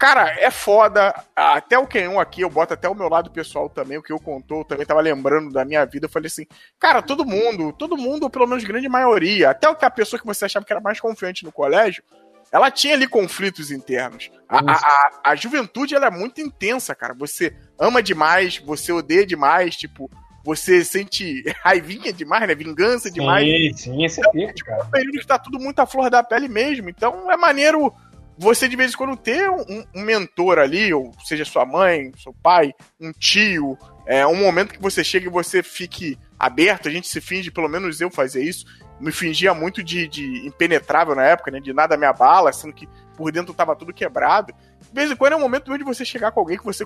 Cara, 0.03 0.35
é 0.37 0.51
foda. 0.51 1.15
Até 1.37 1.79
o 1.79 1.87
Kenyon 1.87 2.19
aqui, 2.19 2.41
eu 2.41 2.51
boto 2.51 2.75
até 2.75 2.89
o 2.89 2.95
meu 2.95 3.09
lado 3.09 3.31
pessoal 3.31 3.69
também, 3.69 3.99
o 3.99 4.03
que 4.03 4.13
eu 4.13 4.19
contou, 4.19 4.59
eu 4.59 4.65
também 4.65 4.85
tava 4.85 5.01
lembrando 5.01 5.53
da 5.53 5.65
minha 5.65 5.85
vida. 5.85 6.07
Eu 6.07 6.11
falei 6.11 6.27
assim, 6.27 6.45
cara, 6.77 7.01
todo 7.01 7.25
mundo, 7.25 7.73
todo 7.73 7.97
mundo, 7.97 8.25
ou 8.25 8.31
pelo 8.31 8.49
menos 8.49 8.65
grande 8.65 8.89
maioria, 8.89 9.51
até 9.51 9.69
a 9.69 9.91
pessoa 9.91 10.19
que 10.19 10.27
você 10.27 10.45
achava 10.45 10.67
que 10.67 10.73
era 10.73 10.81
mais 10.81 10.99
confiante 10.99 11.45
no 11.45 11.53
colégio, 11.53 12.03
ela 12.51 12.69
tinha 12.69 12.95
ali 12.95 13.07
conflitos 13.07 13.71
internos. 13.71 14.29
A, 14.49 14.59
a, 14.59 14.73
a, 14.73 15.21
a, 15.31 15.37
juventude 15.37 15.95
ela 15.95 16.09
é 16.09 16.11
muito 16.11 16.41
intensa, 16.41 16.97
cara. 16.97 17.15
Você 17.15 17.57
ama 17.83 18.03
demais, 18.03 18.59
você 18.59 18.93
odeia 18.93 19.27
demais, 19.27 19.77
tipo, 19.77 20.09
você 20.45 20.85
sente 20.85 21.43
raivinha 21.63 22.13
demais, 22.13 22.47
né? 22.47 22.55
Vingança 22.55 23.11
demais. 23.11 23.45
Sim, 23.45 23.73
sim, 23.77 24.05
esse 24.05 24.21
é 24.21 24.31
então, 24.35 24.55
tipo, 24.55 24.71
é 24.71 24.83
um 24.83 24.91
período 24.91 25.19
que 25.19 25.27
tá 25.27 25.39
tudo 25.39 25.59
muito 25.59 25.81
à 25.81 25.87
flor 25.87 26.09
da 26.09 26.23
pele 26.23 26.49
mesmo. 26.49 26.89
Então 26.89 27.31
é 27.31 27.37
maneiro 27.37 27.93
você 28.39 28.69
de 28.69 28.77
vez 28.77 28.93
em 28.93 28.97
quando 28.97 29.17
ter 29.17 29.51
um, 29.51 29.85
um, 29.95 30.03
mentor 30.03 30.59
ali, 30.59 30.93
ou 30.95 31.13
seja 31.25 31.45
sua 31.45 31.67
mãe, 31.67 32.13
seu 32.17 32.33
pai, 32.33 32.73
um 33.01 33.13
tio, 33.13 33.77
é 34.07 34.27
um 34.27 34.37
momento 34.37 34.73
que 34.73 34.83
você 34.83 35.05
chega 35.05 35.27
e 35.27 35.31
você 35.31 35.63
fique 35.63 36.19
aberto, 36.39 36.89
a 36.89 36.91
gente 36.91 37.09
se 37.09 37.21
finge, 37.21 37.51
pelo 37.51 37.69
menos 37.69 38.01
eu 38.01 38.11
fazia 38.11 38.43
isso, 38.43 38.65
me 38.99 39.13
fingia 39.13 39.53
muito 39.53 39.83
de, 39.83 40.09
de 40.09 40.47
impenetrável 40.47 41.15
na 41.15 41.25
época, 41.25 41.51
né, 41.51 41.61
de 41.61 41.73
nada 41.73 41.97
me 41.97 42.07
abala, 42.07 42.53
sendo 42.53 42.73
que 42.73 42.89
por 43.17 43.31
dentro 43.31 43.55
tava 43.55 43.77
tudo 43.77 43.93
quebrado. 43.93 44.53
De 44.93 45.01
vez 45.01 45.11
em 45.11 45.17
quando 45.17 45.33
é 45.33 45.37
um 45.37 45.41
momento 45.41 45.77
de 45.79 45.85
você 45.85 46.05
chegar 46.05 46.31
com 46.33 46.41
alguém 46.41 46.59
que 46.59 46.65
você, 46.65 46.85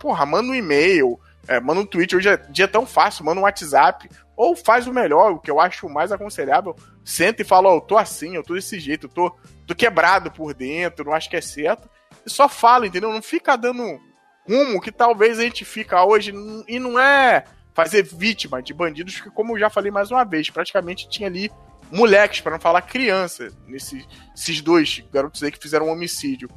porra, 0.00 0.26
manda 0.26 0.50
um 0.50 0.54
e-mail, 0.54 1.20
é, 1.46 1.60
manda 1.60 1.80
um 1.80 1.86
tweet, 1.86 2.16
hoje 2.16 2.28
é 2.28 2.36
dia 2.36 2.66
tão 2.66 2.84
fácil, 2.84 3.24
manda 3.24 3.40
um 3.40 3.44
WhatsApp, 3.44 4.10
ou 4.36 4.56
faz 4.56 4.88
o 4.88 4.92
melhor, 4.92 5.30
o 5.32 5.38
que 5.38 5.50
eu 5.50 5.60
acho 5.60 5.88
mais 5.88 6.10
aconselhável, 6.10 6.74
senta 7.04 7.42
e 7.42 7.44
fala, 7.44 7.68
ó, 7.68 7.74
oh, 7.74 7.76
eu 7.76 7.80
tô 7.80 7.96
assim, 7.96 8.34
eu 8.34 8.42
tô 8.42 8.54
desse 8.54 8.80
jeito, 8.80 9.06
eu 9.06 9.10
tô, 9.10 9.36
tô 9.68 9.74
quebrado 9.74 10.32
por 10.32 10.52
dentro, 10.52 11.04
não 11.04 11.12
acho 11.12 11.30
que 11.30 11.36
é 11.36 11.40
certo, 11.40 11.88
e 12.26 12.30
só 12.30 12.48
fala, 12.48 12.88
entendeu? 12.88 13.12
Não 13.12 13.22
fica 13.22 13.56
dando 13.56 14.00
rumo 14.48 14.80
que 14.80 14.90
talvez 14.90 15.38
a 15.38 15.42
gente 15.42 15.64
fica 15.64 16.04
hoje, 16.04 16.34
e 16.66 16.80
não 16.80 16.98
é 16.98 17.44
fazer 17.72 18.02
vítima 18.02 18.60
de 18.60 18.74
bandidos, 18.74 19.20
que 19.20 19.30
como 19.30 19.52
eu 19.52 19.60
já 19.60 19.70
falei 19.70 19.92
mais 19.92 20.10
uma 20.10 20.24
vez, 20.24 20.50
praticamente 20.50 21.08
tinha 21.08 21.28
ali 21.28 21.52
moleques, 21.92 22.40
para 22.40 22.52
não 22.52 22.60
falar 22.60 22.82
criança, 22.82 23.52
nesses 23.68 24.60
dois 24.60 25.04
garotos 25.12 25.40
aí 25.44 25.52
que 25.52 25.58
fizeram 25.58 25.86
um 25.86 25.92
homicídio. 25.92 26.48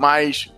Mas 0.00 0.50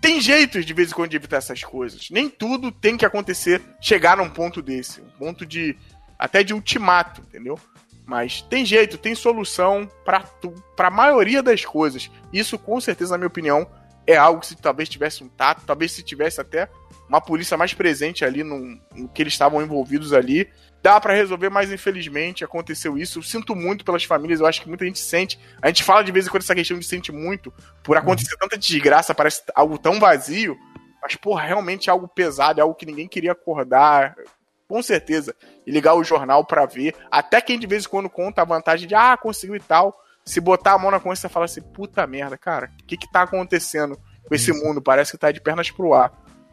tem 0.00 0.20
jeitos 0.20 0.66
de 0.66 0.74
vez 0.74 0.90
em 0.90 0.94
quando 0.94 1.10
de 1.10 1.16
evitar 1.16 1.36
essas 1.36 1.62
coisas. 1.62 2.10
Nem 2.10 2.28
tudo 2.28 2.72
tem 2.72 2.96
que 2.96 3.06
acontecer, 3.06 3.62
chegar 3.80 4.16
num 4.16 4.28
ponto 4.28 4.60
desse, 4.60 5.00
um 5.00 5.10
ponto 5.10 5.46
de 5.46 5.78
até 6.18 6.42
de 6.42 6.52
ultimato, 6.52 7.20
entendeu? 7.20 7.56
Mas 8.04 8.42
tem 8.42 8.66
jeito, 8.66 8.98
tem 8.98 9.14
solução 9.14 9.88
para 10.04 10.24
para 10.76 10.88
a 10.88 10.90
maioria 10.90 11.40
das 11.40 11.64
coisas. 11.64 12.10
Isso 12.32 12.58
com 12.58 12.80
certeza, 12.80 13.12
na 13.12 13.18
minha 13.18 13.28
opinião, 13.28 13.64
é 14.04 14.16
algo 14.16 14.40
que 14.40 14.48
se 14.48 14.56
talvez 14.56 14.88
tivesse 14.88 15.22
um 15.22 15.28
tato, 15.28 15.62
talvez 15.64 15.92
se 15.92 16.02
tivesse 16.02 16.40
até 16.40 16.68
uma 17.08 17.20
polícia 17.20 17.56
mais 17.56 17.74
presente 17.74 18.24
ali 18.24 18.42
no, 18.42 18.76
no 18.92 19.08
que 19.08 19.22
eles 19.22 19.34
estavam 19.34 19.62
envolvidos 19.62 20.12
ali, 20.12 20.50
dá 20.82 21.00
para 21.00 21.14
resolver, 21.14 21.50
mas 21.50 21.70
infelizmente 21.70 22.44
aconteceu 22.44 22.96
isso. 22.96 23.18
Eu 23.18 23.22
sinto 23.22 23.54
muito 23.54 23.84
pelas 23.84 24.04
famílias, 24.04 24.40
eu 24.40 24.46
acho 24.46 24.62
que 24.62 24.68
muita 24.68 24.84
gente 24.84 24.98
sente. 24.98 25.38
A 25.60 25.68
gente 25.68 25.84
fala 25.84 26.02
de 26.02 26.12
vez 26.12 26.26
em 26.26 26.30
quando 26.30 26.42
essa 26.42 26.54
questão 26.54 26.78
de 26.78 26.86
sente 26.86 27.12
muito, 27.12 27.52
por 27.82 27.96
acontecer 27.96 28.36
tanta 28.36 28.56
desgraça, 28.56 29.14
parece 29.14 29.42
algo 29.54 29.78
tão 29.78 30.00
vazio. 30.00 30.56
Mas, 31.02 31.16
porra, 31.16 31.44
realmente 31.44 31.88
é 31.88 31.92
algo 31.92 32.08
pesado, 32.08 32.60
é 32.60 32.62
algo 32.62 32.74
que 32.74 32.86
ninguém 32.86 33.08
queria 33.08 33.32
acordar, 33.32 34.14
com 34.68 34.82
certeza. 34.82 35.34
E 35.66 35.70
ligar 35.70 35.94
o 35.94 36.04
jornal 36.04 36.44
para 36.44 36.66
ver. 36.66 36.94
Até 37.10 37.40
quem 37.40 37.58
de 37.58 37.66
vez 37.66 37.84
em 37.84 37.88
quando 37.88 38.08
conta 38.08 38.42
a 38.42 38.44
vantagem 38.44 38.86
de, 38.86 38.94
ah, 38.94 39.16
conseguiu 39.16 39.56
e 39.56 39.60
tal. 39.60 39.98
Se 40.24 40.40
botar 40.40 40.74
a 40.74 40.78
mão 40.78 40.90
na 40.90 41.00
consciência 41.00 41.26
e 41.26 41.30
falar 41.30 41.46
assim, 41.46 41.62
puta 41.62 42.06
merda, 42.06 42.36
cara, 42.36 42.70
o 42.80 42.86
que 42.86 42.96
que 42.96 43.10
tá 43.10 43.22
acontecendo 43.22 43.98
com 44.28 44.34
esse 44.34 44.52
mundo? 44.52 44.82
Parece 44.82 45.12
que 45.12 45.18
tá 45.18 45.32
de 45.32 45.40
pernas 45.40 45.70
pro 45.70 45.94
ar. 45.94 46.12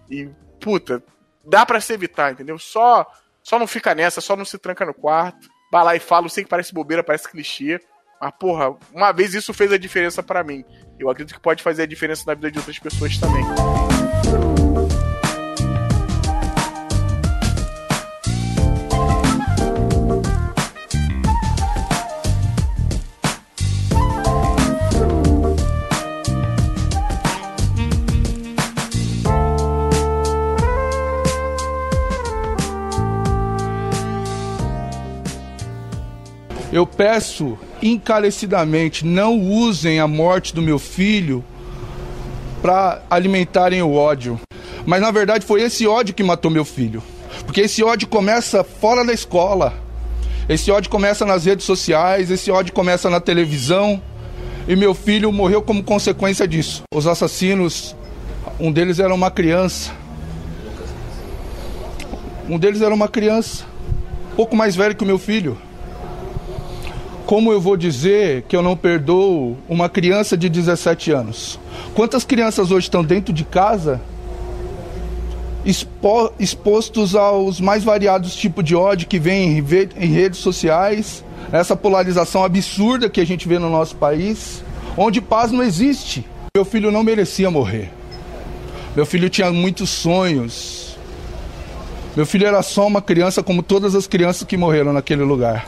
E, 0.10 0.30
puta, 0.60 1.04
dá 1.46 1.66
para 1.66 1.82
se 1.82 1.94
evitar, 1.94 2.32
entendeu? 2.32 2.58
Só 2.58 3.06
só 3.48 3.58
não 3.58 3.66
fica 3.66 3.96
nessa, 3.96 4.20
só 4.20 4.36
não 4.36 4.44
se 4.44 4.58
tranca 4.58 4.86
no 4.86 4.94
quarto. 4.94 5.48
Vai 5.72 5.82
lá 5.82 5.96
e 5.96 6.02
fala, 6.02 6.26
eu 6.26 6.30
sei 6.30 6.44
que 6.44 6.50
parece 6.50 6.74
bobeira, 6.74 7.02
parece 7.02 7.32
clichê. 7.32 7.80
Mas, 8.20 8.34
porra, 8.38 8.76
uma 8.94 9.14
vez 9.14 9.34
isso 9.34 9.54
fez 9.54 9.72
a 9.72 9.78
diferença 9.78 10.22
para 10.22 10.44
mim. 10.44 10.66
Eu 11.00 11.10
acredito 11.10 11.34
que 11.34 11.40
pode 11.40 11.64
fazer 11.64 11.84
a 11.84 11.88
diferença 11.88 12.26
na 12.28 12.34
vida 12.34 12.52
de 12.52 12.58
outras 12.58 12.78
pessoas 12.78 13.18
também. 13.18 13.46
Eu 36.78 36.86
peço 36.86 37.58
encarecidamente, 37.82 39.04
não 39.04 39.40
usem 39.40 40.00
a 40.00 40.06
morte 40.06 40.54
do 40.54 40.62
meu 40.62 40.78
filho 40.78 41.44
para 42.62 43.02
alimentarem 43.10 43.82
o 43.82 43.96
ódio. 43.96 44.40
Mas 44.86 45.02
na 45.02 45.10
verdade 45.10 45.44
foi 45.44 45.64
esse 45.64 45.88
ódio 45.88 46.14
que 46.14 46.22
matou 46.22 46.52
meu 46.52 46.64
filho. 46.64 47.02
Porque 47.48 47.62
esse 47.62 47.84
ódio 47.84 48.08
começa 48.08 48.64
fora 48.64 49.04
da 49.04 49.12
escola. 49.12 49.74
Esse 50.48 50.70
ódio 50.70 50.92
começa 50.92 51.26
nas 51.26 51.46
redes 51.46 51.66
sociais, 51.66 52.30
esse 52.30 52.52
ódio 52.52 52.72
começa 52.72 53.10
na 53.10 53.20
televisão. 53.20 54.00
E 54.68 54.76
meu 54.76 54.94
filho 54.94 55.32
morreu 55.32 55.64
como 55.64 55.84
consequência 55.84 56.48
disso. 56.48 56.84
Os 56.94 57.08
assassinos, 57.08 57.96
um 58.60 58.72
deles 58.72 59.00
era 59.00 59.16
uma 59.16 59.32
criança. 59.32 59.92
Um 62.48 62.60
deles 62.60 62.84
era 62.84 62.94
uma 62.94 63.08
criança, 63.08 63.66
pouco 64.36 64.56
mais 64.56 64.76
velho 64.76 64.96
que 64.96 65.04
o 65.04 65.08
meu 65.08 65.18
filho. 65.18 65.58
Como 67.28 67.52
eu 67.52 67.60
vou 67.60 67.76
dizer 67.76 68.44
que 68.44 68.56
eu 68.56 68.62
não 68.62 68.78
perdoo 68.78 69.58
uma 69.68 69.90
criança 69.90 70.38
de 70.38 70.48
17 70.48 71.12
anos? 71.12 71.60
Quantas 71.94 72.24
crianças 72.24 72.72
hoje 72.72 72.86
estão 72.86 73.04
dentro 73.04 73.34
de 73.34 73.44
casa 73.44 74.00
expo 75.66 76.32
expostos 76.40 77.16
aos 77.16 77.60
mais 77.60 77.84
variados 77.84 78.34
tipos 78.34 78.64
de 78.64 78.78
ódio 78.78 79.10
que 79.10 79.20
vem 79.20 79.58
em 79.58 80.08
redes 80.08 80.40
sociais, 80.40 81.22
essa 81.52 81.76
polarização 81.76 82.46
absurda 82.46 83.10
que 83.10 83.20
a 83.20 83.26
gente 83.26 83.46
vê 83.46 83.60
no 83.60 83.70
nosso 83.70 83.98
país, 83.98 84.64
onde 84.96 85.20
paz 85.20 85.52
não 85.52 85.62
existe. 85.62 86.26
Meu 86.56 86.64
filho 86.64 86.92
não 86.92 87.04
merecia 87.04 87.52
morrer. 87.52 87.92
Meu 88.96 89.06
filho 89.06 89.30
tinha 89.30 89.52
muitos 89.52 89.90
sonhos. 89.90 90.98
Meu 92.16 92.26
filho 92.26 92.48
era 92.48 92.62
só 92.62 92.88
uma 92.88 93.02
criança 93.02 93.44
como 93.44 93.62
todas 93.62 93.96
as 93.96 94.08
crianças 94.08 94.48
que 94.48 94.56
morreram 94.56 94.94
naquele 94.94 95.24
lugar. 95.24 95.68